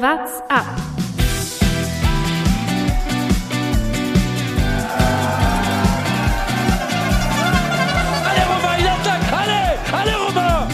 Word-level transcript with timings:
What's 0.00 0.40
up? 0.48 0.64
Allez 8.28 8.44
Romain, 8.46 8.78
il 8.78 8.86
attaque 8.86 9.32
Allez 9.32 9.76
Allez 9.92 10.14
Romain 10.14 10.68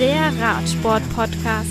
Der 0.00 0.32
Radsport-Podcast. 0.44 1.70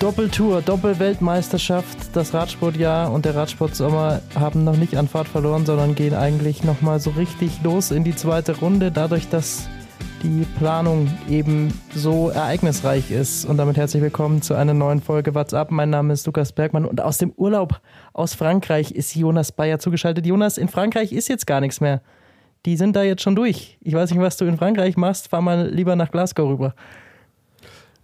Doppeltour, 0.00 0.62
Doppelweltmeisterschaft, 0.62 1.96
das 2.12 2.34
Radsportjahr 2.34 3.12
und 3.12 3.24
der 3.24 3.36
Radsportsommer 3.36 4.20
haben 4.34 4.64
noch 4.64 4.76
nicht 4.76 4.96
an 4.96 5.06
Fahrt 5.06 5.28
verloren, 5.28 5.64
sondern 5.64 5.94
gehen 5.94 6.14
eigentlich 6.14 6.64
nochmal 6.64 6.98
so 6.98 7.10
richtig 7.10 7.62
los 7.62 7.92
in 7.92 8.02
die 8.02 8.16
zweite 8.16 8.58
Runde, 8.58 8.90
dadurch, 8.90 9.28
dass 9.28 9.68
die 10.24 10.46
Planung 10.56 11.06
eben 11.28 11.68
so 11.94 12.30
ereignisreich 12.30 13.10
ist. 13.10 13.44
Und 13.44 13.58
damit 13.58 13.76
herzlich 13.76 14.02
willkommen 14.02 14.40
zu 14.40 14.54
einer 14.54 14.72
neuen 14.72 15.02
Folge 15.02 15.34
What's 15.34 15.52
Up. 15.52 15.70
Mein 15.70 15.90
Name 15.90 16.14
ist 16.14 16.24
Lukas 16.24 16.52
Bergmann 16.52 16.86
und 16.86 17.02
aus 17.02 17.18
dem 17.18 17.32
Urlaub 17.36 17.82
aus 18.14 18.32
Frankreich 18.32 18.90
ist 18.90 19.14
Jonas 19.14 19.52
Bayer 19.52 19.78
zugeschaltet. 19.78 20.24
Jonas, 20.24 20.56
in 20.56 20.68
Frankreich 20.68 21.12
ist 21.12 21.28
jetzt 21.28 21.46
gar 21.46 21.60
nichts 21.60 21.82
mehr. 21.82 22.00
Die 22.64 22.78
sind 22.78 22.96
da 22.96 23.02
jetzt 23.02 23.20
schon 23.20 23.36
durch. 23.36 23.76
Ich 23.82 23.92
weiß 23.92 24.10
nicht, 24.12 24.20
was 24.20 24.38
du 24.38 24.46
in 24.46 24.56
Frankreich 24.56 24.96
machst. 24.96 25.28
Fahr 25.28 25.42
mal 25.42 25.68
lieber 25.68 25.94
nach 25.94 26.10
Glasgow 26.10 26.48
rüber. 26.48 26.74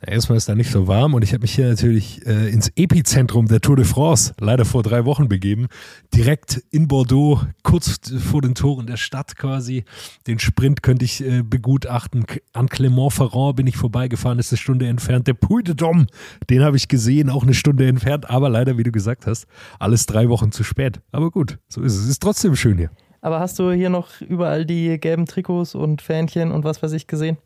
Erstmal 0.06 0.38
ist 0.38 0.48
da 0.48 0.54
nicht 0.54 0.70
so 0.70 0.88
warm 0.88 1.12
und 1.12 1.22
ich 1.22 1.34
habe 1.34 1.42
mich 1.42 1.54
hier 1.54 1.68
natürlich 1.68 2.27
äh, 2.27 2.48
ins 2.48 2.72
Epizentrum 2.74 3.48
der 3.48 3.60
Tour 3.60 3.77
de 3.77 3.84
France 3.84 4.32
leider 4.40 4.64
vor 4.64 4.82
drei 4.82 5.04
Wochen 5.04 5.28
begeben. 5.28 5.68
Direkt 6.14 6.62
in 6.70 6.88
Bordeaux, 6.88 7.42
kurz 7.62 8.00
vor 8.18 8.40
den 8.40 8.54
Toren 8.54 8.86
der 8.86 8.96
Stadt 8.96 9.36
quasi. 9.36 9.84
Den 10.26 10.38
Sprint 10.38 10.82
könnte 10.82 11.04
ich 11.04 11.23
äh, 11.23 11.42
begutachten. 11.42 12.24
An 12.54 12.70
Clermont-Ferrand 12.70 13.56
bin 13.56 13.66
ich 13.66 13.76
vorbeigefahren, 13.76 14.38
ist 14.38 14.52
eine 14.52 14.59
Stunde 14.59 14.86
entfernt. 14.86 15.26
Der 15.26 15.34
Puy 15.34 15.62
de 15.62 15.74
Dôme, 15.74 16.06
den 16.48 16.62
habe 16.62 16.79
ich 16.79 16.88
gesehen, 16.88 17.29
auch 17.29 17.42
eine 17.42 17.54
Stunde 17.54 17.87
entfernt. 17.87 18.30
Aber 18.30 18.48
leider, 18.48 18.79
wie 18.79 18.85
du 18.85 18.92
gesagt 18.92 19.26
hast, 19.26 19.46
alles 19.79 20.07
drei 20.07 20.30
Wochen 20.30 20.51
zu 20.51 20.64
spät. 20.64 21.01
Aber 21.12 21.30
gut, 21.30 21.59
so 21.68 21.82
ist 21.82 21.95
es. 21.95 22.04
Es 22.04 22.09
ist 22.09 22.23
trotzdem 22.23 22.57
schön 22.57 22.79
hier. 22.79 22.90
Aber 23.20 23.38
hast 23.38 23.59
du 23.59 23.70
hier 23.70 23.90
noch 23.90 24.20
überall 24.23 24.64
die 24.64 24.98
gelben 24.98 25.26
Trikots 25.26 25.74
und 25.74 26.01
Fähnchen 26.01 26.52
und 26.52 26.64
was 26.64 26.82
weiß 26.82 26.92
ich 26.92 27.07
gesehen? 27.07 27.37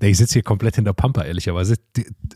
Ich 0.00 0.18
sitze 0.18 0.34
hier 0.34 0.42
komplett 0.42 0.78
in 0.78 0.84
der 0.84 0.92
Pampa, 0.92 1.22
ehrlicherweise. 1.22 1.76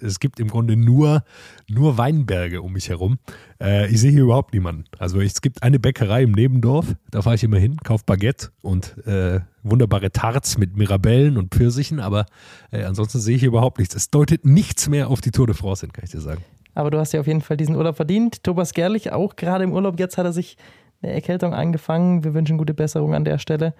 Es 0.00 0.20
gibt 0.20 0.40
im 0.40 0.48
Grunde 0.48 0.76
nur, 0.76 1.22
nur 1.68 1.98
Weinberge 1.98 2.62
um 2.62 2.72
mich 2.72 2.88
herum. 2.88 3.18
Äh, 3.60 3.90
ich 3.90 4.00
sehe 4.00 4.10
hier 4.10 4.22
überhaupt 4.22 4.54
niemanden. 4.54 4.84
Also 4.98 5.20
es 5.20 5.40
gibt 5.40 5.62
eine 5.62 5.78
Bäckerei 5.78 6.22
im 6.22 6.32
Nebendorf, 6.32 6.94
da 7.10 7.22
fahre 7.22 7.36
ich 7.36 7.44
immer 7.44 7.58
hin, 7.58 7.76
kaufe 7.78 8.04
Baguette 8.06 8.48
und 8.62 8.96
äh, 9.06 9.40
wunderbare 9.62 10.10
Tarts 10.10 10.58
mit 10.58 10.76
Mirabellen 10.76 11.36
und 11.36 11.54
Pfirsichen, 11.54 12.00
aber 12.00 12.26
äh, 12.70 12.84
ansonsten 12.84 13.18
sehe 13.20 13.36
ich 13.36 13.40
hier 13.40 13.48
überhaupt 13.48 13.78
nichts. 13.78 13.94
Es 13.94 14.10
deutet 14.10 14.44
nichts 14.44 14.88
mehr 14.88 15.08
auf 15.08 15.20
die 15.20 15.30
Tour 15.30 15.46
de 15.46 15.54
France 15.54 15.82
hin, 15.84 15.92
kann 15.92 16.04
ich 16.04 16.10
dir 16.10 16.20
sagen. 16.20 16.42
Aber 16.74 16.90
du 16.90 16.98
hast 16.98 17.12
ja 17.12 17.20
auf 17.20 17.26
jeden 17.26 17.42
Fall 17.42 17.56
diesen 17.56 17.76
Urlaub 17.76 17.96
verdient. 17.96 18.44
Thomas 18.44 18.74
Gerlich 18.74 19.12
auch 19.12 19.36
gerade 19.36 19.64
im 19.64 19.72
Urlaub. 19.72 19.98
Jetzt 19.98 20.16
hat 20.18 20.24
er 20.24 20.32
sich 20.32 20.56
eine 21.02 21.12
Erkältung 21.12 21.54
angefangen. 21.54 22.24
Wir 22.24 22.34
wünschen 22.34 22.58
gute 22.58 22.74
Besserung 22.74 23.14
an 23.14 23.24
der 23.24 23.38
Stelle. 23.38 23.74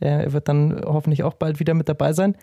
Äh, 0.00 0.24
Er 0.24 0.32
wird 0.32 0.48
dann 0.48 0.80
hoffentlich 0.84 1.22
auch 1.22 1.34
bald 1.34 1.58
wieder 1.60 1.74
mit 1.74 1.88
dabei 1.88 2.12
sein. 2.12 2.36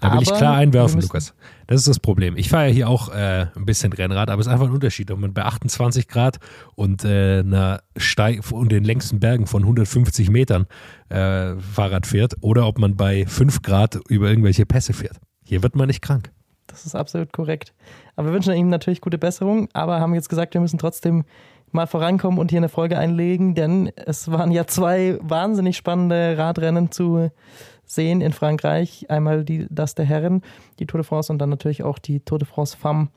Da 0.00 0.12
will 0.12 0.22
ich 0.22 0.28
Aber 0.28 0.38
klar 0.38 0.56
einwerfen, 0.56 1.00
Lukas. 1.00 1.34
Das 1.66 1.80
ist 1.80 1.88
das 1.88 1.98
Problem. 1.98 2.36
Ich 2.36 2.48
fahre 2.48 2.66
ja 2.66 2.72
hier 2.72 2.88
auch 2.88 3.08
äh, 3.08 3.46
ein 3.54 3.64
bisschen 3.64 3.92
Rennrad, 3.92 4.28
aber 4.28 4.40
es 4.40 4.46
ist 4.46 4.52
einfach 4.52 4.66
ein 4.66 4.72
Unterschied, 4.72 5.10
ob 5.10 5.18
man 5.18 5.32
bei 5.32 5.44
28 5.44 6.08
Grad 6.08 6.38
und 6.74 7.04
äh, 7.04 7.40
einer 7.40 7.80
Steig 7.96 8.50
und 8.50 8.70
den 8.70 8.84
längsten 8.84 9.20
Bergen 9.20 9.46
von 9.46 9.62
150 9.62 10.30
Metern 10.30 10.66
äh, 11.08 11.56
Fahrrad 11.56 12.06
fährt 12.06 12.34
oder 12.40 12.66
ob 12.66 12.78
man 12.78 12.96
bei 12.96 13.24
5 13.26 13.62
Grad 13.62 13.98
über 14.08 14.28
irgendwelche 14.28 14.66
Pässe 14.66 14.92
fährt. 14.92 15.18
Hier 15.44 15.62
wird 15.62 15.76
man 15.76 15.86
nicht 15.86 16.02
krank. 16.02 16.30
Das 16.66 16.86
ist 16.86 16.94
absolut 16.94 17.32
korrekt. 17.32 17.72
Aber 18.16 18.28
wir 18.28 18.34
wünschen 18.34 18.54
ihm 18.54 18.68
natürlich 18.68 19.00
gute 19.00 19.18
Besserung, 19.18 19.68
aber 19.72 20.00
haben 20.00 20.14
jetzt 20.14 20.28
gesagt, 20.28 20.54
wir 20.54 20.60
müssen 20.60 20.78
trotzdem 20.78 21.24
mal 21.72 21.86
vorankommen 21.86 22.38
und 22.38 22.50
hier 22.50 22.60
eine 22.60 22.68
Folge 22.68 22.98
einlegen, 22.98 23.54
denn 23.54 23.90
es 23.96 24.30
waren 24.30 24.52
ja 24.52 24.66
zwei 24.66 25.18
wahnsinnig 25.20 25.76
spannende 25.76 26.38
Radrennen 26.38 26.90
zu 26.90 27.30
sehen 27.86 28.20
in 28.20 28.32
Frankreich. 28.32 29.06
Einmal 29.08 29.44
die, 29.44 29.66
das 29.70 29.94
der 29.94 30.04
Herren, 30.04 30.42
die 30.78 30.86
Tour 30.86 30.98
de 31.00 31.06
France 31.06 31.32
und 31.32 31.38
dann 31.38 31.50
natürlich 31.50 31.82
auch 31.82 31.98
die 31.98 32.20
Tour 32.20 32.38
de 32.38 32.46
France 32.46 32.76
Femme, 32.76 33.08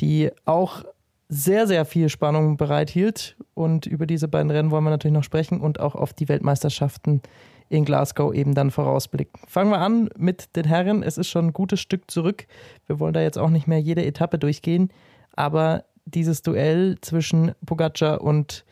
die 0.00 0.30
auch 0.44 0.84
sehr, 1.28 1.66
sehr 1.66 1.84
viel 1.84 2.08
Spannung 2.08 2.56
bereithielt. 2.56 3.36
Und 3.54 3.86
über 3.86 4.06
diese 4.06 4.28
beiden 4.28 4.50
Rennen 4.50 4.70
wollen 4.70 4.84
wir 4.84 4.90
natürlich 4.90 5.14
noch 5.14 5.24
sprechen 5.24 5.60
und 5.60 5.80
auch 5.80 5.94
auf 5.94 6.12
die 6.12 6.28
Weltmeisterschaften 6.28 7.22
in 7.70 7.86
Glasgow 7.86 8.34
eben 8.34 8.54
dann 8.54 8.70
vorausblicken. 8.70 9.40
Fangen 9.48 9.70
wir 9.70 9.78
an 9.78 10.10
mit 10.18 10.54
den 10.56 10.64
Herren. 10.64 11.02
Es 11.02 11.16
ist 11.16 11.28
schon 11.28 11.46
ein 11.46 11.52
gutes 11.54 11.80
Stück 11.80 12.10
zurück. 12.10 12.46
Wir 12.86 13.00
wollen 13.00 13.14
da 13.14 13.22
jetzt 13.22 13.38
auch 13.38 13.48
nicht 13.48 13.66
mehr 13.66 13.80
jede 13.80 14.04
Etappe 14.04 14.38
durchgehen, 14.38 14.90
aber 15.32 15.84
dieses 16.04 16.42
Duell 16.42 16.98
zwischen 17.00 17.52
Pogacar 17.64 18.20
und 18.20 18.64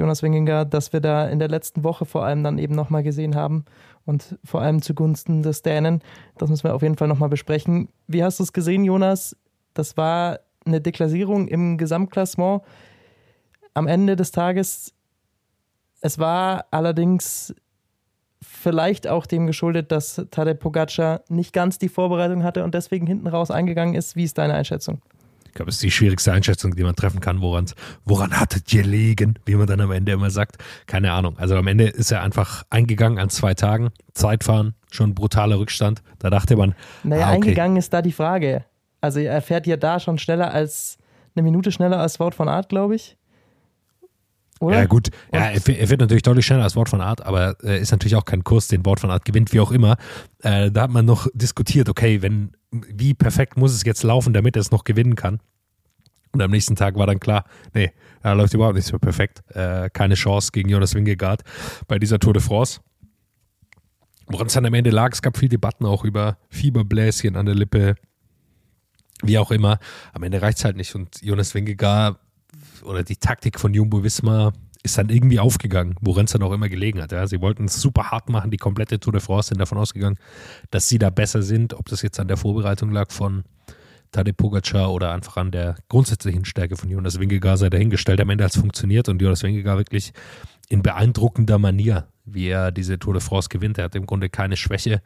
Jonas 0.00 0.22
Wingegaard, 0.22 0.72
das 0.72 0.94
wir 0.94 1.00
da 1.00 1.28
in 1.28 1.38
der 1.38 1.48
letzten 1.48 1.84
Woche 1.84 2.06
vor 2.06 2.24
allem 2.24 2.42
dann 2.42 2.58
eben 2.58 2.74
nochmal 2.74 3.02
gesehen 3.02 3.36
haben 3.36 3.66
und 4.06 4.38
vor 4.42 4.62
allem 4.62 4.80
zugunsten 4.80 5.42
des 5.42 5.60
Dänen, 5.60 6.00
das 6.38 6.48
müssen 6.48 6.64
wir 6.64 6.74
auf 6.74 6.80
jeden 6.80 6.96
Fall 6.96 7.06
nochmal 7.06 7.28
besprechen. 7.28 7.88
Wie 8.06 8.24
hast 8.24 8.38
du 8.38 8.44
es 8.44 8.54
gesehen, 8.54 8.82
Jonas? 8.84 9.36
Das 9.74 9.98
war 9.98 10.40
eine 10.64 10.80
Deklassierung 10.80 11.48
im 11.48 11.76
Gesamtklassement. 11.76 12.62
Am 13.74 13.86
Ende 13.86 14.16
des 14.16 14.30
Tages, 14.30 14.94
es 16.00 16.18
war 16.18 16.64
allerdings 16.70 17.54
vielleicht 18.40 19.06
auch 19.06 19.26
dem 19.26 19.46
geschuldet, 19.46 19.92
dass 19.92 20.26
Tadej 20.30 20.54
Pogacar 20.54 21.20
nicht 21.28 21.52
ganz 21.52 21.78
die 21.78 21.90
Vorbereitung 21.90 22.42
hatte 22.42 22.64
und 22.64 22.74
deswegen 22.74 23.06
hinten 23.06 23.26
raus 23.26 23.50
eingegangen 23.50 23.94
ist. 23.94 24.16
Wie 24.16 24.24
ist 24.24 24.38
deine 24.38 24.54
Einschätzung? 24.54 25.02
Ich 25.50 25.54
glaube, 25.54 25.68
es 25.68 25.76
ist 25.76 25.82
die 25.82 25.90
schwierigste 25.90 26.32
Einschätzung, 26.32 26.76
die 26.76 26.84
man 26.84 26.94
treffen 26.94 27.18
kann. 27.18 27.40
Woran, 27.40 27.66
woran 28.04 28.38
hat 28.38 28.54
es 28.54 28.64
gelegen, 28.64 29.34
wie 29.46 29.56
man 29.56 29.66
dann 29.66 29.80
am 29.80 29.90
Ende 29.90 30.12
immer 30.12 30.30
sagt? 30.30 30.58
Keine 30.86 31.10
Ahnung. 31.10 31.36
Also 31.38 31.56
am 31.56 31.66
Ende 31.66 31.88
ist 31.88 32.12
er 32.12 32.22
einfach 32.22 32.62
eingegangen 32.70 33.18
an 33.18 33.30
zwei 33.30 33.54
Tagen. 33.54 33.90
Zeitfahren, 34.14 34.74
schon 34.92 35.14
brutaler 35.14 35.58
Rückstand. 35.58 36.02
Da 36.20 36.30
dachte 36.30 36.56
man, 36.56 36.74
Naja, 37.02 37.26
ah, 37.26 37.28
okay. 37.30 37.34
eingegangen 37.34 37.76
ist 37.76 37.92
da 37.92 38.00
die 38.00 38.12
Frage. 38.12 38.64
Also 39.00 39.18
er 39.18 39.42
fährt 39.42 39.66
ja 39.66 39.76
da 39.76 39.98
schon 39.98 40.18
schneller 40.18 40.52
als 40.54 40.98
eine 41.34 41.42
Minute 41.42 41.72
schneller 41.72 41.98
als 41.98 42.20
Wout 42.20 42.32
von 42.32 42.48
Art, 42.48 42.68
glaube 42.68 42.94
ich. 42.94 43.16
Oder? 44.60 44.80
Ja, 44.80 44.84
gut. 44.84 45.08
Ja, 45.32 45.46
er, 45.46 45.68
er 45.68 45.88
wird 45.88 46.00
natürlich 46.00 46.22
deutlich 46.22 46.44
schneller 46.44 46.64
als 46.64 46.76
Wort 46.76 46.90
von 46.90 47.00
Art, 47.00 47.24
aber 47.24 47.56
äh, 47.64 47.80
ist 47.80 47.92
natürlich 47.92 48.14
auch 48.14 48.26
kein 48.26 48.44
Kurs, 48.44 48.68
den 48.68 48.84
Wort 48.84 49.00
von 49.00 49.10
Art 49.10 49.24
gewinnt, 49.24 49.52
wie 49.54 49.60
auch 49.60 49.72
immer. 49.72 49.96
Äh, 50.42 50.70
da 50.70 50.82
hat 50.82 50.90
man 50.90 51.06
noch 51.06 51.28
diskutiert, 51.32 51.88
okay, 51.88 52.20
wenn, 52.20 52.52
wie 52.70 53.14
perfekt 53.14 53.56
muss 53.56 53.72
es 53.72 53.84
jetzt 53.84 54.02
laufen, 54.02 54.32
damit 54.32 54.56
er 54.56 54.60
es 54.60 54.70
noch 54.70 54.84
gewinnen 54.84 55.16
kann. 55.16 55.40
Und 56.32 56.42
am 56.42 56.50
nächsten 56.50 56.76
Tag 56.76 56.94
war 56.96 57.06
dann 57.06 57.18
klar, 57.18 57.44
nee, 57.74 57.90
er 58.22 58.34
läuft 58.34 58.54
überhaupt 58.54 58.76
nicht 58.76 58.86
so 58.86 58.98
perfekt. 58.98 59.42
Äh, 59.54 59.90
keine 59.90 60.14
Chance 60.14 60.50
gegen 60.52 60.68
Jonas 60.68 60.94
Wingegaard 60.94 61.42
bei 61.88 61.98
dieser 61.98 62.20
Tour 62.20 62.34
de 62.34 62.42
France. 62.42 62.80
Woran 64.26 64.46
es 64.46 64.52
dann 64.52 64.64
am 64.64 64.74
Ende 64.74 64.90
lag, 64.90 65.12
es 65.12 65.22
gab 65.22 65.36
viel 65.36 65.48
Debatten 65.48 65.84
auch 65.84 66.04
über 66.04 66.38
Fieberbläschen 66.50 67.34
an 67.34 67.46
der 67.46 67.56
Lippe, 67.56 67.96
wie 69.22 69.38
auch 69.38 69.50
immer. 69.50 69.80
Am 70.12 70.22
Ende 70.22 70.40
reicht 70.40 70.58
es 70.58 70.64
halt 70.64 70.76
nicht. 70.76 70.94
Und 70.94 71.20
Jonas 71.20 71.52
Wingegaard 71.54 72.16
oder 72.84 73.02
die 73.02 73.16
Taktik 73.16 73.58
von 73.58 73.74
Jumbo 73.74 74.04
Visma 74.04 74.52
ist 74.82 74.96
dann 74.96 75.10
irgendwie 75.10 75.38
aufgegangen, 75.38 75.94
woran 76.00 76.24
es 76.24 76.32
dann 76.32 76.42
auch 76.42 76.52
immer 76.52 76.68
gelegen 76.68 77.02
hat. 77.02 77.12
Ja. 77.12 77.26
Sie 77.26 77.40
wollten 77.40 77.66
es 77.66 77.80
super 77.80 78.10
hart 78.10 78.28
machen, 78.30 78.50
die 78.50 78.56
komplette 78.56 78.98
Tour 78.98 79.12
de 79.12 79.20
France 79.20 79.48
sind 79.48 79.60
davon 79.60 79.78
ausgegangen, 79.78 80.16
dass 80.70 80.88
sie 80.88 80.98
da 80.98 81.10
besser 81.10 81.42
sind. 81.42 81.74
Ob 81.74 81.88
das 81.88 82.02
jetzt 82.02 82.18
an 82.18 82.28
der 82.28 82.36
Vorbereitung 82.36 82.90
lag 82.90 83.10
von 83.10 83.44
Tadej 84.12 84.32
Pogacar 84.32 84.92
oder 84.92 85.12
einfach 85.12 85.36
an 85.36 85.50
der 85.50 85.76
grundsätzlichen 85.88 86.44
Stärke 86.44 86.76
von 86.76 86.90
Jonas 86.90 87.20
Wingegaard 87.20 87.58
sei 87.58 87.70
dahingestellt. 87.70 88.20
Am 88.20 88.30
Ende 88.30 88.44
hat 88.44 88.54
es 88.54 88.60
funktioniert 88.60 89.08
und 89.08 89.20
Jonas 89.22 89.42
Wingegaard 89.42 89.78
wirklich 89.78 90.12
in 90.68 90.82
beeindruckender 90.82 91.58
Manier, 91.58 92.08
wie 92.24 92.48
er 92.48 92.72
diese 92.72 92.98
Tour 92.98 93.14
de 93.14 93.22
France 93.22 93.48
gewinnt. 93.48 93.78
Er 93.78 93.84
hat 93.84 93.94
im 93.94 94.06
Grunde 94.06 94.28
keine 94.28 94.56
Schwäche 94.56 95.02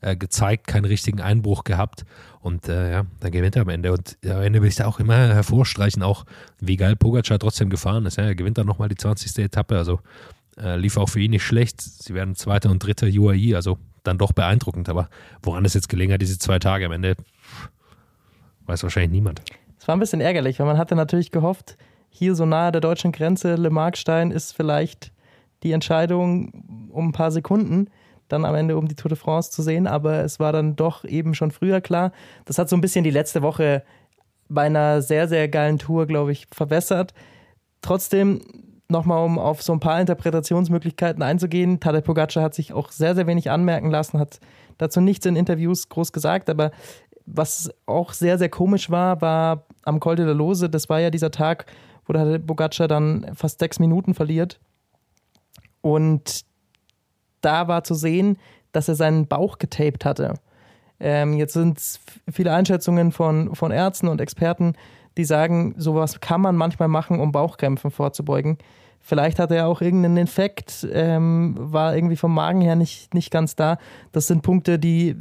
äh, 0.00 0.16
gezeigt, 0.16 0.66
keinen 0.66 0.84
richtigen 0.84 1.20
Einbruch 1.20 1.64
gehabt 1.64 2.04
und 2.40 2.68
äh, 2.68 2.92
ja, 2.92 3.06
dann 3.20 3.30
gewinnt 3.30 3.56
er 3.56 3.62
am 3.62 3.68
Ende. 3.68 3.92
Und 3.92 4.16
ja, 4.22 4.36
am 4.36 4.42
Ende 4.42 4.62
will 4.62 4.68
ich 4.68 4.76
da 4.76 4.86
auch 4.86 5.00
immer 5.00 5.16
hervorstreichen, 5.16 6.02
auch 6.02 6.24
wie 6.60 6.76
geil 6.76 6.96
Pogacar 6.96 7.38
trotzdem 7.38 7.70
gefahren 7.70 8.06
ist. 8.06 8.16
Ja. 8.16 8.24
Er 8.24 8.34
gewinnt 8.34 8.58
dann 8.58 8.66
nochmal 8.66 8.88
die 8.88 8.96
20. 8.96 9.44
Etappe, 9.44 9.76
also 9.76 10.00
äh, 10.56 10.76
lief 10.76 10.96
auch 10.96 11.08
für 11.08 11.20
ihn 11.20 11.32
nicht 11.32 11.44
schlecht. 11.44 11.80
Sie 11.80 12.14
werden 12.14 12.34
zweiter 12.34 12.70
und 12.70 12.82
dritter 12.82 13.06
UAE, 13.06 13.54
also 13.54 13.78
dann 14.04 14.18
doch 14.18 14.32
beeindruckend. 14.32 14.88
Aber 14.88 15.08
woran 15.42 15.64
es 15.64 15.74
jetzt 15.74 15.88
gelegen 15.88 16.12
hat, 16.12 16.22
diese 16.22 16.38
zwei 16.38 16.58
Tage 16.58 16.86
am 16.86 16.92
Ende, 16.92 17.16
weiß 18.66 18.82
wahrscheinlich 18.82 19.12
niemand. 19.12 19.42
Es 19.78 19.88
war 19.88 19.96
ein 19.96 20.00
bisschen 20.00 20.20
ärgerlich, 20.20 20.58
weil 20.58 20.66
man 20.66 20.78
hatte 20.78 20.94
natürlich 20.94 21.30
gehofft, 21.30 21.76
hier 22.10 22.34
so 22.34 22.46
nahe 22.46 22.72
der 22.72 22.80
deutschen 22.80 23.12
Grenze, 23.12 23.54
Le 23.56 23.70
Markstein 23.70 24.30
ist 24.30 24.52
vielleicht 24.52 25.12
die 25.62 25.72
Entscheidung 25.72 26.88
um 26.90 27.08
ein 27.08 27.12
paar 27.12 27.30
Sekunden, 27.30 27.88
dann 28.28 28.44
am 28.44 28.54
Ende 28.54 28.76
um 28.76 28.88
die 28.88 28.94
Tour 28.94 29.08
de 29.08 29.18
France 29.18 29.50
zu 29.50 29.62
sehen, 29.62 29.86
aber 29.86 30.24
es 30.24 30.38
war 30.38 30.52
dann 30.52 30.76
doch 30.76 31.04
eben 31.04 31.34
schon 31.34 31.50
früher 31.50 31.80
klar. 31.80 32.12
Das 32.44 32.58
hat 32.58 32.68
so 32.68 32.76
ein 32.76 32.80
bisschen 32.80 33.04
die 33.04 33.10
letzte 33.10 33.42
Woche 33.42 33.82
bei 34.48 34.62
einer 34.62 35.02
sehr, 35.02 35.28
sehr 35.28 35.48
geilen 35.48 35.78
Tour, 35.78 36.06
glaube 36.06 36.32
ich, 36.32 36.46
verwässert. 36.52 37.12
Trotzdem, 37.82 38.40
nochmal 38.88 39.24
um 39.24 39.38
auf 39.38 39.62
so 39.62 39.72
ein 39.72 39.80
paar 39.80 40.00
Interpretationsmöglichkeiten 40.00 41.22
einzugehen, 41.22 41.80
Tadej 41.80 42.02
Pogacar 42.02 42.42
hat 42.42 42.54
sich 42.54 42.72
auch 42.72 42.90
sehr, 42.90 43.14
sehr 43.14 43.26
wenig 43.26 43.50
anmerken 43.50 43.90
lassen, 43.90 44.18
hat 44.18 44.40
dazu 44.78 45.00
nichts 45.00 45.26
in 45.26 45.36
Interviews 45.36 45.88
groß 45.88 46.12
gesagt, 46.12 46.48
aber 46.48 46.70
was 47.26 47.70
auch 47.86 48.12
sehr, 48.12 48.38
sehr 48.38 48.48
komisch 48.48 48.90
war, 48.90 49.20
war 49.20 49.66
am 49.84 50.00
Col 50.00 50.16
de 50.16 50.24
la 50.24 50.32
Lose, 50.32 50.70
das 50.70 50.88
war 50.88 51.00
ja 51.00 51.10
dieser 51.10 51.30
Tag, 51.30 51.66
wo 52.06 52.14
der 52.14 52.38
Bogaccia 52.38 52.88
dann 52.88 53.30
fast 53.34 53.60
sechs 53.60 53.78
Minuten 53.78 54.14
verliert. 54.14 54.58
Und 55.82 56.44
da 57.40 57.68
war 57.68 57.84
zu 57.84 57.94
sehen, 57.94 58.38
dass 58.72 58.88
er 58.88 58.94
seinen 58.94 59.26
Bauch 59.26 59.58
getaped 59.58 60.04
hatte. 60.04 60.34
Ähm, 61.00 61.34
jetzt 61.34 61.52
sind 61.52 61.78
es 61.78 62.00
viele 62.30 62.52
Einschätzungen 62.52 63.12
von, 63.12 63.54
von 63.54 63.70
Ärzten 63.70 64.08
und 64.08 64.20
Experten, 64.20 64.74
die 65.16 65.24
sagen, 65.24 65.74
sowas 65.76 66.20
kann 66.20 66.40
man 66.40 66.56
manchmal 66.56 66.88
machen, 66.88 67.20
um 67.20 67.32
Bauchkrämpfen 67.32 67.90
vorzubeugen. 67.90 68.58
Vielleicht 69.00 69.38
hat 69.38 69.50
er 69.50 69.68
auch 69.68 69.80
irgendeinen 69.80 70.16
Infekt, 70.16 70.86
ähm, 70.92 71.54
war 71.58 71.94
irgendwie 71.94 72.16
vom 72.16 72.34
Magen 72.34 72.60
her 72.60 72.76
nicht, 72.76 73.14
nicht 73.14 73.30
ganz 73.30 73.56
da. 73.56 73.78
Das 74.12 74.26
sind 74.26 74.42
Punkte, 74.42 74.78
die 74.78 75.16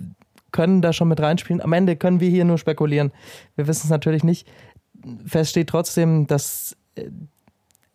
können 0.52 0.82
da 0.82 0.94
schon 0.94 1.08
mit 1.08 1.20
reinspielen. 1.20 1.62
Am 1.62 1.74
Ende 1.74 1.96
können 1.96 2.20
wir 2.20 2.30
hier 2.30 2.46
nur 2.46 2.58
spekulieren. 2.58 3.12
Wir 3.56 3.68
wissen 3.68 3.86
es 3.86 3.90
natürlich 3.90 4.24
nicht. 4.24 4.48
Fest 5.26 5.52
steht 5.52 5.70
trotzdem, 5.70 6.28
dass 6.28 6.76
äh, 6.96 7.10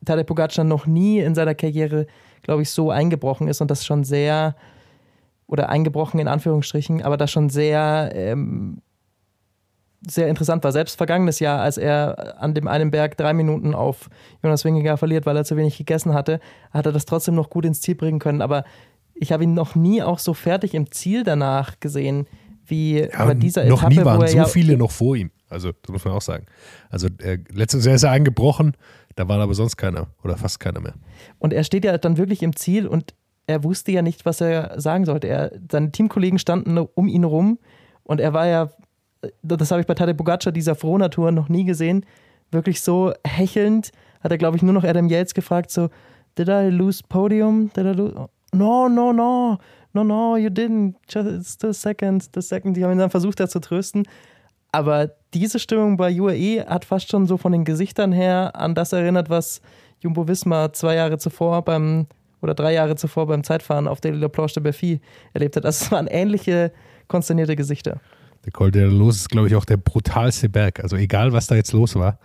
Tadej 0.04 0.24
Pogacar 0.24 0.64
noch 0.64 0.86
nie 0.86 1.20
in 1.20 1.34
seiner 1.34 1.54
Karriere, 1.54 2.06
glaube 2.42 2.62
ich, 2.62 2.70
so 2.70 2.90
eingebrochen 2.90 3.48
ist 3.48 3.60
und 3.60 3.70
das 3.70 3.84
schon 3.84 4.04
sehr 4.04 4.54
oder 5.46 5.68
eingebrochen 5.68 6.18
in 6.18 6.28
Anführungsstrichen, 6.28 7.02
aber 7.02 7.16
das 7.16 7.30
schon 7.30 7.50
sehr, 7.50 8.10
ähm, 8.14 8.80
sehr 10.06 10.28
interessant 10.28 10.64
war. 10.64 10.72
Selbst 10.72 10.96
vergangenes 10.96 11.40
Jahr, 11.40 11.60
als 11.60 11.76
er 11.76 12.40
an 12.40 12.54
dem 12.54 12.66
einen 12.66 12.90
Berg 12.90 13.16
drei 13.16 13.32
Minuten 13.34 13.74
auf 13.74 14.08
Jonas 14.42 14.64
Wingegar 14.64 14.96
verliert, 14.96 15.26
weil 15.26 15.36
er 15.36 15.44
zu 15.44 15.56
wenig 15.56 15.76
gegessen 15.76 16.14
hatte, 16.14 16.40
hat 16.70 16.86
er 16.86 16.92
das 16.92 17.04
trotzdem 17.04 17.34
noch 17.34 17.50
gut 17.50 17.64
ins 17.64 17.80
Ziel 17.80 17.94
bringen 17.94 18.18
können. 18.18 18.42
Aber 18.42 18.64
ich 19.14 19.30
habe 19.30 19.44
ihn 19.44 19.54
noch 19.54 19.74
nie 19.74 20.02
auch 20.02 20.18
so 20.18 20.34
fertig 20.34 20.74
im 20.74 20.90
Ziel 20.90 21.22
danach 21.22 21.78
gesehen, 21.80 22.26
wie 22.66 23.00
Ja, 23.00 23.26
bei 23.26 23.34
dieser 23.34 23.64
noch 23.64 23.80
Etappe, 23.80 23.94
nie 23.94 24.04
waren 24.04 24.22
wo 24.22 24.26
so 24.26 24.36
ja 24.36 24.44
viele 24.46 24.76
noch 24.76 24.90
vor 24.90 25.16
ihm. 25.16 25.30
Also, 25.48 25.70
das 25.70 25.92
muss 25.92 26.04
man 26.04 26.14
auch 26.14 26.22
sagen. 26.22 26.46
Also, 26.88 27.08
äh, 27.18 27.38
letztes 27.52 27.84
Jahr 27.84 27.94
ist 27.94 28.04
er 28.04 28.10
eingebrochen, 28.10 28.74
da 29.14 29.28
war 29.28 29.40
aber 29.40 29.54
sonst 29.54 29.76
keiner 29.76 30.08
oder 30.24 30.36
fast 30.36 30.60
keiner 30.60 30.80
mehr. 30.80 30.94
Und 31.38 31.52
er 31.52 31.64
steht 31.64 31.84
ja 31.84 31.96
dann 31.98 32.16
wirklich 32.16 32.42
im 32.42 32.56
Ziel 32.56 32.86
und 32.86 33.14
er 33.46 33.64
wusste 33.64 33.92
ja 33.92 34.02
nicht, 34.02 34.24
was 34.24 34.40
er 34.40 34.80
sagen 34.80 35.04
sollte. 35.04 35.28
Er, 35.28 35.52
seine 35.70 35.92
Teamkollegen 35.92 36.38
standen 36.38 36.78
um 36.78 37.08
ihn 37.08 37.24
rum 37.24 37.58
und 38.04 38.20
er 38.20 38.32
war 38.32 38.46
ja, 38.46 38.70
das 39.42 39.70
habe 39.70 39.80
ich 39.80 39.86
bei 39.86 39.94
Tadej 39.94 40.14
Pogacar 40.14 40.52
dieser 40.52 40.74
Frohnatur 40.74 41.32
noch 41.32 41.48
nie 41.48 41.64
gesehen, 41.64 42.06
wirklich 42.50 42.80
so 42.80 43.12
hechelnd, 43.26 43.90
hat 44.20 44.30
er 44.30 44.38
glaube 44.38 44.56
ich 44.56 44.62
nur 44.62 44.72
noch 44.72 44.84
Adam 44.84 45.08
Yates 45.08 45.34
gefragt, 45.34 45.70
so, 45.70 45.88
did 46.36 46.48
I 46.48 46.68
lose 46.70 47.02
podium? 47.08 47.70
Did 47.72 47.86
I 47.86 47.92
lose? 47.92 48.14
No, 48.54 48.88
no, 48.88 49.12
no, 49.12 49.58
no, 49.92 50.04
no, 50.04 50.36
you 50.36 50.48
didn't, 50.48 50.96
just 51.08 51.60
the 51.60 51.72
second, 51.72 52.28
the 52.34 52.42
second. 52.42 52.76
Die 52.76 52.84
haben 52.84 52.92
ihn 52.92 52.98
dann 52.98 53.10
versucht, 53.10 53.40
da 53.40 53.48
zu 53.48 53.60
trösten. 53.60 54.04
Aber 54.72 55.10
diese 55.34 55.58
Stimmung 55.58 55.96
bei 55.96 56.20
UAE 56.20 56.66
hat 56.66 56.84
fast 56.84 57.10
schon 57.10 57.26
so 57.26 57.36
von 57.36 57.52
den 57.52 57.64
Gesichtern 57.64 58.12
her 58.12 58.54
an 58.54 58.74
das 58.74 58.92
erinnert, 58.92 59.30
was 59.30 59.60
Jumbo 60.00 60.28
Visma 60.28 60.72
zwei 60.72 60.96
Jahre 60.96 61.18
zuvor 61.18 61.62
beim 61.62 62.06
oder 62.40 62.54
drei 62.54 62.72
Jahre 62.72 62.96
zuvor 62.96 63.26
beim 63.26 63.44
Zeitfahren 63.44 63.86
auf 63.86 64.00
der 64.00 64.12
La 64.12 64.28
Planche 64.28 64.54
de 64.54 64.64
Berfi 64.64 65.00
erlebt 65.32 65.56
hat. 65.56 65.64
Also 65.64 65.84
es 65.84 65.92
waren 65.92 66.08
ähnliche 66.08 66.72
konsternierte 67.06 67.56
Gesichter. 67.56 68.00
Der 68.44 68.52
Col 68.52 68.70
de 68.70 68.84
Los 68.84 69.16
ist, 69.16 69.28
glaube 69.28 69.46
ich, 69.46 69.54
auch 69.54 69.64
der 69.64 69.76
brutalste 69.76 70.48
Berg. 70.48 70.80
Also, 70.82 70.96
egal 70.96 71.32
was 71.32 71.46
da 71.46 71.54
jetzt 71.54 71.72
los 71.72 71.94
war, 71.94 72.18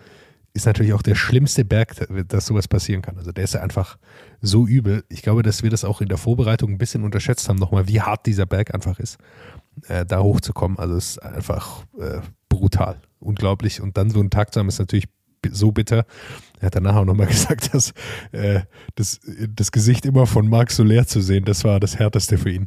ist 0.53 0.65
natürlich 0.65 0.93
auch 0.93 1.03
der 1.03 1.13
schlimmste 1.13 1.63
Berg, 1.63 1.93
dass 2.27 2.47
sowas 2.47 2.67
passieren 2.67 3.03
kann. 3.03 3.17
Also, 3.17 3.31
der 3.31 3.43
ist 3.43 3.53
ja 3.53 3.61
einfach 3.61 3.99
so 4.41 4.65
übel. 4.65 5.03
Ich 5.09 5.21
glaube, 5.21 5.43
dass 5.43 5.61
wir 5.61 5.69
das 5.69 5.85
auch 5.85 6.01
in 6.01 6.07
der 6.07 6.17
Vorbereitung 6.17 6.71
ein 6.71 6.77
bisschen 6.79 7.03
unterschätzt 7.03 7.47
haben, 7.47 7.57
nochmal, 7.57 7.87
wie 7.87 8.01
hart 8.01 8.25
dieser 8.25 8.47
Berg 8.47 8.73
einfach 8.73 8.97
ist, 8.99 9.19
äh, 9.87 10.05
da 10.05 10.21
hochzukommen. 10.23 10.79
Also, 10.79 10.95
es 10.95 11.11
ist 11.11 11.19
einfach 11.19 11.83
äh, 11.99 12.21
brutal, 12.57 13.01
unglaublich. 13.19 13.81
Und 13.81 13.97
dann 13.97 14.09
so 14.09 14.19
einen 14.19 14.29
Tag 14.29 14.53
zu 14.53 14.59
haben, 14.59 14.67
ist 14.67 14.79
natürlich 14.79 15.07
so 15.51 15.71
bitter. 15.71 16.05
Er 16.59 16.67
hat 16.67 16.75
danach 16.75 16.95
auch 16.95 17.05
nochmal 17.05 17.27
gesagt, 17.27 17.73
dass 17.73 17.93
äh, 18.31 18.61
das, 18.95 19.19
das 19.55 19.71
Gesicht 19.71 20.05
immer 20.05 20.25
von 20.25 20.49
Marc 20.49 20.71
Soler 20.71 21.05
zu 21.05 21.21
sehen, 21.21 21.45
das 21.45 21.63
war 21.63 21.79
das 21.79 21.99
Härteste 21.99 22.37
für 22.37 22.49
ihn. 22.49 22.65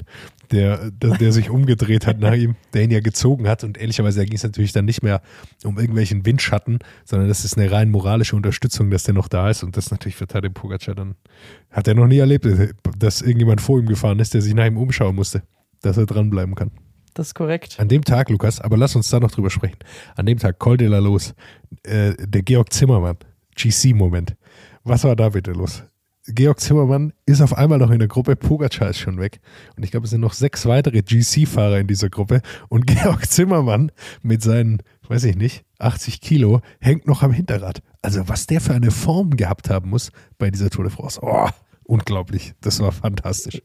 Der, 0.50 0.90
der, 0.90 1.16
der 1.16 1.32
sich 1.32 1.50
umgedreht 1.50 2.06
hat 2.06 2.18
nach 2.18 2.34
ihm, 2.34 2.56
der 2.72 2.82
ihn 2.82 2.90
ja 2.90 3.00
gezogen 3.00 3.48
hat. 3.48 3.64
Und 3.64 3.78
ehrlicherweise 3.78 4.24
ging 4.24 4.34
es 4.34 4.42
natürlich 4.42 4.72
dann 4.72 4.84
nicht 4.84 5.02
mehr 5.02 5.22
um 5.64 5.78
irgendwelchen 5.78 6.24
Windschatten, 6.26 6.78
sondern 7.04 7.28
das 7.28 7.44
ist 7.44 7.56
eine 7.56 7.70
rein 7.70 7.90
moralische 7.90 8.36
Unterstützung, 8.36 8.90
dass 8.90 9.04
der 9.04 9.14
noch 9.14 9.28
da 9.28 9.50
ist. 9.50 9.62
Und 9.62 9.76
das 9.76 9.90
natürlich 9.90 10.16
für 10.16 10.26
Tadej 10.26 10.50
Pogacar 10.50 10.94
dann, 10.94 11.14
hat 11.70 11.86
er 11.88 11.94
noch 11.94 12.06
nie 12.06 12.18
erlebt, 12.18 12.46
dass 12.98 13.22
irgendjemand 13.22 13.60
vor 13.60 13.78
ihm 13.78 13.86
gefahren 13.86 14.18
ist, 14.18 14.34
der 14.34 14.42
sich 14.42 14.54
nach 14.54 14.66
ihm 14.66 14.76
umschauen 14.76 15.14
musste, 15.14 15.42
dass 15.82 15.96
er 15.96 16.06
dranbleiben 16.06 16.54
kann. 16.54 16.70
Das 17.14 17.28
ist 17.28 17.34
korrekt. 17.34 17.78
An 17.78 17.88
dem 17.88 18.04
Tag, 18.04 18.30
Lukas, 18.30 18.60
aber 18.60 18.76
lass 18.76 18.94
uns 18.96 19.10
da 19.10 19.20
noch 19.20 19.30
drüber 19.30 19.50
sprechen. 19.50 19.78
An 20.16 20.26
dem 20.26 20.38
Tag, 20.38 20.58
Col 20.58 20.76
de 20.76 20.88
la 20.88 20.98
Los, 20.98 21.34
äh, 21.82 22.14
der 22.18 22.42
Georg 22.42 22.72
Zimmermann, 22.72 23.16
GC-Moment. 23.56 24.36
Was 24.84 25.04
war 25.04 25.16
da 25.16 25.28
bitte 25.30 25.52
los? 25.52 25.82
Georg 26.26 26.60
Zimmermann 26.60 27.12
ist 27.26 27.40
auf 27.40 27.56
einmal 27.56 27.78
noch 27.78 27.90
in 27.90 27.98
der 27.98 28.08
Gruppe, 28.08 28.36
Pogacar 28.36 28.90
ist 28.90 28.98
schon 28.98 29.18
weg. 29.18 29.40
Und 29.76 29.82
ich 29.82 29.90
glaube, 29.90 30.04
es 30.04 30.10
sind 30.10 30.20
noch 30.20 30.32
sechs 30.32 30.66
weitere 30.66 31.02
GC-Fahrer 31.02 31.78
in 31.78 31.86
dieser 31.86 32.10
Gruppe. 32.10 32.42
Und 32.68 32.86
Georg 32.86 33.26
Zimmermann 33.28 33.90
mit 34.22 34.42
seinen, 34.42 34.82
weiß 35.08 35.24
ich 35.24 35.36
nicht, 35.36 35.64
80 35.78 36.20
Kilo 36.20 36.60
hängt 36.80 37.06
noch 37.06 37.22
am 37.22 37.32
Hinterrad. 37.32 37.82
Also 38.02 38.28
was 38.28 38.46
der 38.46 38.60
für 38.60 38.74
eine 38.74 38.90
Form 38.90 39.36
gehabt 39.36 39.70
haben 39.70 39.90
muss 39.90 40.12
bei 40.38 40.50
dieser 40.50 40.70
Tour 40.70 40.84
de 40.84 40.92
France. 40.92 41.20
Oh, 41.22 41.48
unglaublich. 41.84 42.54
Das 42.60 42.80
war 42.80 42.92
fantastisch. 42.92 43.62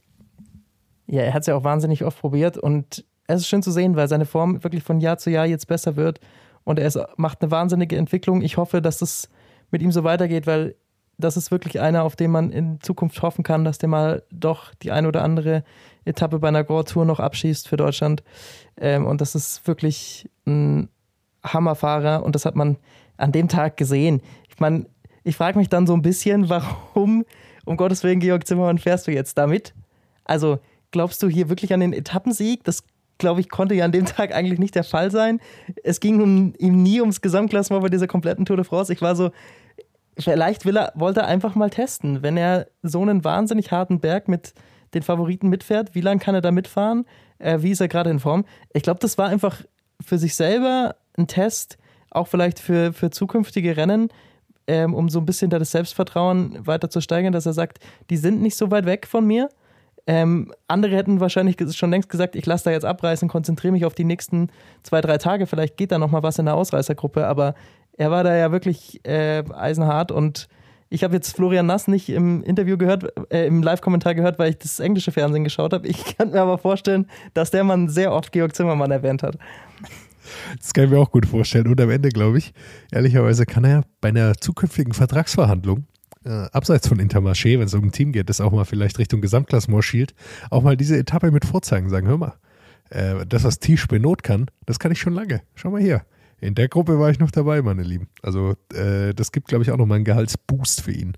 Ja, 1.07 1.21
er 1.21 1.33
hat 1.33 1.42
es 1.42 1.47
ja 1.47 1.56
auch 1.56 1.63
wahnsinnig 1.63 2.03
oft 2.03 2.19
probiert 2.19 2.57
und 2.57 3.06
es 3.27 3.42
ist 3.42 3.48
schön 3.48 3.63
zu 3.63 3.72
sehen, 3.72 3.95
weil 3.95 4.07
seine 4.07 4.25
Form 4.25 4.63
wirklich 4.63 4.83
von 4.83 5.00
Jahr 5.00 5.18
zu 5.18 5.30
Jahr 5.30 5.45
jetzt 5.45 5.68
besser 5.68 5.95
wird 5.95 6.19
und 6.63 6.80
er 6.80 6.88
ist, 6.88 7.00
macht 7.18 7.42
eine 7.42 7.51
wahnsinnige 7.51 7.98
Entwicklung. 7.98 8.42
Ich 8.42 8.57
hoffe, 8.57 8.81
dass 8.81 9.01
es 9.01 9.30
mit 9.72 9.81
ihm 9.81 9.92
so 9.92 10.04
weitergeht, 10.04 10.48
weil 10.48 10.75
das 11.18 11.38
ist 11.38 11.51
wirklich 11.51 11.80
einer, 11.80 12.04
auf 12.04 12.16
den 12.16 12.31
man 12.31 12.51
in 12.51 12.81
Zukunft 12.81 13.22
hoffen 13.22 13.44
kann, 13.44 13.63
dass 13.63 13.77
der 13.77 13.89
mal 13.89 14.24
doch 14.31 14.74
die 14.75 14.92
eine 14.92 15.07
oder 15.07 15.24
andere 15.24 15.63
Etappe 16.04 16.39
bei 16.39 16.50
einer 16.50 16.63
Grand 16.63 16.89
Tour 16.89 17.06
noch 17.06 17.19
abschießt 17.19 17.68
für 17.68 17.77
Deutschland. 17.77 18.24
Ähm, 18.77 19.06
und 19.06 19.22
das 19.22 19.33
ist 19.33 19.66
wirklich 19.68 20.30
ein 20.45 20.89
Hammerfahrer 21.44 22.24
und 22.24 22.36
das 22.36 22.45
hat 22.45 22.56
man 22.56 22.78
an 23.18 23.31
dem 23.31 23.48
Tag 23.48 23.78
gesehen. 23.78 24.21
Ich 24.50 24.60
meine, 24.60 24.88
ich 25.24 25.38
frage 25.38 25.57
mich 25.57 25.69
dann 25.69 25.88
so 25.88 25.94
ein 25.94 26.01
bisschen, 26.01 26.50
warum, 26.50 27.25
um 27.66 27.78
Gottes 27.78 28.04
Willen, 28.04 28.19
Georg 28.19 28.45
Zimmermann, 28.45 28.78
fährst 28.78 29.07
du 29.07 29.12
jetzt 29.12 29.38
damit? 29.38 29.74
Also, 30.25 30.60
glaubst 30.92 31.21
du 31.24 31.30
hier 31.30 31.50
wirklich 31.50 31.74
an 31.74 31.80
den 31.80 31.94
Etappensieg? 31.94 32.63
Das, 32.63 32.83
glaube 33.17 33.41
ich, 33.41 33.50
konnte 33.50 33.75
ja 33.75 33.85
an 33.85 33.91
dem 33.91 34.06
Tag 34.06 34.33
eigentlich 34.33 34.59
nicht 34.59 34.75
der 34.75 34.83
Fall 34.83 35.12
sein. 35.12 35.39
Es 35.83 35.99
ging 35.99 36.21
um, 36.21 36.54
ihm 36.57 36.83
nie 36.83 37.01
ums 37.01 37.21
Gesamtklassement 37.21 37.83
bei 37.83 37.90
dieser 37.90 38.07
kompletten 38.07 38.45
Tour 38.45 38.57
de 38.57 38.66
France. 38.66 38.92
Ich 38.92 39.01
war 39.01 39.16
so, 39.16 39.31
vielleicht 40.18 40.66
will 40.66 40.78
er, 40.78 40.94
wollte 40.95 41.21
er 41.21 41.28
einfach 41.28 41.56
mal 41.56 41.69
testen. 41.69 42.23
Wenn 42.23 42.37
er 42.37 42.68
so 42.83 43.01
einen 43.01 43.23
wahnsinnig 43.23 43.71
harten 43.71 43.99
Berg 43.99 44.28
mit 44.28 44.54
den 44.94 45.04
Favoriten 45.04 45.49
mitfährt, 45.49 45.94
wie 45.94 46.01
lange 46.01 46.19
kann 46.19 46.35
er 46.35 46.42
da 46.42 46.51
mitfahren? 46.51 47.06
Äh, 47.40 47.61
wie 47.61 47.71
ist 47.71 47.81
er 47.81 47.87
gerade 47.87 48.09
in 48.09 48.19
Form? 48.19 48.45
Ich 48.73 48.83
glaube, 48.83 48.99
das 48.99 49.18
war 49.18 49.28
einfach 49.28 49.61
für 50.01 50.18
sich 50.18 50.35
selber 50.35 50.95
ein 51.18 51.28
Test, 51.28 51.78
auch 52.11 52.28
vielleicht 52.28 52.59
für, 52.59 52.94
für 52.94 53.09
zukünftige 53.09 53.75
Rennen, 53.75 54.09
ähm, 54.68 54.94
um 54.94 55.09
so 55.09 55.19
ein 55.19 55.25
bisschen 55.25 55.49
da 55.49 55.59
das 55.59 55.71
Selbstvertrauen 55.71 56.66
weiter 56.66 56.90
zu 56.90 57.01
steigern, 57.01 57.33
dass 57.33 57.45
er 57.45 57.54
sagt, 57.54 57.80
die 58.09 58.18
sind 58.18 58.42
nicht 58.42 58.57
so 58.57 58.71
weit 58.71 58.85
weg 58.85 59.06
von 59.06 59.25
mir. 59.25 59.49
Ähm, 60.07 60.52
andere 60.68 60.95
hätten 60.95 61.19
wahrscheinlich 61.19 61.57
schon 61.76 61.90
längst 61.90 62.09
gesagt, 62.09 62.35
ich 62.35 62.45
lasse 62.45 62.66
da 62.66 62.71
jetzt 62.71 62.85
abreißen, 62.85 63.28
konzentriere 63.28 63.74
mich 63.74 63.85
auf 63.85 63.95
die 63.95 64.04
nächsten 64.04 64.50
zwei, 64.83 65.02
drei 65.02 65.18
Tage. 65.18 65.47
Vielleicht 65.47 65.78
geht 65.78 65.92
da 65.92 65.97
noch 65.97 66.12
mal 66.12 66.24
was 66.24 66.38
in 66.38 66.45
der 66.45 66.56
Ausreißergruppe. 66.56 67.26
Aber 67.26 67.56
er 67.97 68.12
war 68.12 68.24
da 68.24 68.35
ja 68.35 68.52
wirklich 68.52 69.02
äh, 69.06 69.44
eisenhart 69.54 70.12
und 70.12 70.47
ich 70.90 71.04
habe 71.04 71.16
jetzt 71.16 71.35
Florian 71.35 71.66
Nass 71.66 71.88
nicht 71.88 72.09
im 72.09 72.44
Interview 72.44 72.78
gehört, 72.78 73.12
äh, 73.31 73.47
im 73.47 73.64
Live-Kommentar 73.64 74.14
gehört, 74.14 74.38
weil 74.38 74.52
ich 74.52 74.59
das 74.59 74.80
englische 74.80 75.12
Fernsehen 75.12 75.44
geschaut 75.44 75.74
habe. 75.74 75.88
Ich 75.88 76.18
kann 76.18 76.30
mir 76.30 76.42
aber 76.42 76.57
vorstellen, 76.57 77.07
dass 77.33 77.52
der 77.52 77.64
Mann 77.64 77.90
sehr 77.90 78.14
oft 78.14 78.31
Georg 78.31 78.56
Zimmermann 78.56 78.92
erwähnt 78.92 79.24
hat. 79.24 79.38
Das 80.57 80.74
kann 80.74 80.85
ich 80.85 80.90
mir 80.90 81.00
auch 81.00 81.12
gut 81.12 81.26
vorstellen. 81.26 81.68
Und 81.68 81.80
am 81.81 81.90
Ende, 81.90 82.09
glaube 82.09 82.38
ich, 82.38 82.54
ehrlicherweise 82.92 83.45
kann 83.45 83.64
er 83.64 83.83
bei 84.02 84.09
einer 84.09 84.35
zukünftigen 84.35 84.94
Vertragsverhandlung, 84.94 85.85
äh, 86.25 86.47
abseits 86.51 86.87
von 86.87 86.99
Intermarché, 86.99 87.59
wenn 87.59 87.67
es 87.67 87.73
um 87.73 87.83
ein 87.83 87.91
Team 87.91 88.11
geht, 88.11 88.29
das 88.29 88.41
auch 88.41 88.51
mal 88.51 88.65
vielleicht 88.65 88.99
Richtung 88.99 89.21
Gesamtklassement 89.21 89.83
schielt, 89.83 90.13
auch 90.49 90.63
mal 90.63 90.75
diese 90.75 90.97
Etappe 90.97 91.31
mit 91.31 91.45
vorzeigen, 91.45 91.89
sagen, 91.89 92.07
hör 92.07 92.17
mal, 92.17 92.33
äh, 92.89 93.25
das, 93.25 93.44
was 93.44 93.59
Tisch 93.59 93.87
Benot 93.87 94.23
kann, 94.23 94.47
das 94.65 94.79
kann 94.79 94.91
ich 94.91 94.99
schon 94.99 95.13
lange. 95.13 95.41
Schau 95.55 95.71
mal 95.71 95.81
hier. 95.81 96.05
In 96.41 96.53
der 96.53 96.67
Gruppe 96.67 96.99
war 96.99 97.09
ich 97.09 97.19
noch 97.19 97.31
dabei, 97.31 97.61
meine 97.61 97.83
Lieben. 97.83 98.09
Also 98.21 98.55
äh, 98.73 99.13
das 99.13 99.31
gibt, 99.31 99.47
glaube 99.47 99.63
ich, 99.63 99.71
auch 99.71 99.77
nochmal 99.77 99.95
einen 99.95 100.05
Gehaltsboost 100.05 100.81
für 100.81 100.91
ihn 100.91 101.13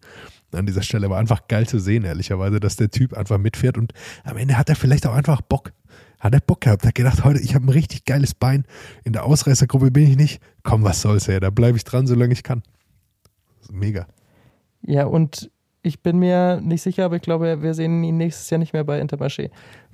an 0.52 0.66
dieser 0.66 0.84
Stelle. 0.84 1.10
War 1.10 1.20
einfach 1.20 1.48
geil 1.48 1.68
zu 1.68 1.80
sehen, 1.80 2.04
ehrlicherweise, 2.04 2.60
dass 2.60 2.76
der 2.76 2.92
Typ 2.92 3.14
einfach 3.14 3.38
mitfährt 3.38 3.78
und 3.78 3.94
am 4.24 4.38
Ende 4.38 4.58
hat 4.58 4.70
er 4.70 4.76
vielleicht 4.76 5.08
auch 5.08 5.14
einfach 5.14 5.42
Bock. 5.42 5.74
Hat 6.20 6.34
er 6.34 6.40
Bock 6.40 6.62
gehabt, 6.62 6.86
hat 6.86 6.96
gedacht, 6.96 7.24
heute, 7.24 7.40
ich 7.40 7.56
habe 7.56 7.66
ein 7.66 7.70
richtig 7.70 8.06
geiles 8.06 8.34
Bein. 8.34 8.66
In 9.04 9.14
der 9.14 9.24
Ausreißergruppe 9.24 9.92
bin 9.92 10.10
ich 10.10 10.18
nicht. 10.18 10.42
Komm, 10.64 10.84
was 10.84 11.02
soll's, 11.02 11.28
ey, 11.28 11.40
da 11.40 11.50
bleibe 11.50 11.78
ich 11.78 11.84
dran, 11.84 12.08
solange 12.08 12.34
ich 12.34 12.44
kann. 12.44 12.64
Mega. 13.72 14.08
Ja, 14.82 15.06
und 15.06 15.50
Ich 15.88 16.02
bin 16.02 16.20
mir 16.20 16.60
nicht 16.62 16.82
sicher, 16.82 17.06
aber 17.06 17.16
ich 17.16 17.22
glaube, 17.22 17.62
wir 17.62 17.74
sehen 17.74 18.04
ihn 18.04 18.18
nächstes 18.18 18.50
Jahr 18.50 18.58
nicht 18.58 18.74
mehr 18.74 18.84
bei 18.84 19.02
Intermarché. 19.02 19.52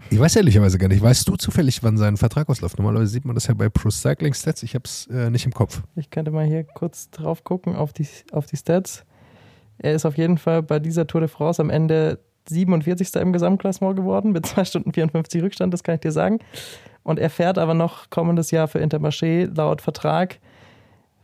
Ich 0.10 0.20
weiß 0.20 0.38
ehrlicherweise 0.38 0.80
gar 0.80 0.88
nicht. 0.88 1.04
Weißt 1.04 1.28
du 1.28 1.36
zufällig, 1.36 1.84
wann 1.84 1.98
sein 1.98 2.18
Vertrag 2.18 2.50
ausläuft? 2.50 2.80
Normalerweise 2.80 3.12
sieht 3.12 3.25
man 3.25 3.36
das 3.36 3.46
ja 3.46 3.54
bei 3.54 3.70
Pro 3.70 3.92
Cycling 3.92 4.34
Stats. 4.34 4.63
Ich 4.63 4.74
habe 4.74 4.86
es 4.86 5.06
äh, 5.08 5.30
nicht 5.30 5.46
im 5.46 5.54
Kopf. 5.54 5.84
Ich 5.96 6.10
könnte 6.10 6.32
mal 6.32 6.46
hier 6.46 6.63
kurz 6.63 7.12
drauf 7.12 7.44
gucken 7.44 7.75
auf 7.75 7.94
die, 7.94 8.08
auf 8.32 8.48
die 8.48 8.58
Stats. 8.58 9.06
Er 9.78 9.94
ist 9.94 10.06
auf 10.06 10.18
jeden 10.18 10.40
Fall 10.40 10.63
bei 10.63 10.80
dieser 10.80 11.06
Tour 11.06 11.22
de 11.22 11.28
France 11.28 11.62
am 11.62 11.70
Ende 11.70 12.20
47. 12.50 13.13
im 13.16 13.32
Gesamtklassement 13.32 13.96
geworden 13.96 14.32
mit 14.32 14.48
2 14.48 14.66
Stunden 14.66 14.94
54 14.94 15.44
Rückstand, 15.44 15.74
das 15.74 15.84
kann 15.84 15.96
ich 15.96 16.02
dir 16.02 16.12
sagen. 16.12 16.40
Und 17.04 17.20
er 17.20 17.30
fährt 17.30 17.60
aber 17.60 17.75
noch 17.75 18.10
kommendes 18.10 18.50
Jahr 18.50 18.68
für 18.68 18.80
Intermarché 18.80 19.54
laut 19.56 19.82
Vertrag. 19.82 20.40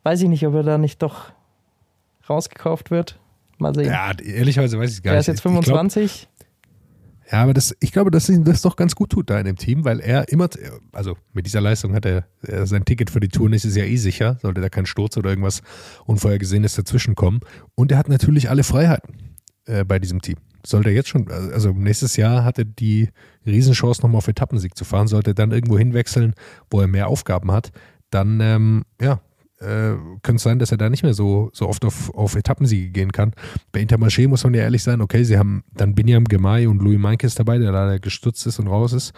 Weiß 0.03 0.21
ich 0.21 0.29
nicht, 0.29 0.45
ob 0.45 0.53
er 0.53 0.63
da 0.63 0.77
nicht 0.77 1.01
doch 1.01 1.31
rausgekauft 2.29 2.91
wird. 2.91 3.19
Mal 3.59 3.75
sehen. 3.75 3.85
Ja, 3.85 4.11
ehrlicherweise 4.11 4.79
weiß 4.79 4.93
ich 4.93 5.03
gar 5.03 5.13
er 5.13 5.17
nicht. 5.17 5.27
ist 5.27 5.27
jetzt 5.27 5.41
25. 5.41 6.03
Ich 6.03 6.21
glaub, 6.21 6.39
ja, 7.31 7.43
aber 7.43 7.53
das, 7.53 7.75
ich 7.79 7.91
glaube, 7.91 8.09
dass 8.09 8.27
ihm 8.27 8.43
das 8.43 8.63
doch 8.63 8.75
ganz 8.75 8.95
gut 8.95 9.11
tut 9.11 9.29
da 9.29 9.39
in 9.39 9.45
dem 9.45 9.55
Team, 9.55 9.85
weil 9.85 9.99
er 9.99 10.29
immer, 10.29 10.49
also 10.91 11.15
mit 11.33 11.45
dieser 11.45 11.61
Leistung 11.61 11.93
hat 11.93 12.05
er, 12.05 12.25
er 12.41 12.65
sein 12.65 12.85
Ticket 12.85 13.11
für 13.11 13.19
die 13.19 13.27
Tour 13.27 13.49
nächstes 13.49 13.75
Jahr 13.75 13.85
eh 13.85 13.97
sicher, 13.97 14.39
sollte 14.41 14.61
da 14.61 14.69
kein 14.69 14.87
Sturz 14.87 15.15
oder 15.15 15.29
irgendwas 15.29 15.61
Unvorhergesehenes 16.05 16.73
dazwischen 16.73 17.13
kommen. 17.13 17.41
Und 17.75 17.91
er 17.91 17.99
hat 17.99 18.09
natürlich 18.09 18.49
alle 18.49 18.63
Freiheiten 18.63 19.35
äh, 19.65 19.83
bei 19.83 19.99
diesem 19.99 20.21
Team. 20.21 20.37
Sollte 20.65 20.89
er 20.89 20.95
jetzt 20.95 21.09
schon, 21.09 21.29
also 21.29 21.71
nächstes 21.71 22.17
Jahr 22.17 22.43
hat 22.43 22.57
er 22.57 22.65
die 22.65 23.09
Riesenchance, 23.45 24.01
nochmal 24.01 24.17
auf 24.17 24.27
Etappensieg 24.27 24.75
zu 24.75 24.83
fahren, 24.83 25.07
sollte 25.07 25.31
er 25.31 25.35
dann 25.35 25.51
irgendwo 25.51 25.77
hinwechseln, 25.77 26.33
wo 26.71 26.81
er 26.81 26.87
mehr 26.87 27.07
Aufgaben 27.07 27.51
hat, 27.51 27.71
dann, 28.09 28.39
ähm, 28.41 28.85
ja, 28.99 29.21
äh, 29.59 29.95
könnte 30.23 30.35
es 30.37 30.43
sein, 30.43 30.59
dass 30.59 30.71
er 30.71 30.77
da 30.77 30.89
nicht 30.89 31.03
mehr 31.03 31.13
so, 31.13 31.49
so 31.53 31.67
oft 31.67 31.83
auf, 31.85 32.13
auf 32.13 32.35
Etappensiege 32.35 32.91
gehen 32.91 33.11
kann. 33.11 33.33
Bei 33.71 33.81
Intermarché 33.81 34.27
muss 34.27 34.43
man 34.43 34.53
ja 34.53 34.61
ehrlich 34.61 34.83
sein, 34.83 35.01
okay, 35.01 35.23
sie 35.23 35.37
haben 35.37 35.63
dann 35.73 35.95
Binyam 35.95 36.25
Gemay 36.25 36.67
und 36.67 36.81
Louis 36.81 36.99
Meintjes 36.99 37.35
dabei, 37.35 37.57
der 37.57 37.71
leider 37.71 37.99
gestürzt 37.99 38.45
ist 38.47 38.59
und 38.59 38.67
raus 38.67 38.93
ist. 38.93 39.13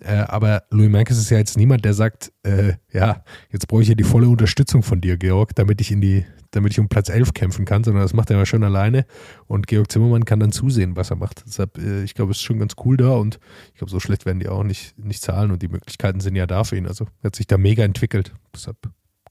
Äh, 0.00 0.16
aber 0.16 0.64
Louis 0.70 0.90
Meintjes 0.90 1.18
ist 1.18 1.30
ja 1.30 1.38
jetzt 1.38 1.56
niemand, 1.56 1.84
der 1.84 1.94
sagt, 1.94 2.32
äh, 2.42 2.74
ja, 2.92 3.22
jetzt 3.50 3.68
brauche 3.68 3.82
ich 3.82 3.88
ja 3.88 3.94
die 3.94 4.04
volle 4.04 4.28
Unterstützung 4.28 4.82
von 4.82 5.00
dir, 5.00 5.16
Georg, 5.16 5.54
damit 5.54 5.80
ich 5.80 5.92
in 5.92 6.00
die, 6.00 6.24
damit 6.50 6.72
ich 6.72 6.80
um 6.80 6.88
Platz 6.88 7.08
11 7.08 7.32
kämpfen 7.32 7.64
kann, 7.64 7.84
sondern 7.84 8.02
das 8.02 8.12
macht 8.12 8.30
er 8.30 8.38
ja 8.38 8.46
schon 8.46 8.64
alleine 8.64 9.06
und 9.46 9.68
Georg 9.68 9.90
Zimmermann 9.90 10.24
kann 10.24 10.40
dann 10.40 10.52
zusehen, 10.52 10.96
was 10.96 11.10
er 11.10 11.16
macht. 11.16 11.44
Deshalb, 11.46 11.78
äh, 11.78 12.02
ich 12.02 12.14
glaube, 12.14 12.32
es 12.32 12.38
ist 12.38 12.42
schon 12.42 12.58
ganz 12.58 12.74
cool 12.84 12.96
da 12.96 13.10
und 13.10 13.38
ich 13.72 13.78
glaube, 13.78 13.90
so 13.90 14.00
schlecht 14.00 14.26
werden 14.26 14.40
die 14.40 14.48
auch 14.48 14.64
nicht, 14.64 14.98
nicht 14.98 15.22
zahlen 15.22 15.52
und 15.52 15.62
die 15.62 15.68
Möglichkeiten 15.68 16.18
sind 16.18 16.34
ja 16.34 16.46
da 16.46 16.64
für 16.64 16.76
ihn. 16.76 16.88
Also 16.88 17.06
er 17.22 17.28
hat 17.28 17.36
sich 17.36 17.46
da 17.46 17.56
mega 17.56 17.84
entwickelt. 17.84 18.34
Deshalb 18.52 18.76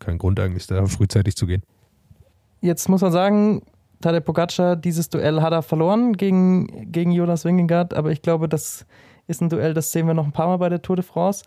kein 0.06 0.18
Grund 0.18 0.40
eigentlich, 0.40 0.68
da 0.68 0.86
frühzeitig 0.86 1.36
zu 1.36 1.48
gehen. 1.48 1.64
Jetzt 2.62 2.88
muss 2.90 3.02
man 3.02 3.12
sagen, 3.12 3.62
Tadej 4.02 4.22
Pogacar, 4.22 4.76
dieses 4.76 5.10
Duell 5.10 5.42
hat 5.42 5.54
er 5.54 5.62
verloren 5.62 6.14
gegen, 6.14 6.92
gegen 6.92 7.12
Jonas 7.12 7.46
Wingegaard, 7.46 7.94
aber 7.94 8.12
ich 8.12 8.22
glaube, 8.22 8.50
das 8.50 8.86
ist 9.28 9.42
ein 9.42 9.50
Duell, 9.50 9.74
das 9.74 9.92
sehen 9.92 10.08
wir 10.08 10.14
noch 10.14 10.26
ein 10.26 10.32
paar 10.32 10.48
Mal 10.48 10.58
bei 10.58 10.70
der 10.70 10.82
Tour 10.82 10.98
de 10.98 11.06
France. 11.06 11.44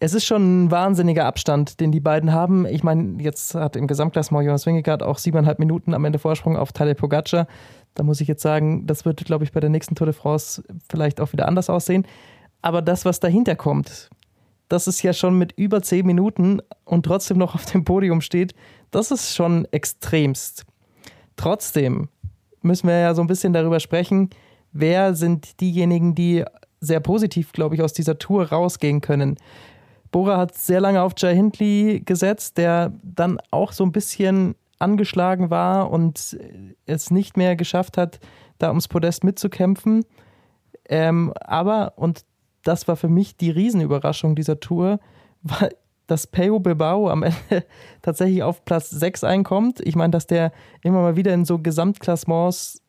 Es 0.00 0.14
ist 0.14 0.24
schon 0.24 0.66
ein 0.66 0.70
wahnsinniger 0.70 1.24
Abstand, 1.24 1.80
den 1.80 1.90
die 1.90 2.00
beiden 2.00 2.32
haben. 2.32 2.66
Ich 2.66 2.84
meine, 2.84 3.20
jetzt 3.22 3.54
hat 3.54 3.74
im 3.74 3.88
Gesamtklassement 3.88 4.44
Jonas 4.44 4.64
Wingegaard 4.66 5.02
auch 5.02 5.18
siebeneinhalb 5.18 5.58
Minuten 5.58 5.94
am 5.94 6.04
Ende 6.04 6.18
Vorsprung 6.18 6.56
auf 6.56 6.72
Tadej 6.72 6.94
Pogacar. 6.94 7.46
Da 7.94 8.04
muss 8.04 8.20
ich 8.20 8.28
jetzt 8.28 8.42
sagen, 8.42 8.86
das 8.86 9.04
wird, 9.04 9.24
glaube 9.24 9.44
ich, 9.44 9.52
bei 9.52 9.60
der 9.60 9.70
nächsten 9.70 9.96
Tour 9.96 10.06
de 10.06 10.14
France 10.14 10.62
vielleicht 10.88 11.20
auch 11.20 11.32
wieder 11.32 11.48
anders 11.48 11.68
aussehen. 11.68 12.06
Aber 12.62 12.82
das, 12.82 13.04
was 13.04 13.18
dahinter 13.18 13.56
kommt, 13.56 14.08
das 14.68 14.86
ist 14.86 15.02
ja 15.02 15.12
schon 15.12 15.36
mit 15.36 15.52
über 15.52 15.82
zehn 15.82 16.06
Minuten 16.06 16.60
und 16.84 17.04
trotzdem 17.04 17.38
noch 17.38 17.54
auf 17.54 17.66
dem 17.66 17.84
Podium 17.84 18.20
steht, 18.20 18.54
das 18.90 19.10
ist 19.10 19.34
schon 19.34 19.66
extremst. 19.70 20.64
Trotzdem 21.36 22.08
müssen 22.62 22.88
wir 22.88 22.98
ja 22.98 23.14
so 23.14 23.22
ein 23.22 23.28
bisschen 23.28 23.52
darüber 23.52 23.80
sprechen, 23.80 24.30
wer 24.72 25.14
sind 25.14 25.60
diejenigen, 25.60 26.14
die 26.14 26.44
sehr 26.80 27.00
positiv, 27.00 27.52
glaube 27.52 27.74
ich, 27.74 27.82
aus 27.82 27.92
dieser 27.92 28.18
Tour 28.18 28.48
rausgehen 28.48 29.00
können. 29.00 29.36
Bora 30.10 30.38
hat 30.38 30.54
sehr 30.54 30.80
lange 30.80 31.02
auf 31.02 31.12
Jai 31.16 31.34
Hindley 31.34 32.02
gesetzt, 32.04 32.56
der 32.56 32.92
dann 33.02 33.38
auch 33.50 33.72
so 33.72 33.84
ein 33.84 33.92
bisschen 33.92 34.54
angeschlagen 34.78 35.50
war 35.50 35.90
und 35.90 36.38
es 36.86 37.10
nicht 37.10 37.36
mehr 37.36 37.56
geschafft 37.56 37.98
hat, 37.98 38.20
da 38.58 38.68
ums 38.68 38.88
Podest 38.88 39.24
mitzukämpfen. 39.24 40.04
Ähm, 40.88 41.32
aber, 41.40 41.94
und 41.96 42.24
das 42.68 42.86
war 42.86 42.96
für 42.96 43.08
mich 43.08 43.36
die 43.36 43.50
Riesenüberraschung 43.50 44.36
dieser 44.36 44.60
Tour, 44.60 45.00
weil 45.42 45.70
dass 46.06 46.26
Peo 46.26 46.58
Bilbao 46.58 47.08
am 47.10 47.22
Ende 47.22 47.36
tatsächlich 48.02 48.42
auf 48.42 48.64
Platz 48.64 48.90
6 48.90 49.24
einkommt. 49.24 49.80
Ich 49.86 49.94
meine, 49.94 50.10
dass 50.10 50.26
der 50.26 50.52
immer 50.82 51.02
mal 51.02 51.16
wieder 51.16 51.34
in 51.34 51.44
so 51.44 51.58
Gesamtklassements 51.58 52.82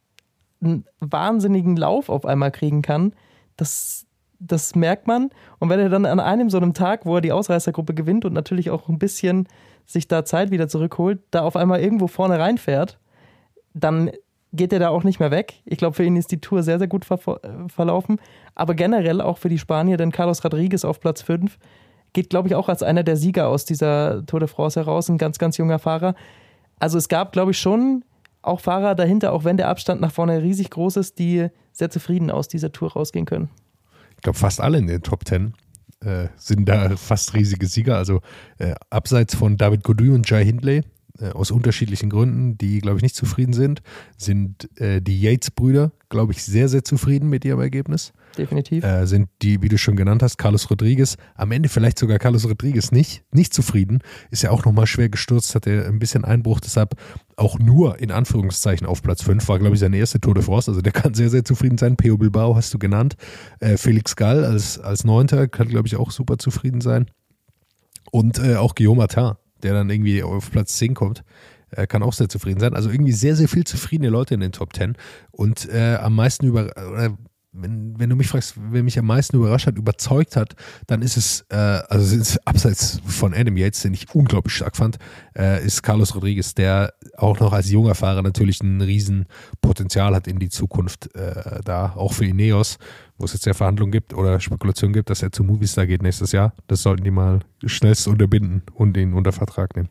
einen 0.62 0.86
wahnsinnigen 1.00 1.76
Lauf 1.76 2.10
auf 2.10 2.26
einmal 2.26 2.52
kriegen 2.52 2.82
kann, 2.82 3.14
das, 3.58 4.06
das 4.40 4.74
merkt 4.74 5.06
man. 5.06 5.30
Und 5.60 5.70
wenn 5.70 5.80
er 5.80 5.90
dann 5.90 6.06
an 6.06 6.20
einem 6.20 6.50
so 6.50 6.58
einem 6.58 6.74
Tag, 6.74 7.06
wo 7.06 7.16
er 7.16 7.22
die 7.22 7.34
Ausreißergruppe 7.34 7.94
gewinnt 7.94 8.24
und 8.26 8.34
natürlich 8.34 8.70
auch 8.70 8.88
ein 8.88 9.00
bisschen 9.00 9.48
sich 9.86 10.08
da 10.08 10.24
Zeit 10.24 10.50
wieder 10.52 10.70
zurückholt, 10.70 11.20
da 11.32 11.42
auf 11.42 11.58
einmal 11.58 11.82
irgendwo 11.82 12.08
vorne 12.08 12.40
reinfährt, 12.40 13.00
dann 13.74 14.12
geht 14.52 14.74
er 14.74 14.80
da 14.80 14.90
auch 14.90 15.04
nicht 15.04 15.20
mehr 15.20 15.32
weg. 15.32 15.62
Ich 15.66 15.78
glaube, 15.78 15.96
für 15.96 16.04
ihn 16.04 16.16
ist 16.16 16.32
die 16.32 16.42
Tour 16.42 16.64
sehr, 16.64 16.80
sehr 16.80 16.88
gut 16.88 17.06
ver 17.06 17.20
verlaufen. 17.68 18.20
Aber 18.56 18.74
generell 18.74 19.22
auch 19.22 19.38
für 19.38 19.50
die 19.50 19.60
Spanier, 19.60 19.98
denn 19.98 20.12
Carlos 20.12 20.44
Rodriguez 20.44 20.86
auf 20.86 21.00
Platz 21.00 21.22
5 21.22 21.58
geht, 22.14 22.30
glaube 22.30 22.48
ich, 22.48 22.56
auch 22.56 22.70
als 22.70 22.82
einer 22.84 23.04
der 23.04 23.18
Sieger 23.18 23.48
aus 23.48 23.66
dieser 23.66 24.26
Tour 24.26 24.40
de 24.40 24.50
France 24.50 24.80
heraus, 24.80 25.10
ein 25.10 25.18
ganz, 25.18 25.38
ganz 25.38 25.58
junger 25.58 25.80
Fahrer. 25.80 26.16
Also 26.80 26.98
es 26.98 27.08
gab, 27.10 27.32
glaube 27.32 27.52
ich, 27.52 27.60
schon 27.60 28.04
auch 28.42 28.62
Fahrer 28.62 28.96
dahinter, 28.96 29.34
auch 29.34 29.44
wenn 29.44 29.58
der 29.58 29.68
Abstand 29.68 30.02
nach 30.02 30.12
vorne 30.12 30.42
riesig 30.42 30.70
groß 30.70 30.98
ist, 30.98 31.20
die 31.20 31.48
sehr 31.72 31.90
zufrieden 31.90 32.32
aus 32.32 32.48
dieser 32.48 32.72
Tour 32.72 32.94
rausgehen 32.94 33.26
können. 33.26 33.50
Ich 34.16 34.24
glaube, 34.24 34.40
fast 34.40 34.62
alle 34.62 34.78
in 34.78 34.88
den 34.88 35.04
Top 35.04 35.26
Ten 35.26 35.54
äh, 36.02 36.28
sind 36.38 36.68
da 36.68 36.96
fast 36.98 37.34
riesige 37.34 37.68
Sieger. 37.68 37.98
Also 37.98 38.22
äh, 38.58 38.74
abseits 38.90 39.36
von 39.36 39.58
David 39.58 39.84
Gody 39.84 40.10
und 40.10 40.30
Jai 40.30 40.46
Hindley, 40.46 40.84
äh, 41.20 41.30
aus 41.30 41.52
unterschiedlichen 41.52 42.10
Gründen, 42.10 42.58
die, 42.58 42.80
glaube 42.80 42.98
ich, 42.98 43.04
nicht 43.04 43.16
zufrieden 43.16 43.54
sind, 43.54 43.82
sind 44.18 44.70
äh, 44.80 45.02
die 45.02 45.20
Yates-Brüder, 45.22 45.92
glaube 46.10 46.34
ich, 46.34 46.44
sehr, 46.44 46.70
sehr 46.70 46.84
zufrieden 46.84 47.30
mit 47.30 47.46
ihrem 47.46 47.60
Ergebnis. 47.60 48.14
Definitiv. 48.38 48.84
Äh, 48.84 49.06
sind 49.06 49.30
die, 49.42 49.62
wie 49.62 49.70
du 49.70 49.78
schon 49.78 49.96
genannt 49.96 50.24
hast, 50.24 50.38
Carlos 50.38 50.70
Rodriguez, 50.70 51.18
am 51.36 51.52
Ende 51.52 51.68
vielleicht 51.68 52.00
sogar 52.00 52.20
Carlos 52.20 52.46
Rodriguez 52.46 52.92
nicht, 52.92 53.24
nicht 53.32 53.54
zufrieden, 53.54 54.00
ist 54.30 54.44
ja 54.44 54.52
auch 54.52 54.64
nochmal 54.66 54.88
schwer 54.88 55.10
gestürzt, 55.10 55.56
hatte 55.56 55.86
ein 55.88 56.00
bisschen 56.00 56.26
Einbruch, 56.26 56.60
deshalb 56.60 56.96
auch 57.36 57.60
nur 57.60 58.00
in 58.00 58.12
Anführungszeichen 58.12 58.86
auf 58.86 59.02
Platz 59.02 59.24
5, 59.24 59.48
war, 59.48 59.60
glaube 59.60 59.76
ich, 59.76 59.80
seine 59.80 59.98
erste 59.98 60.20
Tour 60.20 60.36
de 60.36 60.44
France, 60.44 60.70
also 60.70 60.82
der 60.82 60.92
kann 60.94 61.14
sehr, 61.14 61.30
sehr 61.30 61.44
zufrieden 61.44 61.78
sein. 61.78 61.98
Peo 61.98 62.18
Bilbao 62.18 62.56
hast 62.56 62.74
du 62.74 62.80
genannt. 62.80 63.16
Äh, 63.60 63.78
Felix 63.78 64.16
Gall 64.16 64.46
als, 64.46 64.80
als 64.80 65.04
Neunter 65.04 65.48
kann, 65.48 65.68
glaube 65.68 65.88
ich, 65.88 65.96
auch 65.96 66.12
super 66.12 66.38
zufrieden 66.38 66.82
sein. 66.82 67.10
Und 68.12 68.40
äh, 68.40 68.56
auch 68.56 68.76
Guillaume 68.76 69.00
Martin, 69.00 69.34
der 69.64 69.74
dann 69.74 69.90
irgendwie 69.90 70.24
auf 70.24 70.52
Platz 70.52 70.78
10 70.78 70.94
kommt, 70.94 71.24
äh, 71.72 71.88
kann 71.88 72.04
auch 72.04 72.14
sehr 72.14 72.30
zufrieden 72.30 72.60
sein. 72.60 72.74
Also 72.74 72.90
irgendwie 72.90 73.12
sehr, 73.12 73.36
sehr 73.36 73.48
viel 73.48 73.64
zufriedene 73.64 74.10
Leute 74.10 74.34
in 74.34 74.40
den 74.40 74.52
Top 74.52 74.76
10. 74.76 74.96
Und 75.32 75.70
äh, 75.70 75.96
am 75.96 76.16
meisten 76.16 76.46
über, 76.46 76.72
oder 76.76 77.18
wenn, 77.52 78.00
wenn 78.00 78.10
du 78.10 78.16
mich 78.16 78.28
fragst, 78.28 78.56
wer 78.58 78.84
mich 78.84 79.00
am 79.00 79.06
meisten 79.06 79.38
überrascht 79.38 79.68
hat, 79.68 79.78
überzeugt 79.78 80.36
hat, 80.36 80.56
dann 80.88 81.02
ist 81.02 81.18
es, 81.18 81.46
äh, 81.50 81.56
also 81.56 82.06
sind 82.06 82.22
es 82.22 82.38
abseits 82.46 83.02
von 83.06 83.34
Adam 83.34 83.58
Yates, 83.58 83.82
den 83.82 83.94
ich 83.94 84.14
unglaublich 84.14 84.56
stark 84.56 84.76
fand, 84.76 84.98
äh, 85.36 85.66
ist 85.66 85.82
Carlos 85.82 86.16
Rodriguez, 86.16 86.54
der 86.54 86.94
auch 87.18 87.40
noch 87.40 87.52
als 87.52 87.72
junger 87.72 87.96
Fahrer 87.96 88.22
natürlich 88.22 88.62
ein 88.62 88.82
Riesenpotenzial 88.82 90.16
hat 90.16 90.28
in 90.28 90.40
die 90.40 90.50
Zukunft 90.50 91.14
äh, 91.16 91.62
da, 91.64 91.94
auch 91.96 92.14
für 92.14 92.26
Ineos, 92.26 92.78
wo 93.20 93.26
es 93.26 93.34
jetzt 93.34 93.46
ja 93.46 93.54
Verhandlungen 93.54 93.92
gibt 93.92 94.14
oder 94.14 94.40
Spekulationen 94.40 94.94
gibt, 94.94 95.10
dass 95.10 95.22
er 95.22 95.32
zu 95.32 95.44
Movistar 95.44 95.86
geht 95.86 96.02
nächstes 96.02 96.32
Jahr. 96.32 96.54
Das 96.68 96.82
sollten 96.82 97.04
die 97.04 97.12
mal 97.12 97.40
schnellst 97.66 98.08
unterbinden 98.08 98.64
und 98.74 98.98
ihn 98.98 99.14
unter 99.14 99.34
Vertrag 99.34 99.76
nehmen. 99.76 99.90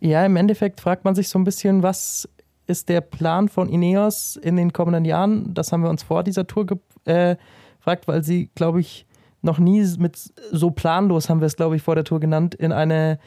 Ja, 0.00 0.24
im 0.24 0.36
Endeffekt 0.36 0.80
fragt 0.80 1.04
man 1.04 1.14
sich 1.14 1.28
so 1.28 1.38
ein 1.38 1.44
bisschen, 1.44 1.82
was 1.82 2.28
ist 2.66 2.88
der 2.88 3.02
Plan 3.02 3.48
von 3.48 3.68
Ineos 3.68 4.36
in 4.36 4.56
den 4.56 4.72
kommenden 4.72 5.04
Jahren? 5.04 5.54
Das 5.54 5.70
haben 5.70 5.82
wir 5.82 5.90
uns 5.90 6.02
vor 6.02 6.24
dieser 6.24 6.46
Tour 6.46 6.66
äh, 7.04 7.36
gefragt, 7.78 8.08
weil 8.08 8.24
sie, 8.24 8.50
glaube 8.54 8.80
ich, 8.80 9.06
noch 9.42 9.58
nie 9.58 9.86
mit 9.98 10.16
so 10.50 10.70
planlos, 10.70 11.28
haben 11.28 11.40
wir 11.40 11.46
es, 11.46 11.56
glaube 11.56 11.76
ich, 11.76 11.82
vor 11.82 11.94
der 11.94 12.04
Tour 12.04 12.20
genannt, 12.20 12.54
in 12.54 12.72
eine 12.72 13.18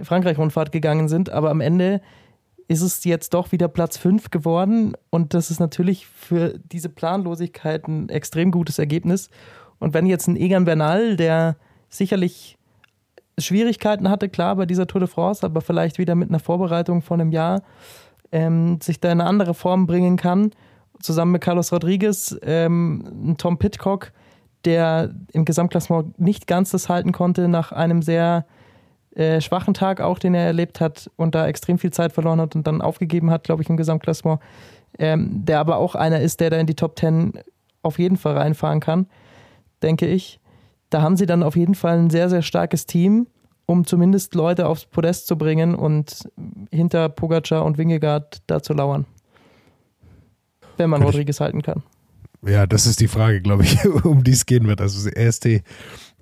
Frankreich-Rundfahrt 0.00 0.72
gegangen 0.72 1.08
sind. 1.08 1.30
Aber 1.30 1.50
am 1.50 1.60
Ende 1.60 2.00
ist 2.68 2.82
es 2.82 3.04
jetzt 3.04 3.34
doch 3.34 3.52
wieder 3.52 3.68
Platz 3.68 3.96
5 3.98 4.30
geworden. 4.30 4.94
Und 5.10 5.34
das 5.34 5.50
ist 5.50 5.60
natürlich 5.60 6.06
für 6.06 6.58
diese 6.58 6.88
Planlosigkeit 6.88 7.86
ein 7.88 8.08
extrem 8.08 8.50
gutes 8.50 8.78
Ergebnis. 8.78 9.30
Und 9.78 9.94
wenn 9.94 10.06
jetzt 10.06 10.28
ein 10.28 10.36
Egan 10.36 10.64
Bernal, 10.64 11.16
der 11.16 11.56
sicherlich 11.88 12.56
Schwierigkeiten 13.38 14.08
hatte, 14.08 14.28
klar, 14.28 14.56
bei 14.56 14.66
dieser 14.66 14.86
Tour 14.86 15.00
de 15.00 15.08
France, 15.08 15.44
aber 15.44 15.60
vielleicht 15.60 15.98
wieder 15.98 16.14
mit 16.14 16.28
einer 16.28 16.38
Vorbereitung 16.38 17.02
von 17.02 17.20
einem 17.20 17.32
Jahr 17.32 17.62
ähm, 18.32 18.80
sich 18.80 19.00
da 19.00 19.10
in 19.12 19.20
eine 19.20 19.28
andere 19.28 19.54
Form 19.54 19.86
bringen 19.86 20.16
kann. 20.16 20.50
Zusammen 21.00 21.32
mit 21.32 21.42
Carlos 21.42 21.72
Rodriguez, 21.72 22.36
ähm, 22.42 23.34
Tom 23.38 23.58
Pitcock, 23.58 24.12
der 24.64 25.14
im 25.32 25.44
Gesamtklassement 25.44 26.18
nicht 26.18 26.46
ganz 26.46 26.70
das 26.70 26.88
halten 26.88 27.12
konnte 27.12 27.48
nach 27.48 27.72
einem 27.72 28.00
sehr 28.00 28.46
äh, 29.14 29.40
schwachen 29.40 29.74
Tag 29.74 30.00
auch, 30.00 30.18
den 30.18 30.34
er 30.34 30.46
erlebt 30.46 30.80
hat 30.80 31.10
und 31.16 31.34
da 31.34 31.46
extrem 31.46 31.78
viel 31.78 31.92
Zeit 31.92 32.12
verloren 32.12 32.40
hat 32.40 32.56
und 32.56 32.66
dann 32.66 32.82
aufgegeben 32.82 33.30
hat, 33.30 33.44
glaube 33.44 33.62
ich, 33.62 33.68
im 33.68 33.76
Gesamtklassement. 33.76 34.40
ähm, 34.98 35.44
der 35.44 35.60
aber 35.60 35.76
auch 35.76 35.94
einer 35.94 36.20
ist, 36.20 36.40
der 36.40 36.50
da 36.50 36.56
in 36.58 36.66
die 36.66 36.74
Top 36.74 36.98
10 36.98 37.32
auf 37.82 37.98
jeden 37.98 38.16
Fall 38.16 38.36
reinfahren 38.36 38.80
kann, 38.80 39.06
denke 39.82 40.06
ich. 40.06 40.40
Da 40.90 41.02
haben 41.02 41.16
sie 41.16 41.26
dann 41.26 41.42
auf 41.42 41.56
jeden 41.56 41.74
Fall 41.74 41.98
ein 41.98 42.10
sehr, 42.10 42.30
sehr 42.30 42.42
starkes 42.42 42.86
Team, 42.86 43.26
um 43.66 43.86
zumindest 43.86 44.34
Leute 44.34 44.68
aufs 44.68 44.86
Podest 44.86 45.26
zu 45.26 45.36
bringen 45.36 45.74
und 45.74 46.28
hinter 46.70 47.08
Pogacar 47.08 47.64
und 47.64 47.78
Wingegaard 47.78 48.42
da 48.46 48.62
zu 48.62 48.72
lauern. 48.74 49.06
Wenn 50.76 50.90
man 50.90 51.02
Rodriguez 51.02 51.40
halten 51.40 51.62
kann. 51.62 51.82
Ja, 52.46 52.66
das 52.66 52.86
ist 52.86 53.00
die 53.00 53.08
Frage, 53.08 53.40
glaube 53.40 53.62
ich, 53.62 53.84
um 54.04 54.22
die 54.22 54.32
es 54.32 54.46
gehen 54.46 54.66
wird. 54.66 54.80
Also 54.80 55.08
er 55.08 55.28
ist 55.28 55.44
die, 55.44 55.62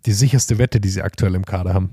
die 0.07 0.13
sicherste 0.13 0.59
Wette, 0.59 0.81
die 0.81 0.89
sie 0.89 1.03
aktuell 1.03 1.35
im 1.35 1.45
Kader 1.45 1.75
haben. 1.75 1.91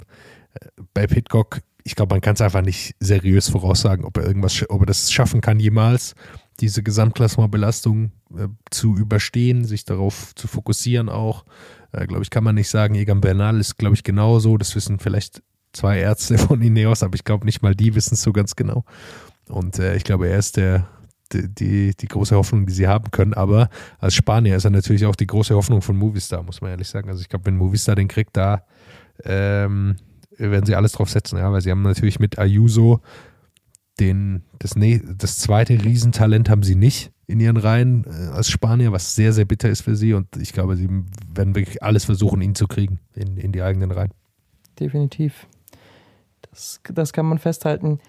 Bei 0.94 1.08
Pitcock, 1.08 1.62
ich 1.84 1.96
glaube, 1.96 2.14
man 2.14 2.22
kann 2.22 2.36
es 2.36 2.42
einfach 2.42 2.62
nicht 2.62 2.96
seriös 3.00 3.50
voraussagen, 3.50 4.06
ob 4.06 4.18
er 4.18 4.26
irgendwas, 4.26 4.64
ob 4.70 4.82
er 4.82 4.86
das 4.86 5.12
schaffen 5.12 5.42
kann, 5.42 5.60
jemals 5.60 6.16
diese 6.60 6.84
Gesamtklassementbelastung 6.84 8.12
äh, 8.38 8.48
zu 8.70 8.96
überstehen, 8.96 9.66
sich 9.66 9.86
darauf 9.86 10.36
zu 10.36 10.48
fokussieren 10.48 11.10
auch. 11.10 11.46
Äh, 11.92 12.06
glaube 12.08 12.24
ich, 12.24 12.30
kann 12.30 12.44
man 12.44 12.56
nicht 12.56 12.70
sagen. 12.70 12.96
Egan 12.96 13.22
Bernal 13.22 13.60
ist, 13.60 13.78
glaube 13.78 13.96
ich, 13.96 14.04
genauso. 14.04 14.58
Das 14.58 14.76
wissen 14.76 15.00
vielleicht 15.00 15.42
zwei 15.74 16.00
Ärzte 16.00 16.38
von 16.38 16.62
Ineos, 16.62 17.04
aber 17.04 17.16
ich 17.16 17.24
glaube 17.24 17.46
nicht 17.46 17.62
mal 17.62 17.76
die 17.76 17.96
wissen 17.96 18.16
es 18.16 18.22
so 18.22 18.34
ganz 18.34 18.56
genau. 18.56 18.84
Und 19.48 19.80
äh, 19.80 19.96
ich 19.96 20.04
glaube, 20.04 20.28
er 20.28 20.38
ist 20.38 20.58
der, 20.58 20.88
die, 21.32 21.48
die, 21.48 21.96
die 21.96 22.08
große 22.08 22.36
Hoffnung, 22.36 22.66
die 22.66 22.74
sie 22.74 22.88
haben 22.88 23.12
können. 23.12 23.34
Aber 23.34 23.70
als 24.00 24.14
Spanier 24.16 24.56
ist 24.56 24.66
er 24.66 24.72
natürlich 24.72 25.06
auch 25.06 25.16
die 25.16 25.28
große 25.28 25.56
Hoffnung 25.56 25.82
von 25.82 25.98
Movistar, 25.98 26.44
muss 26.44 26.62
man 26.62 26.72
ehrlich 26.72 26.90
sagen. 26.90 27.10
Also 27.10 27.22
ich 27.22 27.30
glaube, 27.30 27.46
wenn 27.46 27.58
Movistar 27.58 27.96
den 27.96 28.08
kriegt, 28.08 28.38
da 28.38 28.64
ähm, 29.24 29.96
werden 30.40 30.66
sie 30.66 30.76
alles 30.76 30.94
drauf 30.94 31.10
setzen, 31.10 31.38
ja, 31.38 31.52
weil 31.52 31.62
sie 31.62 31.72
haben 31.72 31.82
natürlich 31.82 32.20
mit 32.20 32.40
Ayuso 32.40 33.02
den, 34.00 34.44
das, 34.60 34.76
das 35.18 35.38
zweite 35.38 35.74
Riesentalent 35.74 36.50
haben 36.50 36.64
sie 36.64 36.76
nicht 36.76 37.12
in 37.28 37.40
ihren 37.40 37.58
Reihen 37.58 38.06
äh, 38.06 38.32
als 38.32 38.50
Spanier, 38.50 38.92
was 38.92 39.16
sehr, 39.16 39.34
sehr 39.34 39.46
bitter 39.46 39.70
ist 39.70 39.82
für 39.82 39.96
sie. 39.96 40.14
Und 40.14 40.36
ich 40.38 40.54
glaube, 40.54 40.76
sie 40.76 40.90
werden 41.34 41.56
wirklich 41.56 41.84
alles 41.84 42.06
versuchen, 42.06 42.42
ihn 42.42 42.56
zu 42.56 42.68
kriegen 42.68 43.00
in, 43.14 43.38
in 43.38 43.52
die 43.52 43.62
eigenen 43.62 43.92
Reihen. 43.92 44.12
Definitiv. 44.80 45.48
Das, 46.50 46.82
das 46.92 47.14
kann 47.14 47.26
man 47.26 47.38
festhalten. 47.38 48.00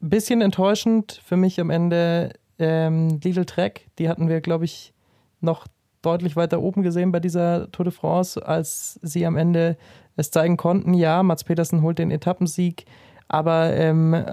Bisschen 0.00 0.40
enttäuschend 0.40 1.20
für 1.24 1.36
mich 1.36 1.60
am 1.60 1.70
Ende 1.70 2.32
ähm, 2.58 3.20
Lidl 3.22 3.44
Trek. 3.44 3.88
Die 3.98 4.08
hatten 4.08 4.28
wir, 4.28 4.40
glaube 4.40 4.64
ich, 4.64 4.94
noch 5.40 5.66
deutlich 6.04 6.36
weiter 6.36 6.60
oben 6.60 6.82
gesehen 6.82 7.12
bei 7.12 7.20
dieser 7.20 7.70
Tour 7.70 7.84
de 7.84 7.92
France, 7.92 8.44
als 8.44 8.98
sie 9.02 9.26
am 9.26 9.36
Ende 9.36 9.76
es 10.16 10.30
zeigen 10.30 10.56
konnten. 10.56 10.94
Ja, 10.94 11.22
Mats 11.22 11.44
Petersen 11.44 11.82
holt 11.82 11.98
den 11.98 12.10
Etappensieg, 12.10 12.84
aber 13.28 13.72
ähm, 13.72 14.14
äh, 14.14 14.24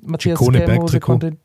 Matthias 0.00 0.38
Skelmose 0.38 0.66
Bergtrikot. 0.66 1.12
konnte 1.12 1.36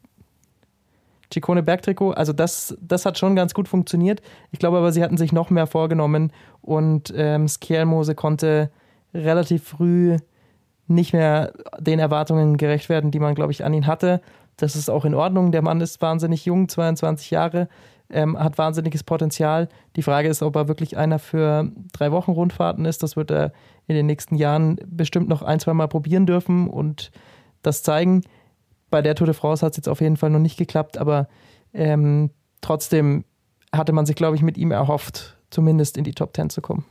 Ciccone 1.34 1.64
Bergtrikot, 1.64 2.12
also 2.12 2.34
das, 2.34 2.78
das 2.82 3.06
hat 3.06 3.18
schon 3.18 3.36
ganz 3.36 3.54
gut 3.54 3.68
funktioniert. 3.68 4.22
Ich 4.52 4.60
glaube 4.60 4.78
aber, 4.78 4.92
sie 4.92 5.04
hatten 5.04 5.18
sich 5.18 5.32
noch 5.32 5.50
mehr 5.50 5.68
vorgenommen 5.68 6.32
und 6.62 7.14
ähm, 7.16 7.48
Skjelmose 7.48 8.16
konnte 8.16 8.70
relativ 9.14 9.64
früh 9.64 10.18
nicht 10.88 11.14
mehr 11.14 11.54
den 11.80 12.00
Erwartungen 12.00 12.58
gerecht 12.58 12.90
werden, 12.90 13.12
die 13.12 13.20
man, 13.20 13.34
glaube 13.34 13.52
ich, 13.54 13.64
an 13.64 13.74
ihn 13.74 13.88
hatte. 13.88 14.22
Das 14.58 14.76
ist 14.76 14.90
auch 14.90 15.06
in 15.06 15.16
Ordnung. 15.16 15.52
Der 15.52 15.62
Mann 15.62 15.80
ist 15.80 16.02
wahnsinnig 16.02 16.46
jung, 16.46 16.68
22 16.68 17.32
Jahre, 17.32 17.70
ähm, 18.12 18.38
hat 18.38 18.58
wahnsinniges 18.58 19.04
Potenzial. 19.04 19.70
Die 19.96 20.02
Frage 20.02 20.28
ist, 20.30 20.42
ob 20.42 20.56
er 20.56 20.68
wirklich 20.68 20.98
einer 20.98 21.20
für 21.20 21.72
drei 21.94 22.12
Wochen 22.12 22.32
Rundfahrten 22.32 22.86
ist. 22.86 23.04
Das 23.04 23.16
wird 23.16 23.32
er 23.32 23.54
in 23.88 23.96
den 23.96 24.06
nächsten 24.06 24.36
Jahren 24.36 24.78
bestimmt 24.86 25.30
noch 25.30 25.42
ein, 25.42 25.60
zwei 25.60 25.74
Mal 25.74 25.88
probieren 25.88 26.26
dürfen 26.26 26.68
und 26.68 27.12
das 27.62 27.84
zeigen. 27.84 28.22
Bei 28.90 29.02
der 29.02 29.16
Tour 29.16 29.28
de 29.28 29.34
France 29.34 29.66
hat 29.66 29.74
es 29.74 29.78
jetzt 29.78 29.90
auf 29.90 30.02
jeden 30.02 30.18
Fall 30.18 30.30
noch 30.30 30.40
nicht 30.40 30.58
geklappt, 30.58 30.98
aber 30.98 31.28
ähm, 31.74 32.32
trotzdem 32.60 33.24
hatte 33.74 33.94
man 33.94 34.06
sich, 34.06 34.16
glaube 34.16 34.36
ich, 34.36 34.42
mit 34.42 34.58
ihm 34.58 34.72
erhofft, 34.72 35.38
zumindest 35.50 35.98
in 35.98 36.04
die 36.04 36.14
Top 36.14 36.36
10 36.36 36.50
zu 36.50 36.62
kommen. 36.62 36.86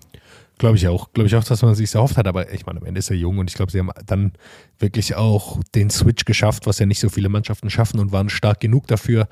Glaube 0.61 0.77
ich 0.77 0.87
auch. 0.89 1.11
Glaube 1.15 1.27
ich 1.27 1.35
auch, 1.37 1.43
dass 1.43 1.63
man 1.63 1.75
sich 1.75 1.95
erhofft 1.95 2.19
hat. 2.19 2.27
Aber 2.27 2.53
ich 2.53 2.67
meine, 2.67 2.81
am 2.81 2.87
Ende 2.87 2.99
ist 2.99 3.09
er 3.09 3.17
jung 3.17 3.39
und 3.39 3.49
ich 3.49 3.57
glaube, 3.57 3.73
sie 3.73 3.79
haben 3.79 3.91
dann 4.05 4.33
wirklich 4.79 5.17
auch 5.17 5.59
den 5.75 5.89
Switch 5.89 6.27
geschafft, 6.27 6.67
was 6.67 6.79
ja 6.79 6.85
nicht 6.85 7.01
so 7.01 7.09
viele 7.09 7.31
Mannschaften 7.31 7.71
schaffen 7.71 7.99
und 7.99 8.13
waren 8.13 8.29
stark 8.29 8.61
genug 8.61 8.87
dafür, 8.87 9.27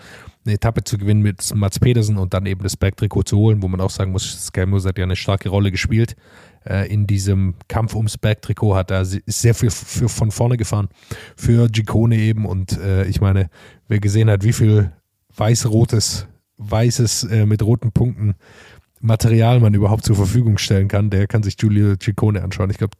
eine 0.49 0.57
Etappe 0.57 0.83
zu 0.83 0.99
gewinnen 0.99 1.23
mit 1.23 1.55
Mats 1.55 1.79
Pedersen 1.79 2.17
und 2.17 2.35
dann 2.35 2.47
eben 2.47 2.63
das 2.63 2.77
Bergtrikot 2.77 3.25
zu 3.25 3.37
holen, 3.37 3.63
wo 3.63 3.69
man 3.69 3.81
auch 3.81 3.91
sagen 3.91 4.13
muss, 4.13 4.47
Skelmos 4.47 4.85
hat 4.87 4.99
ja 4.99 5.05
eine 5.05 5.17
starke 5.17 5.49
Rolle 5.49 5.71
gespielt. 5.71 6.17
Äh, 6.65 6.93
in 6.93 7.07
diesem 7.07 7.55
Kampf 7.69 7.95
ums 7.95 8.19
Bergtrikot 8.19 8.75
hat 8.75 8.91
ist 8.91 9.27
sehr 9.27 9.55
viel 9.55 9.71
für, 9.71 10.09
von 10.09 10.31
vorne 10.31 10.57
gefahren. 10.57 10.89
Für 11.37 11.69
Giccone 11.69 12.17
eben 12.17 12.47
und 12.47 12.79
äh, 12.79 13.05
ich 13.07 13.21
meine, 13.21 13.51
wer 13.87 14.01
gesehen 14.01 14.31
hat, 14.31 14.43
wie 14.43 14.53
viel 14.53 14.93
weiß-rotes, 15.37 16.27
weißes 16.57 17.25
äh, 17.25 17.47
mit 17.47 17.63
roten 17.63 17.93
Punkten 17.93 18.35
Material 19.01 19.61
man 19.61 19.75
überhaupt 19.75 20.05
zur 20.05 20.17
Verfügung 20.17 20.59
stellen 20.59 20.89
kann, 20.89 21.11
der 21.11 21.29
kann 21.29 21.45
sich 21.45 21.57
Giulio 21.57 21.95
Ciccone 21.97 22.43
anschauen. 22.43 22.71
Ich 22.71 22.79
glaube, 22.79 22.97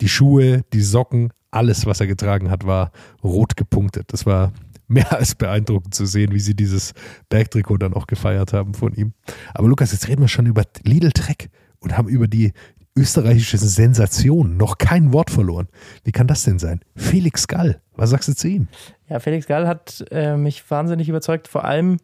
die 0.00 0.08
Schuhe, 0.08 0.62
die 0.72 0.80
Socken, 0.80 1.32
alles, 1.50 1.84
was 1.84 2.00
er 2.00 2.06
getragen 2.06 2.50
hat, 2.50 2.66
war 2.66 2.92
rot 3.22 3.54
gepunktet. 3.54 4.12
Das 4.12 4.24
war 4.24 4.52
mehr 4.86 5.12
als 5.12 5.34
beeindruckend 5.34 5.94
zu 5.94 6.06
sehen, 6.06 6.32
wie 6.32 6.40
sie 6.40 6.54
dieses 6.54 6.92
Bergtrikot 7.28 7.78
dann 7.78 7.94
auch 7.94 8.06
gefeiert 8.06 8.52
haben 8.52 8.74
von 8.74 8.94
ihm. 8.94 9.12
Aber 9.54 9.68
Lukas, 9.68 9.92
jetzt 9.92 10.08
reden 10.08 10.22
wir 10.22 10.28
schon 10.28 10.46
über 10.46 10.64
Lidl 10.84 11.12
Trek 11.12 11.50
und 11.80 11.96
haben 11.96 12.08
über 12.08 12.28
die 12.28 12.52
österreichische 12.96 13.58
Sensation 13.58 14.56
noch 14.56 14.78
kein 14.78 15.12
Wort 15.12 15.30
verloren. 15.30 15.68
Wie 16.04 16.12
kann 16.12 16.26
das 16.26 16.44
denn 16.44 16.58
sein? 16.58 16.80
Felix 16.94 17.48
Gall, 17.48 17.80
was 17.96 18.10
sagst 18.10 18.28
du 18.28 18.34
zu 18.34 18.48
ihm? 18.48 18.68
Ja, 19.08 19.18
Felix 19.18 19.46
Gall 19.46 19.66
hat 19.66 20.04
äh, 20.10 20.36
mich 20.36 20.70
wahnsinnig 20.70 21.08
überzeugt, 21.08 21.48
vor 21.48 21.64
allem 21.64 21.98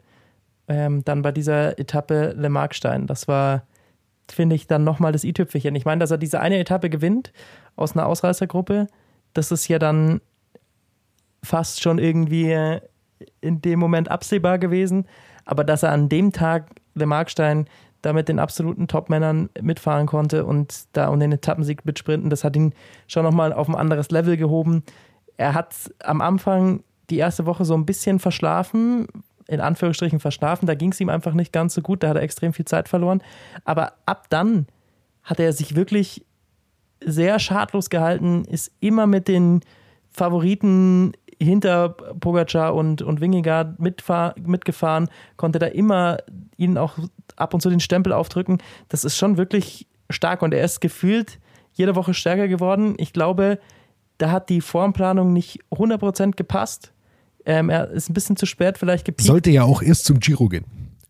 ähm, 0.68 1.04
dann 1.04 1.22
bei 1.22 1.32
dieser 1.32 1.78
Etappe 1.78 2.34
Le 2.36 2.48
Markstein. 2.48 3.06
Das 3.06 3.28
war, 3.28 3.66
finde 4.30 4.56
ich, 4.56 4.66
dann 4.66 4.82
nochmal 4.82 5.12
das 5.12 5.24
i-Tüpfelchen. 5.24 5.74
Ich 5.76 5.84
meine, 5.84 6.00
dass 6.00 6.10
er 6.10 6.18
diese 6.18 6.40
eine 6.40 6.58
Etappe 6.58 6.90
gewinnt 6.90 7.32
aus 7.76 7.92
einer 7.92 8.06
Ausreißergruppe, 8.06 8.88
das 9.32 9.52
ist 9.52 9.68
ja 9.68 9.78
dann 9.78 10.20
fast 11.42 11.82
schon 11.82 11.98
irgendwie 11.98 12.50
äh, 12.50 12.80
in 13.40 13.60
dem 13.60 13.78
Moment 13.78 14.10
absehbar 14.10 14.58
gewesen. 14.58 15.06
Aber 15.44 15.64
dass 15.64 15.82
er 15.82 15.92
an 15.92 16.08
dem 16.08 16.32
Tag 16.32 16.70
Le 16.94 17.06
Markstein 17.06 17.66
da 18.02 18.12
mit 18.12 18.28
den 18.28 18.38
absoluten 18.38 18.88
Top-Männern 18.88 19.50
mitfahren 19.60 20.06
konnte 20.06 20.44
und 20.44 20.84
da 20.92 21.08
um 21.08 21.20
den 21.20 21.32
Etappensieg 21.32 21.84
mitsprinten, 21.84 22.30
das 22.30 22.44
hat 22.44 22.56
ihn 22.56 22.72
schon 23.06 23.24
nochmal 23.24 23.52
auf 23.52 23.68
ein 23.68 23.74
anderes 23.74 24.10
Level 24.10 24.36
gehoben. 24.36 24.84
Er 25.36 25.54
hat 25.54 25.74
am 26.02 26.20
Anfang 26.20 26.82
die 27.10 27.18
erste 27.18 27.46
Woche 27.46 27.64
so 27.64 27.74
ein 27.74 27.84
bisschen 27.84 28.18
verschlafen, 28.18 29.06
in 29.48 29.60
Anführungsstrichen 29.60 30.20
verschlafen. 30.20 30.66
Da 30.66 30.74
ging 30.74 30.92
es 30.92 31.00
ihm 31.00 31.08
einfach 31.08 31.34
nicht 31.34 31.52
ganz 31.52 31.74
so 31.74 31.82
gut, 31.82 32.02
da 32.02 32.08
hat 32.08 32.16
er 32.16 32.22
extrem 32.22 32.52
viel 32.52 32.64
Zeit 32.64 32.88
verloren. 32.88 33.22
Aber 33.64 33.92
ab 34.06 34.26
dann 34.30 34.66
hat 35.22 35.40
er 35.40 35.52
sich 35.52 35.76
wirklich 35.76 36.24
sehr 37.04 37.38
schadlos 37.38 37.90
gehalten, 37.90 38.44
ist 38.44 38.72
immer 38.80 39.06
mit 39.06 39.28
den 39.28 39.60
Favoriten 40.10 41.12
hinter 41.40 41.88
Pogacar 41.88 42.74
und, 42.74 43.02
und 43.02 43.20
Wingegaard 43.20 43.78
mitgefahren, 43.80 45.08
konnte 45.36 45.58
da 45.58 45.66
immer 45.66 46.18
ihnen 46.56 46.76
auch 46.76 46.98
ab 47.36 47.54
und 47.54 47.60
zu 47.60 47.70
den 47.70 47.80
Stempel 47.80 48.12
aufdrücken. 48.12 48.58
Das 48.88 49.04
ist 49.04 49.16
schon 49.16 49.38
wirklich 49.38 49.86
stark 50.10 50.42
und 50.42 50.52
er 50.52 50.64
ist 50.64 50.80
gefühlt 50.80 51.38
jede 51.72 51.96
Woche 51.96 52.14
stärker 52.14 52.48
geworden. 52.48 52.94
Ich 52.98 53.12
glaube, 53.12 53.58
da 54.18 54.30
hat 54.30 54.50
die 54.50 54.60
Formplanung 54.60 55.32
nicht 55.32 55.60
100% 55.70 56.32
gepasst. 56.36 56.92
Ähm, 57.46 57.70
er 57.70 57.90
ist 57.90 58.10
ein 58.10 58.14
bisschen 58.14 58.36
zu 58.36 58.44
spät 58.44 58.76
vielleicht 58.76 59.06
gepiekt. 59.06 59.26
Sollte 59.26 59.50
ja 59.50 59.64
auch 59.64 59.80
erst 59.82 60.04
zum 60.04 60.20
Giro 60.20 60.48
gehen. 60.48 60.66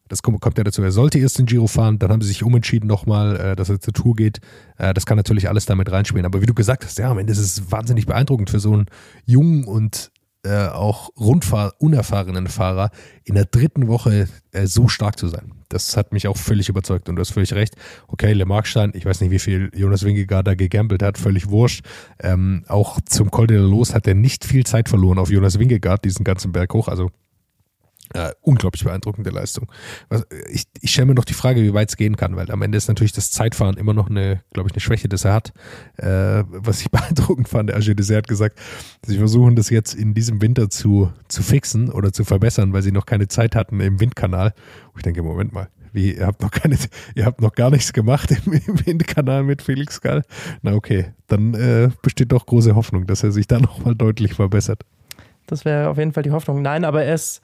Das 0.08 0.22
kommt, 0.22 0.40
kommt 0.40 0.58
ja 0.58 0.64
dazu. 0.64 0.82
Er 0.82 0.92
sollte 0.92 1.18
erst 1.18 1.38
den 1.38 1.46
Giro 1.46 1.66
fahren, 1.66 1.98
dann 1.98 2.10
haben 2.10 2.20
sie 2.20 2.28
sich 2.28 2.44
umentschieden 2.44 2.88
nochmal, 2.88 3.36
äh, 3.36 3.56
dass 3.56 3.68
er 3.68 3.80
zur 3.80 3.94
Tour 3.94 4.14
geht. 4.14 4.40
Äh, 4.76 4.94
das 4.94 5.06
kann 5.06 5.16
natürlich 5.16 5.48
alles 5.48 5.66
damit 5.66 5.90
reinspielen. 5.90 6.24
Aber 6.24 6.40
wie 6.40 6.46
du 6.46 6.54
gesagt 6.54 6.84
hast, 6.84 6.98
ja, 6.98 7.10
am 7.10 7.18
Ende 7.18 7.32
ist 7.32 7.38
es 7.38 7.72
wahnsinnig 7.72 8.06
beeindruckend 8.06 8.50
für 8.50 8.60
so 8.60 8.72
einen 8.72 8.86
jungen 9.24 9.64
und 9.64 10.12
äh, 10.42 10.68
auch 10.68 11.10
unerfahrenen 11.14 12.46
Fahrer 12.46 12.90
in 13.24 13.34
der 13.34 13.44
dritten 13.44 13.88
Woche 13.88 14.28
äh, 14.52 14.66
so 14.66 14.88
stark 14.88 15.18
zu 15.18 15.28
sein. 15.28 15.52
Das 15.68 15.96
hat 15.96 16.12
mich 16.12 16.26
auch 16.26 16.36
völlig 16.36 16.68
überzeugt 16.68 17.08
und 17.08 17.16
du 17.16 17.20
hast 17.20 17.30
völlig 17.30 17.52
recht. 17.52 17.76
Okay, 18.08 18.32
Le 18.32 18.46
Markstein, 18.46 18.92
ich 18.94 19.04
weiß 19.04 19.20
nicht, 19.20 19.30
wie 19.30 19.38
viel 19.38 19.70
Jonas 19.74 20.04
Wingegaard 20.04 20.46
da 20.46 20.54
gegambelt 20.54 21.02
hat, 21.02 21.18
völlig 21.18 21.50
wurscht. 21.50 21.84
Ähm, 22.18 22.64
auch 22.68 23.00
zum 23.02 23.30
Col 23.30 23.46
de 23.46 23.58
la 23.58 23.66
Los 23.66 23.94
hat 23.94 24.06
er 24.06 24.14
nicht 24.14 24.44
viel 24.44 24.64
Zeit 24.64 24.88
verloren 24.88 25.18
auf 25.18 25.30
Jonas 25.30 25.58
Wingegaard, 25.58 26.04
diesen 26.04 26.24
ganzen 26.24 26.52
Berg 26.52 26.72
hoch. 26.72 26.88
Also 26.88 27.10
äh, 28.14 28.32
unglaublich 28.40 28.84
beeindruckende 28.84 29.30
Leistung. 29.30 29.70
Was, 30.08 30.26
ich 30.50 30.64
ich 30.80 30.90
stelle 30.92 31.06
mir 31.06 31.14
noch 31.14 31.24
die 31.24 31.34
Frage, 31.34 31.62
wie 31.62 31.74
weit 31.74 31.90
es 31.90 31.96
gehen 31.96 32.16
kann, 32.16 32.36
weil 32.36 32.50
am 32.50 32.62
Ende 32.62 32.78
ist 32.78 32.88
natürlich 32.88 33.12
das 33.12 33.30
Zeitfahren 33.30 33.76
immer 33.76 33.94
noch 33.94 34.10
eine, 34.10 34.42
glaube 34.52 34.68
ich, 34.68 34.74
eine 34.74 34.80
Schwäche, 34.80 35.08
das 35.08 35.24
er 35.24 35.34
hat. 35.34 35.52
Äh, 35.96 36.44
was 36.48 36.80
ich 36.80 36.90
beeindruckend 36.90 37.48
fand, 37.48 37.70
der 37.70 37.78
Dessert 37.80 38.18
hat 38.18 38.28
gesagt, 38.28 38.58
sie 39.06 39.18
versuchen 39.18 39.56
das 39.56 39.70
jetzt 39.70 39.94
in 39.94 40.14
diesem 40.14 40.42
Winter 40.42 40.70
zu, 40.70 41.12
zu 41.28 41.42
fixen 41.42 41.90
oder 41.90 42.12
zu 42.12 42.24
verbessern, 42.24 42.72
weil 42.72 42.82
sie 42.82 42.92
noch 42.92 43.06
keine 43.06 43.28
Zeit 43.28 43.54
hatten 43.54 43.80
im 43.80 44.00
Windkanal. 44.00 44.54
Und 44.92 44.98
ich 44.98 45.02
denke, 45.02 45.22
Moment 45.22 45.52
mal, 45.52 45.68
wie, 45.92 46.14
ihr 46.14 46.26
habt 46.26 46.42
noch 46.42 46.50
keine, 46.50 46.76
ihr 47.14 47.24
habt 47.24 47.40
noch 47.40 47.52
gar 47.52 47.70
nichts 47.70 47.92
gemacht 47.92 48.30
im, 48.30 48.52
im 48.52 48.86
Windkanal 48.86 49.42
mit 49.42 49.62
Felix 49.62 50.00
Gall. 50.00 50.22
Na 50.62 50.74
okay, 50.74 51.12
dann 51.26 51.54
äh, 51.54 51.90
besteht 52.02 52.32
doch 52.32 52.46
große 52.46 52.74
Hoffnung, 52.74 53.06
dass 53.06 53.22
er 53.22 53.32
sich 53.32 53.46
da 53.46 53.58
nochmal 53.60 53.94
deutlich 53.94 54.34
verbessert. 54.34 54.82
Das 55.46 55.64
wäre 55.64 55.88
auf 55.88 55.98
jeden 55.98 56.12
Fall 56.12 56.22
die 56.22 56.30
Hoffnung. 56.30 56.62
Nein, 56.62 56.84
aber 56.84 57.02
er 57.02 57.14
ist 57.14 57.40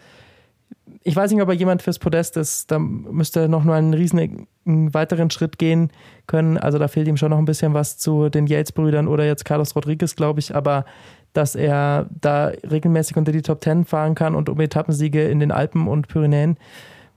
ich 1.02 1.16
weiß 1.16 1.30
nicht, 1.32 1.42
ob 1.42 1.48
er 1.48 1.54
jemand 1.54 1.82
fürs 1.82 1.98
Podest 1.98 2.36
ist. 2.36 2.70
Da 2.70 2.78
müsste 2.78 3.40
er 3.40 3.48
noch 3.48 3.64
nur 3.64 3.74
einen 3.74 3.94
riesen 3.94 4.46
einen 4.66 4.94
weiteren 4.94 5.30
Schritt 5.30 5.58
gehen 5.58 5.90
können. 6.26 6.58
Also 6.58 6.78
da 6.78 6.88
fehlt 6.88 7.08
ihm 7.08 7.16
schon 7.16 7.30
noch 7.30 7.38
ein 7.38 7.44
bisschen 7.44 7.74
was 7.74 7.98
zu 7.98 8.28
den 8.28 8.46
Yates-Brüdern 8.46 9.08
oder 9.08 9.24
jetzt 9.24 9.44
Carlos 9.44 9.74
Rodriguez, 9.76 10.16
glaube 10.16 10.40
ich. 10.40 10.54
Aber 10.54 10.84
dass 11.32 11.54
er 11.54 12.06
da 12.20 12.52
regelmäßig 12.68 13.16
unter 13.16 13.32
die 13.32 13.42
Top 13.42 13.60
Ten 13.60 13.84
fahren 13.84 14.14
kann 14.14 14.34
und 14.34 14.48
um 14.48 14.58
Etappensiege 14.60 15.28
in 15.28 15.40
den 15.40 15.52
Alpen 15.52 15.86
und 15.86 16.08
Pyrenäen 16.08 16.56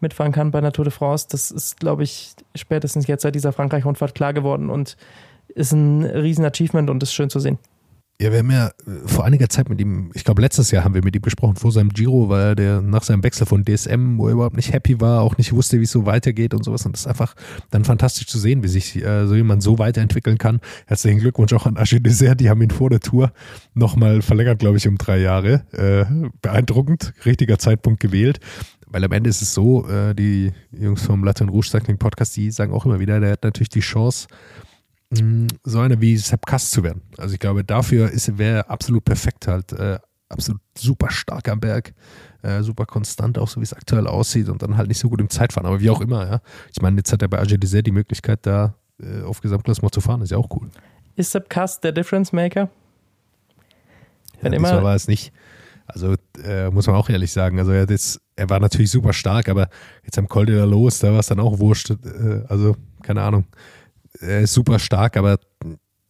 mitfahren 0.01 0.32
kann 0.32 0.51
bei 0.51 0.60
einer 0.60 0.71
Tour 0.71 0.86
de 0.86 0.93
France, 0.93 1.27
das 1.29 1.51
ist, 1.51 1.79
glaube 1.79 2.03
ich, 2.03 2.34
spätestens 2.55 3.08
jetzt 3.08 3.23
seit 3.23 3.36
dieser 3.36 3.53
Frankreich-Rundfahrt 3.53 4.15
klar 4.15 4.34
geworden 4.34 4.69
und 4.69 4.97
ist 5.49 5.71
ein 5.73 6.03
riesen 6.03 6.45
Achievement 6.45 6.89
und 6.89 7.03
ist 7.03 7.13
schön 7.13 7.29
zu 7.29 7.39
sehen. 7.39 7.58
Ja, 8.21 8.34
wir 8.34 8.39
haben 8.39 8.51
ja 8.51 8.67
äh, 8.67 9.08
vor 9.08 9.23
einiger 9.23 9.47
Zeit 9.47 9.69
mit 9.69 9.79
ihm, 9.79 10.12
ich 10.13 10.25
glaube 10.25 10.41
letztes 10.41 10.71
Jahr 10.71 10.84
haben 10.84 10.93
wir 10.93 11.01
mit 11.01 11.15
ihm 11.15 11.21
gesprochen, 11.21 11.55
vor 11.55 11.71
seinem 11.71 11.88
Giro, 11.88 12.27
weil 12.27 12.60
er 12.60 12.82
nach 12.82 13.03
seinem 13.03 13.23
Wechsel 13.23 13.47
von 13.47 13.63
DSM, 13.63 14.17
wo 14.17 14.27
er 14.27 14.34
überhaupt 14.34 14.58
nicht 14.58 14.73
happy 14.73 14.99
war, 14.99 15.21
auch 15.21 15.38
nicht 15.38 15.53
wusste, 15.53 15.79
wie 15.79 15.86
es 15.86 15.91
so 15.91 16.05
weitergeht 16.05 16.53
und 16.53 16.65
sowas. 16.65 16.86
Und 16.86 16.91
das 16.91 17.01
ist 17.01 17.08
einfach 17.08 17.34
dann 17.71 17.86
fantastisch 17.86 18.27
zu 18.27 18.38
sehen, 18.38 18.62
wie 18.62 18.67
sich 18.67 18.97
äh, 18.97 19.25
so 19.25 19.36
jemand 19.36 19.63
so 19.63 19.79
weiterentwickeln 19.79 20.38
kann. 20.38 20.60
Herzlichen 20.86 21.21
Glückwunsch 21.21 21.53
auch 21.53 21.65
an 21.65 21.77
Agile 21.77 22.01
Desert, 22.01 22.41
die 22.41 22.49
haben 22.49 22.62
ihn 22.62 22.71
vor 22.71 22.89
der 22.89 22.99
Tour 22.99 23.32
nochmal 23.73 24.21
verlängert, 24.21 24.60
glaube 24.60 24.75
ich, 24.75 24.88
um 24.89 24.97
drei 24.97 25.19
Jahre. 25.19 25.63
Äh, 25.71 26.29
beeindruckend, 26.41 27.13
richtiger 27.25 27.58
Zeitpunkt 27.58 28.01
gewählt. 28.01 28.41
Weil 28.86 29.05
am 29.05 29.13
Ende 29.13 29.29
ist 29.29 29.41
es 29.41 29.53
so, 29.53 29.88
äh, 29.88 30.13
die 30.13 30.51
Jungs 30.71 31.03
vom 31.03 31.23
Latin 31.23 31.47
Rouge 31.47 31.69
Cycling 31.69 31.97
Podcast, 31.97 32.36
die 32.36 32.51
sagen 32.51 32.73
auch 32.73 32.86
immer 32.86 32.99
wieder, 32.99 33.21
der 33.21 33.32
hat 33.32 33.43
natürlich 33.43 33.69
die 33.69 33.79
Chance, 33.79 34.27
so 35.12 35.80
einer 35.80 36.00
wie 36.02 36.17
Sepp 36.17 36.45
Kass 36.45 36.69
zu 36.69 36.84
werden. 36.84 37.02
Also 37.17 37.34
ich 37.34 37.39
glaube, 37.39 37.63
dafür 37.63 38.12
wäre 38.38 38.69
absolut 38.69 39.04
perfekt 39.06 39.48
halt, 39.48 39.72
äh, 39.74 39.98
absolut 40.30 40.62
super 40.78 41.10
stark 41.10 41.50
am 41.50 41.60
Berg, 41.60 41.93
äh, 42.43 42.62
super 42.62 42.86
konstant, 42.86 43.38
auch 43.39 43.48
so 43.48 43.60
wie 43.60 43.63
es 43.63 43.74
aktuell 43.74 44.06
aussieht 44.06 44.50
und 44.50 44.62
dann 44.62 44.78
halt 44.78 44.88
nicht 44.88 45.00
so 45.00 45.10
gut 45.10 45.19
im 45.19 45.30
Zeitfahren, 45.30 45.65
aber 45.65 45.80
wie 45.80 45.89
auch 45.89 46.02
immer, 46.02 46.28
ja. 46.28 46.41
Ich 46.72 46.82
meine, 46.82 46.98
jetzt 46.98 47.12
hat 47.12 47.24
er 47.24 47.28
bei 47.28 47.39
AG 47.39 47.58
Dessert 47.58 47.88
die 47.88 47.91
Möglichkeit, 47.91 48.39
da 48.43 48.76
äh, 49.02 49.24
auf 49.24 49.41
Gesamtklassement 49.41 49.93
zu 49.93 50.02
fahren, 50.02 50.22
ist 50.22 50.30
ja 50.32 50.38
auch 50.38 50.50
cool. 50.52 50.69
Ist 51.15 51.32
Sepp 51.32 51.50
Kass 51.50 51.80
der 51.82 51.91
Difference 51.91 52.32
Maker? 52.32 52.69
Wenn 54.41 54.54
ja, 54.54 54.60
immer 54.60 54.84
war 54.84 54.95
es 54.95 55.08
nicht. 55.08 55.34
Also 55.88 56.15
äh, 56.43 56.69
muss 56.69 56.86
man 56.86 56.95
auch 56.95 57.10
ehrlich 57.10 57.32
sagen, 57.32 57.58
also 57.58 57.72
er, 57.72 57.89
jetzt, 57.89 58.22
er 58.36 58.48
war 58.48 58.60
natürlich 58.60 58.91
super 58.91 59.12
stark, 59.12 59.50
aber 59.50 59.69
jetzt 60.04 60.19
am 60.19 60.28
Col 60.28 60.45
de 60.45 60.56
la 60.56 60.65
Los, 60.65 61.00
da 61.00 61.12
war 61.12 61.19
es 61.19 61.28
dann 61.28 61.39
auch 61.39 61.58
wurscht. 61.58 61.89
Äh, 61.89 62.43
also 62.48 62.76
keine 63.02 63.24
Ahnung 63.24 63.45
ist 64.19 64.53
super 64.53 64.79
stark, 64.79 65.17
aber 65.17 65.39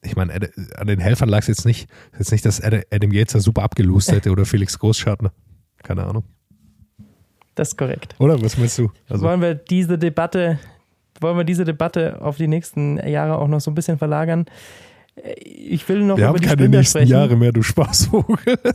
ich 0.02 0.16
meine, 0.16 0.34
an 0.78 0.88
den 0.88 1.00
Helfern 1.00 1.30
lag 1.30 1.40
es 1.40 1.48
jetzt 1.48 1.66
nicht. 1.66 1.90
Jetzt 2.18 2.32
nicht, 2.32 2.46
dass 2.46 2.62
Adam 2.62 3.12
Yates 3.12 3.34
da 3.34 3.40
super 3.40 3.64
abgelost 3.64 4.12
hätte 4.12 4.32
oder 4.32 4.46
Felix 4.46 4.80
Großschartner. 4.80 5.32
Keine 5.84 6.06
Ahnung. 6.06 6.24
Das 7.56 7.70
ist 7.70 7.78
korrekt. 7.78 8.16
Oder 8.20 8.42
was 8.42 8.58
meinst 8.58 8.78
du? 8.78 8.90
Also 9.10 9.26
wollen 9.26 9.42
wir 9.42 9.56
diese 9.56 9.98
Debatte, 9.98 10.60
wollen 11.20 11.36
wir 11.38 11.44
diese 11.44 11.66
Debatte 11.66 12.22
auf 12.22 12.38
die 12.38 12.48
nächsten 12.48 13.06
Jahre 13.06 13.38
auch 13.38 13.48
noch 13.50 13.60
so 13.60 13.70
ein 13.72 13.76
bisschen 13.76 13.98
verlagern? 13.98 14.46
Ich 15.36 15.88
will 15.90 16.04
noch 16.04 16.16
wir 16.18 16.24
über 16.24 16.30
haben 16.30 16.38
die 16.40 16.48
keine 16.48 16.62
Sprinter 16.62 16.78
nächsten 16.78 16.98
sprechen. 17.00 17.12
Jahre 17.12 17.36
mehr, 17.36 17.52
du 17.52 17.62
Spaßvogel. 17.62 18.58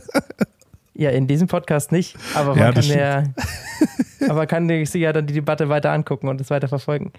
Ja, 0.97 1.09
in 1.09 1.27
diesem 1.27 1.49
Podcast 1.49 1.91
nicht, 1.91 2.15
aber 2.35 2.55
man 2.55 2.59
Ja, 2.59 2.71
kann 2.71 2.83
ja, 4.21 4.29
aber 4.29 4.47
kann 4.47 4.69
sich 4.69 4.93
ja 4.93 5.11
dann 5.11 5.27
die 5.27 5.33
Debatte 5.33 5.67
weiter 5.67 5.91
angucken 5.91 6.29
und 6.29 6.39
es 6.39 6.49
weiter 6.49 6.69
verfolgen. 6.69 7.11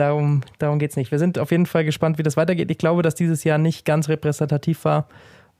Darum, 0.00 0.40
darum 0.58 0.78
geht 0.78 0.92
es 0.92 0.96
nicht. 0.96 1.10
Wir 1.10 1.18
sind 1.18 1.38
auf 1.38 1.50
jeden 1.50 1.66
Fall 1.66 1.84
gespannt, 1.84 2.16
wie 2.16 2.22
das 2.22 2.38
weitergeht. 2.38 2.70
Ich 2.70 2.78
glaube, 2.78 3.02
dass 3.02 3.14
dieses 3.14 3.44
Jahr 3.44 3.58
nicht 3.58 3.84
ganz 3.84 4.08
repräsentativ 4.08 4.86
war 4.86 5.06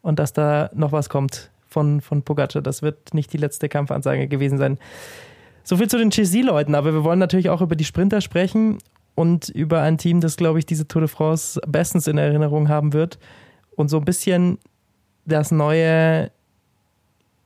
und 0.00 0.18
dass 0.18 0.33
da 0.33 0.70
noch 0.72 0.92
was 0.92 1.11
kommt 1.11 1.50
von, 1.68 2.00
von 2.00 2.22
Pogacar. 2.22 2.62
Das 2.62 2.81
wird 2.81 3.12
nicht 3.12 3.35
die 3.35 3.37
letzte 3.37 3.68
Kampfansage 3.68 4.29
gewesen 4.29 4.57
sein. 4.57 4.79
So 5.62 5.76
viel 5.76 5.88
zu 5.88 5.98
den 5.98 6.09
GC-Leuten, 6.09 6.74
aber 6.74 6.94
wir 6.94 7.05
wollen 7.05 7.18
natürlich 7.18 7.50
auch 7.50 7.61
über 7.61 7.76
die 7.76 7.85
Sprinter 7.85 8.22
sprechen 8.22 8.79
und 9.14 9.50
über 9.50 9.83
ein 9.83 9.98
Team, 9.98 10.22
das, 10.22 10.38
glaube 10.38 10.59
ich, 10.59 10.64
diese 10.64 10.88
Tour 10.88 11.03
de 11.03 11.09
France 11.11 11.61
bestens 11.68 12.07
in 12.07 12.16
Erinnerung 12.16 12.70
haben 12.70 12.94
wird 12.94 13.18
und 13.76 13.90
so 13.90 13.98
ein 13.98 14.07
bisschen 14.07 14.57
das 15.26 15.50
neue, 15.50 16.31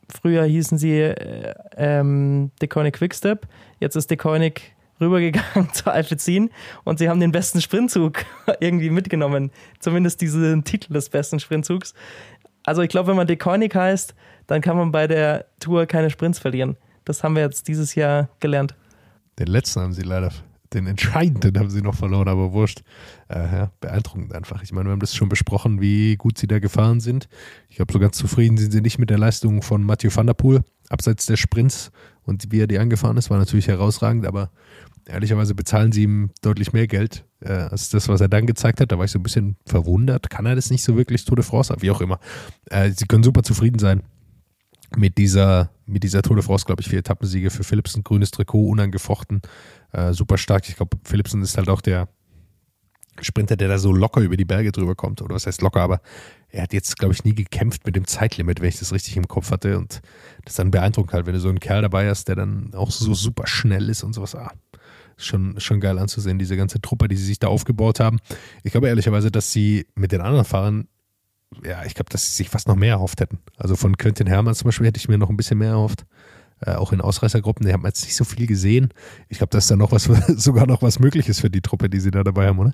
früher 0.08 0.44
hießen 0.44 0.78
sie 0.78 1.00
äh, 1.00 1.54
ähm, 1.76 2.52
Deconic 2.62 2.94
Quickstep, 2.94 3.48
jetzt 3.80 3.96
ist 3.96 4.12
Deconic 4.12 4.73
rübergegangen 5.04 5.70
zu 5.72 5.90
Alpecin 5.90 6.50
und 6.84 6.98
sie 6.98 7.08
haben 7.08 7.20
den 7.20 7.32
besten 7.32 7.60
Sprintzug 7.60 8.24
irgendwie 8.60 8.90
mitgenommen. 8.90 9.50
Zumindest 9.78 10.20
diesen 10.20 10.64
Titel 10.64 10.92
des 10.92 11.08
besten 11.08 11.40
Sprintzugs. 11.40 11.94
Also 12.64 12.82
ich 12.82 12.88
glaube, 12.88 13.08
wenn 13.08 13.16
man 13.16 13.26
Deconic 13.26 13.74
heißt, 13.74 14.14
dann 14.46 14.60
kann 14.60 14.76
man 14.76 14.90
bei 14.90 15.06
der 15.06 15.46
Tour 15.60 15.86
keine 15.86 16.10
Sprints 16.10 16.38
verlieren. 16.38 16.76
Das 17.04 17.22
haben 17.22 17.34
wir 17.34 17.42
jetzt 17.42 17.68
dieses 17.68 17.94
Jahr 17.94 18.28
gelernt. 18.40 18.74
Den 19.38 19.48
letzten 19.48 19.80
haben 19.80 19.92
sie 19.92 20.02
leider, 20.02 20.32
den 20.72 20.86
entscheidenden 20.86 21.58
haben 21.58 21.70
sie 21.70 21.82
noch 21.82 21.94
verloren, 21.94 22.28
aber 22.28 22.52
wurscht. 22.52 22.82
Äh, 23.28 23.40
ja, 23.40 23.70
beeindruckend 23.80 24.34
einfach. 24.34 24.62
Ich 24.62 24.72
meine, 24.72 24.88
wir 24.88 24.92
haben 24.92 25.00
das 25.00 25.14
schon 25.14 25.28
besprochen, 25.28 25.80
wie 25.80 26.16
gut 26.16 26.38
sie 26.38 26.46
da 26.46 26.58
gefahren 26.58 27.00
sind. 27.00 27.28
Ich 27.68 27.76
glaube, 27.76 27.92
so 27.92 27.98
ganz 27.98 28.16
zufrieden 28.16 28.56
sind 28.56 28.72
sie 28.72 28.80
nicht 28.80 28.98
mit 28.98 29.10
der 29.10 29.18
Leistung 29.18 29.60
von 29.60 29.82
Mathieu 29.84 30.10
van 30.14 30.26
der 30.26 30.34
Poel, 30.34 30.62
abseits 30.88 31.26
der 31.26 31.36
Sprints 31.36 31.90
und 32.24 32.50
wie 32.50 32.60
er 32.60 32.66
die 32.66 32.78
angefahren 32.78 33.16
ist, 33.16 33.30
war 33.30 33.38
natürlich 33.38 33.68
herausragend, 33.68 34.26
aber 34.26 34.50
ehrlicherweise 35.06 35.54
bezahlen 35.54 35.92
sie 35.92 36.02
ihm 36.02 36.30
deutlich 36.42 36.72
mehr 36.72 36.86
Geld 36.86 37.24
äh, 37.40 37.52
als 37.52 37.90
das, 37.90 38.08
was 38.08 38.20
er 38.20 38.28
dann 38.28 38.46
gezeigt 38.46 38.80
hat. 38.80 38.92
Da 38.92 38.98
war 38.98 39.04
ich 39.04 39.10
so 39.10 39.18
ein 39.18 39.22
bisschen 39.22 39.56
verwundert. 39.66 40.30
Kann 40.30 40.46
er 40.46 40.54
das 40.54 40.70
nicht 40.70 40.84
so 40.84 40.96
wirklich 40.96 41.24
Tour 41.24 41.36
de 41.36 41.44
France? 41.44 41.74
Wie 41.80 41.90
auch 41.90 42.00
immer. 42.00 42.18
Äh, 42.66 42.90
sie 42.90 43.06
können 43.06 43.22
super 43.22 43.42
zufrieden 43.42 43.78
sein 43.78 44.02
mit 44.96 45.18
dieser, 45.18 45.70
mit 45.86 46.02
dieser 46.04 46.22
Tour 46.22 46.36
de 46.36 46.44
France, 46.44 46.64
glaube 46.64 46.82
ich, 46.82 46.88
vier 46.88 47.00
Etappensiege 47.00 47.50
für 47.50 47.64
Philipsen, 47.64 48.04
grünes 48.04 48.30
Trikot, 48.30 48.68
unangefochten, 48.68 49.42
äh, 49.92 50.12
super 50.12 50.38
stark. 50.38 50.68
Ich 50.68 50.76
glaube, 50.76 50.96
Philipsen 51.04 51.42
ist 51.42 51.56
halt 51.56 51.68
auch 51.68 51.80
der 51.80 52.08
Sprinter, 53.20 53.56
der 53.56 53.68
da 53.68 53.78
so 53.78 53.92
locker 53.92 54.20
über 54.20 54.36
die 54.36 54.44
Berge 54.44 54.72
drüber 54.72 54.94
kommt. 54.94 55.22
Oder 55.22 55.34
was 55.34 55.46
heißt 55.46 55.62
locker, 55.62 55.80
aber 55.80 56.00
er 56.48 56.62
hat 56.62 56.72
jetzt, 56.72 56.98
glaube 56.98 57.14
ich, 57.14 57.24
nie 57.24 57.34
gekämpft 57.34 57.86
mit 57.86 57.96
dem 57.96 58.06
Zeitlimit, 58.06 58.60
wenn 58.60 58.68
ich 58.68 58.78
das 58.78 58.92
richtig 58.92 59.16
im 59.16 59.28
Kopf 59.28 59.50
hatte. 59.50 59.78
Und 59.78 60.00
das 60.44 60.52
ist 60.52 60.58
dann 60.58 60.70
beeindruckend 60.70 61.12
halt, 61.12 61.26
wenn 61.26 61.34
du 61.34 61.40
so 61.40 61.48
einen 61.48 61.60
Kerl 61.60 61.82
dabei 61.82 62.08
hast, 62.08 62.28
der 62.28 62.36
dann 62.36 62.72
auch 62.74 62.90
so 62.90 63.14
super 63.14 63.46
schnell 63.46 63.88
ist 63.88 64.02
und 64.02 64.14
sowas. 64.14 64.34
Ah, 64.34 64.52
schon, 65.16 65.58
schon 65.58 65.80
geil 65.80 65.98
anzusehen, 65.98 66.38
diese 66.38 66.56
ganze 66.56 66.80
Truppe, 66.80 67.08
die 67.08 67.16
sie 67.16 67.24
sich 67.24 67.38
da 67.38 67.48
aufgebaut 67.48 68.00
haben. 68.00 68.18
Ich 68.62 68.72
glaube 68.72 68.88
ehrlicherweise, 68.88 69.30
dass 69.30 69.52
sie 69.52 69.86
mit 69.94 70.12
den 70.12 70.20
anderen 70.20 70.44
Fahrern, 70.44 70.88
ja, 71.64 71.84
ich 71.84 71.94
glaube, 71.94 72.10
dass 72.10 72.26
sie 72.26 72.36
sich 72.36 72.48
fast 72.48 72.68
noch 72.68 72.76
mehr 72.76 72.94
erhofft 72.94 73.20
hätten. 73.20 73.38
Also 73.56 73.76
von 73.76 73.96
Quentin 73.96 74.26
Hermann 74.26 74.54
zum 74.54 74.66
Beispiel 74.66 74.86
hätte 74.86 74.98
ich 74.98 75.08
mir 75.08 75.18
noch 75.18 75.30
ein 75.30 75.36
bisschen 75.36 75.58
mehr 75.58 75.70
erhofft. 75.70 76.04
Äh, 76.60 76.76
auch 76.76 76.92
in 76.92 77.00
Ausreißergruppen, 77.00 77.66
die 77.66 77.72
haben 77.72 77.84
jetzt 77.84 78.04
nicht 78.04 78.14
so 78.14 78.24
viel 78.24 78.46
gesehen. 78.46 78.90
Ich 79.28 79.38
glaube, 79.38 79.50
dass 79.50 79.66
da 79.66 79.76
noch 79.76 79.92
was, 79.92 80.04
sogar 80.36 80.66
noch 80.66 80.82
was 80.82 80.98
möglich 80.98 81.28
ist 81.28 81.40
für 81.40 81.50
die 81.50 81.60
Truppe, 81.60 81.90
die 81.90 82.00
sie 82.00 82.10
da 82.10 82.22
dabei 82.22 82.46
haben, 82.46 82.58
oder? 82.58 82.72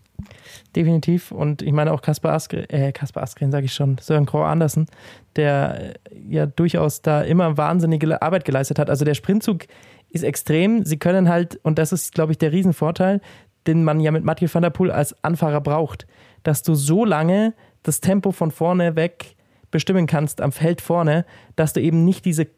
Definitiv. 0.76 1.32
Und 1.32 1.62
ich 1.62 1.72
meine 1.72 1.92
auch 1.92 2.02
Kaspar 2.02 2.34
Askren, 2.34 2.68
äh, 2.68 2.92
Kaspar 2.92 3.22
Askren 3.22 3.50
sage 3.50 3.66
ich 3.66 3.72
schon, 3.72 3.96
Sören 3.98 4.26
Kroh 4.26 4.42
Andersen, 4.42 4.86
der 5.34 5.94
äh, 5.94 5.94
ja 6.28 6.46
durchaus 6.46 7.02
da 7.02 7.22
immer 7.22 7.56
wahnsinnige 7.56 8.20
Arbeit 8.20 8.44
geleistet 8.44 8.78
hat. 8.78 8.90
Also 8.90 9.04
der 9.04 9.14
Sprintzug 9.14 9.66
ist 10.10 10.22
extrem. 10.22 10.84
Sie 10.84 10.98
können 10.98 11.28
halt, 11.28 11.58
und 11.62 11.78
das 11.78 11.92
ist, 11.92 12.14
glaube 12.14 12.32
ich, 12.32 12.38
der 12.38 12.52
Riesenvorteil, 12.52 13.20
den 13.66 13.84
man 13.84 14.00
ja 14.00 14.10
mit 14.10 14.24
Mathieu 14.24 14.48
van 14.52 14.62
der 14.62 14.70
Poel 14.70 14.90
als 14.90 15.14
Anfahrer 15.22 15.60
braucht, 15.60 16.06
dass 16.42 16.62
du 16.62 16.74
so 16.74 17.04
lange 17.04 17.54
das 17.82 18.00
Tempo 18.00 18.32
von 18.32 18.50
vorne 18.50 18.96
weg 18.96 19.36
bestimmen 19.70 20.06
kannst 20.06 20.40
am 20.40 20.52
Feld 20.52 20.80
vorne, 20.80 21.24
dass 21.56 21.72
du 21.72 21.80
eben 21.80 22.04
nicht 22.04 22.24
diese 22.24 22.48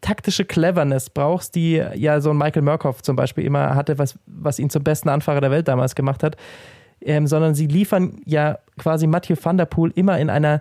taktische 0.00 0.44
Cleverness 0.44 1.10
brauchst, 1.10 1.54
die 1.54 1.82
ja 1.94 2.20
so 2.20 2.30
ein 2.30 2.36
Michael 2.36 2.62
Murkoff 2.62 3.02
zum 3.02 3.16
Beispiel 3.16 3.44
immer 3.44 3.74
hatte, 3.74 3.98
was, 3.98 4.18
was 4.26 4.58
ihn 4.58 4.70
zum 4.70 4.84
besten 4.84 5.08
Anfahrer 5.08 5.40
der 5.40 5.50
Welt 5.50 5.66
damals 5.66 5.94
gemacht 5.94 6.22
hat, 6.22 6.36
ähm, 7.00 7.26
sondern 7.26 7.54
sie 7.54 7.66
liefern 7.66 8.20
ja 8.26 8.58
quasi 8.78 9.06
Mathieu 9.06 9.36
van 9.42 9.56
der 9.56 9.64
Poel 9.64 9.92
immer 9.94 10.18
in 10.18 10.28
einer 10.28 10.60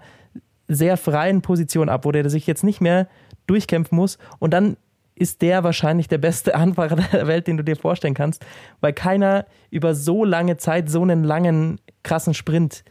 sehr 0.70 0.96
freien 0.96 1.42
Position 1.42 1.90
ab, 1.90 2.06
wo 2.06 2.12
der 2.12 2.30
sich 2.30 2.48
jetzt 2.48 2.64
nicht 2.64 2.80
mehr 2.80 3.08
durchkämpfen 3.48 3.98
muss 3.98 4.18
und 4.40 4.52
dann 4.52 4.78
ist 5.16 5.42
der 5.42 5.64
wahrscheinlich 5.64 6.08
der 6.08 6.18
beste 6.18 6.56
Anfahrer 6.56 6.96
der 6.96 7.28
Welt, 7.28 7.48
den 7.48 7.58
du 7.58 7.64
dir 7.64 7.76
vorstellen 7.76 8.14
kannst, 8.14 8.46
weil 8.82 8.94
keiner 8.94 9.46
über 9.70 9.96
so 9.96 10.24
lange 10.26 10.58
Zeit 10.58 10.90
so 10.90 11.02
einen 11.02 11.24
langen, 11.24 11.80
krassen 12.04 12.34
Sprint 12.34 12.84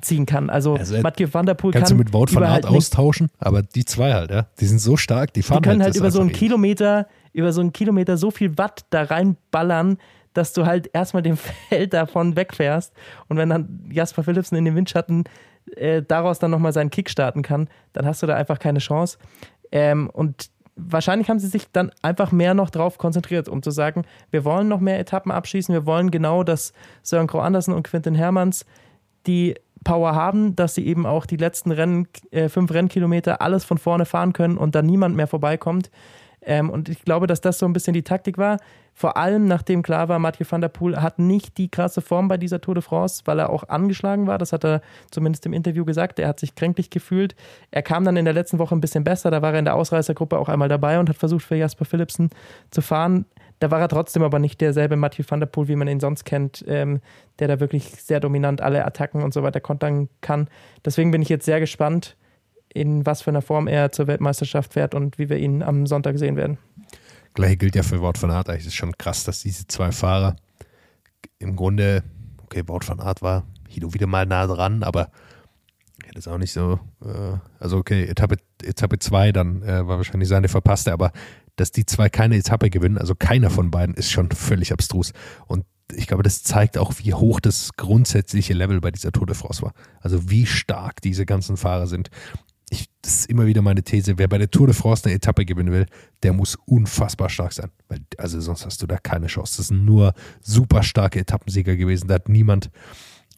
ziehen 0.00 0.24
kann. 0.24 0.48
Also, 0.48 0.76
Also, 0.76 0.98
Mathieu 1.00 1.28
van 1.30 1.44
der 1.44 1.54
Poel 1.54 1.72
Kannst 1.72 1.90
kann 1.90 1.98
du 1.98 2.04
mit 2.04 2.12
Wout 2.14 2.34
Art 2.36 2.48
halt 2.50 2.64
nicht- 2.64 2.74
austauschen, 2.76 3.28
aber 3.38 3.62
die 3.62 3.84
zwei 3.84 4.12
halt, 4.14 4.30
ja. 4.30 4.46
Die 4.58 4.64
sind 4.66 4.78
so 4.78 4.96
stark, 4.96 5.34
die 5.34 5.42
fahren 5.42 5.62
die 5.62 5.68
können 5.68 5.82
halt 5.82 5.90
das 5.90 5.98
über 5.98 6.10
so 6.10 6.20
einen 6.20 6.28
einfach 6.30 6.38
Kilometer, 6.38 7.06
über 7.34 7.52
so 7.52 7.60
einen 7.60 7.72
Kilometer 7.74 8.16
so 8.16 8.30
viel 8.30 8.56
Watt 8.56 8.86
da 8.90 9.02
reinballern, 9.02 9.98
dass 10.32 10.54
du 10.54 10.64
halt 10.64 10.88
erstmal 10.94 11.22
dem 11.22 11.36
Feld 11.68 11.92
davon 11.92 12.36
wegfährst. 12.36 12.94
Und 13.28 13.36
wenn 13.36 13.50
dann 13.50 13.84
Jasper 13.90 14.22
Philipsen 14.24 14.56
in 14.56 14.64
den 14.64 14.74
Windschatten 14.76 15.24
äh, 15.76 16.02
daraus 16.02 16.38
dann 16.38 16.50
nochmal 16.50 16.72
seinen 16.72 16.88
Kick 16.90 17.10
starten 17.10 17.42
kann, 17.42 17.68
dann 17.92 18.06
hast 18.06 18.22
du 18.22 18.26
da 18.26 18.34
einfach 18.34 18.58
keine 18.58 18.78
Chance. 18.78 19.18
Ähm, 19.70 20.08
und 20.10 20.46
wahrscheinlich 20.76 21.28
haben 21.28 21.38
sie 21.38 21.48
sich 21.48 21.70
dann 21.72 21.90
einfach 22.02 22.32
mehr 22.32 22.54
noch 22.54 22.70
drauf 22.70 22.98
konzentriert, 22.98 23.48
um 23.48 23.62
zu 23.62 23.70
sagen, 23.70 24.04
wir 24.30 24.44
wollen 24.44 24.68
noch 24.68 24.80
mehr 24.80 24.98
Etappen 24.98 25.30
abschließen, 25.30 25.72
wir 25.72 25.86
wollen 25.86 26.10
genau, 26.10 26.42
dass 26.44 26.72
Søren 27.02 27.26
Kroh 27.26 27.40
Andersen 27.40 27.74
und 27.74 27.82
Quintin 27.82 28.14
Hermanns 28.14 28.64
die 29.26 29.54
Power 29.84 30.14
haben, 30.14 30.56
dass 30.56 30.74
sie 30.74 30.86
eben 30.86 31.06
auch 31.06 31.26
die 31.26 31.36
letzten 31.36 31.72
Rennen, 31.72 32.08
äh, 32.30 32.48
fünf 32.48 32.72
Rennkilometer 32.72 33.42
alles 33.42 33.64
von 33.64 33.78
vorne 33.78 34.04
fahren 34.04 34.32
können 34.32 34.56
und 34.56 34.74
da 34.74 34.82
niemand 34.82 35.16
mehr 35.16 35.26
vorbeikommt. 35.26 35.90
Ähm, 36.40 36.70
und 36.70 36.88
ich 36.88 37.04
glaube, 37.04 37.26
dass 37.26 37.40
das 37.40 37.58
so 37.58 37.66
ein 37.66 37.72
bisschen 37.72 37.94
die 37.94 38.02
Taktik 38.02 38.38
war. 38.38 38.58
Vor 38.94 39.16
allem, 39.16 39.46
nachdem 39.46 39.82
klar 39.82 40.08
war, 40.08 40.18
Mathieu 40.18 40.46
van 40.48 40.60
der 40.60 40.68
Poel 40.68 41.00
hat 41.00 41.18
nicht 41.18 41.56
die 41.58 41.70
krasse 41.70 42.02
Form 42.02 42.28
bei 42.28 42.36
dieser 42.36 42.60
Tour 42.60 42.74
de 42.74 42.82
France, 42.82 43.22
weil 43.24 43.38
er 43.38 43.50
auch 43.50 43.68
angeschlagen 43.68 44.26
war. 44.26 44.38
Das 44.38 44.52
hat 44.52 44.64
er 44.64 44.82
zumindest 45.10 45.46
im 45.46 45.52
Interview 45.52 45.84
gesagt. 45.84 46.18
Er 46.18 46.28
hat 46.28 46.38
sich 46.38 46.54
kränklich 46.54 46.90
gefühlt. 46.90 47.34
Er 47.70 47.82
kam 47.82 48.04
dann 48.04 48.16
in 48.16 48.24
der 48.24 48.34
letzten 48.34 48.58
Woche 48.58 48.74
ein 48.74 48.80
bisschen 48.80 49.04
besser. 49.04 49.30
Da 49.30 49.40
war 49.42 49.52
er 49.52 49.58
in 49.58 49.64
der 49.64 49.76
Ausreißergruppe 49.76 50.38
auch 50.38 50.48
einmal 50.48 50.68
dabei 50.68 51.00
und 51.00 51.08
hat 51.08 51.16
versucht, 51.16 51.44
für 51.44 51.56
Jasper 51.56 51.84
Philipsen 51.84 52.30
zu 52.70 52.82
fahren. 52.82 53.24
Da 53.60 53.70
war 53.70 53.80
er 53.80 53.88
trotzdem 53.88 54.24
aber 54.24 54.40
nicht 54.40 54.60
derselbe 54.60 54.96
Mathieu 54.96 55.24
van 55.26 55.40
der 55.40 55.46
Poel, 55.46 55.68
wie 55.68 55.76
man 55.76 55.88
ihn 55.88 56.00
sonst 56.00 56.24
kennt, 56.24 56.64
ähm, 56.66 57.00
der 57.38 57.48
da 57.48 57.60
wirklich 57.60 58.02
sehr 58.02 58.18
dominant 58.20 58.60
alle 58.60 58.84
Attacken 58.84 59.22
und 59.22 59.32
so 59.32 59.42
weiter 59.42 59.60
kontern 59.60 60.08
kann. 60.20 60.48
Deswegen 60.84 61.12
bin 61.12 61.22
ich 61.22 61.28
jetzt 61.28 61.44
sehr 61.44 61.60
gespannt, 61.60 62.16
in 62.74 63.06
was 63.06 63.22
für 63.22 63.30
einer 63.30 63.42
Form 63.42 63.68
er 63.68 63.92
zur 63.92 64.08
Weltmeisterschaft 64.08 64.72
fährt 64.72 64.94
und 64.94 65.18
wie 65.18 65.28
wir 65.28 65.36
ihn 65.36 65.62
am 65.62 65.86
Sonntag 65.86 66.18
sehen 66.18 66.36
werden. 66.36 66.58
Gleiche 67.34 67.56
gilt 67.56 67.74
ja 67.74 67.82
für 67.82 68.00
Wort 68.00 68.18
von 68.18 68.30
Art. 68.30 68.48
Es 68.48 68.66
ist 68.66 68.74
schon 68.74 68.96
krass, 68.98 69.24
dass 69.24 69.42
diese 69.42 69.66
zwei 69.66 69.92
Fahrer 69.92 70.36
im 71.38 71.56
Grunde, 71.56 72.04
okay, 72.44 72.62
Wort 72.66 72.84
von 72.84 73.00
Art 73.00 73.22
war 73.22 73.44
Hido 73.68 73.94
wieder 73.94 74.06
mal 74.06 74.26
nah 74.26 74.46
dran, 74.46 74.82
aber 74.82 75.10
hätte 76.04 76.18
es 76.18 76.28
auch 76.28 76.38
nicht 76.38 76.52
so, 76.52 76.78
äh, 77.04 77.38
also 77.58 77.78
okay, 77.78 78.04
Etappe 78.04 78.36
2 78.36 78.68
Etappe 78.68 78.98
zwei, 78.98 79.32
dann 79.32 79.62
äh, 79.62 79.86
war 79.86 79.96
wahrscheinlich 79.96 80.28
seine 80.28 80.48
verpasste, 80.48 80.92
aber 80.92 81.12
dass 81.56 81.72
die 81.72 81.84
zwei 81.84 82.08
keine 82.08 82.36
Etappe 82.36 82.70
gewinnen, 82.70 82.98
also 82.98 83.14
keiner 83.14 83.50
von 83.50 83.70
beiden, 83.70 83.94
ist 83.94 84.10
schon 84.10 84.30
völlig 84.30 84.72
abstrus. 84.72 85.12
Und 85.46 85.64
ich 85.94 86.06
glaube, 86.06 86.22
das 86.22 86.42
zeigt 86.42 86.78
auch, 86.78 86.94
wie 86.98 87.12
hoch 87.12 87.40
das 87.40 87.72
grundsätzliche 87.76 88.54
Level 88.54 88.80
bei 88.80 88.90
dieser 88.90 89.12
Tour 89.12 89.26
de 89.26 89.34
France 89.34 89.62
war. 89.62 89.72
Also 90.00 90.30
wie 90.30 90.46
stark 90.46 91.02
diese 91.02 91.26
ganzen 91.26 91.56
Fahrer 91.56 91.86
sind 91.86 92.08
ich, 92.72 92.86
das 93.02 93.20
ist 93.20 93.30
immer 93.30 93.46
wieder 93.46 93.60
meine 93.60 93.82
These, 93.82 94.16
wer 94.16 94.28
bei 94.28 94.38
der 94.38 94.50
Tour 94.50 94.66
de 94.66 94.74
France 94.74 95.04
eine 95.04 95.14
Etappe 95.14 95.44
gewinnen 95.44 95.72
will, 95.72 95.86
der 96.22 96.32
muss 96.32 96.56
unfassbar 96.64 97.28
stark 97.28 97.52
sein. 97.52 97.70
Weil, 97.88 98.00
also 98.16 98.40
sonst 98.40 98.64
hast 98.64 98.82
du 98.82 98.86
da 98.86 98.96
keine 98.96 99.26
Chance. 99.26 99.58
Das 99.58 99.68
sind 99.68 99.84
nur 99.84 100.14
super 100.40 100.82
starke 100.82 101.20
Etappensieger 101.20 101.76
gewesen. 101.76 102.08
Da 102.08 102.14
hat 102.14 102.30
niemand 102.30 102.70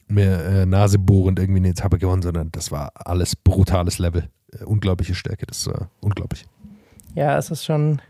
mehr 0.07 0.45
äh, 0.45 0.65
nasebohrend 0.65 1.37
irgendwie 1.39 1.59
eine 1.59 1.69
Etappe 1.69 1.97
gewonnen, 1.97 2.21
sondern 2.21 2.49
das 2.53 2.71
war 2.71 2.91
alles 2.95 3.35
brutales 3.35 3.99
Level. 3.99 4.29
Äh, 4.53 4.63
unglaubliche 4.63 5.15
Stärke, 5.15 5.45
das 5.45 5.67
äh, 5.67 5.73
unglaublich. 5.99 6.45
Ja, 7.13 7.37
es 7.37 7.51
ist 7.51 7.65
schon 7.65 8.01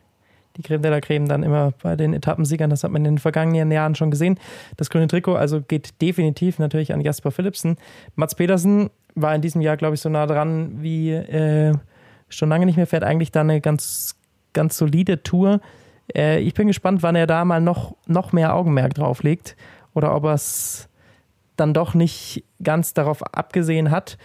die 0.58 0.62
Creme 0.62 0.84
de 0.84 0.92
la 0.92 1.02
Creme 1.02 1.28
dann 1.28 1.42
immer 1.42 1.74
bei 1.82 1.96
den 1.96 2.14
Etappensiegern. 2.14 2.70
Das 2.70 2.84
hat 2.84 2.92
man 2.92 3.04
in 3.04 3.16
den 3.16 3.18
vergangenen 3.18 3.72
Jahren 3.72 3.96
schon 3.96 4.12
gesehen. 4.12 4.40
Das 4.78 4.92
grüne 4.92 5.08
Trikot 5.08 5.36
also 5.36 5.62
geht 5.62 6.02
definitiv 6.02 6.60
natürlich 6.60 6.94
an 6.94 7.02
Jasper 7.02 7.32
Philipsen. 7.32 7.78
Mats 8.16 8.36
Pedersen 8.36 8.90
war 9.16 9.34
in 9.34 9.42
diesem 9.42 9.62
Jahr, 9.62 9.78
glaube 9.78 9.96
ich, 9.96 10.02
so 10.02 10.10
nah 10.10 10.28
dran 10.28 10.82
wie 10.82 11.12
äh, 11.12 11.74
schon 12.30 12.50
lange 12.50 12.66
nicht 12.66 12.76
mehr, 12.76 12.88
fährt 12.88 13.04
eigentlich 13.04 13.32
da 13.32 13.42
eine 13.42 13.62
ganz, 13.62 14.16
ganz 14.54 14.78
solide 14.78 15.24
Tour. 15.24 15.62
Äh, 16.14 16.40
ich 16.40 16.54
bin 16.54 16.68
gespannt, 16.68 17.02
wann 17.02 17.16
er 17.16 17.28
da 17.28 17.46
mal 17.46 17.62
noch, 17.62 17.96
noch 18.08 18.34
mehr 18.34 18.54
Augenmerk 18.54 18.94
drauf 18.94 19.24
legt 19.24 19.56
oder 19.94 20.16
ob 20.16 20.26
er 20.26 20.34
es 20.34 20.90
dann 21.56 21.74
doch 21.74 21.94
nicht 21.94 22.44
ganz 22.62 22.94
darauf 22.94 23.24
abgesehen 23.34 23.90
hat. 23.92 24.18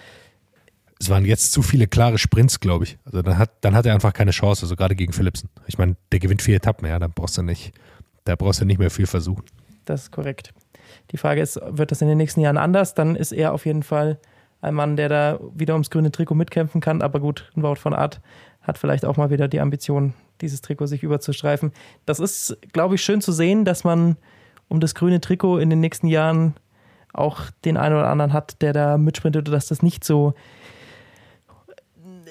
Es 0.99 1.09
waren 1.09 1.25
jetzt 1.25 1.53
zu 1.53 1.63
viele 1.63 1.87
klare 1.87 2.19
Sprints, 2.19 2.61
glaube 2.61 2.85
ich. 2.85 2.99
Also 3.05 3.23
dann 3.23 3.39
hat, 3.39 3.53
dann 3.63 3.75
hat 3.75 3.87
er 3.87 3.95
einfach 3.95 4.13
keine 4.13 4.33
Chance, 4.33 4.65
also 4.65 4.77
gerade 4.77 4.95
gegen 4.95 5.13
Philipsen. 5.13 5.49
Ich 5.67 5.79
meine, 5.79 5.97
der 6.13 6.19
gewinnt 6.19 6.43
vier 6.43 6.57
Etappen, 6.57 6.87
ja, 6.87 6.99
dann 6.99 7.13
brauchst 7.13 7.39
du 7.39 7.43
nicht, 7.43 7.73
da 8.25 8.37
brauchst 8.37 8.61
du 8.61 8.65
nicht 8.67 8.79
mehr 8.79 8.91
viel 8.91 9.07
versuchen. 9.07 9.45
Das 9.87 10.03
ist 10.03 10.11
korrekt. 10.11 10.53
Die 11.13 11.17
Frage 11.17 11.41
ist, 11.41 11.59
wird 11.65 11.91
das 11.91 12.03
in 12.03 12.09
den 12.09 12.19
nächsten 12.19 12.41
Jahren 12.41 12.59
anders? 12.59 12.95
Dann 12.95 13.17
ist 13.17 13.33
er 13.33 13.53
auf 13.53 13.65
jeden 13.65 13.83
Fall 13.83 14.19
ein 14.61 14.75
Mann, 14.75 14.97
der 14.97 15.09
da 15.09 15.41
wieder 15.55 15.75
ums 15.75 15.91
grüne 15.91 16.11
Trikot 16.11 16.35
mitkämpfen 16.35 16.81
kann. 16.81 17.03
Aber 17.03 17.21
gut, 17.21 17.51
ein 17.57 17.63
Wout 17.63 17.77
von 17.77 17.95
Art 17.95 18.21
hat 18.61 18.79
vielleicht 18.79 19.05
auch 19.05 19.17
mal 19.17 19.31
wieder 19.31 19.49
die 19.49 19.61
Ambition, 19.61 20.15
dieses 20.41 20.61
Trikot 20.61 20.87
sich 20.87 21.03
überzustreifen. 21.03 21.73
Das 22.07 22.21
ist, 22.21 22.59
glaube 22.73 22.95
ich, 22.97 23.03
schön 23.03 23.21
zu 23.21 23.33
sehen, 23.33 23.65
dass 23.65 23.85
man 23.85 24.17
um 24.69 24.81
das 24.81 24.95
grüne 24.95 25.21
Trikot 25.21 25.59
in 25.59 25.71
den 25.71 25.81
nächsten 25.81 26.07
Jahren 26.07 26.55
auch 27.13 27.41
den 27.65 27.77
einen 27.77 27.97
oder 27.97 28.09
anderen 28.09 28.33
hat, 28.33 28.63
der 28.63 28.73
da 28.73 28.99
mitsprintet 28.99 29.49
dass 29.49 29.67
das 29.67 29.83
nicht 29.83 30.05
so 30.05 30.35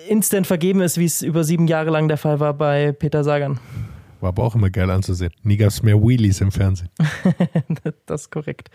instant 0.07 0.47
vergeben 0.47 0.81
ist, 0.81 0.97
wie 0.97 1.05
es 1.05 1.21
über 1.21 1.43
sieben 1.43 1.67
Jahre 1.67 1.89
lang 1.89 2.07
der 2.07 2.17
Fall 2.17 2.39
war 2.39 2.53
bei 2.53 2.93
Peter 2.93 3.23
Sagan. 3.23 3.59
War 4.19 4.29
aber 4.29 4.43
auch 4.43 4.55
immer 4.55 4.69
geil 4.69 4.89
anzusehen. 4.89 5.31
Nie 5.43 5.57
gab 5.57 5.69
es 5.69 5.81
mehr 5.81 6.01
Wheelies 6.01 6.41
im 6.41 6.51
Fernsehen. 6.51 6.89
das 8.05 8.21
ist 8.21 8.31
korrekt. 8.31 8.69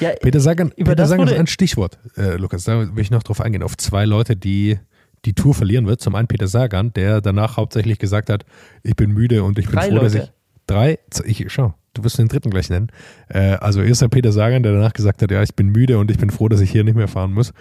Ja, 0.00 0.10
Peter 0.20 0.40
Sagan, 0.40 0.72
über 0.76 0.92
Peter 0.92 1.06
Sagan 1.06 1.28
ist 1.28 1.38
ein 1.38 1.46
Stichwort, 1.46 1.98
äh, 2.16 2.36
Lukas. 2.36 2.64
Da 2.64 2.94
will 2.94 3.02
ich 3.02 3.10
noch 3.10 3.22
drauf 3.22 3.40
eingehen. 3.40 3.62
Auf 3.62 3.76
zwei 3.76 4.04
Leute, 4.04 4.36
die 4.36 4.78
die 5.24 5.34
Tour 5.34 5.54
verlieren 5.54 5.86
wird. 5.86 6.00
Zum 6.00 6.14
einen 6.14 6.28
Peter 6.28 6.46
Sagan, 6.46 6.92
der 6.92 7.20
danach 7.20 7.56
hauptsächlich 7.56 7.98
gesagt 7.98 8.30
hat, 8.30 8.44
ich 8.82 8.96
bin 8.96 9.10
müde 9.10 9.42
und 9.42 9.58
ich 9.58 9.66
bin 9.66 9.74
Drei 9.74 9.88
froh, 9.88 9.96
Leute. 9.96 10.04
dass 10.04 10.14
ich. 10.14 10.32
Drei, 10.66 10.98
ich 11.24 11.46
schau, 11.48 11.72
du 11.94 12.04
wirst 12.04 12.18
den 12.18 12.28
dritten 12.28 12.50
gleich 12.50 12.68
nennen. 12.68 12.88
Äh, 13.28 13.54
also 13.54 13.80
erster 13.80 14.08
Peter 14.08 14.32
Sagan, 14.32 14.62
der 14.62 14.72
danach 14.72 14.92
gesagt 14.92 15.22
hat, 15.22 15.30
ja, 15.30 15.42
ich 15.42 15.54
bin 15.54 15.68
müde 15.68 15.98
und 15.98 16.10
ich 16.10 16.18
bin 16.18 16.28
froh, 16.28 16.48
dass 16.48 16.60
ich 16.60 16.70
hier 16.70 16.84
nicht 16.84 16.94
mehr 16.94 17.08
fahren 17.08 17.32
muss. 17.32 17.52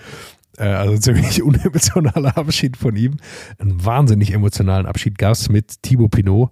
Äh, 0.57 0.65
also 0.65 0.97
ziemlich 0.99 1.41
unemotionaler 1.41 2.37
Abschied 2.37 2.75
von 2.75 2.95
ihm. 2.97 3.17
Einen 3.59 3.83
wahnsinnig 3.85 4.33
emotionalen 4.33 4.85
Abschied 4.85 5.17
gab 5.17 5.33
es 5.33 5.47
mit 5.49 5.81
Thibaut 5.83 6.11
Pinot 6.11 6.51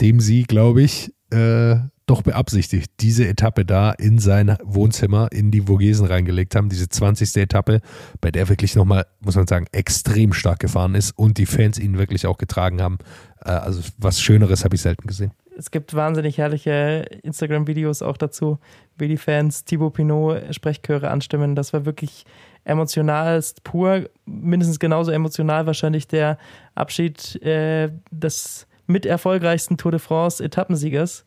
dem 0.00 0.20
sie, 0.20 0.44
glaube 0.44 0.82
ich, 0.82 1.12
äh, 1.30 1.76
doch 2.08 2.22
beabsichtigt, 2.22 2.90
diese 3.00 3.28
Etappe 3.28 3.64
da 3.64 3.90
in 3.90 4.18
sein 4.18 4.56
Wohnzimmer 4.64 5.28
in 5.30 5.50
die 5.50 5.62
Vogesen 5.62 6.06
reingelegt 6.06 6.54
haben, 6.54 6.68
diese 6.68 6.88
20. 6.88 7.36
Etappe, 7.36 7.80
bei 8.20 8.30
der 8.30 8.48
wirklich 8.48 8.74
nochmal, 8.76 9.06
muss 9.20 9.36
man 9.36 9.46
sagen, 9.46 9.66
extrem 9.72 10.32
stark 10.32 10.60
gefahren 10.60 10.94
ist 10.94 11.10
und 11.12 11.38
die 11.38 11.46
Fans 11.46 11.78
ihn 11.78 11.98
wirklich 11.98 12.26
auch 12.26 12.38
getragen 12.38 12.80
haben. 12.80 12.98
Äh, 13.44 13.50
also 13.50 13.82
was 13.98 14.20
Schöneres 14.20 14.64
habe 14.64 14.74
ich 14.74 14.82
selten 14.82 15.06
gesehen. 15.06 15.32
Es 15.56 15.72
gibt 15.72 15.92
wahnsinnig 15.94 16.38
herrliche 16.38 17.04
Instagram-Videos 17.24 18.00
auch 18.02 18.16
dazu, 18.16 18.58
wie 18.96 19.08
die 19.08 19.16
Fans 19.16 19.64
Thibaut 19.64 19.94
Pinot 19.94 20.54
Sprechchöre 20.54 21.10
anstimmen. 21.10 21.56
Das 21.56 21.72
war 21.72 21.84
wirklich 21.84 22.24
emotionalst 22.62 23.64
pur, 23.64 24.08
mindestens 24.24 24.78
genauso 24.78 25.10
emotional 25.10 25.66
wahrscheinlich 25.66 26.06
der 26.06 26.38
Abschied 26.76 27.42
äh, 27.42 27.90
des 28.12 28.67
mit 28.88 29.06
erfolgreichsten 29.06 29.76
Tour 29.76 29.92
de 29.92 30.00
France 30.00 30.42
Etappensiegers, 30.42 31.24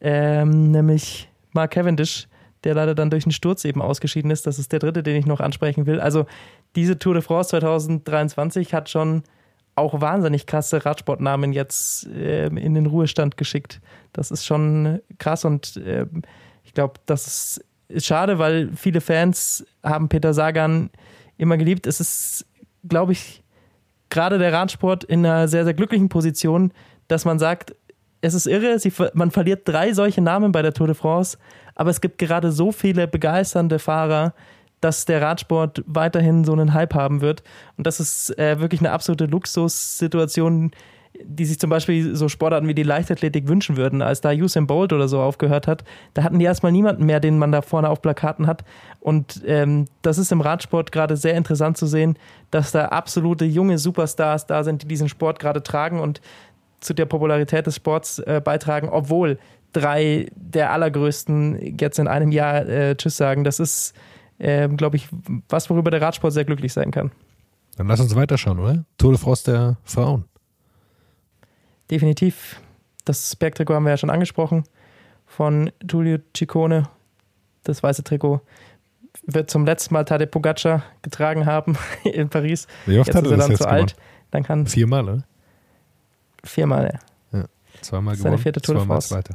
ähm, 0.00 0.70
nämlich 0.70 1.30
Mark 1.52 1.70
Cavendish, 1.70 2.28
der 2.64 2.74
leider 2.74 2.94
dann 2.94 3.08
durch 3.08 3.24
einen 3.24 3.32
Sturz 3.32 3.64
eben 3.64 3.80
ausgeschieden 3.80 4.30
ist. 4.30 4.46
Das 4.46 4.58
ist 4.58 4.72
der 4.72 4.80
dritte, 4.80 5.02
den 5.02 5.16
ich 5.16 5.24
noch 5.24 5.40
ansprechen 5.40 5.86
will. 5.86 6.00
Also 6.00 6.26
diese 6.76 6.98
Tour 6.98 7.14
de 7.14 7.22
France 7.22 7.50
2023 7.50 8.74
hat 8.74 8.90
schon 8.90 9.22
auch 9.76 10.00
wahnsinnig 10.00 10.46
krasse 10.46 10.84
Radsportnamen 10.84 11.52
jetzt 11.52 12.06
äh, 12.08 12.48
in 12.48 12.74
den 12.74 12.86
Ruhestand 12.86 13.36
geschickt. 13.36 13.80
Das 14.12 14.30
ist 14.30 14.44
schon 14.44 15.00
krass 15.18 15.44
und 15.44 15.76
äh, 15.78 16.06
ich 16.64 16.74
glaube, 16.74 16.94
das 17.06 17.26
ist, 17.26 17.64
ist 17.88 18.06
schade, 18.06 18.38
weil 18.38 18.70
viele 18.76 19.00
Fans 19.00 19.64
haben 19.82 20.08
Peter 20.08 20.34
Sagan 20.34 20.90
immer 21.38 21.56
geliebt. 21.56 21.86
Es 21.86 22.00
ist, 22.00 22.46
glaube 22.86 23.12
ich, 23.12 23.42
gerade 24.10 24.38
der 24.38 24.52
Radsport 24.52 25.04
in 25.04 25.24
einer 25.24 25.48
sehr, 25.48 25.64
sehr 25.64 25.74
glücklichen 25.74 26.08
Position, 26.08 26.72
dass 27.08 27.24
man 27.24 27.38
sagt, 27.38 27.74
es 28.20 28.34
ist 28.34 28.46
irre, 28.46 28.78
sie, 28.78 28.92
man 29.14 29.30
verliert 29.30 29.66
drei 29.66 29.92
solche 29.92 30.20
Namen 30.20 30.52
bei 30.52 30.62
der 30.62 30.74
Tour 30.74 30.86
de 30.86 30.94
France, 30.94 31.38
aber 31.74 31.90
es 31.90 32.00
gibt 32.00 32.18
gerade 32.18 32.52
so 32.52 32.72
viele 32.72 33.08
begeisternde 33.08 33.78
Fahrer, 33.78 34.34
dass 34.80 35.04
der 35.04 35.22
Radsport 35.22 35.82
weiterhin 35.86 36.44
so 36.44 36.52
einen 36.52 36.74
Hype 36.74 36.94
haben 36.94 37.20
wird. 37.20 37.42
Und 37.76 37.86
das 37.86 38.00
ist 38.00 38.38
äh, 38.38 38.60
wirklich 38.60 38.80
eine 38.80 38.92
absolute 38.92 39.26
Luxussituation, 39.26 40.72
die 41.24 41.44
sich 41.44 41.58
zum 41.58 41.70
Beispiel 41.70 42.14
so 42.14 42.28
Sportarten 42.28 42.68
wie 42.68 42.74
die 42.74 42.82
Leichtathletik 42.82 43.48
wünschen 43.48 43.76
würden. 43.76 44.02
Als 44.02 44.20
da 44.20 44.30
Usain 44.30 44.66
Bolt 44.66 44.92
oder 44.92 45.08
so 45.08 45.20
aufgehört 45.20 45.66
hat, 45.66 45.84
da 46.14 46.22
hatten 46.22 46.38
die 46.38 46.44
erstmal 46.44 46.72
niemanden 46.72 47.06
mehr, 47.06 47.20
den 47.20 47.38
man 47.38 47.52
da 47.52 47.62
vorne 47.62 47.88
auf 47.88 48.02
Plakaten 48.02 48.46
hat. 48.46 48.64
Und 49.00 49.42
ähm, 49.46 49.86
das 50.02 50.18
ist 50.18 50.32
im 50.32 50.40
Radsport 50.40 50.92
gerade 50.92 51.16
sehr 51.16 51.34
interessant 51.34 51.76
zu 51.76 51.86
sehen, 51.86 52.16
dass 52.50 52.72
da 52.72 52.86
absolute 52.86 53.44
junge 53.44 53.78
Superstars 53.78 54.46
da 54.46 54.64
sind, 54.64 54.82
die 54.82 54.88
diesen 54.88 55.08
Sport 55.08 55.38
gerade 55.38 55.62
tragen 55.62 56.00
und 56.00 56.20
zu 56.80 56.94
der 56.94 57.06
Popularität 57.06 57.66
des 57.66 57.76
Sports 57.76 58.18
äh, 58.20 58.40
beitragen, 58.42 58.88
obwohl 58.88 59.38
drei 59.72 60.26
der 60.34 60.72
allergrößten 60.72 61.76
jetzt 61.78 61.98
in 61.98 62.08
einem 62.08 62.32
Jahr 62.32 62.66
äh, 62.66 62.96
Tschüss 62.96 63.16
sagen. 63.16 63.44
Das 63.44 63.60
ist, 63.60 63.94
äh, 64.38 64.68
glaube 64.68 64.96
ich, 64.96 65.08
was, 65.48 65.70
worüber 65.70 65.90
der 65.90 66.02
Radsport 66.02 66.32
sehr 66.32 66.44
glücklich 66.44 66.72
sein 66.72 66.90
kann. 66.90 67.12
Dann 67.76 67.86
lass 67.86 68.00
uns 68.00 68.14
weiterschauen, 68.14 68.58
oder? 68.58 68.84
Tour 68.98 69.12
de 69.12 69.20
France 69.20 69.44
der 69.44 69.76
Frauen 69.84 70.24
definitiv. 71.90 72.60
Das 73.04 73.34
Bergtrikot 73.36 73.74
haben 73.74 73.84
wir 73.84 73.90
ja 73.90 73.96
schon 73.96 74.10
angesprochen 74.10 74.64
von 75.26 75.70
Giulio 75.80 76.18
Ciccone. 76.36 76.88
Das 77.64 77.82
weiße 77.82 78.04
Trikot 78.04 78.40
wird 79.26 79.50
zum 79.50 79.64
letzten 79.64 79.94
Mal 79.94 80.04
Tade 80.04 80.26
Pogacar 80.26 80.82
getragen 81.02 81.46
haben 81.46 81.76
in 82.04 82.28
Paris. 82.28 82.66
Wie 82.86 82.98
oft 82.98 83.08
jetzt 83.08 83.16
hat 83.16 83.24
er 83.24 83.32
ist 83.32 83.38
das 83.38 83.46
dann 83.46 83.50
jetzt 83.50 83.62
zu 83.62 83.68
alt. 83.68 83.96
Dann 84.30 84.42
kann 84.42 84.66
Viermal, 84.66 85.08
oder? 85.08 85.24
Viermal, 86.44 86.98
ja. 87.32 87.38
ja. 87.40 87.44
Zweimal 87.80 88.14
Seine 88.14 88.24
gewonnen, 88.24 88.42
vierte 88.42 88.60
Tour 88.60 88.74
de 88.76 88.82
zweimal 88.82 88.96
France. 88.96 89.08
Zweiter. 89.08 89.34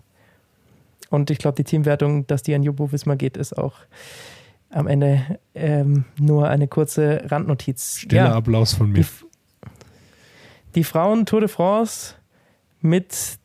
Und 1.10 1.30
ich 1.30 1.38
glaube, 1.38 1.56
die 1.56 1.64
Teamwertung, 1.64 2.26
dass 2.28 2.44
die 2.44 2.56
an 2.56 2.64
Jumbo 2.64 2.92
Wismar 2.92 3.16
geht, 3.16 3.38
ist 3.38 3.58
auch 3.58 3.76
am 4.70 4.88
Ende 4.88 5.40
ähm, 5.54 6.06
nur 6.20 6.50
eine 6.50 6.68
kurze 6.68 7.22
Randnotiz. 7.26 8.00
Stiller 8.00 8.36
Applaus 8.36 8.74
von 8.74 8.92
mir. 8.92 9.02
Die, 9.04 9.08
die 10.76 10.84
Frauen 10.84 11.26
Tour 11.26 11.42
de 11.42 11.50
France 11.50 12.16
mit 12.86 13.40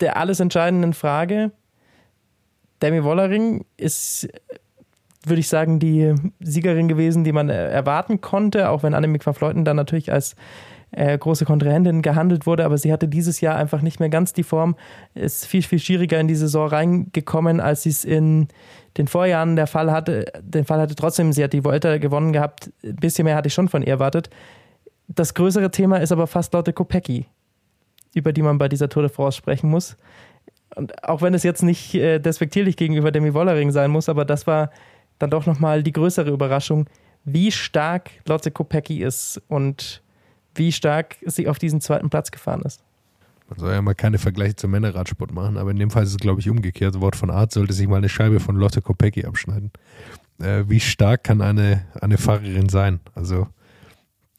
der 0.00 0.16
alles 0.16 0.40
entscheidenden 0.40 0.94
Frage. 0.94 1.52
Demi 2.82 3.04
Wollering 3.04 3.66
ist, 3.76 4.26
würde 5.24 5.40
ich 5.40 5.48
sagen, 5.48 5.78
die 5.78 6.14
Siegerin 6.40 6.88
gewesen, 6.88 7.24
die 7.24 7.32
man 7.32 7.50
erwarten 7.50 8.20
konnte, 8.20 8.70
auch 8.70 8.82
wenn 8.82 8.94
Annemiek 8.94 9.24
van 9.24 9.34
Fleuten 9.34 9.64
dann 9.64 9.76
natürlich 9.76 10.10
als 10.10 10.34
äh, 10.92 11.16
große 11.16 11.44
Kontrahentin 11.44 12.02
gehandelt 12.02 12.46
wurde, 12.46 12.64
aber 12.64 12.78
sie 12.78 12.92
hatte 12.92 13.06
dieses 13.06 13.40
Jahr 13.40 13.56
einfach 13.56 13.82
nicht 13.82 14.00
mehr 14.00 14.08
ganz 14.08 14.32
die 14.32 14.42
Form, 14.42 14.76
ist 15.14 15.46
viel, 15.46 15.62
viel 15.62 15.78
schwieriger 15.78 16.18
in 16.18 16.26
die 16.26 16.34
Saison 16.34 16.68
reingekommen, 16.68 17.60
als 17.60 17.82
sie 17.82 17.90
es 17.90 18.04
in 18.04 18.48
den 18.96 19.06
Vorjahren 19.06 19.56
der 19.56 19.66
Fall 19.66 19.92
hatte. 19.92 20.24
Den 20.42 20.64
Fall 20.64 20.80
hatte 20.80 20.96
trotzdem, 20.96 21.32
sie 21.32 21.44
hat 21.44 21.52
die 21.52 21.64
Vuelta 21.64 21.98
gewonnen 21.98 22.32
gehabt, 22.32 22.72
ein 22.82 22.96
bisschen 22.96 23.24
mehr 23.24 23.36
hatte 23.36 23.48
ich 23.48 23.54
schon 23.54 23.68
von 23.68 23.82
ihr 23.82 23.88
erwartet. 23.88 24.30
Das 25.06 25.34
größere 25.34 25.70
Thema 25.70 25.98
ist 25.98 26.12
aber 26.12 26.26
fast 26.26 26.52
Lotte 26.54 26.72
Kopecki, 26.72 27.26
über 28.14 28.32
die 28.32 28.42
man 28.42 28.58
bei 28.58 28.68
dieser 28.68 28.88
Tour 28.88 29.02
de 29.02 29.10
France 29.10 29.38
sprechen 29.38 29.70
muss. 29.70 29.96
Und 30.76 31.04
auch 31.04 31.22
wenn 31.22 31.34
es 31.34 31.42
jetzt 31.42 31.62
nicht 31.62 31.94
äh, 31.94 32.18
despektierlich 32.18 32.76
gegenüber 32.76 33.10
Demi 33.10 33.34
Wollering 33.34 33.70
sein 33.72 33.90
muss, 33.90 34.08
aber 34.08 34.24
das 34.24 34.46
war 34.46 34.70
dann 35.18 35.30
doch 35.30 35.46
nochmal 35.46 35.82
die 35.82 35.92
größere 35.92 36.30
Überraschung, 36.30 36.88
wie 37.24 37.52
stark 37.52 38.10
Lotte 38.26 38.50
Kopecki 38.50 39.02
ist 39.02 39.40
und 39.48 40.02
wie 40.54 40.72
stark 40.72 41.16
sie 41.26 41.48
auf 41.48 41.58
diesen 41.58 41.80
zweiten 41.80 42.10
Platz 42.10 42.30
gefahren 42.30 42.62
ist. 42.62 42.82
Man 43.48 43.58
soll 43.58 43.72
ja 43.72 43.82
mal 43.82 43.94
keine 43.94 44.18
Vergleiche 44.18 44.54
zum 44.54 44.70
Männerradsport 44.70 45.32
machen, 45.32 45.56
aber 45.56 45.72
in 45.72 45.76
dem 45.76 45.90
Fall 45.90 46.04
ist 46.04 46.10
es, 46.10 46.18
glaube 46.18 46.40
ich, 46.40 46.48
umgekehrt. 46.48 47.00
Wort 47.00 47.16
von 47.16 47.30
Art 47.30 47.52
sollte 47.52 47.72
sich 47.72 47.88
mal 47.88 47.96
eine 47.96 48.08
Scheibe 48.08 48.38
von 48.38 48.54
Lotte 48.54 48.80
Kopecki 48.80 49.24
abschneiden. 49.24 49.72
Äh, 50.40 50.64
wie 50.68 50.80
stark 50.80 51.24
kann 51.24 51.40
eine, 51.42 51.84
eine 52.00 52.16
Fahrerin 52.16 52.68
sein? 52.68 53.00
Also, 53.14 53.48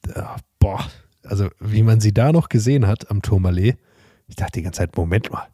äh, 0.07 0.21
boah, 0.59 0.89
also 1.31 1.47
wie 1.61 1.81
man 1.81 2.01
sie 2.01 2.13
da 2.13 2.33
noch 2.33 2.49
gesehen 2.49 2.87
hat 2.87 3.09
am 3.09 3.21
Tourmalet, 3.21 3.77
ich 4.27 4.35
dachte 4.35 4.59
die 4.59 4.63
ganze 4.63 4.79
Zeit, 4.79 4.95
Moment 4.97 5.31
mal, 5.31 5.47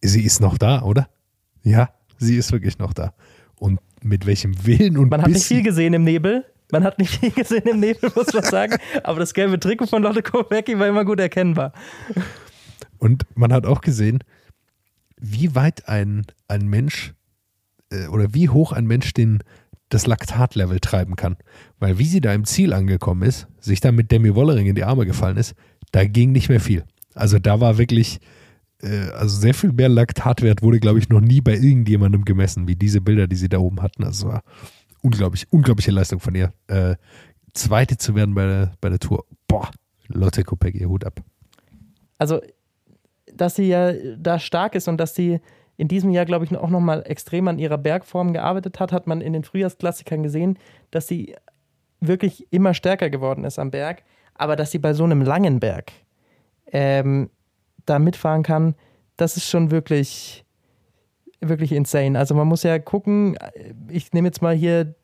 sie 0.00 0.22
ist 0.22 0.40
noch 0.40 0.56
da, 0.56 0.82
oder? 0.82 1.08
Ja, 1.64 1.90
sie 2.18 2.36
ist 2.36 2.52
wirklich 2.52 2.78
noch 2.78 2.92
da. 2.92 3.12
Und 3.56 3.80
mit 4.00 4.26
welchem 4.26 4.64
Willen 4.64 4.96
und 4.96 5.10
Man 5.10 5.22
hat 5.22 5.30
nicht 5.30 5.44
viel 5.44 5.62
gesehen 5.62 5.92
im 5.92 6.04
Nebel, 6.04 6.44
man 6.70 6.84
hat 6.84 7.00
nicht 7.00 7.18
viel 7.18 7.32
gesehen 7.32 7.66
im 7.66 7.80
Nebel, 7.80 8.12
muss 8.14 8.32
man 8.32 8.44
sagen. 8.44 8.76
Aber 9.02 9.18
das 9.18 9.34
gelbe 9.34 9.58
Trikot 9.58 9.88
von 9.88 10.02
Lotte 10.02 10.22
Kopecky 10.22 10.78
war 10.78 10.86
immer 10.86 11.04
gut 11.04 11.18
erkennbar. 11.18 11.72
Und 12.98 13.24
man 13.34 13.52
hat 13.52 13.66
auch 13.66 13.80
gesehen, 13.80 14.22
wie 15.20 15.56
weit 15.56 15.88
ein, 15.88 16.26
ein 16.46 16.68
Mensch 16.68 17.14
äh, 17.90 18.06
oder 18.06 18.34
wie 18.34 18.48
hoch 18.48 18.70
ein 18.70 18.86
Mensch 18.86 19.14
den, 19.14 19.42
das 19.88 20.06
Laktatlevel 20.06 20.80
treiben 20.80 21.16
kann. 21.16 21.36
Weil 21.78 21.98
wie 21.98 22.04
sie 22.04 22.20
da 22.20 22.34
im 22.34 22.44
Ziel 22.44 22.72
angekommen 22.72 23.22
ist, 23.22 23.46
sich 23.60 23.80
da 23.80 23.92
mit 23.92 24.10
Demi 24.10 24.34
Wollering 24.34 24.66
in 24.66 24.74
die 24.74 24.84
Arme 24.84 25.06
gefallen 25.06 25.36
ist, 25.36 25.54
da 25.92 26.04
ging 26.04 26.32
nicht 26.32 26.48
mehr 26.48 26.60
viel. 26.60 26.84
Also 27.14 27.38
da 27.38 27.60
war 27.60 27.78
wirklich, 27.78 28.20
äh, 28.82 29.10
also 29.10 29.36
sehr 29.38 29.54
viel 29.54 29.72
mehr 29.72 29.88
Laktatwert 29.88 30.62
wurde, 30.62 30.80
glaube 30.80 30.98
ich, 30.98 31.08
noch 31.08 31.20
nie 31.20 31.40
bei 31.40 31.54
irgendjemandem 31.54 32.24
gemessen, 32.24 32.68
wie 32.68 32.76
diese 32.76 33.00
Bilder, 33.00 33.26
die 33.26 33.36
sie 33.36 33.48
da 33.48 33.58
oben 33.58 33.82
hatten. 33.82 34.04
Also 34.04 34.28
war 34.28 34.42
unglaublich, 35.02 35.46
unglaubliche 35.50 35.90
Leistung 35.90 36.20
von 36.20 36.34
ihr. 36.34 36.52
Äh, 36.66 36.96
Zweite 37.54 37.96
zu 37.96 38.14
werden 38.14 38.34
bei 38.34 38.46
der, 38.46 38.72
bei 38.80 38.88
der 38.88 38.98
Tour. 38.98 39.24
Boah, 39.46 39.70
Lotte 40.08 40.44
Kopecky, 40.44 40.80
Hut 40.80 41.04
ab. 41.04 41.22
Also, 42.18 42.40
dass 43.32 43.56
sie 43.56 43.68
ja 43.68 43.92
da 44.16 44.38
stark 44.38 44.74
ist 44.74 44.88
und 44.88 44.98
dass 44.98 45.14
sie 45.14 45.40
in 45.78 45.88
diesem 45.88 46.10
Jahr, 46.10 46.26
glaube 46.26 46.44
ich, 46.44 46.54
auch 46.54 46.68
nochmal 46.68 47.02
extrem 47.06 47.48
an 47.48 47.58
ihrer 47.58 47.78
Bergform 47.78 48.34
gearbeitet 48.34 48.80
hat, 48.80 48.92
hat 48.92 49.06
man 49.06 49.22
in 49.22 49.32
den 49.32 49.44
Frühjahrsklassikern 49.44 50.22
gesehen, 50.22 50.58
dass 50.90 51.06
sie 51.06 51.34
wirklich 52.00 52.46
immer 52.52 52.74
stärker 52.74 53.08
geworden 53.08 53.44
ist 53.44 53.58
am 53.58 53.70
Berg, 53.70 54.02
aber 54.34 54.56
dass 54.56 54.72
sie 54.72 54.78
bei 54.78 54.92
so 54.92 55.04
einem 55.04 55.22
langen 55.22 55.60
Berg 55.60 55.92
ähm, 56.72 57.30
da 57.86 57.98
mitfahren 57.98 58.42
kann, 58.42 58.74
das 59.16 59.36
ist 59.36 59.48
schon 59.48 59.70
wirklich 59.70 60.44
wirklich 61.40 61.72
insane. 61.72 62.18
Also 62.18 62.34
man 62.34 62.48
muss 62.48 62.64
ja 62.64 62.78
gucken, 62.80 63.38
ich 63.88 64.12
nehme 64.12 64.28
jetzt 64.28 64.42
mal 64.42 64.54
hier 64.54 64.94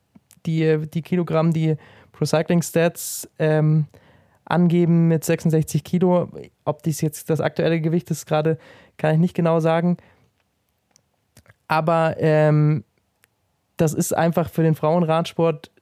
die, 0.46 0.86
die 0.88 1.02
Kilogramm, 1.02 1.52
die 1.52 1.76
Pro 2.12 2.24
Cycling 2.24 2.62
Stats 2.62 3.28
ähm, 3.38 3.86
angeben 4.44 5.08
mit 5.08 5.24
66 5.24 5.84
Kilo. 5.84 6.28
Ob 6.64 6.82
dies 6.82 7.00
jetzt 7.00 7.30
das 7.30 7.40
aktuelle 7.40 7.80
Gewicht 7.80 8.10
ist, 8.10 8.26
gerade 8.26 8.58
kann 8.96 9.14
ich 9.14 9.20
nicht 9.20 9.34
genau 9.34 9.60
sagen. 9.60 9.96
Aber 11.74 12.14
ähm, 12.18 12.84
das 13.76 13.94
ist 13.94 14.16
einfach 14.16 14.48
für 14.48 14.62
den 14.62 14.76
Frauenradsport 14.76 15.72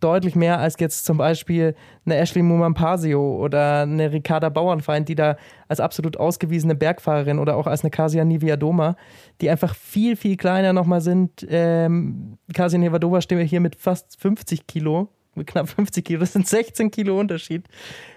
deutlich 0.00 0.34
mehr 0.34 0.60
als 0.60 0.76
jetzt 0.78 1.04
zum 1.04 1.18
Beispiel 1.18 1.74
eine 2.06 2.16
Ashley 2.16 2.40
Mumampasio 2.40 3.36
oder 3.36 3.82
eine 3.82 4.12
Ricarda 4.12 4.48
Bauernfeind, 4.48 5.10
die 5.10 5.16
da 5.16 5.36
als 5.68 5.78
absolut 5.78 6.16
ausgewiesene 6.16 6.74
Bergfahrerin 6.74 7.38
oder 7.38 7.54
auch 7.56 7.66
als 7.66 7.82
eine 7.82 7.90
Kasia 7.90 8.24
Niviadoma, 8.24 8.96
die 9.42 9.50
einfach 9.50 9.74
viel, 9.74 10.16
viel 10.16 10.38
kleiner 10.38 10.72
nochmal 10.72 11.02
sind. 11.02 11.46
Ähm, 11.50 12.38
Kasia 12.54 12.78
Niviadoma 12.78 13.20
stehen 13.20 13.36
wir 13.36 13.44
hier 13.44 13.60
mit 13.60 13.76
fast 13.76 14.18
50 14.22 14.66
Kilo, 14.66 15.08
mit 15.34 15.48
knapp 15.48 15.68
50 15.68 16.02
Kilo, 16.02 16.20
das 16.20 16.32
sind 16.32 16.48
16 16.48 16.90
Kilo 16.90 17.20
Unterschied 17.20 17.66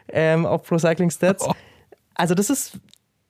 ähm, 0.08 0.46
auf 0.46 0.64
Pro 0.64 0.78
Cycling 0.78 1.10
Stats. 1.10 1.46
Oh. 1.50 1.54
Also 2.16 2.34
das 2.34 2.50
ist 2.50 2.80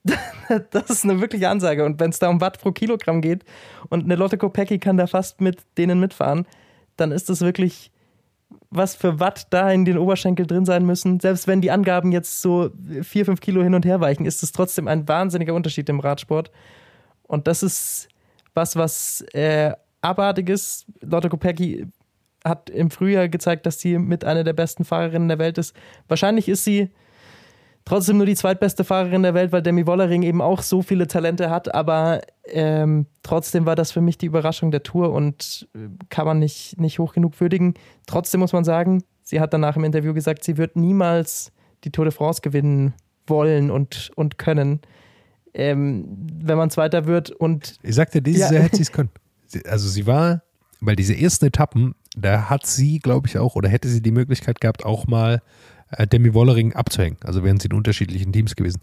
das 0.70 0.90
ist 0.90 1.04
eine 1.04 1.20
wirkliche 1.20 1.48
Ansage. 1.48 1.84
Und 1.84 1.98
wenn 2.00 2.10
es 2.10 2.18
da 2.18 2.28
um 2.28 2.40
Watt 2.40 2.60
pro 2.60 2.72
Kilogramm 2.72 3.20
geht 3.20 3.44
und 3.88 4.04
eine 4.04 4.16
Lotte 4.16 4.38
Kopecky 4.38 4.78
kann 4.78 4.96
da 4.96 5.06
fast 5.06 5.40
mit 5.40 5.58
denen 5.78 6.00
mitfahren, 6.00 6.46
dann 6.96 7.12
ist 7.12 7.28
das 7.28 7.40
wirklich 7.40 7.90
was 8.70 8.94
für 8.96 9.20
Watt 9.20 9.46
da 9.50 9.70
in 9.70 9.84
den 9.84 9.98
Oberschenkel 9.98 10.46
drin 10.46 10.64
sein 10.64 10.84
müssen. 10.84 11.20
Selbst 11.20 11.46
wenn 11.46 11.60
die 11.60 11.70
Angaben 11.70 12.12
jetzt 12.12 12.42
so 12.42 12.70
vier, 13.02 13.24
fünf 13.24 13.40
Kilo 13.40 13.62
hin 13.62 13.74
und 13.74 13.84
her 13.84 14.00
weichen, 14.00 14.26
ist 14.26 14.42
es 14.42 14.52
trotzdem 14.52 14.88
ein 14.88 15.06
wahnsinniger 15.06 15.54
Unterschied 15.54 15.88
im 15.88 16.00
Radsport. 16.00 16.50
Und 17.22 17.46
das 17.46 17.62
ist 17.62 18.08
was, 18.52 18.76
was 18.76 19.24
äh, 19.32 19.72
ist. 20.46 20.86
Lotte 21.00 21.28
Kopecky 21.28 21.86
hat 22.44 22.68
im 22.68 22.90
Frühjahr 22.90 23.28
gezeigt, 23.28 23.64
dass 23.64 23.80
sie 23.80 23.98
mit 23.98 24.24
einer 24.24 24.44
der 24.44 24.52
besten 24.52 24.84
Fahrerinnen 24.84 25.28
der 25.28 25.38
Welt 25.38 25.56
ist. 25.56 25.74
Wahrscheinlich 26.08 26.48
ist 26.48 26.64
sie 26.64 26.90
trotzdem 27.84 28.16
nur 28.16 28.26
die 28.26 28.34
zweitbeste 28.34 28.84
Fahrerin 28.84 29.22
der 29.22 29.34
Welt, 29.34 29.52
weil 29.52 29.62
Demi 29.62 29.86
Wollering 29.86 30.22
eben 30.22 30.40
auch 30.40 30.62
so 30.62 30.82
viele 30.82 31.06
Talente 31.06 31.50
hat. 31.50 31.74
Aber 31.74 32.20
ähm, 32.46 33.06
trotzdem 33.22 33.66
war 33.66 33.76
das 33.76 33.92
für 33.92 34.00
mich 34.00 34.18
die 34.18 34.26
Überraschung 34.26 34.70
der 34.70 34.82
Tour 34.82 35.12
und 35.12 35.68
äh, 35.74 35.88
kann 36.08 36.26
man 36.26 36.38
nicht, 36.38 36.80
nicht 36.80 36.98
hoch 36.98 37.12
genug 37.12 37.40
würdigen. 37.40 37.74
Trotzdem 38.06 38.40
muss 38.40 38.52
man 38.52 38.64
sagen, 38.64 39.04
sie 39.22 39.40
hat 39.40 39.52
danach 39.52 39.76
im 39.76 39.84
Interview 39.84 40.14
gesagt, 40.14 40.44
sie 40.44 40.56
wird 40.56 40.76
niemals 40.76 41.52
die 41.84 41.90
Tour 41.90 42.06
de 42.06 42.12
France 42.12 42.40
gewinnen 42.40 42.94
wollen 43.26 43.70
und, 43.70 44.10
und 44.16 44.38
können, 44.38 44.80
ähm, 45.52 46.06
wenn 46.42 46.56
man 46.56 46.70
Zweiter 46.70 47.06
wird. 47.06 47.30
Und 47.30 47.76
ich 47.82 47.94
sagte, 47.94 48.22
dieses 48.22 48.50
ja. 48.50 48.54
Jahr 48.54 48.64
hätte 48.64 48.76
sie 48.76 48.82
es 48.82 48.92
können. 48.92 49.10
Also 49.66 49.88
sie 49.88 50.06
war, 50.06 50.42
weil 50.80 50.96
diese 50.96 51.16
ersten 51.16 51.46
Etappen, 51.46 51.94
da 52.16 52.48
hat 52.48 52.66
sie, 52.66 52.98
glaube 52.98 53.28
ich, 53.28 53.38
auch, 53.38 53.56
oder 53.56 53.68
hätte 53.68 53.88
sie 53.88 54.02
die 54.02 54.10
Möglichkeit 54.10 54.60
gehabt, 54.60 54.84
auch 54.84 55.06
mal 55.06 55.42
Demi 56.06 56.34
Wollering 56.34 56.74
abzuhängen. 56.74 57.18
Also 57.24 57.44
wären 57.44 57.58
sie 57.60 57.68
in 57.68 57.76
unterschiedlichen 57.76 58.32
Teams 58.32 58.56
gewesen. 58.56 58.80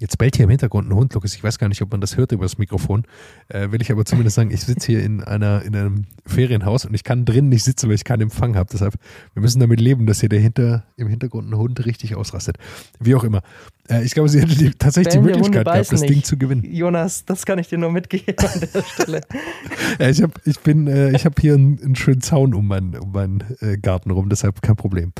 Jetzt 0.00 0.18
bellt 0.18 0.36
hier 0.36 0.44
im 0.44 0.50
Hintergrund 0.50 0.88
ein 0.88 0.94
Hund, 0.94 1.14
Lukas. 1.14 1.34
Ich 1.34 1.44
weiß 1.44 1.58
gar 1.58 1.68
nicht, 1.68 1.80
ob 1.80 1.92
man 1.92 2.00
das 2.00 2.16
hört 2.16 2.32
über 2.32 2.44
das 2.44 2.58
Mikrofon. 2.58 3.04
Äh, 3.48 3.70
will 3.70 3.80
ich 3.80 3.92
aber 3.92 4.04
zumindest 4.04 4.34
sagen, 4.34 4.50
ich 4.50 4.62
sitze 4.62 4.86
hier 4.88 5.04
in, 5.04 5.22
einer, 5.22 5.62
in 5.62 5.76
einem 5.76 6.04
Ferienhaus 6.26 6.84
und 6.84 6.94
ich 6.94 7.04
kann 7.04 7.24
drinnen 7.24 7.48
nicht 7.48 7.62
sitzen, 7.62 7.88
weil 7.88 7.94
ich 7.94 8.04
keinen 8.04 8.22
Empfang 8.22 8.56
habe. 8.56 8.68
Deshalb, 8.72 8.94
wir 9.34 9.40
müssen 9.40 9.60
damit 9.60 9.80
leben, 9.80 10.06
dass 10.06 10.18
hier 10.18 10.28
dahinter 10.28 10.84
im 10.96 11.06
Hintergrund 11.06 11.48
ein 11.48 11.56
Hund 11.56 11.84
richtig 11.86 12.16
ausrastet. 12.16 12.58
Wie 12.98 13.14
auch 13.14 13.22
immer. 13.22 13.42
Äh, 13.88 14.04
ich 14.04 14.14
glaube, 14.14 14.28
sie 14.28 14.40
hätte 14.40 14.56
die, 14.56 14.70
tatsächlich 14.70 15.14
Bellen 15.14 15.26
die 15.26 15.32
Möglichkeit 15.32 15.64
gehabt, 15.66 15.92
das 15.92 16.00
nicht. 16.00 16.10
Ding 16.10 16.24
zu 16.24 16.36
gewinnen. 16.36 16.64
Jonas, 16.64 17.24
das 17.24 17.46
kann 17.46 17.60
ich 17.60 17.68
dir 17.68 17.78
nur 17.78 17.92
mitgeben 17.92 18.34
an 18.38 18.60
der 18.74 18.82
Stelle. 18.82 19.20
ja, 20.00 20.08
ich 20.08 20.22
habe 20.22 20.32
ich 20.44 20.58
bin, 20.58 20.88
äh, 20.88 21.14
ich 21.14 21.24
hab 21.24 21.38
hier 21.38 21.54
einen, 21.54 21.80
einen, 21.80 21.96
schönen 21.96 22.20
Zaun 22.20 22.52
um 22.54 22.66
meinen, 22.66 22.96
um 22.96 23.12
meinen 23.12 23.44
äh, 23.60 23.76
Garten 23.76 24.10
rum, 24.10 24.28
deshalb 24.28 24.60
kein 24.60 24.76
Problem. 24.76 25.12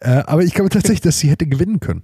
Äh, 0.00 0.10
aber 0.26 0.42
ich 0.42 0.52
glaube 0.52 0.68
tatsächlich, 0.70 1.00
dass 1.00 1.18
sie 1.18 1.30
hätte 1.30 1.46
gewinnen 1.46 1.80
können. 1.80 2.02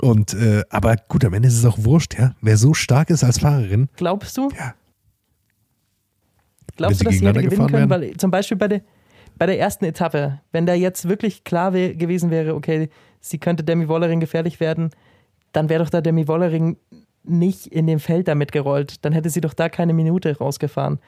Und, 0.00 0.34
äh, 0.34 0.62
aber 0.70 0.96
gut, 1.08 1.24
am 1.24 1.34
Ende 1.34 1.48
ist 1.48 1.58
es 1.58 1.64
auch 1.64 1.78
wurscht, 1.78 2.18
ja. 2.18 2.34
Wer 2.40 2.56
so 2.56 2.74
stark 2.74 3.10
ist 3.10 3.24
als 3.24 3.38
Fahrerin. 3.38 3.88
Glaubst 3.96 4.36
du? 4.36 4.50
Ja. 4.56 4.74
Glaubst 6.76 7.00
du, 7.00 7.04
dass 7.04 7.14
sie 7.14 7.26
hätte 7.26 7.42
gewinnen 7.42 7.66
können? 7.68 7.90
Weil 7.90 8.16
zum 8.16 8.30
Beispiel 8.30 8.56
bei 8.56 8.68
der, 8.68 8.80
bei 9.36 9.46
der 9.46 9.58
ersten 9.58 9.84
Etappe, 9.84 10.40
wenn 10.50 10.66
da 10.66 10.74
jetzt 10.74 11.08
wirklich 11.08 11.44
klar 11.44 11.74
wär, 11.74 11.94
gewesen 11.94 12.30
wäre, 12.30 12.54
okay, 12.54 12.88
sie 13.20 13.38
könnte 13.38 13.62
Demi 13.62 13.88
Wollering 13.88 14.20
gefährlich 14.20 14.60
werden, 14.60 14.90
dann 15.52 15.68
wäre 15.68 15.84
doch 15.84 15.90
da 15.90 16.00
Demi 16.00 16.26
Wollering 16.26 16.78
nicht 17.24 17.66
in 17.66 17.86
dem 17.86 18.00
Feld 18.00 18.28
damit 18.28 18.52
gerollt. 18.52 19.04
Dann 19.04 19.12
hätte 19.12 19.30
sie 19.30 19.40
doch 19.40 19.54
da 19.54 19.68
keine 19.68 19.92
Minute 19.92 20.36
rausgefahren 20.38 20.98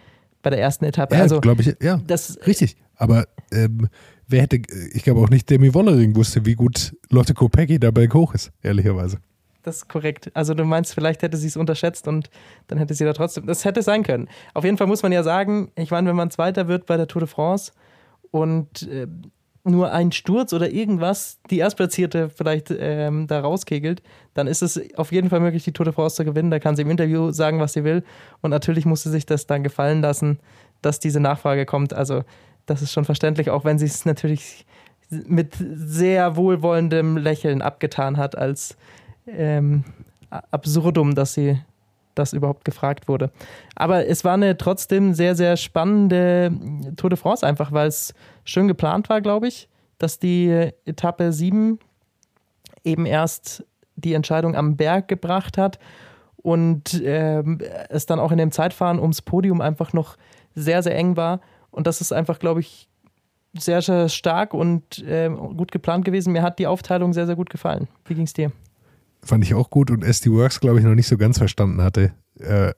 bei 0.43 0.51
der 0.51 0.61
ersten 0.61 0.85
Etappe. 0.85 1.17
Ja, 1.17 1.23
also, 1.23 1.41
glaube 1.41 1.63
ich, 1.63 1.75
ja. 1.83 2.01
Das, 2.07 2.39
richtig. 2.47 2.77
Aber 2.97 3.27
ähm, 3.51 3.89
wer 4.29 4.43
hätte, 4.43 4.57
ich 4.93 5.03
glaube 5.03 5.21
auch 5.21 5.31
nicht 5.31 5.51
Demi 5.51 5.75
Wollering 5.75 6.15
wusste, 6.17 6.45
wie 6.47 6.55
gut 6.55 6.97
Lotte 7.11 7.35
Kopecky 7.35 7.79
dabei 7.79 8.09
hoch 8.09 8.35
ist, 8.35 8.53
ehrlicherweise. 8.63 9.19
Das 9.63 9.77
ist 9.77 9.89
korrekt. 9.89 10.31
Also 10.35 10.53
du 10.53 10.65
meinst, 10.65 10.95
vielleicht 10.95 11.23
hätte 11.23 11.39
sie 11.39 11.47
es 11.47 11.57
unterschätzt 11.57 12.07
und 12.07 12.29
dann 12.67 12.79
hätte 12.79 12.95
sie 12.95 13.05
da 13.05 13.15
trotzdem, 13.15 13.47
das 13.47 13.65
hätte 13.65 13.83
sein 13.83 14.03
können. 14.03 14.29
Auf 14.53 14.65
jeden 14.65 14.77
Fall 14.77 14.87
muss 14.87 15.03
man 15.03 15.11
ja 15.11 15.23
sagen, 15.23 15.73
ich 15.75 15.91
meine, 15.91 16.09
wenn 16.09 16.17
man 16.17 16.31
Zweiter 16.31 16.69
wird 16.69 16.87
bei 16.87 16.99
der 16.99 17.09
Tour 17.09 17.21
de 17.21 17.29
France 17.29 17.73
und 18.31 18.83
äh, 18.89 19.07
nur 19.65 19.91
ein 19.93 20.13
Sturz 20.13 20.53
oder 20.53 20.71
irgendwas 20.71 21.41
die 21.51 21.59
Erstplatzierte 21.59 22.29
vielleicht 22.29 22.71
ähm, 22.79 23.27
da 23.27 23.41
rauskegelt, 23.41 24.03
dann 24.35 24.47
ist 24.47 24.63
es 24.63 24.79
auf 24.97 25.11
jeden 25.11 25.31
Fall 25.31 25.41
möglich, 25.41 25.65
die 25.65 25.73
Tour 25.73 25.85
de 25.85 25.95
France 25.95 26.17
zu 26.17 26.25
gewinnen. 26.27 26.51
Da 26.51 26.59
kann 26.59 26.77
sie 26.77 26.83
im 26.83 26.91
Interview 26.91 27.31
sagen, 27.33 27.61
was 27.61 27.73
sie 27.73 27.85
will. 27.85 28.05
Und 28.43 28.51
natürlich 28.51 28.85
muss 28.85 29.03
sie 29.03 29.11
sich 29.11 29.25
das 29.25 29.47
dann 29.47 29.63
gefallen 29.63 30.03
lassen, 30.03 30.39
dass 30.83 31.01
diese 31.01 31.21
Nachfrage 31.21 31.65
kommt. 31.65 31.95
Also 31.95 32.25
das 32.67 32.83
ist 32.83 32.93
schon 32.93 33.05
verständlich, 33.05 33.51
auch 33.51 33.65
wenn 33.65 33.79
sie 33.79 33.87
es 33.87 34.05
natürlich 34.05 34.67
mit 35.11 35.55
sehr 35.59 36.37
wohlwollendem 36.37 37.17
Lächeln 37.17 37.63
abgetan 37.63 38.17
hat 38.17 38.37
als 38.37 38.77
ähm, 39.27 39.85
absurdum, 40.51 41.15
dass 41.15 41.35
sie 41.35 41.59
das 42.15 42.33
überhaupt 42.33 42.65
gefragt 42.65 43.09
wurde. 43.09 43.31
Aber 43.75 44.07
es 44.07 44.25
war 44.25 44.35
eine 44.35 44.57
trotzdem 44.57 45.15
sehr, 45.15 45.35
sehr 45.35 45.57
spannende 45.57 46.53
Tour 46.97 47.11
de 47.11 47.19
France, 47.19 47.47
einfach 47.47 47.73
weil 47.73 47.89
es 47.89 48.15
schön 48.45 48.69
geplant 48.69 49.09
war, 49.09 49.21
glaube 49.21 49.49
ich, 49.49 49.69
dass 49.99 50.19
die 50.19 50.71
Etappe 50.85 51.33
7 51.33 51.79
eben 52.85 53.07
erst 53.07 53.65
die 53.97 54.15
Entscheidung 54.15 54.55
am 54.55 54.77
Berg 54.77 55.09
gebracht 55.09 55.59
hat 55.59 55.79
und 56.37 57.01
äh, 57.03 57.43
es 57.89 58.07
dann 58.07 58.21
auch 58.21 58.33
in 58.33 58.39
dem 58.39 58.53
Zeitfahren 58.53 59.01
ums 59.01 59.23
Podium 59.23 59.61
einfach 59.61 59.93
noch 59.93 60.17
sehr, 60.55 60.83
sehr 60.83 60.97
eng 60.97 61.17
war. 61.17 61.41
Und 61.75 61.89
das 61.89 62.01
ist 62.01 62.13
einfach, 62.13 62.39
glaube 62.39 62.61
ich, 62.61 62.89
sehr, 63.53 63.83
sehr 63.83 64.09
stark 64.09 64.55
und 64.55 65.01
äh, 65.01 65.29
gut 65.29 65.73
geplant 65.73 66.05
gewesen. 66.05 66.33
Mir 66.33 66.43
hat 66.43 66.59
die 66.59 66.67
Aufteilung 66.67 67.13
sehr, 67.13 67.27
sehr 67.27 67.37
gut 67.37 67.51
gefallen. 67.51 67.89
Wie 68.05 68.15
ging 68.15 68.25
es 68.25 68.33
dir? 68.33 68.53
Fand 69.23 69.45
ich 69.45 69.55
auch 69.55 69.71
gut 69.71 69.91
und 69.91 70.05
SD 70.05 70.31
Works, 70.31 70.61
glaube 70.61 70.79
ich, 70.79 70.85
noch 70.85 70.95
nicht 70.95 71.09
so 71.09 71.17
ganz 71.17 71.39
verstanden 71.39 71.83
hatte, 71.83 72.13
äh, 72.39 72.73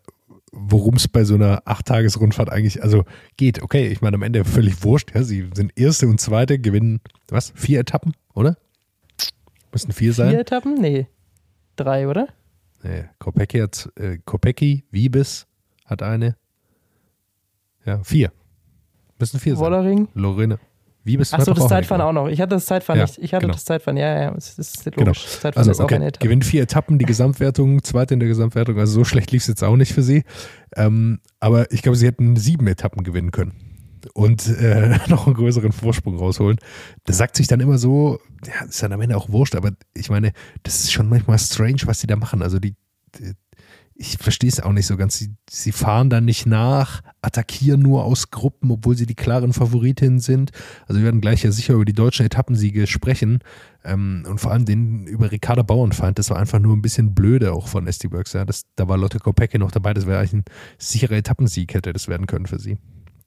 worum 0.53 0.95
es 0.95 1.09
bei 1.09 1.25
so 1.25 1.35
einer 1.35 1.63
Acht-Tages-Rundfahrt 1.67 2.51
eigentlich, 2.51 2.83
also 2.83 3.05
geht. 3.37 3.63
Okay, 3.63 3.89
ich 3.89 4.01
meine, 4.01 4.15
am 4.15 4.23
Ende 4.23 4.45
völlig 4.45 4.83
wurscht. 4.83 5.15
Ja, 5.15 5.23
sie 5.23 5.51
sind 5.55 5.79
Erste 5.79 6.07
und 6.09 6.21
Zweite, 6.21 6.59
gewinnen, 6.59 7.01
was, 7.29 7.53
vier 7.55 7.81
Etappen, 7.81 8.15
oder? 8.35 8.57
Müssen 9.73 9.93
vier 9.93 10.15
sein? 10.15 10.31
Vier 10.31 10.41
Etappen? 10.41 10.75
Nee. 10.75 11.07
Drei, 11.77 12.09
oder? 12.09 12.29
Nee, 12.83 13.05
Kopecki 13.19 13.59
hat, 13.59 13.91
äh, 13.97 14.19
Kopecki, 14.25 14.85
Wiebes 14.91 15.47
hat 15.85 16.03
eine. 16.03 16.37
Ja, 17.85 18.03
vier. 18.03 18.33
Müssen 19.19 19.41
vier 19.41 19.57
Wollering. 19.59 19.99
sein. 19.99 20.09
Lorena. 20.15 20.59
Wiebes 21.05 21.33
Achso, 21.33 21.53
hat 21.53 21.57
das 21.59 21.59
auch 21.59 21.61
eine 21.67 21.69
Zeitfahren 21.69 22.01
auch 22.03 22.13
noch. 22.13 22.27
Ich 22.29 22.41
hatte 22.41 22.57
das 22.57 22.67
Zeitfahren 22.67 22.99
Ja, 22.99 23.05
nicht. 23.07 23.19
Ich 23.19 23.33
hatte 23.33 23.43
genau. 23.43 23.55
das 23.55 23.65
Zeitfahren, 23.65 23.97
ja, 23.97 24.23
ja, 24.23 24.31
das 24.33 24.59
ist 24.59 24.85
logisch. 24.87 24.97
Genau. 24.97 25.13
Das 25.13 25.41
Zeitfahren 25.41 25.57
Also, 25.59 25.71
ist 25.71 25.81
auch 25.81 25.85
okay, 25.85 25.95
eine 25.95 26.07
Etappe. 26.07 26.25
gewinnt 26.27 26.45
vier 26.45 26.63
Etappen, 26.63 26.99
die 26.99 27.05
Gesamtwertung, 27.05 27.83
zweite 27.85 28.15
in 28.15 28.21
der 28.21 28.29
Gesamtwertung. 28.29 28.77
Also, 28.79 28.93
so 28.93 29.05
schlecht 29.05 29.31
lief 29.31 29.43
es 29.43 29.47
jetzt 29.49 29.63
auch 29.63 29.77
nicht 29.77 29.93
für 29.93 30.03
sie. 30.03 30.25
Ähm, 30.75 31.21
aber 31.39 31.71
ich 31.71 31.83
glaube, 31.83 31.97
sie 31.97 32.07
hätten 32.07 32.35
sieben 32.37 32.67
Etappen 32.67 33.05
gewinnen 33.05 33.31
können 33.31 33.53
und 34.15 34.49
äh, 34.49 34.99
noch 35.09 35.27
einen 35.27 35.37
größeren 35.37 35.71
Vorsprung 35.71 36.17
rausholen. 36.17 36.59
Das 37.05 37.19
sagt 37.19 37.37
sich 37.37 37.47
dann 37.47 37.61
immer 37.61 37.79
so, 37.79 38.19
ja, 38.45 38.65
ist 38.67 38.83
dann 38.83 38.93
am 38.93 39.01
Ende 39.01 39.17
auch 39.17 39.29
wurscht, 39.29 39.55
aber 39.55 39.71
ich 39.95 40.11
meine, 40.11 40.33
das 40.65 40.81
ist 40.81 40.93
schon 40.93 41.09
manchmal 41.09 41.39
strange, 41.39 41.83
was 41.85 42.01
sie 42.01 42.09
da 42.09 42.17
machen. 42.17 42.43
Also, 42.43 42.59
die 42.59 42.75
ich 43.99 44.19
verstehe 44.19 44.51
es 44.51 44.61
auch 44.61 44.73
nicht 44.73 44.87
so 44.87 44.97
ganz. 44.97 45.17
Sie, 45.17 45.35
sie 45.49 45.73
fahren 45.73 46.11
dann 46.11 46.27
nicht 46.27 46.47
nach, 46.47 47.03
attackieren 47.23 47.81
nur 47.81 48.05
aus 48.05 48.31
Gruppen, 48.31 48.71
obwohl 48.71 48.97
sie 48.97 49.07
die 49.07 49.15
klaren 49.15 49.53
Favoritinnen 49.53 50.19
sind. 50.19 50.51
Also 50.87 51.01
wir 51.01 51.05
werden 51.05 51.21
gleich 51.21 51.43
ja 51.43 51.51
sicher 51.51 51.75
über 51.75 51.85
die 51.85 51.95
deutschen 51.95 52.27
Etappensiege 52.27 52.87
sprechen. 52.87 53.41
Ähm, 53.85 54.25
und 54.29 54.39
vor 54.39 54.53
allem 54.53 54.67
den 54.67 55.07
über 55.07 55.33
Ricarda 55.33 55.63
Bauernfeind, 55.63 56.19
das 56.19 56.31
war 56.31 56.39
einfach 56.39 56.59
nur 56.59 56.77
ein 56.77 56.83
bisschen 56.83 57.15
blöde 57.15 57.53
auch 57.53 57.69
von 57.69 57.87
SD 57.87 58.13
Works. 58.13 58.35
Ja. 58.35 58.45
Das, 58.45 58.63
da 58.77 58.87
war 58.89 58.99
Lotte 58.99 59.19
Kopecki 59.19 59.59
noch 59.59 59.71
dabei, 59.71 59.95
das 59.95 60.07
wäre 60.07 60.19
eigentlich 60.19 60.35
ein 60.35 60.45
sicherer 60.79 61.17
Etappensieg, 61.17 61.73
hätte 61.73 61.93
das 61.93 62.09
werden 62.09 62.27
können 62.27 62.47
für 62.47 62.59
sie. 62.59 62.77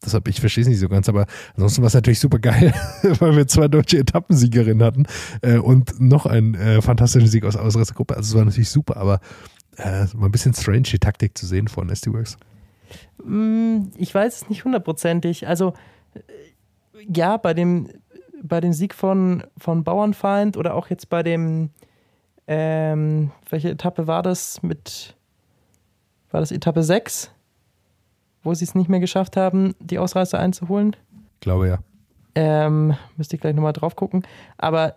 Deshalb, 0.03 0.29
ich 0.29 0.39
verstehe 0.39 0.61
es 0.61 0.69
nicht 0.69 0.79
so 0.79 0.87
ganz, 0.87 1.09
aber 1.09 1.25
ansonsten 1.55 1.81
war 1.81 1.87
es 1.87 1.93
natürlich 1.93 2.19
super 2.19 2.39
geil, 2.39 2.73
weil 3.19 3.35
wir 3.35 3.47
zwei 3.47 3.67
deutsche 3.67 3.97
Etappensiegerinnen 3.97 4.81
hatten 4.81 5.05
äh, 5.41 5.57
und 5.57 5.99
noch 5.99 6.25
einen 6.25 6.55
äh, 6.55 6.81
fantastischen 6.81 7.27
Sieg 7.27 7.43
aus 7.43 7.57
Ausreißergruppe. 7.57 8.15
Also 8.15 8.29
es 8.29 8.35
war 8.37 8.45
natürlich 8.45 8.69
super, 8.69 8.95
aber 8.95 9.19
äh, 9.79 10.05
mal 10.15 10.25
ein 10.27 10.31
bisschen 10.31 10.53
strange, 10.53 10.83
die 10.83 10.99
Taktik 10.99 11.37
zu 11.37 11.45
sehen 11.45 11.67
von 11.67 11.89
SD 11.89 12.11
Works. 12.13 12.37
Mm, 13.23 13.87
Ich 13.97 14.13
weiß 14.13 14.35
es 14.43 14.49
nicht 14.49 14.65
hundertprozentig. 14.65 15.47
Also, 15.47 15.73
äh, 16.13 16.19
ja, 17.13 17.37
bei 17.37 17.53
dem, 17.53 17.89
bei 18.43 18.61
dem 18.61 18.73
Sieg 18.73 18.93
von, 18.93 19.43
von 19.57 19.83
Bauernfeind 19.83 20.57
oder 20.57 20.75
auch 20.75 20.89
jetzt 20.89 21.09
bei 21.09 21.23
dem, 21.23 21.69
ähm, 22.47 23.31
welche 23.49 23.69
Etappe 23.69 24.07
war 24.07 24.23
das 24.23 24.61
mit, 24.63 25.15
war 26.31 26.39
das 26.39 26.51
Etappe 26.51 26.83
6, 26.83 27.31
wo 28.43 28.53
sie 28.53 28.65
es 28.65 28.75
nicht 28.75 28.89
mehr 28.89 28.99
geschafft 28.99 29.37
haben, 29.37 29.75
die 29.79 29.99
Ausreißer 29.99 30.39
einzuholen? 30.39 30.95
Ich 31.35 31.39
glaube 31.41 31.67
ja. 31.67 31.79
Ähm, 32.35 32.95
müsste 33.17 33.35
ich 33.35 33.41
gleich 33.41 33.55
nochmal 33.55 33.73
drauf 33.73 33.95
gucken. 33.95 34.23
Aber 34.57 34.95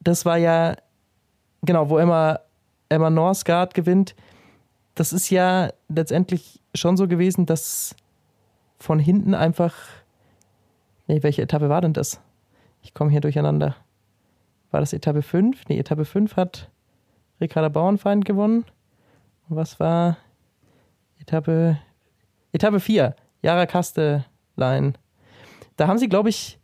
das 0.00 0.24
war 0.24 0.36
ja, 0.36 0.76
genau, 1.62 1.88
wo 1.90 1.98
Emma, 1.98 2.40
Emma 2.92 3.10
Norsgaard 3.10 3.74
gewinnt. 3.74 4.14
Das 4.94 5.12
ist 5.12 5.30
ja 5.30 5.72
letztendlich 5.88 6.60
schon 6.74 6.96
so 6.96 7.08
gewesen, 7.08 7.46
dass 7.46 7.96
von 8.78 8.98
hinten 8.98 9.34
einfach. 9.34 9.74
Nee, 11.06 11.22
welche 11.22 11.42
Etappe 11.42 11.68
war 11.68 11.80
denn 11.80 11.92
das? 11.92 12.20
Ich 12.82 12.94
komme 12.94 13.10
hier 13.10 13.20
durcheinander. 13.20 13.76
War 14.70 14.80
das 14.80 14.92
Etappe 14.92 15.22
5? 15.22 15.68
Nee, 15.68 15.78
Etappe 15.78 16.04
5 16.04 16.36
hat 16.36 16.70
Ricarda 17.40 17.68
Bauernfeind 17.68 18.24
gewonnen. 18.24 18.64
Und 19.48 19.56
was 19.56 19.78
war 19.80 20.16
Etappe, 21.18 21.78
Etappe 22.52 22.80
4? 22.80 23.14
Jara 23.42 23.66
Kastelein. 23.66 24.96
Da 25.76 25.88
haben 25.88 25.98
sie, 25.98 26.08
glaube 26.08 26.28
ich, 26.28 26.58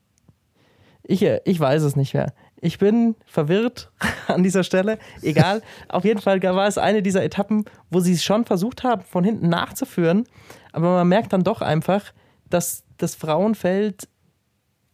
ich, 1.02 1.22
ich 1.22 1.60
weiß 1.60 1.82
es 1.82 1.96
nicht 1.96 2.14
mehr. 2.14 2.32
Ich 2.60 2.78
bin 2.78 3.14
verwirrt 3.26 3.90
an 4.26 4.42
dieser 4.42 4.64
Stelle. 4.64 4.98
Egal. 5.22 5.62
Auf 5.88 6.04
jeden 6.04 6.20
Fall 6.20 6.42
war 6.42 6.66
es 6.66 6.78
eine 6.78 7.02
dieser 7.02 7.22
Etappen, 7.22 7.64
wo 7.90 8.00
sie 8.00 8.12
es 8.12 8.24
schon 8.24 8.44
versucht 8.44 8.84
haben, 8.84 9.02
von 9.02 9.24
hinten 9.24 9.48
nachzuführen. 9.48 10.24
Aber 10.72 10.94
man 10.94 11.08
merkt 11.08 11.32
dann 11.32 11.44
doch 11.44 11.62
einfach, 11.62 12.12
dass 12.50 12.84
das 12.96 13.14
Frauenfeld 13.14 14.08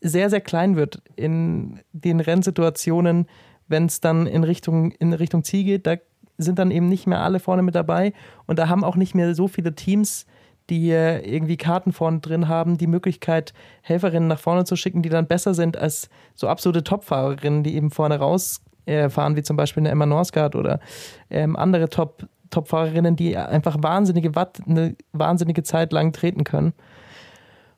sehr, 0.00 0.28
sehr 0.28 0.42
klein 0.42 0.76
wird 0.76 1.02
in 1.16 1.80
den 1.92 2.20
Rennsituationen, 2.20 3.26
wenn 3.68 3.86
es 3.86 4.00
dann 4.00 4.26
in 4.26 4.44
Richtung, 4.44 4.90
in 4.92 5.14
Richtung 5.14 5.44
Ziel 5.44 5.64
geht. 5.64 5.86
Da 5.86 5.96
sind 6.36 6.58
dann 6.58 6.70
eben 6.70 6.88
nicht 6.88 7.06
mehr 7.06 7.20
alle 7.20 7.40
vorne 7.40 7.62
mit 7.62 7.74
dabei. 7.74 8.12
Und 8.46 8.58
da 8.58 8.68
haben 8.68 8.84
auch 8.84 8.96
nicht 8.96 9.14
mehr 9.14 9.34
so 9.34 9.48
viele 9.48 9.74
Teams, 9.74 10.26
die 10.70 10.90
irgendwie 10.90 11.56
Karten 11.56 11.92
vorne 11.92 12.20
drin 12.20 12.48
haben, 12.48 12.78
die 12.78 12.86
Möglichkeit, 12.86 13.52
Helferinnen 13.82 14.28
nach 14.28 14.38
vorne 14.38 14.64
zu 14.64 14.76
schicken, 14.76 15.02
die 15.02 15.08
dann 15.08 15.26
besser 15.26 15.54
sind 15.54 15.76
als 15.76 16.08
so 16.34 16.48
absolute 16.48 16.82
Topfahrerinnen, 16.82 17.62
die 17.62 17.74
eben 17.74 17.90
vorne 17.90 18.18
rausfahren, 18.18 19.32
äh, 19.34 19.36
wie 19.36 19.42
zum 19.42 19.56
Beispiel 19.56 19.82
eine 19.82 19.90
Emma 19.90 20.06
Norsgaard 20.06 20.56
oder 20.56 20.80
ähm, 21.28 21.56
andere 21.56 21.88
Top, 21.90 22.26
Topfahrerinnen, 22.50 23.16
die 23.16 23.36
einfach 23.36 23.76
wahnsinnige 23.80 24.34
Watt 24.34 24.60
eine 24.66 24.96
wahnsinnige 25.12 25.62
Zeit 25.62 25.92
lang 25.92 26.12
treten 26.12 26.44
können. 26.44 26.72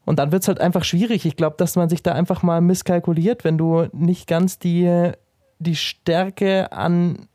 Und 0.05 0.20
dann 0.20 0.30
wird 0.30 0.43
es 0.43 0.49
halt 0.49 0.61
einfach 0.61 0.84
schwierig. 0.84 1.26
Ich 1.26 1.34
glaube, 1.34 1.57
dass 1.59 1.74
man 1.74 1.89
sich 1.89 2.03
da 2.03 2.12
einfach 2.12 2.45
mal 2.45 2.61
misskalkuliert, 2.61 3.43
wenn 3.43 3.59
du 3.59 3.89
nicht 3.93 4.28
ganz 4.28 4.61
die, 4.61 5.11
die 5.59 5.74
Stärke 5.74 6.70
an 6.70 7.26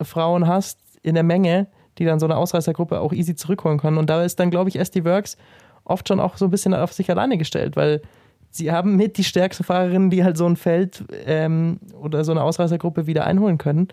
Frauen 0.00 0.48
hast 0.48 0.80
in 1.02 1.14
der 1.14 1.22
Menge, 1.22 1.68
die 1.98 2.04
dann 2.04 2.20
so 2.20 2.26
eine 2.26 2.36
Ausreißergruppe 2.36 3.00
auch 3.00 3.12
easy 3.12 3.34
zurückholen 3.34 3.78
können. 3.78 3.98
Und 3.98 4.08
da 4.10 4.22
ist 4.22 4.40
dann, 4.40 4.50
glaube 4.50 4.68
ich, 4.68 4.78
SD 4.78 5.04
Works 5.04 5.36
oft 5.84 6.08
schon 6.08 6.20
auch 6.20 6.36
so 6.36 6.46
ein 6.46 6.50
bisschen 6.50 6.74
auf 6.74 6.92
sich 6.92 7.10
alleine 7.10 7.38
gestellt, 7.38 7.76
weil 7.76 8.02
sie 8.50 8.70
haben 8.70 8.96
mit 8.96 9.16
die 9.16 9.24
stärksten 9.24 9.64
Fahrerinnen, 9.64 10.10
die 10.10 10.24
halt 10.24 10.36
so 10.36 10.46
ein 10.46 10.56
Feld 10.56 11.04
ähm, 11.26 11.80
oder 12.00 12.24
so 12.24 12.32
eine 12.32 12.42
Ausreißergruppe 12.42 13.06
wieder 13.06 13.26
einholen 13.26 13.58
können. 13.58 13.88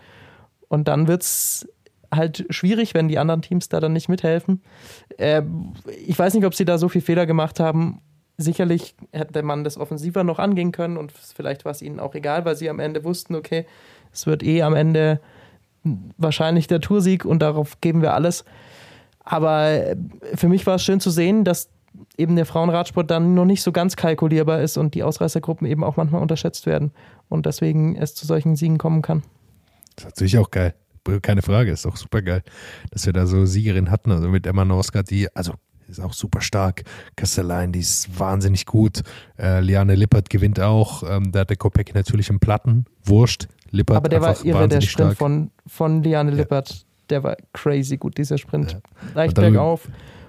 Und 0.68 0.86
dann 0.86 1.08
wird 1.08 1.22
es 1.22 1.68
halt 2.12 2.46
schwierig, 2.50 2.94
wenn 2.94 3.08
die 3.08 3.18
anderen 3.18 3.42
Teams 3.42 3.68
da 3.68 3.80
dann 3.80 3.92
nicht 3.92 4.08
mithelfen. 4.08 4.62
Äh, 5.16 5.42
ich 6.06 6.18
weiß 6.18 6.34
nicht, 6.34 6.44
ob 6.44 6.54
sie 6.54 6.64
da 6.64 6.78
so 6.78 6.88
viel 6.88 7.02
Fehler 7.02 7.26
gemacht 7.26 7.60
haben. 7.60 8.00
Sicherlich 8.36 8.94
hätte 9.12 9.42
man 9.42 9.64
das 9.64 9.78
offensiver 9.78 10.24
noch 10.24 10.38
angehen 10.38 10.72
können 10.72 10.96
und 10.96 11.12
vielleicht 11.12 11.64
war 11.64 11.72
es 11.72 11.82
ihnen 11.82 12.00
auch 12.00 12.14
egal, 12.14 12.44
weil 12.44 12.56
sie 12.56 12.70
am 12.70 12.80
Ende 12.80 13.04
wussten, 13.04 13.34
okay, 13.34 13.66
es 14.12 14.26
wird 14.26 14.42
eh 14.42 14.62
am 14.62 14.74
Ende 14.74 15.20
wahrscheinlich 16.16 16.66
der 16.66 16.80
Toursieg 16.80 17.24
und 17.24 17.40
darauf 17.40 17.80
geben 17.80 18.02
wir 18.02 18.14
alles. 18.14 18.44
Aber 19.24 19.96
für 20.34 20.48
mich 20.48 20.66
war 20.66 20.76
es 20.76 20.84
schön 20.84 21.00
zu 21.00 21.10
sehen, 21.10 21.44
dass 21.44 21.68
eben 22.16 22.36
der 22.36 22.46
Frauenradsport 22.46 23.10
dann 23.10 23.34
noch 23.34 23.44
nicht 23.44 23.62
so 23.62 23.72
ganz 23.72 23.96
kalkulierbar 23.96 24.60
ist 24.60 24.76
und 24.76 24.94
die 24.94 25.02
Ausreißergruppen 25.02 25.66
eben 25.66 25.84
auch 25.84 25.96
manchmal 25.96 26.22
unterschätzt 26.22 26.66
werden 26.66 26.92
und 27.28 27.46
deswegen 27.46 27.96
es 27.96 28.14
zu 28.14 28.26
solchen 28.26 28.56
Siegen 28.56 28.78
kommen 28.78 29.02
kann. 29.02 29.22
Das 29.96 30.04
ist 30.04 30.10
natürlich 30.16 30.38
auch 30.38 30.50
geil. 30.50 30.74
Keine 31.22 31.42
Frage, 31.42 31.72
ist 31.72 31.86
auch 31.86 31.96
super 31.96 32.22
geil, 32.22 32.42
dass 32.90 33.06
wir 33.06 33.12
da 33.12 33.26
so 33.26 33.46
Siegerin 33.46 33.90
hatten. 33.90 34.12
Also 34.12 34.28
mit 34.28 34.46
Emma 34.46 34.64
Norsgaard, 34.64 35.10
die, 35.10 35.34
also 35.34 35.54
ist 35.90 36.00
auch 36.00 36.12
super 36.12 36.40
stark. 36.40 36.82
Castelline, 37.16 37.72
die 37.72 37.80
ist 37.80 38.18
wahnsinnig 38.18 38.66
gut. 38.66 39.02
Äh, 39.38 39.60
Liane 39.60 39.94
Lippert 39.94 40.30
gewinnt 40.30 40.60
auch. 40.60 41.02
Ähm, 41.08 41.32
da 41.32 41.40
hat 41.40 41.50
der 41.50 41.56
Kopeck 41.56 41.94
natürlich 41.94 42.30
im 42.30 42.40
Platten. 42.40 42.86
Wurscht. 43.04 43.48
Lippert 43.70 43.96
Aber 43.96 44.08
der 44.08 44.20
war 44.20 44.44
irre, 44.44 44.68
der 44.68 44.80
Sprint 44.80 45.12
stark. 45.12 45.18
von, 45.18 45.50
von 45.66 46.02
Liane 46.02 46.30
Ja. 46.30 46.36
Lippert. 46.38 46.84
Der 47.08 47.22
war 47.22 47.36
crazy 47.52 47.96
gut, 47.96 48.18
dieser 48.18 48.38
Sprint. 48.38 48.72
Ja. 48.72 48.78
Leicht 49.14 49.36
Und 49.38 49.44
bergauf. 49.44 49.88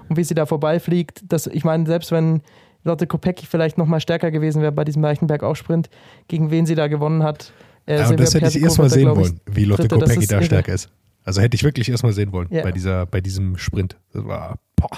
Und 0.10 0.18
wie 0.18 0.24
sie 0.24 0.34
da 0.34 0.46
vorbeifliegt, 0.46 1.24
das, 1.28 1.48
ich 1.48 1.64
meine, 1.64 1.86
selbst 1.86 2.12
wenn 2.12 2.42
Lotte 2.84 3.08
Kopecki 3.08 3.46
vielleicht 3.46 3.78
nochmal 3.78 4.02
stärker 4.02 4.32
gewesen 4.32 4.62
wäre 4.62 4.72
bei 4.72 4.84
diesem 4.84 5.02
Leichenberg-Aufsprint, 5.04 5.90
gegen 6.28 6.50
wen 6.50 6.66
sie 6.66 6.76
da 6.76 6.88
gewonnen 6.88 7.24
hat. 7.24 7.54
Äh, 7.86 8.00
ja, 8.00 8.12
das 8.12 8.34
hätte 8.34 8.48
ich 8.48 8.62
erstmal 8.62 8.90
sehen 8.90 9.16
wollen, 9.16 9.40
wie 9.46 9.66
Lotte 9.66 9.88
Kopecki 9.88 10.26
da 10.28 10.42
stärker 10.42 10.74
ist. 10.74 10.90
Also 11.24 11.42
hätte 11.42 11.56
ich 11.56 11.64
wirklich 11.64 11.90
erstmal 11.90 12.14
sehen 12.14 12.32
wollen 12.32 12.48
ja. 12.52 12.64
bei, 12.64 12.72
dieser, 12.72 13.06
bei 13.06 13.22
diesem 13.22 13.58
Sprint. 13.58 13.98
Das 14.14 14.26
war 14.26 14.58
boah, 14.76 14.90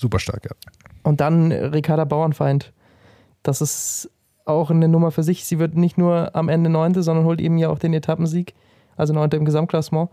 super 0.00 0.18
stark, 0.18 0.44
ja. 0.44 0.50
Und 1.02 1.20
dann 1.20 1.52
Ricarda 1.52 2.04
Bauernfeind. 2.04 2.72
Das 3.42 3.60
ist 3.60 4.10
auch 4.44 4.70
eine 4.70 4.88
Nummer 4.88 5.10
für 5.10 5.22
sich. 5.22 5.44
Sie 5.44 5.58
wird 5.58 5.76
nicht 5.76 5.98
nur 5.98 6.34
am 6.34 6.48
Ende 6.48 6.70
Neunte, 6.70 7.02
sondern 7.02 7.24
holt 7.24 7.40
eben 7.40 7.58
ja 7.58 7.68
auch 7.68 7.78
den 7.78 7.94
Etappensieg, 7.94 8.54
also 8.96 9.12
Neunte 9.12 9.36
im 9.36 9.44
Gesamtklassement. 9.44 10.10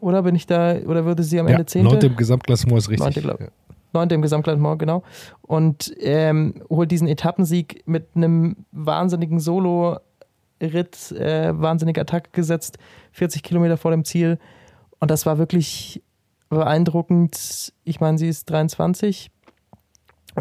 Oder 0.00 0.22
bin 0.22 0.34
ich 0.34 0.46
da, 0.46 0.76
oder 0.86 1.04
würde 1.04 1.22
sie 1.22 1.38
am 1.40 1.48
ja, 1.48 1.54
Ende 1.54 1.66
Zehnte? 1.66 1.90
Neunte 1.90 2.06
im 2.06 2.16
Gesamtklassement 2.16 2.78
ist 2.78 2.90
richtig. 2.90 3.24
Neunte, 3.24 3.44
ja. 3.44 3.48
Neunte 3.92 4.14
im 4.14 4.22
Gesamtklassement, 4.22 4.78
genau. 4.78 5.02
Und 5.42 5.94
ähm, 6.00 6.62
holt 6.68 6.90
diesen 6.90 7.08
Etappensieg 7.08 7.82
mit 7.86 8.08
einem 8.14 8.56
wahnsinnigen 8.72 9.40
Solo-Ritt, 9.40 11.12
äh, 11.12 11.58
wahnsinnige 11.58 12.00
Attacke 12.00 12.30
gesetzt, 12.32 12.78
40 13.12 13.42
Kilometer 13.42 13.76
vor 13.76 13.90
dem 13.90 14.04
Ziel. 14.04 14.38
Und 14.98 15.10
das 15.10 15.26
war 15.26 15.38
wirklich 15.38 16.02
beeindruckend. 16.48 17.72
Ich 17.84 18.00
meine, 18.00 18.18
sie 18.18 18.28
ist 18.28 18.50
23 18.50 19.30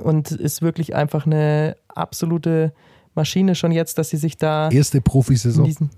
und 0.03 0.31
ist 0.31 0.61
wirklich 0.61 0.95
einfach 0.95 1.25
eine 1.25 1.75
absolute 1.87 2.73
Maschine 3.15 3.55
schon 3.55 3.71
jetzt, 3.71 3.97
dass 3.97 4.09
sie 4.09 4.17
sich 4.17 4.37
da. 4.37 4.69
Erste 4.69 5.01
Profisaison. 5.01 5.65
In, 5.65 5.89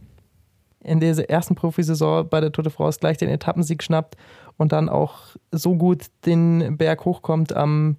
in 0.84 1.00
dieser 1.00 1.30
ersten 1.30 1.56
Profisaison 1.56 2.28
bei 2.30 2.40
der 2.40 2.52
Tour 2.52 2.64
de 2.64 2.72
France 2.72 3.00
gleich 3.00 3.18
den 3.18 3.30
Etappensieg 3.30 3.84
schnappt 3.84 4.16
und 4.58 4.72
dann 4.72 4.90
auch 4.90 5.36
so 5.52 5.76
gut 5.76 6.06
den 6.26 6.78
Berg 6.78 7.06
hochkommt 7.06 7.54
am, 7.54 7.98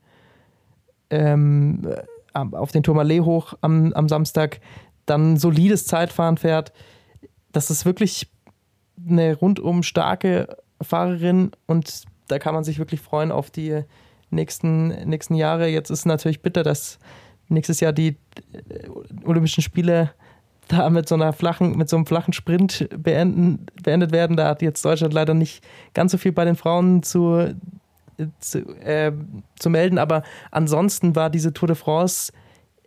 ähm, 1.11 1.87
auf 2.33 2.73
den 2.73 2.83
Tourmalet 2.83 3.23
hoch 3.23 3.55
am, 3.61 3.93
am 3.93 4.09
Samstag, 4.09 4.61
dann 5.07 5.37
solides 5.37 5.87
Zeitfahren 5.87 6.37
fährt. 6.37 6.73
Das 7.53 7.71
ist 7.71 7.85
wirklich 7.85 8.31
eine 9.09 9.35
rundum 9.35 9.83
starke 9.83 10.57
Fahrerin 10.81 11.53
und 11.67 12.05
da 12.29 12.39
kann 12.39 12.55
man 12.55 12.65
sich 12.65 12.79
wirklich 12.79 13.01
freuen 13.01 13.33
auf 13.33 13.51
die 13.51 13.83
nächsten, 14.31 14.89
nächsten 15.09 15.35
Jahre. 15.35 15.69
Jetzt 15.69 15.91
ist 15.91 16.05
natürlich 16.05 16.43
bitter, 16.43 16.63
dass 16.63 16.99
nächstes 17.49 17.81
Jahr 17.81 17.93
die 17.93 18.17
äh, 18.53 18.89
Olympischen 19.25 19.63
Spiele 19.63 20.11
da 20.69 20.91
mit 20.91 21.09
so 21.09 21.15
einer 21.15 21.33
flachen, 21.33 21.77
mit 21.77 21.89
so 21.89 21.97
einem 21.97 22.07
flachen 22.07 22.35
Sprint 22.35 22.89
beenden, 22.97 23.67
beendet 23.83 24.13
werden. 24.13 24.37
Da 24.37 24.49
hat 24.49 24.63
jetzt 24.63 24.85
Deutschland 24.85 25.15
leider 25.15 25.35
nicht 25.35 25.65
ganz 25.95 26.13
so 26.13 26.19
viel 26.19 26.33
bei 26.33 26.45
den 26.45 26.57
Frauen 26.57 27.03
zu, 27.03 27.55
zu, 28.39 28.59
äh, 28.81 29.13
zu 29.59 29.71
melden. 29.71 29.99
Aber 29.99 30.23
ansonsten 30.51 31.17
war 31.17 31.31
diese 31.31 31.55
Tour 31.55 31.69
de 31.69 31.77
France 31.77 32.33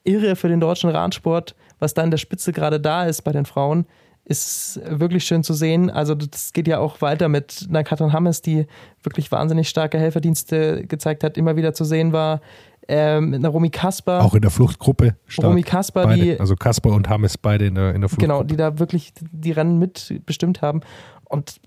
irre 0.04 0.36
für 0.36 0.48
den 0.48 0.60
deutschen 0.60 0.92
Radsport, 0.92 1.56
was 1.80 1.96
da 1.96 2.04
in 2.04 2.12
der 2.12 2.18
Spitze 2.18 2.54
gerade 2.54 2.80
da 2.80 3.06
ist 3.06 3.24
bei 3.24 3.32
den 3.32 3.46
Frauen 3.46 3.86
ist 4.24 4.80
wirklich 4.88 5.26
schön 5.26 5.43
zu 5.43 5.53
sehen. 5.53 5.89
Also 5.89 6.15
das 6.15 6.53
geht 6.53 6.67
ja 6.67 6.80
auch 6.80 7.01
weiter 7.01 7.28
mit 7.28 7.65
einer 7.69 7.84
Katrin 7.84 8.13
Hammes, 8.13 8.41
die 8.41 8.67
wirklich 9.03 9.32
wahnsinnig 9.32 9.67
starke 9.67 9.97
Helferdienste 9.97 10.86
gezeigt 10.88 11.24
hat, 11.24 11.38
immer 11.38 11.55
wieder 11.55 11.74
zu 11.74 11.84
sehen 11.84 12.13
war. 12.13 12.41
Ähm, 12.88 13.30
mit 13.30 13.39
einer 13.39 13.49
Romy 13.49 13.69
Kasper. 13.69 14.24
Auch 14.24 14.34
in 14.34 14.41
der 14.41 14.51
Fluchtgruppe. 14.51 15.15
Stark. 15.26 15.49
Romy 15.49 15.63
Kasper, 15.63 16.03
beide. 16.03 16.22
die. 16.22 16.39
Also 16.39 16.55
Kasper 16.55 16.91
und 16.91 17.09
Hammes 17.09 17.38
beide 17.38 17.67
in 17.67 17.76
der, 17.76 17.93
in 17.93 18.01
der 18.01 18.09
Fluchtgruppe. 18.09 18.34
Genau, 18.34 18.43
die 18.43 18.55
da 18.55 18.80
wirklich 18.80 19.13
die 19.32 19.51
Rennen 19.51 19.78
mitbestimmt 19.78 20.61
haben. 20.61 20.82
Und 21.26 21.61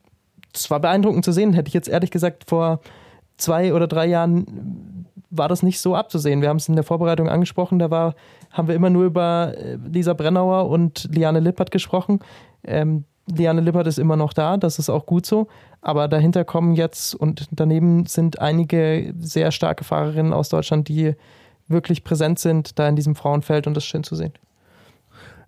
es 0.53 0.71
war 0.71 0.81
beeindruckend 0.81 1.25
zu 1.25 1.33
sehen. 1.33 1.53
Hätte 1.53 1.69
ich 1.69 1.75
jetzt 1.75 1.89
ehrlich 1.89 2.11
gesagt 2.11 2.45
vor 2.49 2.81
zwei 3.37 3.75
oder 3.75 3.87
drei 3.87 4.07
Jahren 4.07 5.07
war 5.37 5.49
das 5.49 5.63
nicht 5.63 5.81
so 5.81 5.95
abzusehen. 5.95 6.43
Wir 6.43 6.49
haben 6.49 6.59
es 6.59 6.69
in 6.69 6.75
der 6.75 6.85
Vorbereitung 6.85 7.29
angesprochen, 7.29 7.79
da 7.79 7.91
war, 7.91 8.15
haben 8.51 8.69
wir 8.69 8.75
immer 8.75 8.91
nur 8.91 9.05
über 9.05 9.55
äh, 9.57 9.77
Lisa 9.77 10.15
Brennauer 10.15 10.69
und 10.69 11.09
Liane 11.13 11.41
Lippert 11.41 11.71
gesprochen. 11.71 12.21
Ähm, 12.65 13.05
Liane 13.27 13.61
Lippert 13.61 13.87
ist 13.87 13.99
immer 13.99 14.17
noch 14.17 14.33
da, 14.33 14.57
das 14.57 14.79
ist 14.79 14.91
auch 14.91 15.07
gut 15.07 15.27
so. 15.27 15.49
Aber 15.81 16.09
dahinter 16.09 16.45
kommen 16.45 16.75
jetzt 16.75 17.15
und 17.15 17.49
daneben 17.51 18.07
sind 18.07 18.41
einige 18.41 19.15
sehr 19.19 19.51
starke 19.51 19.85
Fahrerinnen 19.85 20.33
aus 20.33 20.49
Deutschland, 20.49 20.89
die 20.89 21.15
wirklich 21.69 22.05
präsent 22.05 22.39
sind 22.39 22.79
da 22.79 22.89
in 22.89 22.97
diesem 22.97 23.15
Frauenfeld 23.15 23.67
und 23.67 23.75
das 23.75 23.85
ist 23.85 23.89
schön 23.89 24.05
zu 24.05 24.15
sehen. 24.15 24.33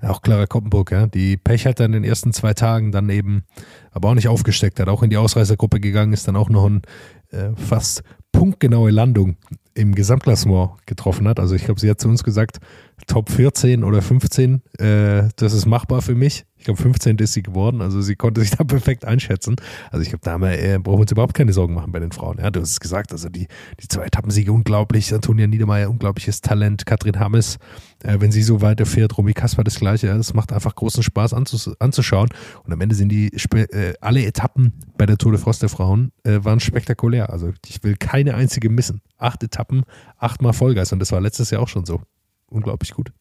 Auch 0.02 0.20
Clara 0.20 0.46
Koppenburg, 0.46 0.92
ja, 0.92 1.06
die 1.06 1.36
Pech 1.36 1.66
hat 1.66 1.80
dann 1.80 1.86
in 1.86 2.02
den 2.02 2.04
ersten 2.04 2.32
zwei 2.32 2.52
Tagen 2.52 2.92
dann 2.92 3.08
eben 3.08 3.44
aber 3.92 4.10
auch 4.10 4.14
nicht 4.14 4.28
aufgesteckt 4.28 4.78
hat, 4.78 4.88
auch 4.88 5.02
in 5.02 5.10
die 5.10 5.16
Ausreißergruppe 5.16 5.80
gegangen 5.80 6.12
ist, 6.12 6.28
dann 6.28 6.36
auch 6.36 6.50
noch 6.50 6.66
ein 6.66 6.82
äh, 7.30 7.50
fast 7.56 8.02
punktgenaue 8.32 8.90
Landung 8.90 9.36
im 9.76 9.94
Gesamtklassement 9.94 10.86
getroffen 10.86 11.28
hat. 11.28 11.38
Also 11.38 11.54
ich 11.54 11.64
glaube, 11.64 11.80
sie 11.80 11.90
hat 11.90 12.00
zu 12.00 12.08
uns 12.08 12.24
gesagt, 12.24 12.58
Top 13.06 13.30
14 13.30 13.84
oder 13.84 14.00
15, 14.00 14.62
äh, 14.78 15.28
das 15.36 15.52
ist 15.52 15.66
machbar 15.66 16.02
für 16.02 16.14
mich. 16.14 16.46
Ich 16.66 16.68
glaube, 16.68 16.82
15 16.82 17.18
ist 17.18 17.32
sie 17.32 17.44
geworden, 17.44 17.80
also 17.80 18.00
sie 18.00 18.16
konnte 18.16 18.40
sich 18.40 18.50
da 18.58 18.64
perfekt 18.64 19.04
einschätzen. 19.04 19.54
Also 19.92 20.02
ich 20.02 20.08
glaube, 20.08 20.22
da 20.24 20.36
wir, 20.36 20.58
äh, 20.58 20.80
brauchen 20.80 20.96
wir 20.96 21.02
uns 21.02 21.12
überhaupt 21.12 21.32
keine 21.32 21.52
Sorgen 21.52 21.74
machen 21.74 21.92
bei 21.92 22.00
den 22.00 22.10
Frauen. 22.10 22.38
Ja, 22.38 22.50
du 22.50 22.60
hast 22.60 22.72
es 22.72 22.80
gesagt, 22.80 23.12
also 23.12 23.28
die, 23.28 23.46
die 23.80 23.86
zwei 23.86 24.02
Etappensiege 24.02 24.50
unglaublich, 24.50 25.14
Antonia 25.14 25.46
Niedermeyer 25.46 25.88
unglaubliches 25.88 26.40
Talent, 26.40 26.84
Katrin 26.84 27.20
Hammes, 27.20 27.58
äh, 28.02 28.16
wenn 28.18 28.32
sie 28.32 28.42
so 28.42 28.62
weiterfährt, 28.62 29.16
Romy 29.16 29.32
Kasper 29.32 29.62
das 29.62 29.76
gleiche. 29.76 30.08
Ja, 30.08 30.16
das 30.16 30.34
macht 30.34 30.52
einfach 30.52 30.74
großen 30.74 31.04
Spaß 31.04 31.34
anzus 31.34 31.70
anzuschauen. 31.78 32.30
Und 32.64 32.72
am 32.72 32.80
Ende 32.80 32.96
sind 32.96 33.10
die 33.10 33.28
äh, 33.28 33.94
alle 34.00 34.26
Etappen 34.26 34.72
bei 34.98 35.06
der 35.06 35.18
Tour 35.18 35.30
de 35.30 35.40
France 35.40 35.60
der 35.60 35.68
Frauen 35.68 36.10
äh, 36.24 36.40
waren 36.42 36.58
spektakulär. 36.58 37.30
Also 37.30 37.52
ich 37.64 37.84
will 37.84 37.94
keine 37.96 38.34
einzige 38.34 38.70
missen. 38.70 39.02
Acht 39.18 39.40
Etappen, 39.44 39.84
achtmal 40.18 40.52
Vollgas 40.52 40.92
und 40.92 40.98
das 40.98 41.12
war 41.12 41.20
letztes 41.20 41.50
Jahr 41.50 41.62
auch 41.62 41.68
schon 41.68 41.86
so 41.86 42.00
unglaublich 42.48 42.92
gut. 42.92 43.12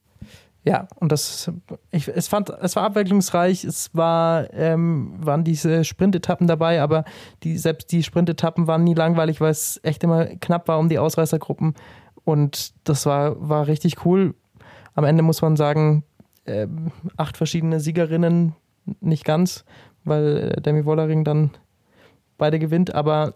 Ja, 0.66 0.88
und 0.96 1.12
das, 1.12 1.52
ich, 1.92 2.08
es 2.08 2.26
fand, 2.26 2.50
es 2.50 2.74
war 2.74 2.82
abwechslungsreich, 2.82 3.62
es 3.62 3.94
war, 3.94 4.52
ähm, 4.52 5.14
waren 5.18 5.44
diese 5.44 5.84
Sprintetappen 5.84 6.48
dabei, 6.48 6.82
aber 6.82 7.04
die, 7.44 7.56
selbst 7.56 7.92
die 7.92 8.02
Sprintetappen 8.02 8.66
waren 8.66 8.82
nie 8.82 8.94
langweilig, 8.94 9.40
weil 9.40 9.52
es 9.52 9.78
echt 9.84 10.02
immer 10.02 10.26
knapp 10.26 10.66
war 10.66 10.80
um 10.80 10.88
die 10.88 10.98
Ausreißergruppen. 10.98 11.74
Und 12.24 12.74
das 12.82 13.06
war, 13.06 13.48
war 13.48 13.68
richtig 13.68 14.04
cool. 14.04 14.34
Am 14.96 15.04
Ende 15.04 15.22
muss 15.22 15.40
man 15.40 15.54
sagen, 15.54 16.02
äh, 16.46 16.66
acht 17.16 17.36
verschiedene 17.36 17.78
Siegerinnen, 17.78 18.56
nicht 19.00 19.24
ganz, 19.24 19.64
weil 20.02 20.52
äh, 20.56 20.60
Demi 20.60 20.84
Wollering 20.84 21.22
dann 21.22 21.50
beide 22.38 22.58
gewinnt, 22.58 22.92
aber 22.92 23.34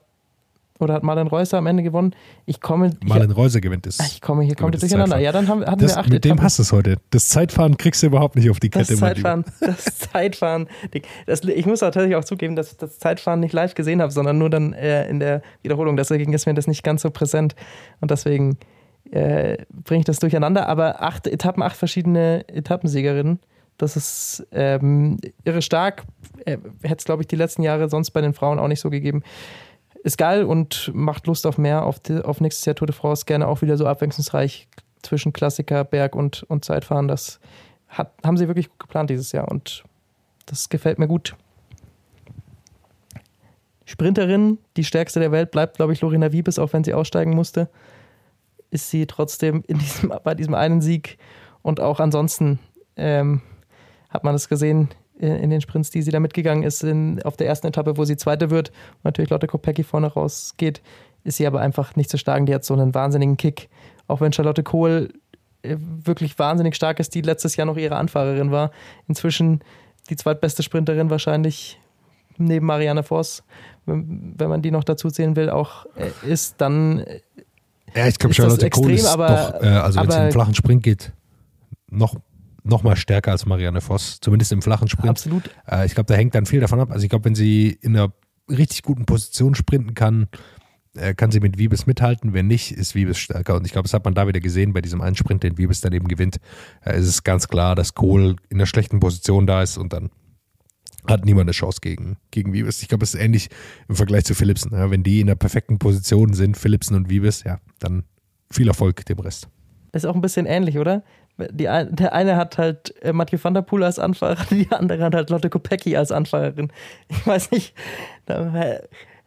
oder 0.81 0.95
hat 0.95 1.03
Marlen 1.03 1.27
Reusser 1.27 1.59
am 1.59 1.67
Ende 1.67 1.83
gewonnen? 1.83 2.15
Ich 2.47 2.61
komme. 2.61 2.97
Marlen 3.05 3.31
Reusser 3.31 3.61
gewinnt 3.61 3.87
es. 3.87 4.01
Ich 4.01 4.21
komme 4.21 4.43
hier 4.43 4.57
kommt 4.57 4.81
durcheinander. 4.81 5.19
Ja, 5.19 5.33
dann 5.33 5.49
haben, 5.49 5.65
hatten 5.65 5.81
das, 5.81 5.95
wir 5.95 6.01
acht 6.01 6.11
Mit 6.11 6.25
dem 6.25 6.43
hast 6.43 6.59
du 6.59 6.63
es 6.63 6.73
heute. 6.73 6.97
Das 7.11 7.29
Zeitfahren 7.29 7.77
kriegst 7.77 8.03
du 8.03 8.07
überhaupt 8.07 8.37
nicht 8.37 8.51
auf 8.51 8.61
die 8.61 8.71
Kette. 8.71 8.93
Das 8.93 9.01
Zeitfahren, 9.01 9.45
das 9.61 9.99
Zeitfahren. 9.99 10.69
Das, 11.27 11.43
ich 11.45 11.67
muss 11.67 11.81
natürlich 11.81 12.17
auch 12.17 12.25
zugeben, 12.25 12.57
dass 12.57 12.73
ich 12.73 12.79
das 12.79 12.99
Zeitfahren 12.99 13.41
nicht 13.41 13.53
live 13.53 13.75
gesehen 13.75 14.01
habe, 14.01 14.13
sondern 14.13 14.39
nur 14.39 14.51
dann 14.51 14.73
äh, 14.73 15.09
in 15.09 15.21
der 15.21 15.43
Wiederholung. 15.63 15.97
Deswegen 15.97 16.33
ist 16.33 16.47
mir 16.47 16.55
das 16.55 16.67
nicht 16.67 16.83
ganz 16.83 17.03
so 17.03 17.11
präsent. 17.11 17.55
Und 18.01 18.11
deswegen 18.11 18.59
äh, 19.11 19.59
bringe 19.71 20.01
ich 20.01 20.07
das 20.07 20.19
durcheinander. 20.19 20.69
Aber 20.69 21.03
acht 21.03 21.27
Etappen, 21.27 21.63
acht 21.63 21.77
verschiedene 21.77 22.49
Etappensiegerinnen. 22.49 23.41
Das 23.77 23.97
ist 23.97 24.47
ähm, 24.53 25.19
irre 25.45 25.63
stark. 25.63 26.05
Äh, 26.45 26.59
Hätte 26.83 26.97
es, 26.99 27.05
glaube 27.05 27.23
ich, 27.23 27.29
die 27.29 27.37
letzten 27.37 27.63
Jahre 27.63 27.89
sonst 27.89 28.11
bei 28.11 28.21
den 28.21 28.35
Frauen 28.35 28.59
auch 28.59 28.69
nicht 28.69 28.81
so 28.81 28.91
gegeben 28.91 29.23
ist 30.03 30.19
geil 30.19 30.45
und 30.45 30.91
macht 30.95 31.27
Lust 31.27 31.47
auf 31.47 31.59
mehr, 31.59 31.85
auf, 31.85 32.01
die, 32.01 32.23
auf 32.23 32.41
nächstes 32.41 32.65
Jahr 32.65 32.75
Tour 32.75 32.87
de 32.87 32.95
France. 32.95 33.25
Gerne 33.25 33.47
auch 33.47 33.63
wieder 33.63 33.77
so 33.77 33.87
abwechslungsreich 33.87 34.69
zwischen 35.03 35.33
Klassiker, 35.33 35.85
Berg 35.85 36.15
und, 36.15 36.43
und 36.45 36.65
Zeitfahren. 36.65 37.09
Das 37.09 37.41
hat, 37.89 38.13
haben 38.25 38.37
sie 38.37 38.49
wirklich 38.49 38.69
gut 38.69 38.79
geplant 38.79 39.11
dieses 39.11 39.33
Jahr 39.33 39.49
und 39.49 39.85
das 40.47 40.69
gefällt 40.69 40.99
mir 40.99 41.09
gut. 41.09 41.37
Sprinterin, 43.85 44.59
die 44.77 44.85
stärkste 44.85 45.19
der 45.21 45.33
Welt, 45.33 45.51
bleibt, 45.51 45.77
glaube 45.77 45.93
ich, 45.93 46.01
Lorena 46.01 46.33
Wiebes, 46.33 46.59
auch 46.59 46.73
wenn 46.73 46.85
sie 46.85 46.95
aussteigen 46.95 47.35
musste. 47.35 47.69
Ist 48.71 48.91
sie 48.91 49.07
trotzdem 49.07 49.65
diesem, 49.69 50.13
bei 50.25 50.35
diesem 50.35 50.55
einen 50.55 50.81
Sieg 50.81 51.19
und 51.63 51.81
auch 51.81 51.99
ansonsten 51.99 52.61
ähm, 52.97 53.43
hat 54.09 54.23
man 54.23 54.35
das 54.35 54.49
gesehen, 54.49 54.89
in 55.21 55.51
den 55.51 55.61
Sprints, 55.61 55.91
die 55.91 56.03
sie 56.03 56.11
da 56.11 56.21
mitgegangen 56.21 56.63
ist, 56.63 56.83
in, 56.83 57.23
auf 57.23 57.37
der 57.37 57.47
ersten 57.47 57.67
Etappe, 57.67 57.97
wo 57.97 58.05
sie 58.05 58.17
Zweite 58.17 58.51
wird 58.51 58.71
und 58.71 59.05
natürlich 59.05 59.31
Lotte 59.31 59.47
Kopecki 59.47 59.85
vorne 59.85 60.07
rausgeht, 60.07 60.81
ist 61.25 61.37
sie 61.37 61.47
aber 61.47 61.61
einfach 61.61 61.97
nicht 61.97 62.11
zu 62.11 62.17
schlagen. 62.17 62.47
Die 62.47 62.55
hat 62.55 62.65
so 62.65 62.75
einen 62.75 62.95
wahnsinnigen 62.95 63.37
Kick. 63.37 63.69
Auch 64.07 64.21
wenn 64.21 64.33
Charlotte 64.33 64.63
Kohl 64.63 65.13
äh, 65.63 65.77
wirklich 65.79 66.39
wahnsinnig 66.39 66.75
stark 66.75 67.01
ist, 67.01 67.15
die 67.15 67.21
letztes 67.21 67.57
Jahr 67.57 67.67
noch 67.67 67.77
ihre 67.77 67.97
Anfahrerin 67.97 68.51
war. 68.51 68.71
Inzwischen 69.09 69.61
die 70.09 70.17
zweitbeste 70.17 70.63
Sprinterin 70.63 71.11
wahrscheinlich 71.11 71.79
neben 72.39 72.67
Marianne 72.67 73.03
Voss, 73.03 73.43
wenn 73.85 74.49
man 74.49 74.63
die 74.63 74.71
noch 74.71 74.85
dazu 74.85 75.11
zählen 75.11 75.37
will, 75.37 75.51
auch 75.51 75.85
äh, 75.97 76.31
ist, 76.31 76.55
dann 76.59 77.05
ja, 77.95 78.07
ich 78.07 78.19
glaube, 78.19 78.35
Charlotte 78.35 78.71
Kohl 78.71 78.93
ist 78.93 79.07
aber, 79.07 79.29
doch, 79.59 79.63
äh, 79.63 79.69
also 79.69 80.01
wenn 80.01 80.09
es 80.09 80.17
im 80.17 80.33
flachen 80.33 80.55
Sprint 80.55 80.83
geht, 80.83 81.13
noch 81.91 82.15
noch 82.63 82.83
mal 82.83 82.97
stärker 82.97 83.33
als 83.33 83.47
Marianne 83.47 83.81
Voss, 83.81 84.19
zumindest 84.21 84.53
im 84.53 84.63
flachen 84.63 84.89
Sprint. 84.89 85.11
Absolut. 85.11 85.51
Äh, 85.71 85.87
ich 85.87 85.95
glaube, 85.95 86.07
da 86.07 86.15
hängt 86.15 86.35
dann 86.35 86.47
viel 86.47 86.61
davon 86.61 86.81
ab. 86.81 86.91
Also 86.91 87.05
ich 87.05 87.11
glaube, 87.11 87.25
wenn 87.25 87.35
sie 87.35 87.71
in 87.81 87.97
einer 87.97 88.13
richtig 88.49 88.83
guten 88.83 89.07
Position 89.07 89.55
sprinten 89.55 89.95
kann, 89.95 90.29
äh, 90.95 91.15
kann 91.15 91.31
sie 91.31 91.41
mit 91.41 91.59
Wiebes 91.59 91.87
mithalten. 91.87 92.33
Wenn 92.33 92.47
nicht, 92.47 92.73
ist 92.73 92.95
Wiebes 92.95 93.19
stärker. 93.19 93.57
Und 93.57 93.67
ich 93.67 93.73
glaube, 93.73 93.85
das 93.85 93.95
hat 93.95 94.05
man 94.05 94.15
da 94.15 94.27
wieder 94.27 94.41
gesehen 94.41 94.73
bei 94.73 94.81
diesem 94.81 95.01
einen 95.01 95.17
Sprint, 95.17 95.43
den 95.43 95.59
Wiebes 95.59 95.81
dann 95.81 95.93
eben 95.93 96.09
gewinnt. 96.09 96.39
Äh, 96.85 96.99
ist 96.99 97.07
es 97.07 97.23
ganz 97.23 97.49
klar, 97.49 97.75
dass 97.75 97.95
Kohl 97.95 98.37
in 98.49 98.59
einer 98.59 98.67
schlechten 98.67 99.01
Position 99.01 99.47
da 99.47 99.63
ist 99.63 99.79
und 99.79 99.93
dann 99.93 100.11
hat 101.07 101.25
niemand 101.25 101.47
eine 101.47 101.53
Chance 101.53 101.79
gegen, 101.81 102.17
gegen 102.31 102.53
Wiebes. 102.53 102.83
Ich 102.83 102.89
glaube, 102.89 103.05
es 103.05 103.15
ist 103.15 103.21
ähnlich 103.21 103.49
im 103.89 103.97
Vergleich 103.97 104.25
zu 104.25 104.35
Philipsen. 104.35 104.73
Ja, 104.73 104.91
wenn 104.91 105.03
die 105.03 105.21
in 105.21 105.29
der 105.29 105.35
perfekten 105.35 105.79
Position 105.79 106.35
sind, 106.35 106.57
Philipsen 106.57 106.97
und 106.97 107.09
Wiebes, 107.09 107.45
ja, 107.45 107.61
dann 107.79 108.05
viel 108.53 108.69
Erfolg 108.69 109.05
dem 109.07 109.19
Rest. 109.19 109.49
Ist 109.93 110.07
auch 110.07 110.15
ein 110.15 110.21
bisschen 110.21 110.47
ähnlich, 110.47 110.79
oder? 110.79 111.03
Die, 111.51 111.65
der 111.65 112.13
eine 112.13 112.37
hat 112.37 112.59
halt 112.59 112.95
äh, 113.03 113.13
Mathieu 113.13 113.39
van 113.43 113.55
der 113.55 113.63
Poel 113.63 113.85
als 113.85 113.99
Anfahrer, 113.99 114.45
die 114.51 114.69
andere 114.71 115.05
hat 115.05 115.15
halt 115.15 115.31
Lotte 115.31 115.51
Kopecki 115.51 115.97
als 115.97 116.13
Anfahrerin. 116.13 116.73
Ich 117.09 117.27
weiß 117.27 117.51
nicht, 117.51 117.75
da 118.27 118.53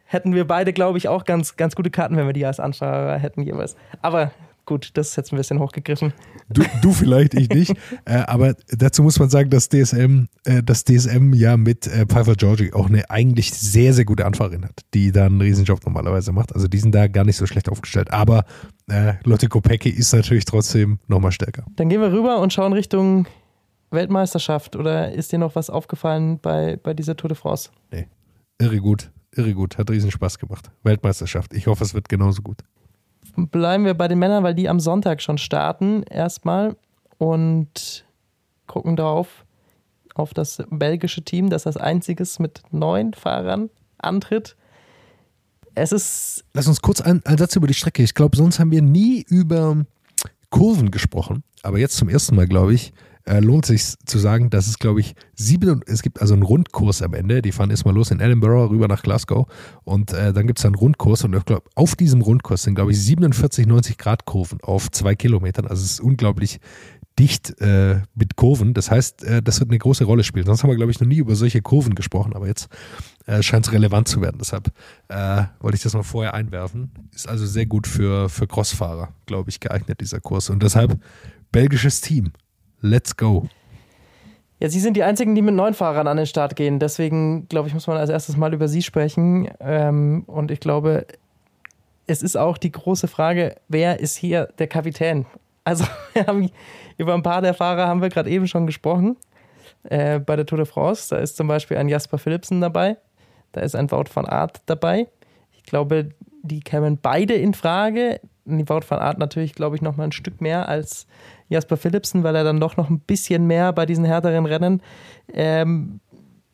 hätten 0.04 0.34
wir 0.34 0.46
beide, 0.46 0.72
glaube 0.72 0.98
ich, 0.98 1.08
auch 1.08 1.24
ganz, 1.24 1.56
ganz 1.56 1.74
gute 1.74 1.90
Karten, 1.90 2.16
wenn 2.16 2.26
wir 2.26 2.32
die 2.32 2.46
als 2.46 2.60
Anfahrer 2.60 3.18
hätten 3.18 3.42
jeweils. 3.42 3.76
Aber 4.00 4.30
gut, 4.64 4.90
das 4.94 5.10
ist 5.10 5.16
jetzt 5.16 5.32
ein 5.32 5.36
bisschen 5.36 5.58
hochgegriffen. 5.58 6.12
Du, 6.48 6.62
du 6.82 6.92
vielleicht, 6.92 7.34
ich 7.34 7.48
nicht. 7.48 7.74
äh, 8.04 8.18
aber 8.26 8.54
dazu 8.68 9.02
muss 9.02 9.18
man 9.18 9.28
sagen, 9.30 9.50
dass 9.50 9.68
DSM, 9.68 10.26
äh, 10.44 10.62
dass 10.62 10.84
DSM 10.84 11.32
ja 11.32 11.56
mit 11.56 11.86
äh, 11.86 12.06
Pfeiffer 12.06 12.34
Georgie 12.34 12.72
auch 12.72 12.88
eine 12.88 13.08
eigentlich 13.10 13.52
sehr, 13.52 13.94
sehr 13.94 14.04
gute 14.04 14.26
Anfahrerin 14.26 14.64
hat, 14.64 14.80
die 14.92 15.12
da 15.12 15.26
einen 15.26 15.40
Riesenjob 15.40 15.84
normalerweise 15.84 16.32
macht. 16.32 16.54
Also 16.54 16.68
die 16.68 16.78
sind 16.78 16.94
da 16.94 17.08
gar 17.08 17.24
nicht 17.24 17.36
so 17.36 17.46
schlecht 17.46 17.68
aufgestellt. 17.68 18.12
Aber 18.12 18.44
äh, 18.88 19.14
Lotte 19.24 19.48
Kopecki 19.48 19.90
ist 19.90 20.12
natürlich 20.12 20.44
trotzdem 20.44 20.98
nochmal 21.08 21.32
stärker. 21.32 21.64
Dann 21.76 21.88
gehen 21.88 22.00
wir 22.00 22.12
rüber 22.12 22.40
und 22.40 22.52
schauen 22.52 22.72
Richtung 22.72 23.26
Weltmeisterschaft. 23.90 24.76
Oder 24.76 25.12
ist 25.12 25.32
dir 25.32 25.38
noch 25.38 25.54
was 25.54 25.70
aufgefallen 25.70 26.38
bei, 26.40 26.78
bei 26.82 26.94
dieser 26.94 27.16
Tour 27.16 27.28
de 27.28 27.36
France? 27.36 27.70
Nee. 27.90 28.06
Irre 28.58 28.78
gut, 28.78 29.10
irre 29.32 29.54
gut. 29.54 29.78
Hat 29.78 29.90
riesen 29.90 30.10
Spaß 30.10 30.38
gemacht. 30.38 30.70
Weltmeisterschaft. 30.82 31.52
Ich 31.54 31.66
hoffe, 31.66 31.84
es 31.84 31.94
wird 31.94 32.08
genauso 32.08 32.42
gut 32.42 32.58
bleiben 33.36 33.84
wir 33.84 33.94
bei 33.94 34.08
den 34.08 34.18
Männern, 34.18 34.44
weil 34.44 34.54
die 34.54 34.68
am 34.68 34.80
Sonntag 34.80 35.22
schon 35.22 35.38
starten 35.38 36.02
erstmal 36.04 36.76
und 37.18 38.04
gucken 38.66 38.96
darauf 38.96 39.44
auf 40.14 40.32
das 40.32 40.62
belgische 40.70 41.22
Team, 41.22 41.50
das 41.50 41.66
als 41.66 41.76
einziges 41.76 42.38
mit 42.38 42.62
neun 42.70 43.14
Fahrern 43.14 43.70
antritt. 43.98 44.56
Es 45.74 45.92
ist. 45.92 46.44
Lass 46.52 46.68
uns 46.68 46.80
kurz 46.80 47.00
einen, 47.00 47.24
einen 47.26 47.38
Satz 47.38 47.56
über 47.56 47.66
die 47.66 47.74
Strecke. 47.74 48.02
Ich 48.02 48.14
glaube, 48.14 48.36
sonst 48.36 48.60
haben 48.60 48.70
wir 48.70 48.82
nie 48.82 49.24
über 49.28 49.84
Kurven 50.50 50.92
gesprochen, 50.92 51.42
aber 51.62 51.78
jetzt 51.78 51.96
zum 51.96 52.08
ersten 52.08 52.36
Mal, 52.36 52.46
glaube 52.46 52.74
ich, 52.74 52.92
äh, 53.26 53.40
lohnt 53.40 53.66
sich 53.66 53.94
zu 54.04 54.18
sagen, 54.18 54.50
dass 54.50 54.66
es, 54.66 54.78
glaube 54.78 55.00
ich, 55.00 55.14
sieben, 55.34 55.82
es 55.86 56.02
gibt 56.02 56.20
also 56.20 56.34
einen 56.34 56.42
Rundkurs 56.42 57.02
am 57.02 57.14
Ende. 57.14 57.42
Die 57.42 57.52
fahren 57.52 57.70
erstmal 57.70 57.94
los 57.94 58.10
in 58.10 58.20
Edinburgh 58.20 58.70
rüber 58.70 58.88
nach 58.88 59.02
Glasgow 59.02 59.46
und 59.84 60.12
äh, 60.12 60.32
dann 60.32 60.46
gibt 60.46 60.58
es 60.58 60.66
einen 60.66 60.74
Rundkurs 60.74 61.24
und 61.24 61.34
ich 61.34 61.44
glaube, 61.44 61.64
auf 61.74 61.96
diesem 61.96 62.20
Rundkurs 62.20 62.64
sind, 62.64 62.74
glaube 62.74 62.92
ich, 62.92 63.00
47, 63.00 63.66
90 63.66 63.98
Grad 63.98 64.24
Kurven 64.26 64.58
auf 64.62 64.90
zwei 64.90 65.14
Kilometern. 65.14 65.66
Also 65.66 65.82
es 65.84 65.92
ist 65.92 66.00
unglaublich 66.00 66.60
dicht 67.18 67.60
äh, 67.60 68.02
mit 68.14 68.36
Kurven. 68.36 68.74
Das 68.74 68.90
heißt, 68.90 69.24
äh, 69.24 69.42
das 69.42 69.60
wird 69.60 69.70
eine 69.70 69.78
große 69.78 70.04
Rolle 70.04 70.24
spielen. 70.24 70.46
Sonst 70.46 70.62
haben 70.62 70.70
wir, 70.70 70.76
glaube 70.76 70.90
ich, 70.90 71.00
noch 71.00 71.06
nie 71.06 71.18
über 71.18 71.36
solche 71.36 71.62
Kurven 71.62 71.94
gesprochen, 71.94 72.34
aber 72.34 72.46
jetzt 72.46 72.68
äh, 73.26 73.42
scheint 73.42 73.66
es 73.66 73.72
relevant 73.72 74.08
zu 74.08 74.20
werden. 74.20 74.38
Deshalb 74.38 74.72
äh, 75.08 75.44
wollte 75.60 75.76
ich 75.76 75.82
das 75.82 75.94
mal 75.94 76.02
vorher 76.02 76.34
einwerfen. 76.34 76.90
Ist 77.14 77.28
also 77.28 77.46
sehr 77.46 77.66
gut 77.66 77.86
für, 77.86 78.28
für 78.28 78.46
Crossfahrer, 78.46 79.10
glaube 79.26 79.50
ich, 79.50 79.60
geeignet, 79.60 80.00
dieser 80.00 80.20
Kurs. 80.20 80.50
Und 80.50 80.62
deshalb 80.62 80.98
belgisches 81.52 82.00
Team. 82.00 82.32
Let's 82.84 83.16
go. 83.16 83.48
Ja, 84.60 84.68
Sie 84.68 84.78
sind 84.78 84.94
die 84.94 85.04
Einzigen, 85.04 85.34
die 85.34 85.40
mit 85.40 85.54
neun 85.54 85.72
Fahrern 85.72 86.06
an 86.06 86.18
den 86.18 86.26
Start 86.26 86.54
gehen. 86.54 86.78
Deswegen, 86.78 87.48
glaube 87.48 87.66
ich, 87.66 87.72
muss 87.72 87.86
man 87.86 87.96
als 87.96 88.10
erstes 88.10 88.36
mal 88.36 88.52
über 88.52 88.68
Sie 88.68 88.82
sprechen. 88.82 89.48
Ähm, 89.58 90.24
und 90.26 90.50
ich 90.50 90.60
glaube, 90.60 91.06
es 92.06 92.22
ist 92.22 92.36
auch 92.36 92.58
die 92.58 92.70
große 92.70 93.08
Frage, 93.08 93.56
wer 93.68 94.00
ist 94.00 94.16
hier 94.16 94.50
der 94.58 94.66
Kapitän? 94.66 95.24
Also, 95.64 95.86
haben, 96.26 96.50
über 96.98 97.14
ein 97.14 97.22
paar 97.22 97.40
der 97.40 97.54
Fahrer 97.54 97.88
haben 97.88 98.02
wir 98.02 98.10
gerade 98.10 98.28
eben 98.28 98.46
schon 98.46 98.66
gesprochen. 98.66 99.16
Äh, 99.84 100.18
bei 100.18 100.36
der 100.36 100.44
Tour 100.44 100.58
de 100.58 100.66
France, 100.66 101.08
da 101.08 101.16
ist 101.22 101.38
zum 101.38 101.48
Beispiel 101.48 101.78
ein 101.78 101.88
Jasper 101.88 102.18
Philipsen 102.18 102.60
dabei. 102.60 102.98
Da 103.52 103.62
ist 103.62 103.74
ein 103.74 103.90
Wout 103.90 104.10
van 104.12 104.26
Aert 104.26 104.60
dabei. 104.66 105.08
Ich 105.52 105.62
glaube, 105.62 106.10
die 106.42 106.60
kämen 106.60 106.98
beide 107.00 107.32
in 107.32 107.54
Frage. 107.54 108.20
Die 108.44 108.68
Wout 108.68 108.82
van 108.86 108.98
Aert 108.98 109.16
natürlich, 109.16 109.54
glaube 109.54 109.74
ich, 109.74 109.80
noch 109.80 109.96
mal 109.96 110.04
ein 110.04 110.12
Stück 110.12 110.42
mehr 110.42 110.68
als 110.68 111.06
Jasper 111.48 111.76
Philipsen, 111.76 112.22
weil 112.22 112.34
er 112.36 112.44
dann 112.44 112.60
doch 112.60 112.76
noch 112.76 112.90
ein 112.90 113.00
bisschen 113.00 113.46
mehr 113.46 113.72
bei 113.72 113.86
diesen 113.86 114.04
härteren 114.04 114.46
Rennen 114.46 114.82
ähm, 115.32 116.00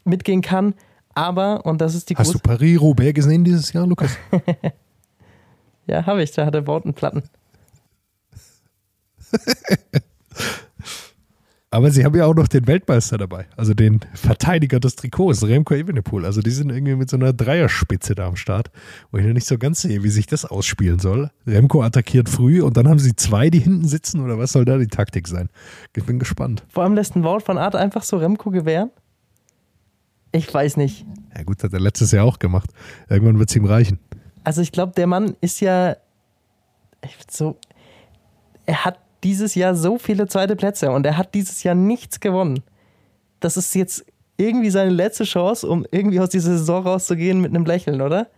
mitgehen 0.05 0.43
kann. 0.43 0.75
Aber, 1.15 1.67
und 1.67 1.81
das 1.81 1.95
ist 1.95 2.11
die 2.11 2.17
Hast 2.17 2.35
du 2.35 2.39
Paris-Roubaix 2.39 3.15
gesehen 3.15 3.45
dieses 3.45 3.73
Jahr, 3.73 3.87
Lukas? 3.87 4.17
ja, 5.87 6.07
habe 6.07 6.23
ich. 6.23 6.33
Da 6.33 6.47
hat 6.47 6.55
er 6.55 6.67
Wortenplatten. 6.67 7.23
Aber 11.73 11.93
sie 11.93 12.05
haben 12.05 12.17
ja 12.17 12.27
auch 12.27 12.35
noch 12.35 12.49
den 12.49 12.67
Weltmeister 12.67 13.17
dabei, 13.17 13.47
also 13.57 13.75
den 13.75 14.01
Verteidiger 14.15 14.81
des 14.81 14.97
Trikots, 14.97 15.45
Remco 15.45 15.75
Evenepoel. 15.75 16.25
Also 16.25 16.41
die 16.41 16.51
sind 16.51 16.71
irgendwie 16.71 16.97
mit 16.97 17.09
so 17.09 17.17
einer 17.17 17.33
Dreierspitze 17.33 18.17
da 18.17 18.27
am 18.27 18.35
Start, 18.35 18.73
wo 19.13 19.19
ich 19.19 19.25
noch 19.25 19.33
nicht 19.33 19.47
so 19.47 19.57
ganz 19.57 19.83
sehe, 19.83 20.03
wie 20.03 20.09
sich 20.09 20.27
das 20.27 20.45
ausspielen 20.45 20.99
soll. 20.99 21.31
Remco 21.47 21.81
attackiert 21.83 22.29
früh 22.29 22.61
und 22.61 22.77
dann 22.77 22.89
haben 22.89 22.99
sie 22.99 23.15
zwei, 23.15 23.51
die 23.51 23.61
hinten 23.61 23.87
sitzen 23.87 24.21
oder 24.21 24.37
was 24.37 24.51
soll 24.51 24.65
da 24.65 24.79
die 24.79 24.89
Taktik 24.89 25.29
sein? 25.29 25.49
Ich 25.95 26.05
bin 26.05 26.19
gespannt. 26.19 26.65
Vor 26.69 26.83
allem 26.83 26.95
lässt 26.95 27.15
ein 27.15 27.23
Wort 27.23 27.45
von 27.45 27.57
Art 27.57 27.77
einfach 27.77 28.03
so 28.03 28.17
Remco 28.17 28.51
gewähren? 28.51 28.91
Ich 30.33 30.53
weiß 30.53 30.77
nicht. 30.77 31.07
Ja 31.37 31.45
gut, 31.45 31.63
hat 31.63 31.73
er 31.73 31.81
letztes 31.81 32.11
Jahr 32.11 32.25
auch 32.25 32.41
gemacht. 32.41 32.71
Irgendwann 33.09 33.39
wird 33.39 33.49
es 33.49 33.55
ihm 33.55 33.65
reichen. 33.65 34.01
Also 34.43 34.61
ich 34.61 34.73
glaube, 34.73 34.93
der 34.97 35.07
Mann 35.07 35.37
ist 35.41 35.61
ja 35.61 35.97
so, 37.31 37.59
er 38.67 38.85
hat 38.85 38.99
dieses 39.25 39.55
Jahr 39.55 39.75
so 39.75 39.99
viele 39.99 40.27
zweite 40.29 40.57
Plätze 40.57 40.91
und 40.91 41.05
er 41.07 41.17
hat 41.17 41.35
dieses 41.35 41.63
Jahr 41.63 41.75
nichts 41.75 42.21
gewonnen. 42.21 42.63
Das 43.41 43.57
ist 43.57 43.75
jetzt 43.75 44.05
irgendwie 44.37 44.71
seine 44.71 44.91
letzte 44.91 45.25
Chance, 45.25 45.69
um 45.69 45.87
irgendwie 45.91 46.21
aus 46.21 46.31
dieser 46.31 46.57
Saison 46.57 46.85
rauszugehen 46.85 47.41
mit 47.41 47.51
einem 47.51 47.67
Lächeln, 47.67 48.01
oder? 48.01 48.29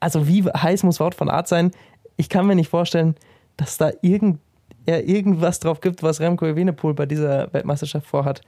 Also 0.00 0.28
wie 0.28 0.44
heiß 0.44 0.82
muss 0.82 1.00
Wort 1.00 1.14
von 1.14 1.30
Art 1.30 1.48
sein? 1.48 1.72
Ich 2.16 2.28
kann 2.28 2.46
mir 2.46 2.54
nicht 2.54 2.68
vorstellen, 2.68 3.14
dass 3.56 3.78
da 3.78 3.90
irgend, 4.02 4.38
er 4.86 5.08
irgendwas 5.08 5.60
drauf 5.60 5.80
gibt, 5.80 6.02
was 6.02 6.20
Remco 6.20 6.46
Evenepoel 6.46 6.94
bei 6.94 7.06
dieser 7.06 7.52
Weltmeisterschaft 7.52 8.06
vorhat. 8.06 8.42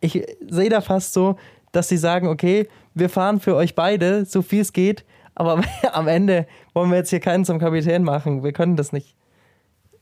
Ich 0.00 0.24
sehe 0.48 0.68
da 0.68 0.80
fast 0.80 1.12
so, 1.12 1.36
dass 1.72 1.88
sie 1.88 1.96
sagen, 1.96 2.26
okay, 2.26 2.68
wir 2.94 3.08
fahren 3.08 3.40
für 3.40 3.54
euch 3.54 3.74
beide, 3.74 4.24
so 4.24 4.42
viel 4.42 4.62
es 4.62 4.72
geht, 4.72 5.04
aber 5.34 5.62
am 5.92 6.08
Ende 6.08 6.46
wollen 6.74 6.90
wir 6.90 6.98
jetzt 6.98 7.10
hier 7.10 7.20
keinen 7.20 7.44
zum 7.44 7.58
Kapitän 7.58 8.02
machen. 8.02 8.42
Wir 8.42 8.52
können 8.52 8.76
das 8.76 8.92
nicht. 8.92 9.14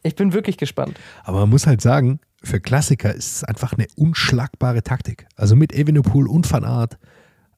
Ich 0.02 0.14
bin 0.14 0.32
wirklich 0.32 0.56
gespannt. 0.56 0.98
Aber 1.24 1.40
man 1.40 1.50
muss 1.50 1.66
halt 1.66 1.80
sagen, 1.80 2.20
für 2.42 2.60
Klassiker 2.60 3.14
ist 3.14 3.36
es 3.36 3.44
einfach 3.44 3.72
eine 3.72 3.86
unschlagbare 3.96 4.82
Taktik. 4.82 5.26
Also 5.36 5.56
mit 5.56 5.72
Evenepoel 5.72 6.28
und 6.28 6.50
Van 6.50 6.64
Aert. 6.64 6.98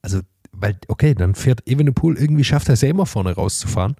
Also, 0.01 0.21
weil, 0.51 0.77
okay, 0.87 1.13
dann 1.13 1.35
fährt 1.35 1.67
Evenepoel, 1.67 2.17
irgendwie 2.17 2.43
schafft 2.43 2.69
er 2.69 2.73
es 2.73 2.81
ja 2.81 2.89
immer 2.89 3.05
vorne 3.05 3.33
rauszufahren. 3.33 3.95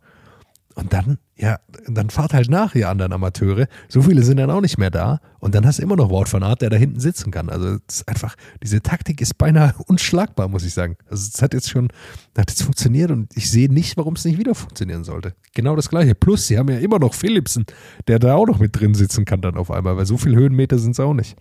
Und 0.75 0.93
dann, 0.93 1.17
ja, 1.35 1.59
dann 1.87 2.09
fahrt 2.09 2.33
halt 2.33 2.49
nach, 2.49 2.75
ihr 2.75 2.89
anderen 2.89 3.13
Amateure. 3.13 3.67
So 3.89 4.01
viele 4.01 4.23
sind 4.23 4.37
dann 4.37 4.49
auch 4.49 4.61
nicht 4.61 4.77
mehr 4.77 4.89
da. 4.89 5.19
Und 5.39 5.55
dann 5.55 5.65
hast 5.65 5.79
du 5.79 5.83
immer 5.83 5.95
noch 5.95 6.09
Wort 6.09 6.29
von 6.29 6.43
Art, 6.43 6.61
der 6.61 6.69
da 6.69 6.77
hinten 6.77 6.99
sitzen 6.99 7.31
kann. 7.31 7.49
Also, 7.49 7.77
es 7.87 7.95
ist 7.95 8.07
einfach, 8.07 8.35
diese 8.63 8.81
Taktik 8.81 9.21
ist 9.21 9.37
beinahe 9.37 9.73
unschlagbar, 9.87 10.47
muss 10.47 10.63
ich 10.63 10.73
sagen. 10.73 10.97
Also, 11.09 11.29
es 11.33 11.41
hat 11.41 11.53
jetzt 11.53 11.69
schon, 11.69 11.89
hat 12.37 12.49
jetzt 12.49 12.63
funktioniert 12.63 13.11
und 13.11 13.35
ich 13.35 13.51
sehe 13.51 13.71
nicht, 13.71 13.97
warum 13.97 14.15
es 14.15 14.25
nicht 14.25 14.37
wieder 14.37 14.55
funktionieren 14.55 15.03
sollte. 15.03 15.33
Genau 15.53 15.75
das 15.75 15.89
Gleiche. 15.89 16.15
Plus, 16.15 16.47
sie 16.47 16.57
haben 16.57 16.69
ja 16.69 16.77
immer 16.77 16.99
noch 16.99 17.13
Philipsen, 17.13 17.65
der 18.07 18.19
da 18.19 18.35
auch 18.35 18.47
noch 18.47 18.59
mit 18.59 18.79
drin 18.79 18.93
sitzen 18.93 19.25
kann 19.25 19.41
dann 19.41 19.57
auf 19.57 19.71
einmal, 19.71 19.97
weil 19.97 20.05
so 20.05 20.17
viele 20.17 20.37
Höhenmeter 20.37 20.79
sind 20.79 20.91
es 20.91 20.99
auch 20.99 21.13
nicht. 21.13 21.35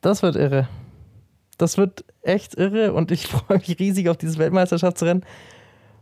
Das 0.00 0.22
wird 0.22 0.36
irre. 0.36 0.68
Das 1.56 1.76
wird 1.76 2.04
echt 2.22 2.54
irre 2.54 2.92
und 2.92 3.10
ich 3.10 3.26
freue 3.28 3.58
mich 3.58 3.78
riesig 3.78 4.08
auf 4.08 4.16
dieses 4.16 4.38
Weltmeisterschaftsrennen. 4.38 5.24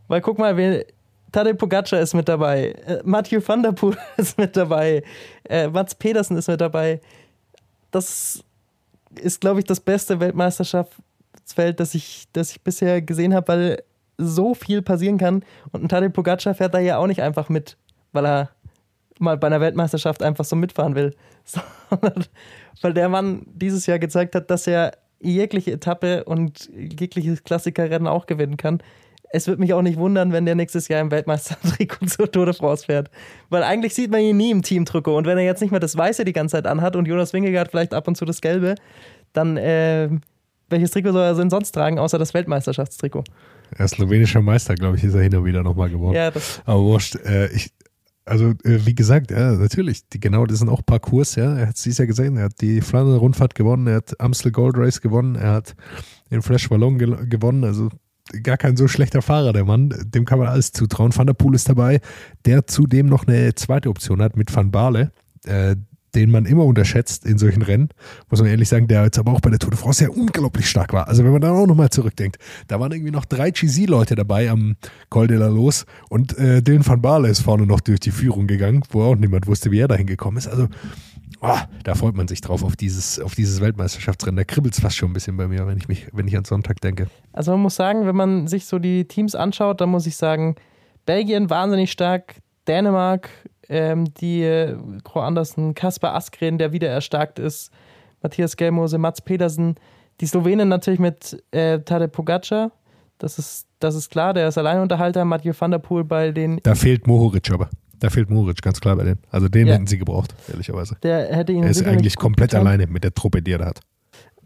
Weil 0.07 0.21
guck 0.21 0.39
mal, 0.39 0.55
wir, 0.57 0.85
Tadej 1.31 1.55
Pogacar 1.55 1.99
ist 1.99 2.13
mit 2.13 2.27
dabei, 2.27 2.71
äh, 2.85 3.01
Mathieu 3.03 3.41
van 3.45 3.63
der 3.63 3.71
Poel 3.71 3.97
ist 4.17 4.37
mit 4.37 4.55
dabei, 4.55 5.03
äh, 5.43 5.67
Mats 5.67 5.95
Pedersen 5.95 6.37
ist 6.37 6.47
mit 6.47 6.61
dabei. 6.61 7.01
Das 7.91 8.43
ist, 9.21 9.41
glaube 9.41 9.59
ich, 9.59 9.65
das 9.65 9.79
beste 9.79 10.19
Weltmeisterschaftsfeld, 10.19 11.79
das 11.79 11.95
ich, 11.95 12.27
das 12.33 12.51
ich 12.51 12.61
bisher 12.61 13.01
gesehen 13.01 13.33
habe, 13.33 13.47
weil 13.47 13.83
so 14.17 14.53
viel 14.53 14.81
passieren 14.81 15.17
kann. 15.17 15.43
Und 15.71 15.83
ein 15.83 15.89
Tadej 15.89 16.09
Pogacar 16.09 16.55
fährt 16.55 16.73
da 16.73 16.79
ja 16.79 16.97
auch 16.97 17.07
nicht 17.07 17.21
einfach 17.21 17.49
mit, 17.49 17.77
weil 18.13 18.25
er 18.25 18.49
mal 19.19 19.37
bei 19.37 19.47
einer 19.47 19.61
Weltmeisterschaft 19.61 20.21
einfach 20.21 20.45
so 20.45 20.55
mitfahren 20.55 20.95
will, 20.95 21.15
sondern 21.43 22.25
weil 22.81 22.93
der 22.93 23.09
Mann 23.09 23.43
dieses 23.47 23.85
Jahr 23.85 23.99
gezeigt 23.99 24.35
hat, 24.35 24.49
dass 24.49 24.67
er 24.67 24.93
jegliche 25.19 25.71
Etappe 25.71 26.23
und 26.25 26.69
jegliches 26.75 27.43
Klassikerrennen 27.43 28.07
auch 28.07 28.27
gewinnen 28.27 28.57
kann 28.57 28.81
es 29.31 29.47
würde 29.47 29.61
mich 29.61 29.73
auch 29.73 29.81
nicht 29.81 29.97
wundern, 29.97 30.31
wenn 30.31 30.45
der 30.45 30.55
nächstes 30.55 30.87
Jahr 30.87 31.01
im 31.01 31.11
Weltmeistertrikot 31.11 32.05
zur 32.07 32.31
Tour 32.31 32.45
de 32.45 32.53
France 32.53 32.85
fährt. 32.85 33.09
Weil 33.49 33.63
eigentlich 33.63 33.93
sieht 33.93 34.11
man 34.11 34.21
ihn 34.21 34.37
nie 34.37 34.51
im 34.51 34.61
Teamtrikot. 34.61 35.17
Und 35.17 35.25
wenn 35.25 35.37
er 35.37 35.43
jetzt 35.43 35.61
nicht 35.61 35.71
mehr 35.71 35.79
das 35.79 35.97
Weiße 35.97 36.23
die 36.25 36.33
ganze 36.33 36.53
Zeit 36.57 36.67
anhat 36.67 36.95
und 36.95 37.07
Jonas 37.07 37.33
Wingegaard 37.33 37.69
vielleicht 37.69 37.93
ab 37.93 38.07
und 38.07 38.15
zu 38.15 38.25
das 38.25 38.41
Gelbe, 38.41 38.75
dann 39.33 39.57
äh, 39.57 40.09
welches 40.69 40.91
Trikot 40.91 41.11
soll 41.11 41.23
er 41.23 41.33
denn 41.33 41.49
sonst 41.49 41.71
tragen, 41.71 41.99
außer 41.99 42.17
das 42.17 42.33
Weltmeisterschaftstrikot? 42.33 43.23
Er 43.77 43.85
ist 43.85 43.95
slowenischer 43.95 44.41
Meister, 44.41 44.75
glaube 44.75 44.97
ich, 44.97 45.03
ist 45.03 45.13
er 45.13 45.21
hin 45.21 45.35
und 45.35 45.45
wieder 45.45 45.63
nochmal 45.63 45.89
geworden. 45.89 46.15
Ja, 46.15 46.31
das, 46.31 46.61
Aber 46.65 46.81
wurscht, 46.81 47.15
äh, 47.15 47.47
ich, 47.47 47.71
also 48.25 48.49
äh, 48.63 48.79
wie 48.85 48.95
gesagt, 48.95 49.31
ja, 49.31 49.53
natürlich, 49.53 50.07
die, 50.09 50.19
genau, 50.19 50.45
das 50.45 50.59
sind 50.59 50.69
auch 50.69 50.85
Parcours, 50.85 51.35
ja. 51.35 51.57
Er 51.57 51.67
hat 51.67 51.75
es 51.75 51.97
ja 51.97 52.05
gesehen, 52.05 52.37
er 52.37 52.45
hat 52.45 52.61
die 52.61 52.81
Flandern-Rundfahrt 52.81 53.55
gewonnen, 53.55 53.87
er 53.87 53.95
hat 53.95 54.19
Amstel 54.19 54.51
Gold 54.51 54.77
Race 54.77 55.01
gewonnen, 55.01 55.35
er 55.35 55.53
hat 55.53 55.75
den 56.31 56.41
Flash 56.41 56.69
Ballon 56.69 56.97
ge 56.97 57.15
gewonnen, 57.27 57.63
also 57.63 57.89
gar 58.43 58.57
kein 58.57 58.77
so 58.77 58.87
schlechter 58.87 59.21
Fahrer, 59.21 59.53
der 59.53 59.65
Mann. 59.65 59.93
Dem 60.05 60.25
kann 60.25 60.39
man 60.39 60.47
alles 60.47 60.71
zutrauen. 60.71 61.15
Van 61.15 61.27
der 61.27 61.33
Poel 61.33 61.55
ist 61.55 61.69
dabei, 61.69 61.99
der 62.45 62.67
zudem 62.67 63.07
noch 63.07 63.27
eine 63.27 63.55
zweite 63.55 63.89
Option 63.89 64.21
hat 64.21 64.35
mit 64.37 64.55
Van 64.55 64.71
Baale, 64.71 65.11
äh, 65.45 65.75
den 66.15 66.31
man 66.31 66.45
immer 66.45 66.65
unterschätzt 66.65 67.25
in 67.25 67.37
solchen 67.37 67.61
Rennen, 67.61 67.89
muss 68.29 68.39
man 68.39 68.49
ehrlich 68.49 68.69
sagen, 68.69 68.87
der 68.87 69.03
jetzt 69.03 69.19
aber 69.19 69.33
auch 69.33 69.41
bei 69.41 69.49
der 69.49 69.59
Tour 69.59 69.69
de 69.69 69.79
France 69.79 70.03
ja 70.03 70.09
unglaublich 70.09 70.67
stark 70.67 70.93
war. 70.93 71.07
Also 71.07 71.23
wenn 71.23 71.31
man 71.31 71.41
da 71.41 71.51
auch 71.51 71.67
nochmal 71.67 71.89
zurückdenkt, 71.89 72.37
da 72.67 72.79
waren 72.79 72.91
irgendwie 72.91 73.11
noch 73.11 73.25
drei 73.25 73.51
GC-Leute 73.51 74.15
dabei 74.15 74.49
am 74.49 74.77
Col 75.09 75.27
de 75.27 75.37
la 75.37 75.47
Los 75.47 75.85
und 76.09 76.37
äh, 76.37 76.63
Dylan 76.63 76.85
van 76.85 77.01
Baale 77.01 77.29
ist 77.29 77.41
vorne 77.41 77.67
noch 77.67 77.81
durch 77.81 77.99
die 77.99 78.11
Führung 78.11 78.47
gegangen, 78.47 78.83
wo 78.89 79.03
auch 79.03 79.15
niemand 79.15 79.47
wusste, 79.47 79.69
wie 79.69 79.79
er 79.79 79.87
da 79.87 79.95
hingekommen 79.95 80.37
ist. 80.37 80.47
Also 80.47 80.69
oh, 81.41 81.57
da 81.83 81.95
freut 81.95 82.15
man 82.15 82.27
sich 82.27 82.41
drauf 82.41 82.63
auf 82.63 82.75
dieses, 82.75 83.19
auf 83.19 83.35
dieses 83.35 83.61
Weltmeisterschaftsrennen. 83.61 84.37
Da 84.37 84.43
kribbelt 84.43 84.73
es 84.73 84.79
fast 84.79 84.95
schon 84.95 85.11
ein 85.11 85.13
bisschen 85.13 85.37
bei 85.37 85.47
mir, 85.47 85.67
wenn 85.67 85.77
ich 85.77 85.87
mich, 85.87 86.07
wenn 86.13 86.27
ich 86.27 86.37
an 86.37 86.45
Sonntag 86.45 86.81
denke. 86.81 87.07
also 87.33 87.51
man 87.51 87.61
muss 87.61 87.75
sagen, 87.75 88.05
wenn 88.05 88.15
man 88.15 88.47
sich 88.47 88.65
so 88.65 88.79
die 88.79 89.05
Teams 89.05 89.35
anschaut, 89.35 89.81
dann 89.81 89.89
muss 89.89 90.05
ich 90.05 90.15
sagen, 90.15 90.55
Belgien 91.05 91.49
wahnsinnig 91.49 91.91
stark, 91.91 92.35
Dänemark, 92.67 93.29
ähm, 93.69 94.13
die 94.15 94.43
äh, 94.43 94.75
Gro 95.03 95.21
Andersen, 95.21 95.73
Kaspar 95.73 96.15
Askren, 96.15 96.57
der 96.57 96.71
wieder 96.71 96.89
erstarkt 96.89 97.39
ist, 97.39 97.71
Matthias 98.21 98.57
Gelmose, 98.57 98.97
Mats 98.97 99.21
Pedersen, 99.21 99.75
die 100.19 100.25
Slowenen 100.25 100.67
natürlich 100.67 100.99
mit 100.99 101.43
äh, 101.51 101.79
Tadej 101.79 102.09
Pogacar, 102.09 102.71
das 103.17 103.39
ist, 103.39 103.67
das 103.79 103.95
ist 103.95 104.09
klar, 104.09 104.33
der 104.33 104.47
ist 104.47 104.57
Alleinunterhalter, 104.57 105.25
Mathieu 105.25 105.53
van 105.57 105.71
der 105.71 105.79
Poel 105.79 106.03
bei 106.03 106.31
den, 106.31 106.59
Da 106.63 106.75
fehlt 106.75 107.07
Mohoric 107.07 107.51
aber. 107.51 107.69
Da 107.99 108.09
fehlt 108.09 108.29
Mohoric, 108.29 108.61
ganz 108.61 108.79
klar 108.79 108.95
bei 108.95 109.03
denen. 109.03 109.19
Also 109.31 109.49
den 109.49 109.67
Ja. 109.67 109.73
hätten 109.73 109.87
sie 109.87 109.97
gebraucht, 109.97 110.35
ehrlicherweise. 110.49 110.95
der 111.03 111.35
hätte 111.35 111.51
ihn 111.51 111.63
Er 111.63 111.69
ist 111.71 111.83
eigentlich 111.85 112.15
komplett 112.17 112.51
getan. 112.51 112.65
alleine 112.67 112.87
mit 112.87 113.03
der 113.03 113.13
Truppe, 113.13 113.41
die 113.41 113.51
er 113.53 113.57
da 113.59 113.65
hat. 113.67 113.79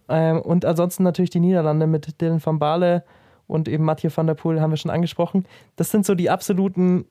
Ähm, 0.10 0.42
und 0.42 0.66
ansonsten 0.66 1.04
natürlich 1.04 1.30
die 1.30 1.40
Niederlande 1.40 1.88
mit 1.88 2.20
Dylan 2.22 2.44
van 2.46 2.60
Baale 2.60 3.04
und 3.48 3.68
eben 3.68 3.84
Mathieu 3.84 4.10
van 4.14 4.28
der 4.28 4.34
Poel 4.36 4.62
haben 4.62 4.72
wir 4.72 4.78
schon 4.78 4.92
angesprochen. 4.92 5.46
Das 5.76 5.92
sind 5.92 6.06
so 6.06 6.16
die 6.16 6.30
absoluten 6.30 7.06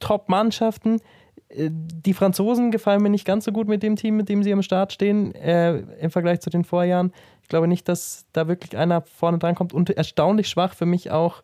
Top-Mannschaften. 0.00 1.00
Äh, 1.48 1.70
Die 1.70 2.14
Franzosen 2.14 2.70
gefallen 2.70 3.02
mir 3.02 3.10
nicht 3.10 3.24
ganz 3.26 3.44
so 3.44 3.52
gut 3.52 3.68
mit 3.68 3.82
dem 3.82 3.96
Team, 3.96 4.16
mit 4.16 4.28
dem 4.28 4.42
sie 4.42 4.52
am 4.52 4.62
Start 4.62 4.92
stehen, 4.92 5.34
äh, 5.34 5.78
im 6.00 6.10
Vergleich 6.10 6.40
zu 6.40 6.50
den 6.50 6.64
Vorjahren. 6.64 7.12
Ich 7.42 7.48
glaube 7.48 7.68
nicht, 7.68 7.88
dass 7.88 8.26
da 8.32 8.48
wirklich 8.48 8.76
einer 8.76 9.02
vorne 9.02 9.38
drankommt 9.38 9.72
und 9.72 9.90
erstaunlich 9.90 10.48
schwach 10.48 10.74
für 10.74 10.86
mich 10.86 11.10
auch 11.10 11.42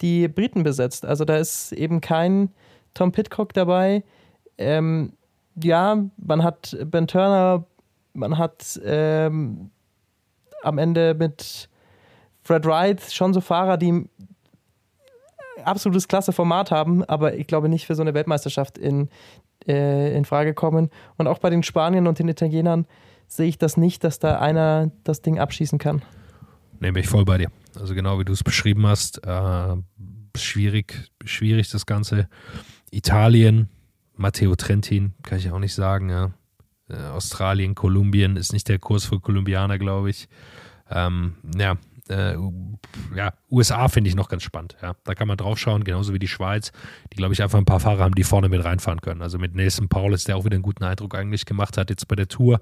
die 0.00 0.28
Briten 0.28 0.62
besetzt. 0.62 1.04
Also 1.04 1.24
da 1.24 1.36
ist 1.36 1.72
eben 1.72 2.00
kein 2.00 2.50
Tom 2.94 3.12
Pitcock 3.12 3.52
dabei. 3.52 4.04
Ähm, 4.58 5.12
ja, 5.62 6.04
man 6.16 6.42
hat 6.42 6.76
Ben 6.86 7.06
Turner, 7.06 7.64
man 8.12 8.38
hat 8.38 8.80
ähm, 8.84 9.70
am 10.62 10.78
Ende 10.78 11.14
mit 11.14 11.68
Fred 12.42 12.64
Wright 12.64 13.00
schon 13.12 13.32
so 13.32 13.40
Fahrer, 13.40 13.76
die 13.76 14.08
absolutes 15.64 16.08
klasse 16.08 16.32
Format 16.32 16.70
haben, 16.70 17.04
aber 17.04 17.34
ich 17.34 17.46
glaube 17.46 17.68
nicht 17.68 17.86
für 17.86 17.94
so 17.94 18.02
eine 18.02 18.14
Weltmeisterschaft 18.14 18.78
in, 18.78 19.08
äh, 19.66 20.16
in 20.16 20.24
Frage 20.24 20.54
kommen. 20.54 20.90
Und 21.16 21.26
auch 21.26 21.38
bei 21.38 21.50
den 21.50 21.62
Spaniern 21.62 22.06
und 22.06 22.18
den 22.18 22.28
Italienern 22.28 22.86
sehe 23.26 23.46
ich 23.46 23.58
das 23.58 23.76
nicht, 23.76 24.04
dass 24.04 24.18
da 24.18 24.38
einer 24.38 24.90
das 25.04 25.22
Ding 25.22 25.38
abschießen 25.38 25.78
kann. 25.78 26.02
Bin 26.80 26.96
ich 26.96 27.08
voll 27.08 27.24
bei 27.24 27.38
dir. 27.38 27.50
Also 27.78 27.94
genau 27.94 28.18
wie 28.18 28.24
du 28.24 28.32
es 28.32 28.42
beschrieben 28.42 28.86
hast, 28.86 29.24
äh, 29.26 29.76
schwierig, 30.36 31.10
schwierig 31.24 31.70
das 31.70 31.86
Ganze. 31.86 32.28
Italien, 32.90 33.68
Matteo 34.16 34.54
Trentin, 34.56 35.14
kann 35.22 35.38
ich 35.38 35.50
auch 35.50 35.58
nicht 35.58 35.74
sagen, 35.74 36.10
ja. 36.10 36.32
Äh, 36.88 36.96
Australien, 37.08 37.74
Kolumbien 37.74 38.36
ist 38.36 38.52
nicht 38.52 38.68
der 38.68 38.78
Kurs 38.78 39.04
für 39.04 39.20
Kolumbianer, 39.20 39.78
glaube 39.78 40.10
ich. 40.10 40.28
Ähm, 40.90 41.36
ja, 41.56 41.76
äh, 42.08 42.36
ja, 43.14 43.32
USA 43.50 43.88
finde 43.88 44.08
ich 44.08 44.16
noch 44.16 44.28
ganz 44.28 44.42
spannend. 44.42 44.76
Ja. 44.82 44.94
Da 45.04 45.14
kann 45.14 45.28
man 45.28 45.36
drauf 45.36 45.58
schauen, 45.58 45.84
genauso 45.84 46.12
wie 46.12 46.18
die 46.18 46.28
Schweiz, 46.28 46.72
die, 47.12 47.16
glaube 47.16 47.32
ich, 47.32 47.42
einfach 47.42 47.58
ein 47.58 47.64
paar 47.64 47.80
Fahrer 47.80 48.02
haben, 48.02 48.14
die 48.14 48.24
vorne 48.24 48.48
mit 48.48 48.64
reinfahren 48.64 49.00
können. 49.00 49.22
Also 49.22 49.38
mit 49.38 49.54
Nelson 49.54 49.88
Paulus, 49.88 50.24
der 50.24 50.36
auch 50.36 50.44
wieder 50.44 50.56
einen 50.56 50.62
guten 50.62 50.84
Eindruck 50.84 51.14
eigentlich 51.14 51.46
gemacht 51.46 51.78
hat, 51.78 51.90
jetzt 51.90 52.08
bei 52.08 52.16
der 52.16 52.28
Tour. 52.28 52.60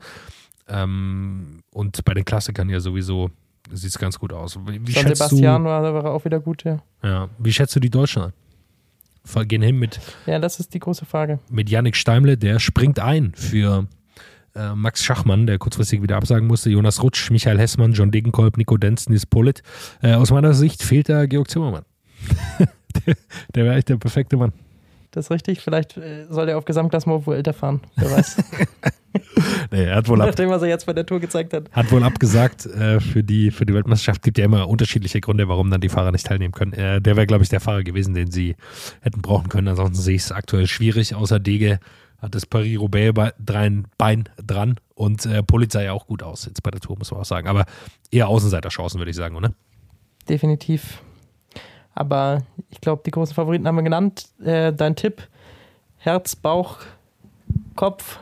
Ähm, 0.68 1.62
und 1.72 2.04
bei 2.04 2.14
den 2.14 2.24
Klassikern 2.24 2.68
ja 2.68 2.80
sowieso 2.80 3.30
sieht 3.72 3.90
es 3.90 3.98
ganz 3.98 4.18
gut 4.18 4.32
aus. 4.32 4.58
Wie, 4.66 4.92
San 4.92 5.14
Sebastian 5.14 5.64
war, 5.64 5.94
war 5.94 6.12
auch 6.12 6.24
wieder 6.24 6.40
gut, 6.40 6.64
ja. 6.64 6.82
du, 7.02 7.08
ja, 7.08 7.28
wie 7.38 7.52
schätzt 7.52 7.74
du 7.74 7.80
die 7.80 7.90
Deutschen 7.90 8.22
an? 8.22 8.32
Gehen 9.46 9.62
hin 9.62 9.78
mit, 9.78 10.00
Ja, 10.26 10.38
das 10.38 10.60
ist 10.60 10.74
die 10.74 10.78
große 10.80 11.04
Frage. 11.04 11.38
mit 11.50 11.70
Yannick 11.70 11.96
Steimle, 11.96 12.36
der 12.36 12.58
springt 12.58 12.98
ein 12.98 13.32
für 13.34 13.86
äh, 14.54 14.74
Max 14.74 15.04
Schachmann, 15.04 15.46
der 15.46 15.58
kurzfristig 15.58 16.02
wieder 16.02 16.16
absagen 16.16 16.46
musste, 16.48 16.70
Jonas 16.70 17.02
Rutsch, 17.02 17.30
Michael 17.30 17.58
Hessmann, 17.58 17.92
John 17.92 18.10
Degenkolb, 18.10 18.56
Nico 18.56 18.76
Denz, 18.76 19.08
Nils 19.08 19.26
Pollitt. 19.26 19.62
Äh, 20.02 20.14
aus 20.14 20.30
meiner 20.30 20.54
Sicht 20.54 20.82
fehlt 20.82 21.08
da 21.08 21.26
Georg 21.26 21.50
Zimmermann. 21.50 21.84
der 22.58 23.14
der 23.54 23.64
wäre 23.64 23.76
echt 23.76 23.88
der 23.88 23.96
perfekte 23.98 24.36
Mann. 24.36 24.52
Das 25.10 25.26
ist 25.26 25.30
richtig. 25.30 25.60
Vielleicht 25.60 25.96
äh, 25.96 26.26
soll 26.28 26.46
der 26.46 26.58
auf 26.58 26.64
Gesamtklassement 26.64 27.26
wohl 27.26 27.36
älter 27.36 27.52
fahren. 27.52 27.80
Wer 27.96 28.10
weiß. 28.10 28.36
Nee, 29.70 29.84
er 29.84 29.96
hat 29.96 30.08
wohl, 30.08 30.18
Nachdem, 30.18 30.50
was 30.50 30.62
er 30.62 30.68
jetzt 30.68 30.86
bei 30.86 30.92
der 30.92 31.04
Tour 31.04 31.20
gezeigt 31.20 31.52
hat. 31.52 31.70
hat 31.72 31.90
wohl 31.90 32.02
abgesagt 32.02 32.66
äh, 32.66 33.00
für, 33.00 33.22
die, 33.22 33.50
für 33.50 33.66
die 33.66 33.74
Weltmeisterschaft. 33.74 34.22
Gibt 34.22 34.38
ja 34.38 34.44
immer 34.44 34.68
unterschiedliche 34.68 35.20
Gründe, 35.20 35.48
warum 35.48 35.70
dann 35.70 35.80
die 35.80 35.88
Fahrer 35.88 36.12
nicht 36.12 36.26
teilnehmen 36.26 36.52
können. 36.52 36.72
Äh, 36.72 37.00
der 37.00 37.16
wäre, 37.16 37.26
glaube 37.26 37.42
ich, 37.42 37.48
der 37.48 37.60
Fahrer 37.60 37.82
gewesen, 37.82 38.14
den 38.14 38.30
sie 38.30 38.56
hätten 39.00 39.22
brauchen 39.22 39.48
können. 39.48 39.68
Ansonsten 39.68 39.96
sehe 39.96 40.16
ich 40.16 40.22
es 40.22 40.32
aktuell 40.32 40.66
schwierig. 40.66 41.14
Außer 41.14 41.40
Dege 41.40 41.80
hat 42.18 42.34
das 42.34 42.46
Paris-Roubaix 42.46 43.34
drein 43.44 43.86
Bein 43.96 44.28
dran 44.44 44.76
und 44.94 45.24
äh, 45.26 45.42
Polizei 45.42 45.84
ja 45.84 45.92
auch 45.92 46.06
gut 46.06 46.22
aus 46.22 46.46
jetzt 46.46 46.62
bei 46.62 46.70
der 46.70 46.80
Tour, 46.80 46.96
muss 46.98 47.10
man 47.10 47.20
auch 47.20 47.26
sagen. 47.26 47.48
Aber 47.48 47.64
eher 48.10 48.28
Außenseiterchancen, 48.28 48.98
würde 49.00 49.10
ich 49.10 49.16
sagen, 49.16 49.36
oder? 49.36 49.52
Definitiv. 50.28 51.02
Aber 51.98 52.42
ich 52.70 52.80
glaube, 52.80 53.02
die 53.04 53.10
großen 53.10 53.34
Favoriten 53.34 53.66
haben 53.66 53.74
wir 53.74 53.82
genannt. 53.82 54.28
Äh, 54.40 54.72
dein 54.72 54.94
Tipp: 54.94 55.26
Herz, 55.96 56.36
Bauch, 56.36 56.78
Kopf. 57.74 58.20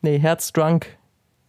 Nee, 0.00 0.18
Herz, 0.18 0.50
Drunk. 0.50 0.86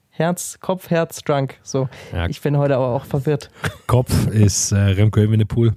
Herz, 0.09 0.59
Kopf, 0.59 0.89
Herz, 0.89 1.21
Drunk. 1.21 1.57
So. 1.63 1.87
Ja, 2.11 2.27
Ich 2.27 2.41
bin 2.41 2.57
heute 2.57 2.75
aber 2.75 2.87
auch 2.89 3.05
verwirrt. 3.05 3.49
Kopf 3.87 4.27
ist 4.27 4.73
äh, 4.73 4.75
Remco 4.75 5.21
Evenepoel. 5.21 5.73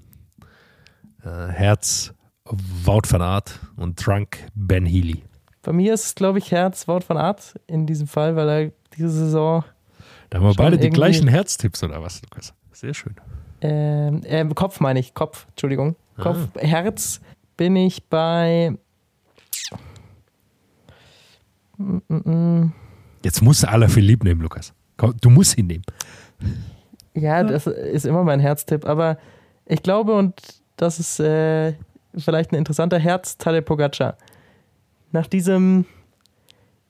Äh, 1.25 1.29
Herz 1.53 2.13
Wout 2.45 3.03
van 3.09 3.23
Aert 3.23 3.61
und 3.77 3.97
Trunk 3.97 4.39
Ben 4.57 4.87
Healy. 4.87 5.23
Bei 5.63 5.73
mir 5.73 5.95
ist 5.95 6.05
es, 6.05 6.15
glaube 6.17 6.39
ich, 6.39 6.51
Herz, 6.51 6.89
Wort 6.89 7.05
von 7.05 7.17
Art 7.17 7.55
in 7.69 7.87
diesem 7.87 8.09
Fall, 8.09 8.35
weil 8.35 8.49
er 8.49 8.73
diese 8.97 9.11
Saison 9.11 9.65
Da 10.31 10.39
haben 10.39 10.47
wir 10.47 10.55
beide 10.55 10.79
die 10.79 10.91
gleichen 10.91 11.29
Herztipps 11.29 11.85
oder 11.85 12.03
was, 12.03 12.23
Lukas? 12.23 12.55
Sehr 12.73 12.95
schön. 12.95 13.15
Ähm, 13.61 14.23
ähm, 14.25 14.55
Kopf 14.55 14.81
meine 14.81 15.01
ich, 15.01 15.15
Kopf, 15.15 15.47
Entschuldigung. 15.51 15.97
Ah. 16.17 16.23
Kopf, 16.23 16.39
Herz 16.57 17.21
bin 17.57 17.77
ich 17.77 18.05
bei. 18.09 18.77
Mm, 21.77 21.99
mm, 22.09 22.31
mm. 22.31 22.73
Jetzt 23.25 23.43
musst 23.43 23.63
du 23.63 23.69
aller 23.69 23.89
Philipp 23.89 24.25
nehmen, 24.25 24.41
Lukas. 24.41 24.73
Du 25.21 25.31
musst 25.31 25.59
ihn 25.59 25.67
nehmen. 25.67 25.85
Ja, 27.15 27.43
das 27.43 27.67
ist 27.67 28.07
immer 28.07 28.25
mein 28.25 28.41
Herztipp, 28.41 28.85
aber 28.85 29.19
ich 29.67 29.83
glaube, 29.83 30.15
und 30.15 30.35
das 30.77 30.99
ist 30.99 31.21
äh, 31.21 31.75
vielleicht 32.17 32.53
ein 32.53 32.57
interessanter 32.57 32.99
Herz, 32.99 33.39
Tadej 33.39 33.63
Pogacar. 33.63 34.17
Nach 35.11 35.27
diesem, 35.27 35.85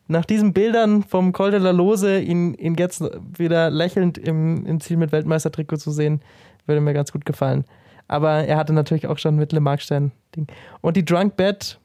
nach 0.07 0.25
diesen 0.25 0.53
Bildern 0.53 1.03
vom 1.03 1.33
Col 1.33 1.51
de 1.51 1.61
la 1.61 1.71
Lose, 1.71 2.21
ihn, 2.21 2.55
ihn 2.55 2.75
jetzt 2.75 3.03
wieder 3.37 3.71
lächelnd 3.71 4.19
im, 4.19 4.67
im 4.67 4.81
Ziel 4.81 4.97
mit 4.97 5.13
Weltmeistertrikot 5.13 5.79
zu 5.79 5.91
sehen, 5.91 6.21
würde 6.69 6.81
mir 6.81 6.95
ganz 6.95 7.13
gut 7.13 7.25
gefallen. 7.27 7.65
Aber 8.07 8.45
er 8.45 8.57
hatte 8.57 8.73
natürlich 8.73 9.07
auch 9.07 9.19
schon 9.19 9.37
mit 9.37 9.53
Le 9.53 9.61
Markstein 9.61 10.13
Ding. 10.35 10.47
Und 10.81 10.97
die 10.97 11.05
Drunk 11.05 11.37
Bet, 11.37 11.79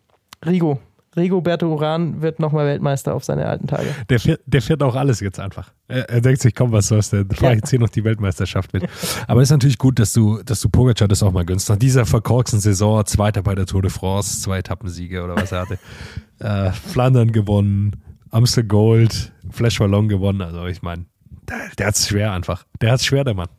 Rigo. 0.46 0.80
Rigo 1.16 1.42
Berto 1.42 1.72
Uran 1.72 2.22
wird 2.24 2.40
nochmal 2.40 2.66
Weltmeister 2.66 3.14
auf 3.14 3.24
seine 3.24 3.46
alten 3.46 3.68
Tage. 3.68 3.86
Der 4.10 4.20
fährt, 4.20 4.42
der 4.48 4.64
fährt 4.64 4.82
auch 4.82 4.96
alles 4.96 5.20
jetzt 5.20 5.40
einfach. 5.40 5.72
Er, 5.88 6.10
er 6.10 6.22
denkt 6.22 6.42
sich, 6.42 6.56
komm, 6.56 6.72
was 6.72 6.88
soll's 6.88 7.12
denn? 7.12 7.30
Fahr 7.30 7.50
Ja. 7.50 7.52
ich 7.52 7.58
jetzt 7.58 7.70
hier 7.70 7.80
noch 7.80 7.90
die 7.90 8.04
Weltmeisterschaft 8.04 8.74
mit. 8.74 8.88
Aber 9.28 9.42
es 9.42 9.50
ist 9.50 9.52
natürlich 9.52 9.78
gut, 9.78 10.00
dass 10.00 10.12
du, 10.14 10.42
dass 10.42 10.60
du 10.62 10.70
Pogacar 10.70 11.08
das 11.08 11.22
auch 11.22 11.32
mal 11.32 11.46
gönnst. 11.46 11.70
Nach 11.70 11.78
dieser 11.78 12.08
verkorksten 12.08 12.60
Saison, 12.60 13.06
Zweiter 13.06 13.44
bei 13.44 13.54
der 13.54 13.68
Tour 13.68 13.84
de 13.84 13.92
France, 13.92 14.42
zwei 14.42 14.58
Etappensiege 14.58 15.24
oder 15.24 15.36
was 15.36 15.52
er 15.52 15.62
hatte. 15.62 15.78
äh, 16.40 16.72
Flandern 16.72 17.32
gewonnen, 17.32 18.02
Amstel 18.32 18.64
Gold, 18.64 19.32
Flash 19.52 19.78
Ballon 19.78 20.10
gewonnen. 20.10 20.42
Also 20.42 20.66
ich 20.66 20.82
meine, 20.82 21.06
der, 21.48 21.58
der 21.78 21.88
hat's 21.88 22.08
schwer 22.08 22.32
einfach. 22.32 22.66
Der 22.82 22.92
hat's 22.92 23.06
schwer, 23.06 23.24
der 23.24 23.36
Mann. 23.36 23.50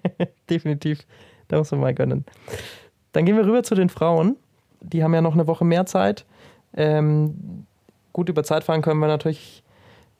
definitiv. 0.50 1.06
Da 1.48 1.58
muss 1.58 1.70
man 1.70 1.80
mal 1.80 1.94
gönnen. 1.94 2.24
Dann 3.12 3.26
gehen 3.26 3.36
wir 3.36 3.46
rüber 3.46 3.62
zu 3.62 3.74
den 3.74 3.88
Frauen. 3.88 4.36
Die 4.80 5.04
haben 5.04 5.14
ja 5.14 5.20
noch 5.20 5.34
eine 5.34 5.46
Woche 5.46 5.64
mehr 5.64 5.86
Zeit. 5.86 6.24
Ähm, 6.74 7.66
gut, 8.12 8.28
über 8.28 8.42
Zeitfahren 8.42 8.82
können 8.82 9.00
wir 9.00 9.06
natürlich 9.06 9.62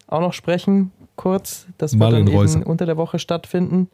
auch 0.06 0.20
noch 0.20 0.34
sprechen, 0.34 0.92
kurz. 1.16 1.66
Das 1.78 1.98
wird 1.98 2.12
dann 2.12 2.26
eben 2.26 2.62
unter 2.64 2.86
der 2.86 2.96
Woche 2.96 3.18
stattfinden. 3.18 3.88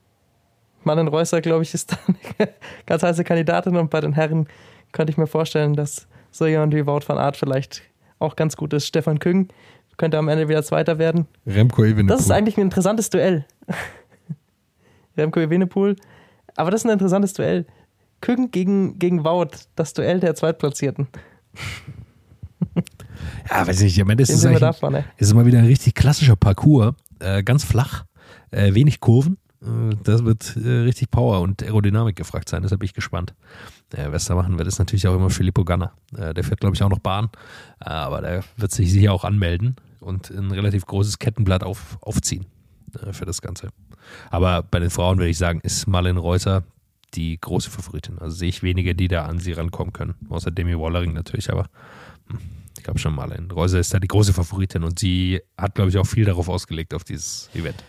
Marlen 0.85 1.09
Reusser, 1.09 1.41
glaube 1.41 1.63
ich, 1.63 1.75
ist 1.75 1.93
da 1.93 1.99
eine 2.07 2.49
ganz 2.87 3.03
heiße 3.03 3.25
Kandidatin 3.25 3.77
und 3.77 3.91
bei 3.91 4.01
den 4.01 4.13
Herren 4.13 4.49
könnte 4.93 5.11
ich 5.13 5.19
mir 5.19 5.27
vorstellen, 5.27 5.75
dass 5.75 6.07
so 6.31 6.47
jemand 6.47 6.75
wie 6.75 6.87
Wout 6.87 7.01
van 7.07 7.19
Art 7.19 7.37
vielleicht 7.37 7.83
auch 8.19 8.37
ganz 8.37 8.57
gut 8.57 8.73
ist. 8.73 8.87
Stefan 8.87 9.19
Küng 9.19 9.49
könnte 9.97 10.19
am 10.19 10.29
Ende 10.29 10.49
wieder 10.49 10.63
Zweiter 10.63 10.99
werden. 10.99 11.27
Remco 11.47 11.85
Evenepoel. 11.85 12.07
Das 12.07 12.21
ist 12.21 12.31
eigentlich 12.31 12.57
ein 12.57 12.63
interessantes 12.63 13.11
Duell. 13.11 13.45
Remco 15.19 15.41
Evenepoel. 15.41 15.97
Aber 16.57 16.71
das 16.71 16.83
ist 16.83 16.87
ein 16.87 16.93
interessantes 16.93 17.35
Duell. 17.35 17.67
Küng 18.21 18.51
gegen, 18.51 18.99
gegen 18.99 19.25
Wout, 19.25 19.51
das 19.77 19.93
Duell 19.95 20.21
der 20.21 20.35
Zweitplatzierten. 20.35 21.09
Ja, 23.51 23.67
weiß 23.67 23.81
nicht, 23.81 23.97
ich 23.97 24.05
meine, 24.05 24.17
das 24.17 24.29
Den 24.29 24.37
ist, 24.37 24.43
sind 24.43 24.51
wir 24.51 24.57
eigentlich, 24.59 24.61
da 24.61 24.73
vorne. 24.73 25.05
es 25.17 25.29
ist 25.29 25.35
mal 25.35 25.47
wieder 25.47 25.59
ein 25.59 25.65
richtig 25.65 25.95
klassischer 25.95 26.37
Parcours. 26.37 26.95
Äh, 27.19 27.43
ganz 27.43 27.65
flach, 27.65 28.05
äh, 28.51 28.75
wenig 28.75 29.01
Kurven. 29.01 29.39
Äh, 29.63 29.97
das 30.05 30.25
wird 30.25 30.57
äh, 30.57 30.69
richtig 30.83 31.11
Power 31.11 31.41
und 31.41 31.63
Aerodynamik 31.63 32.15
gefragt 32.15 32.49
sein. 32.49 32.63
Deshalb 32.63 32.81
bin 32.81 32.87
ich 32.87 32.95
gespannt. 32.95 33.35
Äh, 33.95 34.13
was 34.13 34.27
da 34.27 34.35
machen 34.35 34.59
wird, 34.59 34.69
ist 34.69 34.79
natürlich 34.79 35.09
auch 35.09 35.17
immer 35.17 35.31
Filippo 35.31 35.65
Ganna. 35.65 35.93
Äh, 36.17 36.35
der 36.35 36.45
fährt, 36.45 36.61
glaube 36.61 36.77
ich, 36.77 36.83
auch 36.83 36.91
noch 36.91 37.01
Bahn. 37.01 37.31
Aber 37.81 38.21
der 38.21 38.45
wird 38.57 38.71
sich 38.71 38.93
sicher 38.93 39.13
auch 39.13 39.25
anmelden 39.25 39.77
und 40.01 40.31
ein 40.31 40.51
relativ 40.51 40.87
großes 40.87 41.19
Kettenblatt 41.19 41.65
auf, 41.65 41.99
aufziehen 42.01 42.47
für 43.13 43.25
das 43.25 43.43
Ganze. 43.43 43.69
Aber 44.31 44.63
bei 44.63 44.79
den 44.79 44.91
Frauen 44.91 45.19
würde 45.19 45.31
ich 45.31 45.39
sagen, 45.39 45.61
ist 45.63 45.87
Marlene 45.87 46.21
Reusser 46.21 46.65
die 47.15 47.41
große 47.41 47.71
Favoritin. 47.71 48.19
Also 48.19 48.37
sehe 48.37 48.49
ich 48.49 48.63
wenige, 48.63 48.95
die 48.95 49.09
da 49.09 49.25
an 49.25 49.39
sie 49.39 49.53
rankommen 49.53 49.93
können. 49.93 50.15
Außer 50.29 50.51
Demi 50.51 50.79
Wallering 50.79 51.13
natürlich, 51.13 51.51
aber 51.51 51.69
hm, 52.29 52.39
ich 52.77 52.85
glaube 52.85 52.99
schon 52.99 53.15
Marlene 53.15 53.53
Reusser 53.53 53.79
ist 53.79 53.95
da 53.95 53.99
die 53.99 54.09
große 54.09 54.33
Favoritin 54.33 54.85
und 54.85 54.99
sie 54.99 55.41
hat, 55.57 55.75
glaube 55.75 55.91
ich, 55.91 55.99
auch 55.99 56.07
viel 56.07 56.25
darauf 56.25 56.49
ausgelegt, 56.49 56.95
auf 56.95 57.05
dieses 57.05 57.51
Event. 57.55 57.83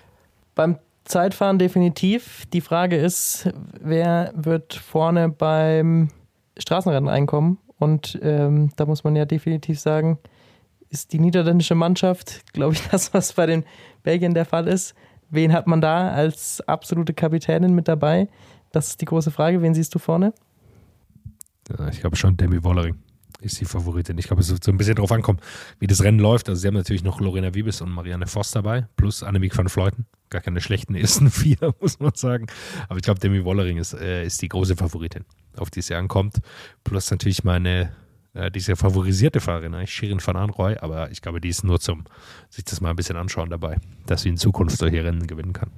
Beim 0.56 0.78
Zeitfahren 1.06 1.58
definitiv. 1.58 2.46
Die 2.54 2.62
Frage 2.62 2.96
ist, 2.96 3.50
wer 3.82 4.32
wird 4.36 4.76
vorne 4.76 5.30
beim 5.30 6.10
Straßenrennen 6.58 7.10
einkommen? 7.10 7.58
Und 7.80 8.20
ähm, 8.22 8.72
da 8.76 8.86
muss 8.86 9.04
man 9.04 9.16
ja 9.16 9.26
definitiv 9.26 9.80
sagen, 9.80 10.20
ist 10.90 11.14
die 11.14 11.20
niederländische 11.20 11.76
Mannschaft, 11.76 12.54
glaube 12.54 12.74
ich, 12.74 12.82
das, 12.92 13.14
was 13.14 13.34
bei 13.34 13.46
den 13.46 13.64
Belgiern 14.04 14.34
der 14.34 14.46
Fall 14.46 14.68
ist. 14.68 14.96
Wen 15.30 15.54
hat 15.54 15.68
man 15.68 15.82
da 15.82 16.10
als 16.10 16.62
absolute 16.62 17.14
Kapitänin 17.14 17.76
mit 17.76 17.88
dabei? 17.88 18.28
Das 18.72 18.90
ist 18.90 19.02
die 19.02 19.06
große 19.06 19.32
Frage. 19.32 19.62
Wen 19.62 19.74
siehst 19.74 19.94
du 19.94 20.00
vorne? 20.00 20.34
Ich 21.92 22.00
glaube 22.00 22.16
schon, 22.16 22.36
Demi 22.36 22.64
Wollering 22.64 22.98
ist 23.42 23.60
die 23.62 23.66
Favoritin. 23.66 24.18
Ich 24.18 24.28
glaube, 24.28 24.42
es 24.42 24.52
wird 24.52 24.64
so 24.64 24.72
ein 24.72 24.78
bisschen 24.78 24.96
drauf 24.96 25.12
ankommen, 25.12 25.40
wie 25.80 25.88
das 25.88 26.04
Rennen 26.04 26.20
läuft. 26.20 26.50
Also 26.50 26.62
sie 26.62 26.68
haben 26.68 26.76
natürlich 26.76 27.04
noch 27.04 27.20
Lorena 27.22 27.54
Wiebes 27.54 27.82
und 27.82 27.92
Marianne 27.92 28.28
Voss 28.28 28.52
dabei, 28.52 28.88
plus 28.96 29.24
Annemiek 29.24 29.58
van 29.58 29.70
Fleuten. 29.70 30.06
Gar 30.30 30.42
keine 30.42 30.62
schlechten 30.62 30.96
ersten 30.96 31.30
vier, 31.32 31.74
muss 31.80 32.00
man 32.00 32.14
sagen. 32.16 32.48
Aber 32.90 32.98
ich 32.98 33.04
glaube, 33.04 33.20
Demi 33.20 33.44
Wollering 33.46 33.78
ist, 33.78 33.94
äh, 33.94 34.26
ist 34.26 34.42
die 34.42 34.50
große 34.50 34.76
Favoritin, 34.76 35.26
auf 35.58 35.70
die 35.70 35.80
es 35.80 35.90
ja 35.90 35.98
ankommt. 35.98 36.40
Plus 36.84 37.10
natürlich 37.12 37.44
meine, 37.44 37.94
äh, 38.34 38.52
diese 38.52 38.76
favorisierte 38.76 39.40
Fahrerin, 39.40 39.74
eigentlich 39.74 39.94
Shirin 39.94 40.20
van 40.24 40.36
Anrooy. 40.36 40.78
Aber 40.80 41.12
ich 41.12 41.22
glaube, 41.22 41.42
die 41.42 41.50
ist 41.50 41.64
nur 41.64 41.80
zum 41.80 42.06
sich 42.50 42.64
das 42.64 42.82
mal 42.82 42.92
ein 42.92 42.96
bisschen 42.96 43.18
anschauen 43.18 43.50
dabei, 43.50 43.78
dass 44.06 44.22
sie 44.22 44.30
in 44.30 44.38
Zukunft 44.38 44.78
solche 44.78 45.04
Rennen 45.04 45.28
gewinnen 45.28 45.54
kann. 45.54 45.72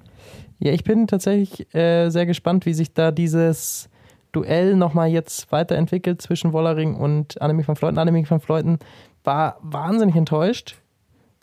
Ja, 0.60 0.72
ich 0.74 0.84
bin 0.84 1.08
tatsächlich 1.08 1.74
äh, 1.74 2.10
sehr 2.10 2.26
gespannt, 2.26 2.66
wie 2.66 2.74
sich 2.74 2.94
da 2.94 3.12
dieses 3.12 3.90
Duell 4.32 4.76
nochmal 4.76 5.10
jetzt 5.10 5.52
weiterentwickelt 5.52 6.22
zwischen 6.22 6.54
Wollering 6.54 6.96
und 6.96 7.42
Annemiek 7.42 7.68
van 7.68 7.76
Fleuten. 7.76 7.98
Annemiek 7.98 8.30
van 8.30 8.40
Fleuten 8.40 8.80
war 9.24 9.58
wahnsinnig 9.62 10.16
enttäuscht, 10.16 10.78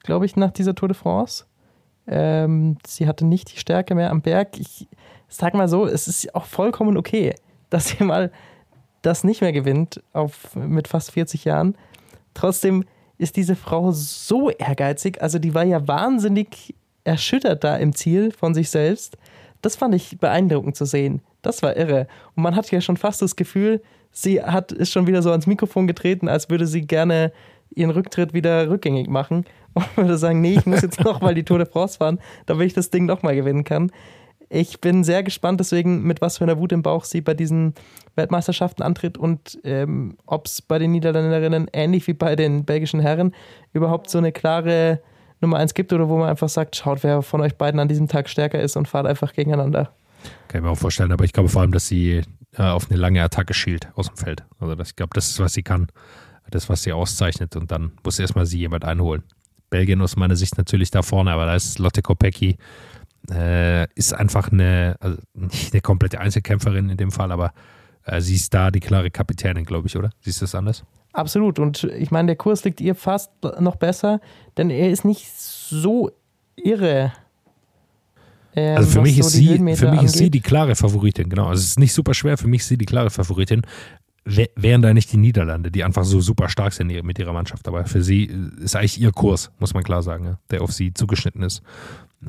glaube 0.02 0.24
ich, 0.24 0.36
nach 0.36 0.52
dieser 0.52 0.74
Tour 0.74 0.88
de 0.88 0.96
France. 0.96 1.44
Ähm, 2.06 2.78
sie 2.86 3.06
hatte 3.06 3.26
nicht 3.26 3.52
die 3.52 3.58
Stärke 3.58 3.94
mehr 3.94 4.10
am 4.10 4.22
Berg. 4.22 4.58
Ich 4.58 4.88
sag 5.28 5.52
mal 5.54 5.68
so, 5.68 5.86
es 5.86 6.08
ist 6.08 6.34
auch 6.34 6.46
vollkommen 6.46 6.96
okay, 6.96 7.34
dass 7.68 7.88
sie 7.88 8.04
mal 8.04 8.32
das 9.02 9.24
nicht 9.24 9.40
mehr 9.40 9.52
gewinnt 9.52 10.02
auf, 10.12 10.54
mit 10.54 10.88
fast 10.88 11.12
40 11.12 11.44
Jahren. 11.44 11.76
Trotzdem 12.34 12.84
ist 13.18 13.36
diese 13.36 13.56
Frau 13.56 13.92
so 13.92 14.50
ehrgeizig. 14.50 15.20
Also 15.22 15.38
die 15.38 15.54
war 15.54 15.64
ja 15.64 15.86
wahnsinnig 15.86 16.74
erschüttert 17.04 17.64
da 17.64 17.76
im 17.76 17.94
Ziel 17.94 18.30
von 18.32 18.54
sich 18.54 18.70
selbst. 18.70 19.16
Das 19.62 19.76
fand 19.76 19.94
ich 19.94 20.18
beeindruckend 20.18 20.76
zu 20.76 20.84
sehen. 20.84 21.20
Das 21.42 21.62
war 21.62 21.76
irre. 21.76 22.06
Und 22.36 22.42
man 22.42 22.54
hat 22.54 22.70
ja 22.70 22.80
schon 22.80 22.96
fast 22.96 23.22
das 23.22 23.34
Gefühl, 23.34 23.82
sie 24.12 24.42
hat, 24.42 24.72
ist 24.72 24.92
schon 24.92 25.06
wieder 25.06 25.22
so 25.22 25.30
ans 25.30 25.46
Mikrofon 25.46 25.86
getreten, 25.86 26.28
als 26.28 26.50
würde 26.50 26.66
sie 26.66 26.82
gerne 26.82 27.32
ihren 27.74 27.90
Rücktritt 27.90 28.34
wieder 28.34 28.70
rückgängig 28.70 29.08
machen 29.08 29.44
und 29.74 29.84
würde 29.96 30.18
sagen, 30.18 30.40
nee, 30.40 30.54
ich 30.54 30.66
muss 30.66 30.82
jetzt 30.82 31.00
noch 31.04 31.20
mal 31.20 31.34
die 31.34 31.44
Tour 31.44 31.58
de 31.58 31.66
France 31.66 31.98
fahren, 31.98 32.18
damit 32.46 32.66
ich 32.68 32.74
das 32.74 32.90
Ding 32.90 33.06
noch 33.06 33.22
mal 33.22 33.34
gewinnen 33.34 33.64
kann. 33.64 33.90
Ich 34.50 34.80
bin 34.80 35.04
sehr 35.04 35.22
gespannt 35.22 35.60
deswegen, 35.60 36.02
mit 36.02 36.20
was 36.20 36.38
für 36.38 36.44
einer 36.44 36.58
Wut 36.58 36.72
im 36.72 36.82
Bauch 36.82 37.04
sie 37.04 37.20
bei 37.20 37.34
diesen 37.34 37.74
Weltmeisterschaften 38.16 38.82
antritt 38.82 39.18
und 39.18 39.58
ähm, 39.64 40.16
ob 40.26 40.46
es 40.46 40.62
bei 40.62 40.78
den 40.78 40.92
Niederländerinnen 40.92 41.68
ähnlich 41.72 42.06
wie 42.06 42.14
bei 42.14 42.34
den 42.34 42.64
belgischen 42.64 43.00
Herren 43.00 43.34
überhaupt 43.72 44.08
so 44.08 44.18
eine 44.18 44.32
klare 44.32 45.00
Nummer 45.40 45.58
eins 45.58 45.74
gibt 45.74 45.92
oder 45.92 46.08
wo 46.08 46.16
man 46.16 46.30
einfach 46.30 46.48
sagt, 46.48 46.76
schaut, 46.76 47.02
wer 47.04 47.22
von 47.22 47.40
euch 47.40 47.56
beiden 47.56 47.78
an 47.78 47.88
diesem 47.88 48.08
Tag 48.08 48.28
stärker 48.28 48.60
ist 48.60 48.76
und 48.76 48.88
fahrt 48.88 49.06
einfach 49.06 49.34
gegeneinander. 49.34 49.92
Kann 50.48 50.60
ich 50.60 50.64
mir 50.64 50.70
auch 50.70 50.78
vorstellen, 50.78 51.12
aber 51.12 51.24
ich 51.24 51.32
glaube 51.32 51.48
vor 51.48 51.60
allem, 51.60 51.72
dass 51.72 51.86
sie 51.86 52.22
äh, 52.54 52.62
auf 52.62 52.90
eine 52.90 52.98
lange 52.98 53.22
Attacke 53.22 53.54
schielt 53.54 53.88
aus 53.94 54.08
dem 54.08 54.16
Feld. 54.16 54.44
Also 54.58 54.74
das, 54.74 54.90
ich 54.90 54.96
glaube, 54.96 55.10
das 55.14 55.28
ist, 55.28 55.40
was 55.40 55.52
sie 55.52 55.62
kann. 55.62 55.88
Das, 56.50 56.70
was 56.70 56.82
sie 56.82 56.92
auszeichnet 56.92 57.56
und 57.56 57.70
dann 57.70 57.92
muss 58.02 58.18
erstmal 58.18 58.46
sie 58.46 58.58
jemand 58.58 58.84
einholen. 58.84 59.22
Belgien 59.68 60.00
aus 60.00 60.16
meiner 60.16 60.34
Sicht 60.34 60.56
natürlich 60.56 60.90
da 60.90 61.02
vorne, 61.02 61.30
aber 61.30 61.44
da 61.44 61.54
ist 61.54 61.78
Lotte 61.78 62.00
Kopecki, 62.00 62.56
äh, 63.30 63.86
ist 63.94 64.12
einfach 64.14 64.50
eine, 64.52 64.96
also 65.00 65.18
nicht 65.34 65.72
eine 65.72 65.80
komplette 65.80 66.20
Einzelkämpferin 66.20 66.88
in 66.90 66.96
dem 66.96 67.10
Fall, 67.10 67.30
aber 67.32 67.52
äh, 68.04 68.20
sie 68.20 68.34
ist 68.34 68.52
da 68.54 68.70
die 68.70 68.80
klare 68.80 69.10
Kapitänin, 69.10 69.64
glaube 69.64 69.86
ich, 69.88 69.96
oder? 69.96 70.10
Siehst 70.20 70.40
du 70.40 70.44
das 70.44 70.54
anders? 70.54 70.84
Absolut. 71.12 71.58
Und 71.58 71.84
ich 71.84 72.10
meine, 72.10 72.26
der 72.26 72.36
Kurs 72.36 72.64
liegt 72.64 72.80
ihr 72.80 72.94
fast 72.94 73.30
noch 73.60 73.76
besser, 73.76 74.20
denn 74.56 74.70
er 74.70 74.90
ist 74.90 75.04
nicht 75.04 75.26
so 75.36 76.10
irre. 76.56 77.12
ähm, 78.54 78.76
Also 78.76 78.90
für 78.90 79.00
mich, 79.02 79.14
so 79.16 79.20
ist 79.20 79.32
sie, 79.32 79.46
für 79.76 79.90
mich 79.90 80.02
ist 80.02 80.16
sie 80.18 80.30
die 80.30 80.40
klare 80.40 80.74
Favoritin, 80.74 81.28
genau. 81.28 81.46
Also 81.48 81.60
es 81.60 81.68
ist 81.70 81.78
nicht 81.78 81.92
super 81.92 82.14
schwer, 82.14 82.36
für 82.38 82.46
mich 82.48 82.60
ist 82.60 82.68
sie 82.68 82.78
die 82.78 82.86
klare 82.86 83.10
Favoritin. 83.10 83.62
Wär- 84.24 84.50
Wären 84.56 84.82
da 84.82 84.92
nicht 84.92 85.10
die 85.12 85.16
Niederlande, 85.16 85.70
die 85.70 85.82
einfach 85.84 86.04
so 86.04 86.20
super 86.20 86.48
stark 86.50 86.72
sind 86.74 86.88
mit 87.02 87.18
ihrer 87.18 87.32
Mannschaft. 87.32 87.66
Aber 87.66 87.84
für 87.86 88.02
sie 88.02 88.24
äh, 88.24 88.62
ist 88.64 88.76
eigentlich 88.76 89.00
ihr 89.00 89.10
Kurs, 89.12 89.50
muss 89.58 89.74
man 89.74 89.82
klar 89.82 90.02
sagen, 90.02 90.36
der 90.50 90.60
auf 90.62 90.72
sie 90.72 90.92
zugeschnitten 90.92 91.42
ist. 91.42 91.62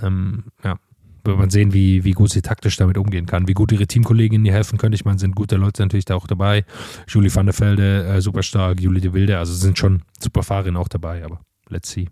Ähm, 0.01 0.45
ja. 0.63 0.77
Wird 1.23 1.37
man 1.37 1.49
sehen, 1.49 1.73
wie, 1.73 2.03
wie 2.03 2.11
gut 2.11 2.29
sie 2.31 2.41
taktisch 2.41 2.77
damit 2.77 2.97
umgehen 2.97 3.25
kann, 3.25 3.47
wie 3.47 3.53
gut 3.53 3.71
ihre 3.71 3.87
Teamkolleginnen 3.87 4.45
ihr 4.45 4.53
helfen 4.53 4.77
können. 4.77 4.93
Ich 4.93 5.05
meine, 5.05 5.19
sind 5.19 5.35
gute 5.35 5.57
Leute 5.57 5.81
natürlich 5.81 6.05
da 6.05 6.15
auch 6.15 6.27
dabei. 6.27 6.65
Julie 7.07 7.33
van 7.33 7.45
der 7.45 7.59
Velde, 7.59 8.05
äh, 8.05 8.21
super 8.21 8.43
stark, 8.43 8.79
Julie 8.79 9.01
de 9.01 9.13
Wilde, 9.13 9.37
also 9.37 9.53
sind 9.53 9.77
schon 9.77 10.03
super 10.19 10.43
Fahrerinnen 10.43 10.77
auch 10.77 10.87
dabei, 10.87 11.23
aber 11.23 11.41
let's 11.69 11.89
see. 11.91 12.07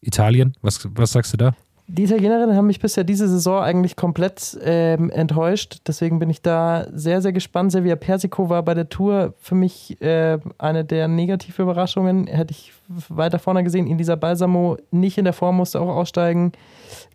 Italien, 0.00 0.54
was, 0.62 0.88
was 0.94 1.12
sagst 1.12 1.32
du 1.32 1.36
da? 1.36 1.54
Die 1.92 2.04
Italienerinnen 2.04 2.54
haben 2.54 2.68
mich 2.68 2.78
bisher 2.78 3.02
diese 3.02 3.28
Saison 3.28 3.64
eigentlich 3.64 3.96
komplett 3.96 4.56
ähm, 4.62 5.10
enttäuscht. 5.10 5.78
Deswegen 5.88 6.20
bin 6.20 6.30
ich 6.30 6.40
da 6.40 6.86
sehr, 6.92 7.20
sehr 7.20 7.32
gespannt. 7.32 7.72
Sevilla 7.72 7.96
Persico 7.96 8.48
war 8.48 8.62
bei 8.62 8.74
der 8.74 8.88
Tour 8.88 9.34
für 9.40 9.56
mich 9.56 10.00
äh, 10.00 10.38
eine 10.56 10.84
der 10.84 11.08
negativen 11.08 11.64
Überraschungen. 11.64 12.28
Hätte 12.28 12.52
ich 12.52 12.72
weiter 13.08 13.40
vorne 13.40 13.64
gesehen. 13.64 13.98
Dieser 13.98 14.16
Balsamo 14.16 14.76
nicht 14.92 15.18
in 15.18 15.24
der 15.24 15.32
Form, 15.32 15.56
musste 15.56 15.80
auch 15.80 15.88
aussteigen. 15.88 16.52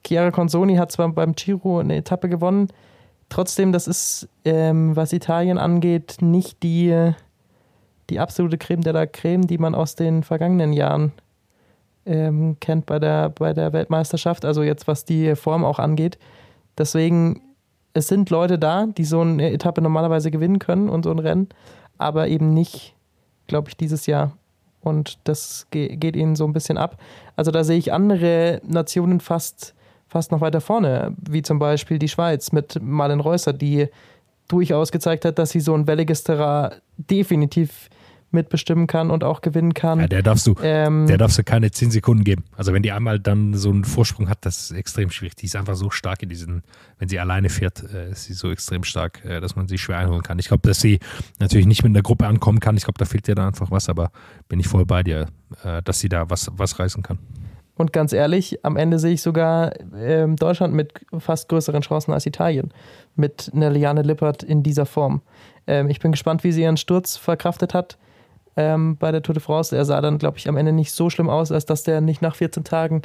Chiara 0.05 0.31
Consoni 0.31 0.75
hat 0.75 0.91
zwar 0.91 1.07
beim 1.07 1.35
Giro 1.35 1.79
eine 1.79 1.95
Etappe 1.95 2.27
gewonnen. 2.27 2.67
Trotzdem, 3.29 3.71
das 3.71 3.87
ist, 3.87 4.27
ähm, 4.43 4.93
was 4.93 5.13
Italien 5.13 5.57
angeht, 5.57 6.17
nicht 6.19 6.63
die, 6.63 7.13
die 8.09 8.19
absolute 8.19 8.57
Creme 8.57 8.81
de 8.81 8.91
la 8.91 9.05
Creme, 9.05 9.47
die 9.47 9.57
man 9.57 9.73
aus 9.73 9.95
den 9.95 10.21
vergangenen 10.21 10.73
Jahren 10.73 11.13
ähm, 12.05 12.57
kennt 12.59 12.85
bei 12.85 12.99
der, 12.99 13.29
bei 13.29 13.53
der 13.53 13.73
Weltmeisterschaft, 13.73 14.45
also 14.45 14.63
jetzt 14.63 14.87
was 14.87 15.05
die 15.05 15.35
Form 15.35 15.65
auch 15.65 15.79
angeht. 15.79 16.17
Deswegen, 16.77 17.41
es 17.93 18.07
sind 18.07 18.29
Leute 18.29 18.59
da, 18.59 18.85
die 18.85 19.05
so 19.05 19.21
eine 19.21 19.51
Etappe 19.51 19.81
normalerweise 19.81 20.31
gewinnen 20.31 20.59
können 20.59 20.89
und 20.89 21.03
so 21.03 21.11
ein 21.11 21.19
Rennen, 21.19 21.49
aber 21.97 22.27
eben 22.27 22.53
nicht, 22.53 22.95
glaube 23.47 23.69
ich, 23.69 23.77
dieses 23.77 24.05
Jahr. 24.05 24.33
Und 24.81 25.17
das 25.23 25.67
ge 25.71 25.95
geht 25.95 26.15
ihnen 26.15 26.35
so 26.35 26.45
ein 26.45 26.53
bisschen 26.53 26.77
ab. 26.77 27.01
Also 27.35 27.49
da 27.49 27.63
sehe 27.63 27.77
ich 27.77 27.91
andere 27.91 28.61
Nationen 28.63 29.19
fast, 29.19 29.73
fast 30.07 30.31
noch 30.31 30.41
weiter 30.41 30.61
vorne, 30.61 31.15
wie 31.17 31.41
zum 31.41 31.57
Beispiel 31.57 31.97
die 31.97 32.09
Schweiz 32.09 32.51
mit 32.51 32.79
Marlen 32.81 33.19
Reusser, 33.19 33.51
die 33.51 33.87
durchaus 34.47 34.91
gezeigt 34.91 35.25
hat, 35.25 35.39
dass 35.39 35.49
sie 35.49 35.59
so 35.59 35.73
ein 35.73 35.87
welliges 35.87 36.23
Terrain 36.23 36.75
definitiv 36.97 37.89
mitbestimmen 38.31 38.87
kann 38.87 39.09
und 39.09 39.23
auch 39.23 39.41
gewinnen 39.41 39.73
kann. 39.73 39.99
Ja, 39.99 40.07
der 40.07 40.21
darfst 40.21 40.45
du, 40.45 40.55
Ähm, 40.61 41.07
der 41.07 41.17
darfst 41.17 41.37
du 41.37 41.43
keine 41.43 41.71
10 41.71 41.91
Sekunden 41.91 42.23
geben. 42.23 42.43
Also 42.55 42.73
wenn 42.73 42.83
die 42.83 42.91
einmal 42.91 43.19
dann 43.19 43.53
so 43.53 43.69
einen 43.69 43.85
Vorsprung 43.85 44.29
hat, 44.29 44.39
das 44.41 44.71
ist 44.71 44.71
extrem 44.71 45.09
schwierig. 45.09 45.35
Die 45.35 45.45
ist 45.45 45.55
einfach 45.55 45.75
so 45.75 45.89
stark 45.89 46.21
in 46.21 46.29
diesen, 46.29 46.63
wenn 46.99 47.07
sie 47.07 47.19
alleine 47.19 47.49
fährt, 47.49 47.83
äh, 47.93 48.11
ist 48.11 48.25
sie 48.25 48.33
so 48.33 48.51
extrem 48.51 48.83
stark, 48.83 49.23
äh, 49.25 49.39
dass 49.39 49.55
man 49.55 49.67
sie 49.67 49.77
schwer 49.77 49.97
einholen 49.97 50.23
kann. 50.23 50.37
Ich 50.39 50.47
glaube, 50.47 50.67
dass 50.67 50.79
sie 50.79 50.99
natürlich 51.39 51.65
nicht 51.65 51.83
mit 51.83 51.91
einer 51.91 52.03
Gruppe 52.03 52.27
ankommen 52.27 52.59
kann. 52.59 52.77
Ich 52.77 52.83
glaube, 52.83 52.97
da 52.97 53.05
fehlt 53.05 53.27
ihr 53.27 53.35
da 53.35 53.47
einfach 53.47 53.71
was, 53.71 53.89
aber 53.89 54.11
bin 54.49 54.59
ich 54.59 54.67
voll 54.67 54.85
bei 54.85 55.01
dir, 55.01 55.27
äh, 55.63 55.81
dass 55.81 55.99
sie 55.99 56.09
da 56.09 56.29
was, 56.29 56.51
was 56.55 56.77
reißen 56.77 57.01
kann. 57.01 57.19
Und 57.77 57.91
ganz 57.91 58.13
ehrlich, 58.13 58.63
am 58.63 58.77
Ende 58.77 58.99
sehe 58.99 59.13
ich 59.13 59.21
sogar 59.21 59.73
ähm, 59.95 60.37
Deutschland 60.37 60.73
mit 60.73 60.93
fast 61.19 61.49
größeren 61.49 61.81
Chancen 61.81 62.13
als 62.13 62.25
Italien. 62.25 62.73
Mit 63.15 63.51
einer 63.53 63.69
Liane 63.69 64.01
Lippert 64.01 64.43
in 64.43 64.63
dieser 64.63 64.85
Form. 64.85 65.21
Ähm, 65.67 65.89
ich 65.89 65.99
bin 65.99 66.11
gespannt, 66.11 66.45
wie 66.45 66.53
sie 66.53 66.61
ihren 66.61 66.77
Sturz 66.77 67.17
verkraftet 67.17 67.73
hat 67.73 67.97
ähm, 68.57 68.97
bei 68.97 69.11
der 69.11 69.21
Tour 69.21 69.33
de 69.33 69.41
France. 69.41 69.75
Er 69.75 69.85
sah 69.85 70.01
dann, 70.01 70.17
glaube 70.17 70.37
ich, 70.37 70.47
am 70.47 70.57
Ende 70.57 70.71
nicht 70.71 70.91
so 70.91 71.09
schlimm 71.09 71.29
aus, 71.29 71.51
als 71.51 71.65
dass 71.65 71.83
der 71.83 72.01
nicht 72.01 72.21
nach 72.21 72.35
14 72.35 72.63
Tagen 72.63 73.01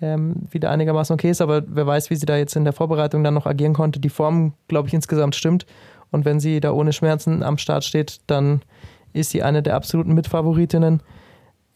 ähm, 0.00 0.36
wieder 0.50 0.70
einigermaßen 0.70 1.14
okay 1.14 1.30
ist. 1.30 1.40
Aber 1.40 1.62
wer 1.66 1.86
weiß, 1.86 2.10
wie 2.10 2.16
sie 2.16 2.26
da 2.26 2.36
jetzt 2.36 2.56
in 2.56 2.64
der 2.64 2.72
Vorbereitung 2.72 3.24
dann 3.24 3.34
noch 3.34 3.46
agieren 3.46 3.74
konnte. 3.74 4.00
Die 4.00 4.08
Form, 4.08 4.54
glaube 4.68 4.88
ich, 4.88 4.94
insgesamt 4.94 5.36
stimmt. 5.36 5.66
Und 6.10 6.24
wenn 6.24 6.40
sie 6.40 6.60
da 6.60 6.72
ohne 6.72 6.92
Schmerzen 6.92 7.42
am 7.42 7.58
Start 7.58 7.84
steht, 7.84 8.20
dann 8.26 8.62
ist 9.12 9.30
sie 9.30 9.42
eine 9.42 9.62
der 9.62 9.74
absoluten 9.74 10.14
Mitfavoritinnen 10.14 11.02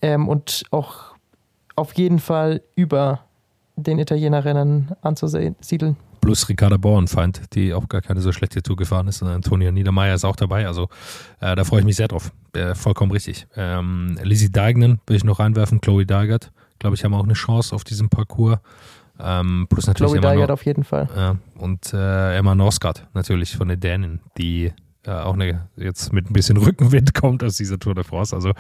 ähm, 0.01 0.29
und 0.29 0.65
auch 0.71 1.15
auf 1.77 1.95
jeden 1.95 2.19
Fall 2.19 2.63
über 2.75 3.21
den 3.77 3.99
Italienerinnen 3.99 4.93
anzusiedeln. 5.01 5.97
Plus 6.23 6.49
Ricarda 6.49 6.77
Bauernfeind, 6.79 7.43
die 7.53 7.75
auch 7.75 7.89
gar 7.89 8.01
keine 8.01 8.21
so 8.23 8.33
schlechte 8.33 8.63
Tour 8.63 8.77
gefahren 8.77 9.09
ist. 9.09 9.21
Und 9.23 9.29
Antonia 9.29 9.71
Niedermeyer 9.73 10.15
ist 10.15 10.25
auch 10.25 10.37
dabei. 10.37 10.67
Also 10.67 10.89
äh, 11.41 11.55
da 11.55 11.65
freue 11.65 11.81
ich 11.81 11.85
mich 11.85 11.97
sehr 11.97 12.09
drauf. 12.09 12.33
Äh, 12.55 12.75
vollkommen 12.75 13.11
richtig. 13.13 13.47
Ähm, 13.57 14.17
Lizzie 14.23 14.51
Deignan 14.51 15.01
will 15.07 15.17
ich 15.17 15.25
noch 15.25 15.41
reinwerfen. 15.41 15.81
Chloe 15.81 16.07
Deigert, 16.07 16.53
glaube 16.79 16.95
ich, 16.97 17.05
haben 17.05 17.13
auch 17.13 17.25
eine 17.25 17.33
Chance 17.35 17.75
auf 17.75 17.85
diesem 17.85 18.09
Parcours. 18.09 18.59
Ähm, 19.21 19.67
plus 19.69 19.87
natürlich 19.89 20.13
Chloe 20.13 20.19
Emma 20.21 20.29
Deigert 20.31 20.49
Nor- 20.49 20.55
auf 20.55 20.65
jeden 20.65 20.85
Fall. 20.85 21.09
ja, 21.15 21.37
und 21.59 21.93
äh, 21.93 22.37
Emma 22.39 22.55
Norsgaard 22.55 23.07
natürlich 23.15 23.57
von 23.57 23.69
den 23.69 23.79
Dänen, 23.79 24.21
die 24.39 24.73
äh, 25.05 25.11
auch 25.11 25.35
eine, 25.35 25.69
jetzt 25.77 26.13
mit 26.13 26.31
ein 26.31 26.33
bisschen 26.33 26.57
Rückenwind 26.57 27.15
kommt 27.21 27.43
aus 27.45 27.57
dieser 27.57 27.79
Tour 27.79 27.95
de 27.95 28.05
France. 28.05 28.35
Also 28.35 28.51
äh, 28.51 28.55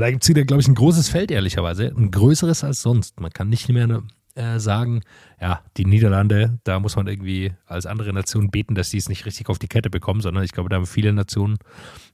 da 0.00 0.10
gibt 0.10 0.22
es 0.22 0.28
wieder, 0.28 0.44
glaube 0.44 0.60
ich, 0.60 0.68
ein 0.68 0.74
großes 0.74 1.08
Feld, 1.08 1.30
ehrlicherweise. 1.30 1.92
Ein 1.96 2.10
größeres 2.10 2.62
als 2.62 2.82
sonst. 2.82 3.18
Man 3.20 3.32
kann 3.32 3.48
nicht 3.48 3.68
mehr 3.70 4.02
äh, 4.34 4.58
sagen, 4.58 5.02
ja, 5.40 5.60
die 5.76 5.84
Niederlande, 5.84 6.58
da 6.64 6.80
muss 6.80 6.96
man 6.96 7.06
irgendwie 7.06 7.52
als 7.66 7.86
andere 7.86 8.12
Nation 8.12 8.50
beten, 8.50 8.74
dass 8.74 8.90
die 8.90 8.98
es 8.98 9.08
nicht 9.08 9.26
richtig 9.26 9.48
auf 9.48 9.58
die 9.58 9.68
Kette 9.68 9.90
bekommen, 9.90 10.20
sondern 10.20 10.44
ich 10.44 10.52
glaube, 10.52 10.68
da 10.68 10.76
haben 10.76 10.86
viele 10.86 11.12
Nationen 11.12 11.58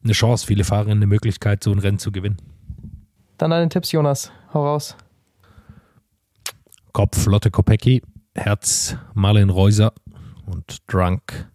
eine 0.02 0.12
Chance, 0.12 0.46
viele 0.46 0.64
Fahrerinnen 0.64 0.98
eine 0.98 1.06
Möglichkeit, 1.06 1.62
so 1.62 1.72
ein 1.72 1.78
Rennen 1.78 1.98
zu 1.98 2.12
gewinnen. 2.12 2.36
Dann 3.38 3.50
deine 3.50 3.68
Tipps, 3.68 3.92
Jonas. 3.92 4.32
Hau 4.54 4.64
raus. 4.64 4.96
Kopf 6.92 7.26
Lotte 7.26 7.50
Kopecki, 7.50 8.02
Herz 8.34 8.96
Marlene 9.12 9.52
Reuser 9.52 9.92
und 10.46 10.78
Drunk 10.86 11.50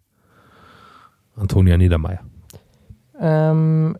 Antonia 1.35 1.77
Niedermeyer. 1.77 2.19
Ähm, 3.19 3.97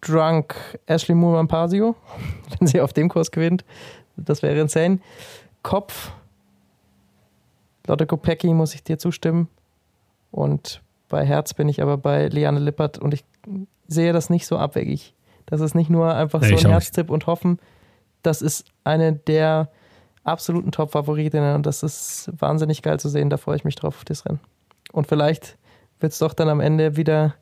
Drunk 0.00 0.54
Ashley 0.86 1.14
Moore 1.14 1.46
Pasio, 1.46 1.96
wenn 2.58 2.66
sie 2.66 2.80
auf 2.80 2.92
dem 2.92 3.08
Kurs 3.08 3.30
gewinnt. 3.30 3.64
Das 4.24 4.42
wäre 4.42 4.58
insane. 4.60 5.00
Kopf 5.62 6.12
Lotte 7.86 8.06
Kopecki 8.06 8.52
muss 8.54 8.74
ich 8.74 8.84
dir 8.84 8.98
zustimmen. 8.98 9.48
Und 10.30 10.80
bei 11.08 11.24
Herz 11.26 11.54
bin 11.54 11.68
ich 11.68 11.82
aber 11.82 11.96
bei 11.96 12.28
Liane 12.28 12.60
Lippert 12.60 12.98
und 12.98 13.14
ich 13.14 13.24
sehe 13.88 14.12
das 14.12 14.30
nicht 14.30 14.46
so 14.46 14.56
abwegig. 14.58 15.14
Das 15.46 15.60
ist 15.60 15.74
nicht 15.74 15.90
nur 15.90 16.14
einfach 16.14 16.40
Nee, 16.40 16.56
so 16.56 16.68
ein. 16.68 16.72
Herztipp 16.72 17.10
und 17.10 17.26
hoffen. 17.26 17.58
Das 18.22 18.42
ist 18.42 18.66
eine 18.84 19.14
der 19.14 19.70
absoluten 20.22 20.70
Top-Favoritinnen 20.70 21.56
und 21.56 21.66
das 21.66 21.82
ist 21.82 22.30
wahnsinnig 22.38 22.82
geil 22.82 23.00
zu 23.00 23.08
sehen. 23.08 23.30
Da 23.30 23.38
freue 23.38 23.56
ich 23.56 23.64
mich 23.64 23.74
drauf 23.74 23.96
auf 23.96 24.04
das 24.04 24.24
Rennen. 24.24 24.40
Und 24.92 25.08
vielleicht 25.08 25.56
wird 25.98 26.12
es 26.12 26.18
doch 26.18 26.34
dann 26.34 26.48
am 26.48 26.60
Ende 26.60 26.96
wieder 26.96 27.34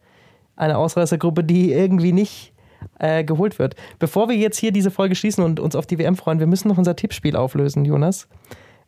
eine 0.56 0.78
Ausreißergruppe, 0.78 1.44
die 1.44 1.72
irgendwie 1.72 2.12
nicht 2.12 2.52
äh, 2.98 3.24
geholt 3.24 3.58
wird. 3.58 3.76
Bevor 3.98 4.28
wir 4.28 4.36
jetzt 4.36 4.58
hier 4.58 4.72
diese 4.72 4.90
Folge 4.90 5.14
schließen 5.14 5.44
und 5.44 5.60
uns 5.60 5.76
auf 5.76 5.86
die 5.86 5.98
WM 5.98 6.16
freuen, 6.16 6.40
wir 6.40 6.46
müssen 6.46 6.68
noch 6.68 6.78
unser 6.78 6.96
Tippspiel 6.96 7.36
auflösen, 7.36 7.84
Jonas. 7.84 8.28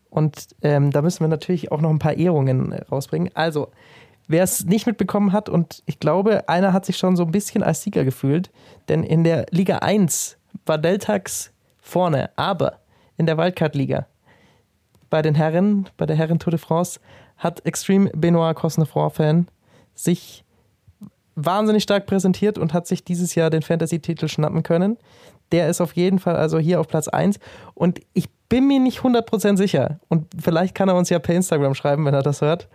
Und 0.09 0.49
ähm, 0.62 0.91
da 0.91 1.03
müssen 1.03 1.20
wir 1.20 1.28
natürlich 1.28 1.70
auch 1.70 1.80
noch 1.80 1.91
ein 1.91 1.99
paar 1.99 2.14
Ehrungen 2.14 2.72
rausbringen. 2.72 3.30
Also, 3.34 3.68
wer 4.26 4.43
es 4.43 4.64
nicht 4.64 4.86
mitbekommen 4.86 5.32
hat, 5.32 5.49
und 5.49 5.82
ich 5.86 6.01
glaube, 6.01 6.49
einer 6.49 6.72
hat 6.72 6.84
sich 6.84 6.97
schon 6.97 7.16
so 7.16 7.24
ein 7.24 7.30
bisschen 7.30 7.62
als 7.62 7.82
Sieger 7.82 8.05
gefühlt, 8.05 8.51
denn 8.88 9.05
in 9.05 9.22
der 9.24 9.47
Liga 9.51 9.78
1 9.78 10.36
war 10.66 10.78
Deltax 10.78 11.53
vorne, 11.80 12.30
aber 12.36 12.80
in 13.16 13.26
der 13.26 13.38
Wildcard-Liga 13.38 14.07
bei 15.11 15.22
den 15.22 15.34
Herren, 15.34 15.88
bei 15.97 16.07
der 16.07 16.16
Herren 16.16 16.38
Tour 16.38 16.53
de 16.53 16.59
France, 16.59 17.01
hat 17.36 17.66
Extreme 17.66 18.11
Benoit 18.14 18.55
Cosnefroid-Fan 18.55 19.49
sich 19.95 20.45
wahnsinnig 21.45 21.82
stark 21.82 22.07
präsentiert 22.07 22.59
und 22.59 22.72
hat 22.72 22.86
sich 22.86 23.05
dieses 23.05 23.34
Jahr 23.34 23.51
den 23.51 23.62
Fantasy-Titel 23.62 24.28
schnappen 24.28 24.62
können. 24.62 24.97
Der 25.53 25.68
ist 25.68 25.80
auf 25.80 25.95
jeden 25.95 26.18
Fall 26.18 26.36
also 26.36 26.59
hier 26.59 26.80
auf 26.80 26.88
Platz 26.88 27.09
1. 27.09 27.38
Und 27.74 28.01
ich 28.12 28.28
bin 28.49 28.66
mir 28.66 28.80
nicht 28.80 29.01
100% 29.01 29.57
sicher. 29.57 29.99
Und 30.09 30.26
vielleicht 30.41 30.74
kann 30.74 30.88
er 30.88 30.97
uns 30.97 31.11
ja 31.11 31.18
per 31.18 31.34
Instagram 31.34 31.74
schreiben, 31.74 32.05
wenn 32.05 32.14
er 32.14 32.22
das 32.22 32.41
hört. 32.41 32.68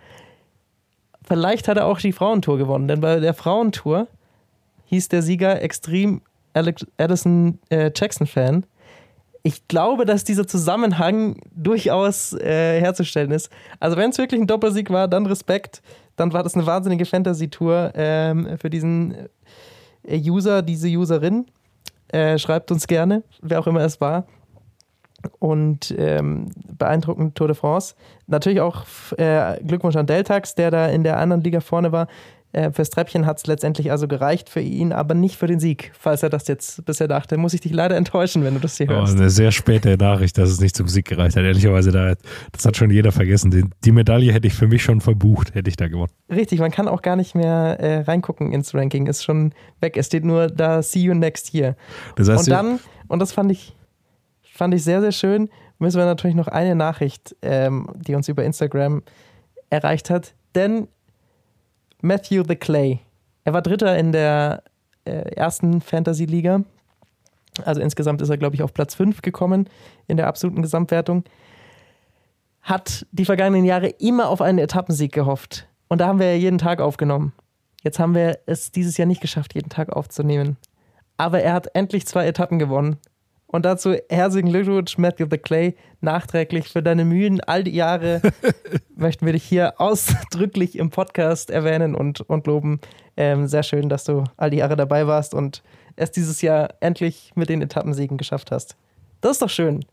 Vielleicht 1.22 1.68
hat 1.68 1.76
er 1.76 1.86
auch 1.86 1.98
die 1.98 2.12
Frauentour 2.12 2.58
gewonnen. 2.58 2.88
Denn 2.88 3.00
bei 3.00 3.20
der 3.20 3.34
Frauentour 3.34 4.06
hieß 4.86 5.08
der 5.08 5.22
Sieger 5.22 5.60
Extreme 5.62 6.20
Alex- 6.54 6.86
Addison 6.98 7.58
äh, 7.68 7.90
Jackson-Fan. 7.94 8.64
Ich 9.46 9.68
glaube, 9.68 10.06
dass 10.06 10.24
dieser 10.24 10.48
Zusammenhang 10.48 11.36
durchaus 11.54 12.32
äh, 12.32 12.80
herzustellen 12.80 13.30
ist. 13.30 13.48
Also 13.78 13.96
wenn 13.96 14.10
es 14.10 14.18
wirklich 14.18 14.40
ein 14.40 14.48
Doppelsieg 14.48 14.90
war, 14.90 15.06
dann 15.06 15.24
Respekt. 15.24 15.82
Dann 16.16 16.32
war 16.32 16.42
das 16.42 16.56
eine 16.56 16.66
wahnsinnige 16.66 17.06
Fantasy-Tour 17.06 17.92
ähm, 17.94 18.58
für 18.58 18.70
diesen 18.70 19.14
äh, 20.02 20.18
User, 20.18 20.62
diese 20.62 20.88
Userin. 20.88 21.46
Äh, 22.08 22.38
schreibt 22.38 22.72
uns 22.72 22.88
gerne, 22.88 23.22
wer 23.40 23.60
auch 23.60 23.68
immer 23.68 23.82
es 23.82 24.00
war. 24.00 24.26
Und 25.38 25.94
ähm, 25.96 26.50
beeindruckend 26.76 27.36
Tour 27.36 27.46
de 27.46 27.54
France. 27.54 27.94
Natürlich 28.26 28.60
auch 28.60 28.84
äh, 29.16 29.62
Glückwunsch 29.62 29.94
an 29.94 30.06
Deltax, 30.06 30.56
der 30.56 30.72
da 30.72 30.88
in 30.88 31.04
der 31.04 31.18
anderen 31.18 31.44
Liga 31.44 31.60
vorne 31.60 31.92
war. 31.92 32.08
Äh, 32.56 32.72
fürs 32.72 32.88
Treppchen 32.88 33.26
hat 33.26 33.36
es 33.36 33.46
letztendlich 33.46 33.90
also 33.90 34.08
gereicht 34.08 34.48
für 34.48 34.60
ihn, 34.60 34.92
aber 34.94 35.12
nicht 35.14 35.36
für 35.36 35.46
den 35.46 35.60
Sieg, 35.60 35.92
falls 35.98 36.22
er 36.22 36.30
das 36.30 36.48
jetzt 36.48 36.84
bisher 36.86 37.06
dachte. 37.06 37.36
Muss 37.36 37.52
ich 37.52 37.60
dich 37.60 37.72
leider 37.72 37.96
enttäuschen, 37.96 38.42
wenn 38.44 38.54
du 38.54 38.60
das 38.60 38.78
hier 38.78 38.86
Oh, 38.88 38.94
hörst. 38.94 39.14
eine 39.18 39.28
sehr 39.28 39.52
späte 39.52 39.96
Nachricht, 39.98 40.38
dass 40.38 40.48
es 40.48 40.58
nicht 40.58 40.74
zum 40.74 40.88
Sieg 40.88 41.04
gereicht 41.06 41.36
hat. 41.36 41.44
Ehrlicherweise, 41.44 41.92
da, 41.92 42.14
das 42.52 42.64
hat 42.64 42.76
schon 42.78 42.90
jeder 42.90 43.12
vergessen. 43.12 43.50
Die, 43.50 43.64
die 43.84 43.92
Medaille 43.92 44.32
hätte 44.32 44.46
ich 44.46 44.54
für 44.54 44.68
mich 44.68 44.82
schon 44.82 45.02
verbucht, 45.02 45.54
hätte 45.54 45.68
ich 45.68 45.76
da 45.76 45.86
gewonnen. 45.88 46.10
Richtig, 46.30 46.58
man 46.60 46.70
kann 46.70 46.88
auch 46.88 47.02
gar 47.02 47.16
nicht 47.16 47.34
mehr 47.34 47.76
äh, 47.78 48.00
reingucken 48.00 48.52
ins 48.52 48.74
Ranking, 48.74 49.06
ist 49.06 49.22
schon 49.22 49.52
weg. 49.82 49.98
Es 49.98 50.06
steht 50.06 50.24
nur 50.24 50.46
da, 50.46 50.82
see 50.82 51.00
you 51.00 51.12
next 51.12 51.52
year. 51.52 51.76
Das 52.16 52.28
heißt, 52.30 52.48
Und 52.48 52.50
dann, 52.50 52.78
und 53.08 53.18
das 53.20 53.32
fand 53.32 53.52
ich, 53.52 53.76
fand 54.42 54.72
ich 54.72 54.82
sehr, 54.82 55.02
sehr 55.02 55.12
schön, 55.12 55.50
müssen 55.78 55.98
wir 55.98 56.06
natürlich 56.06 56.34
noch 56.36 56.48
eine 56.48 56.74
Nachricht, 56.74 57.36
ähm, 57.42 57.86
die 57.96 58.14
uns 58.14 58.28
über 58.28 58.44
Instagram 58.44 59.02
erreicht 59.68 60.08
hat. 60.08 60.34
Denn 60.54 60.88
Matthew 62.02 62.44
the 62.46 62.56
Clay, 62.56 63.00
er 63.44 63.52
war 63.52 63.62
Dritter 63.62 63.96
in 63.96 64.12
der 64.12 64.62
äh, 65.04 65.34
ersten 65.36 65.80
Fantasy-Liga. 65.80 66.64
Also 67.64 67.80
insgesamt 67.80 68.20
ist 68.20 68.28
er, 68.28 68.36
glaube 68.36 68.56
ich, 68.56 68.62
auf 68.62 68.74
Platz 68.74 68.94
5 68.94 69.22
gekommen 69.22 69.68
in 70.08 70.16
der 70.16 70.26
absoluten 70.26 70.62
Gesamtwertung. 70.62 71.24
Hat 72.60 73.06
die 73.12 73.24
vergangenen 73.24 73.64
Jahre 73.64 73.88
immer 73.88 74.28
auf 74.28 74.42
einen 74.42 74.58
Etappensieg 74.58 75.12
gehofft. 75.12 75.68
Und 75.88 76.00
da 76.00 76.08
haben 76.08 76.18
wir 76.18 76.32
ja 76.32 76.36
jeden 76.36 76.58
Tag 76.58 76.80
aufgenommen. 76.80 77.32
Jetzt 77.82 78.00
haben 78.00 78.14
wir 78.16 78.40
es 78.46 78.72
dieses 78.72 78.96
Jahr 78.96 79.06
nicht 79.06 79.20
geschafft, 79.20 79.54
jeden 79.54 79.70
Tag 79.70 79.90
aufzunehmen. 79.90 80.56
Aber 81.16 81.40
er 81.40 81.52
hat 81.52 81.68
endlich 81.74 82.06
zwei 82.06 82.26
Etappen 82.26 82.58
gewonnen. 82.58 82.96
Und 83.48 83.64
dazu 83.64 83.94
herzlichen 84.08 84.50
Glückwunsch, 84.50 84.98
Matthew 84.98 85.26
the 85.30 85.38
Clay, 85.38 85.76
nachträglich 86.00 86.68
für 86.68 86.82
deine 86.82 87.04
Mühen. 87.04 87.40
All 87.40 87.62
die 87.62 87.74
Jahre 87.74 88.20
möchten 88.96 89.24
wir 89.24 89.32
dich 89.32 89.44
hier 89.44 89.80
ausdrücklich 89.80 90.76
im 90.76 90.90
Podcast 90.90 91.50
erwähnen 91.50 91.94
und, 91.94 92.22
und 92.22 92.46
loben. 92.46 92.80
Ähm, 93.16 93.46
sehr 93.46 93.62
schön, 93.62 93.88
dass 93.88 94.04
du 94.04 94.24
all 94.36 94.50
die 94.50 94.58
Jahre 94.58 94.76
dabei 94.76 95.06
warst 95.06 95.32
und 95.32 95.62
es 95.94 96.10
dieses 96.10 96.42
Jahr 96.42 96.74
endlich 96.80 97.32
mit 97.34 97.48
den 97.48 97.62
Etappensiegen 97.62 98.18
geschafft 98.18 98.50
hast. 98.50 98.76
Das 99.20 99.32
ist 99.32 99.42
doch 99.42 99.50
schön. 99.50 99.84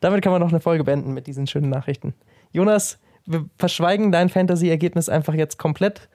Damit 0.00 0.22
kann 0.22 0.32
man 0.32 0.40
noch 0.40 0.50
eine 0.50 0.60
Folge 0.60 0.84
beenden 0.84 1.14
mit 1.14 1.26
diesen 1.26 1.46
schönen 1.46 1.70
Nachrichten. 1.70 2.14
Jonas, 2.52 2.98
wir 3.26 3.46
verschweigen 3.58 4.12
dein 4.12 4.28
Fantasy-Ergebnis 4.28 5.08
einfach 5.08 5.34
jetzt 5.34 5.58
komplett. 5.58 6.08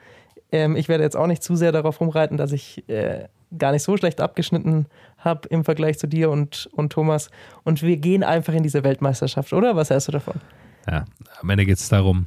Ähm, 0.52 0.76
ich 0.76 0.90
werde 0.90 1.04
jetzt 1.04 1.18
auch 1.18 1.28
nicht 1.28 1.44
zu 1.44 1.56
sehr 1.56 1.72
darauf 1.72 2.00
rumreiten, 2.00 2.38
dass 2.38 2.52
ich 2.52 2.88
äh, 2.88 3.28
gar 3.58 3.72
nicht 3.72 3.84
so 3.84 3.98
schlecht 3.98 4.22
abgeschnitten 4.22 4.86
habe 5.20 5.47
im 5.49 5.63
Vergleich 5.63 5.99
zu 5.99 6.07
dir 6.07 6.30
und, 6.30 6.70
und 6.74 6.91
Thomas. 6.91 7.30
Und 7.63 7.82
wir 7.82 7.97
gehen 7.97 8.24
einfach 8.24 8.53
in 8.53 8.63
diese 8.63 8.84
Weltmeisterschaft, 8.84 9.53
oder? 9.53 9.76
Was 9.76 9.89
hältst 9.89 10.07
du 10.07 10.11
davon? 10.13 10.36
Ja, 10.89 11.05
am 11.41 11.49
Ende 11.49 11.65
geht 11.65 11.78
es 11.78 11.89
darum, 11.89 12.26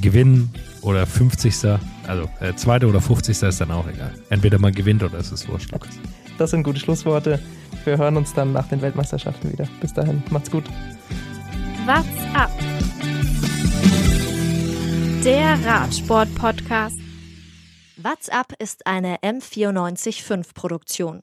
gewinnen 0.00 0.50
oder 0.82 1.06
50. 1.06 1.78
Also 2.06 2.28
äh, 2.40 2.54
zweite 2.54 2.86
oder 2.86 3.00
50. 3.00 3.42
ist 3.42 3.60
dann 3.60 3.70
auch 3.70 3.86
egal. 3.88 4.12
Entweder 4.30 4.58
man 4.58 4.72
gewinnt 4.72 5.02
oder 5.02 5.18
es 5.18 5.32
ist 5.32 5.48
wurscht. 5.48 5.70
Das 6.38 6.50
sind 6.50 6.62
gute 6.62 6.80
Schlussworte. 6.80 7.40
Wir 7.84 7.98
hören 7.98 8.16
uns 8.16 8.32
dann 8.32 8.52
nach 8.52 8.68
den 8.68 8.80
Weltmeisterschaften 8.80 9.52
wieder. 9.52 9.68
Bis 9.80 9.92
dahin, 9.92 10.22
macht's 10.30 10.50
gut. 10.50 10.64
What's 11.86 12.34
up? 12.34 12.50
Der 15.24 15.58
Radsport-Podcast. 15.64 16.98
What's 17.96 18.28
Up 18.28 18.52
ist 18.60 18.86
eine 18.86 19.16
M945 19.16 20.54
Produktion. 20.54 21.22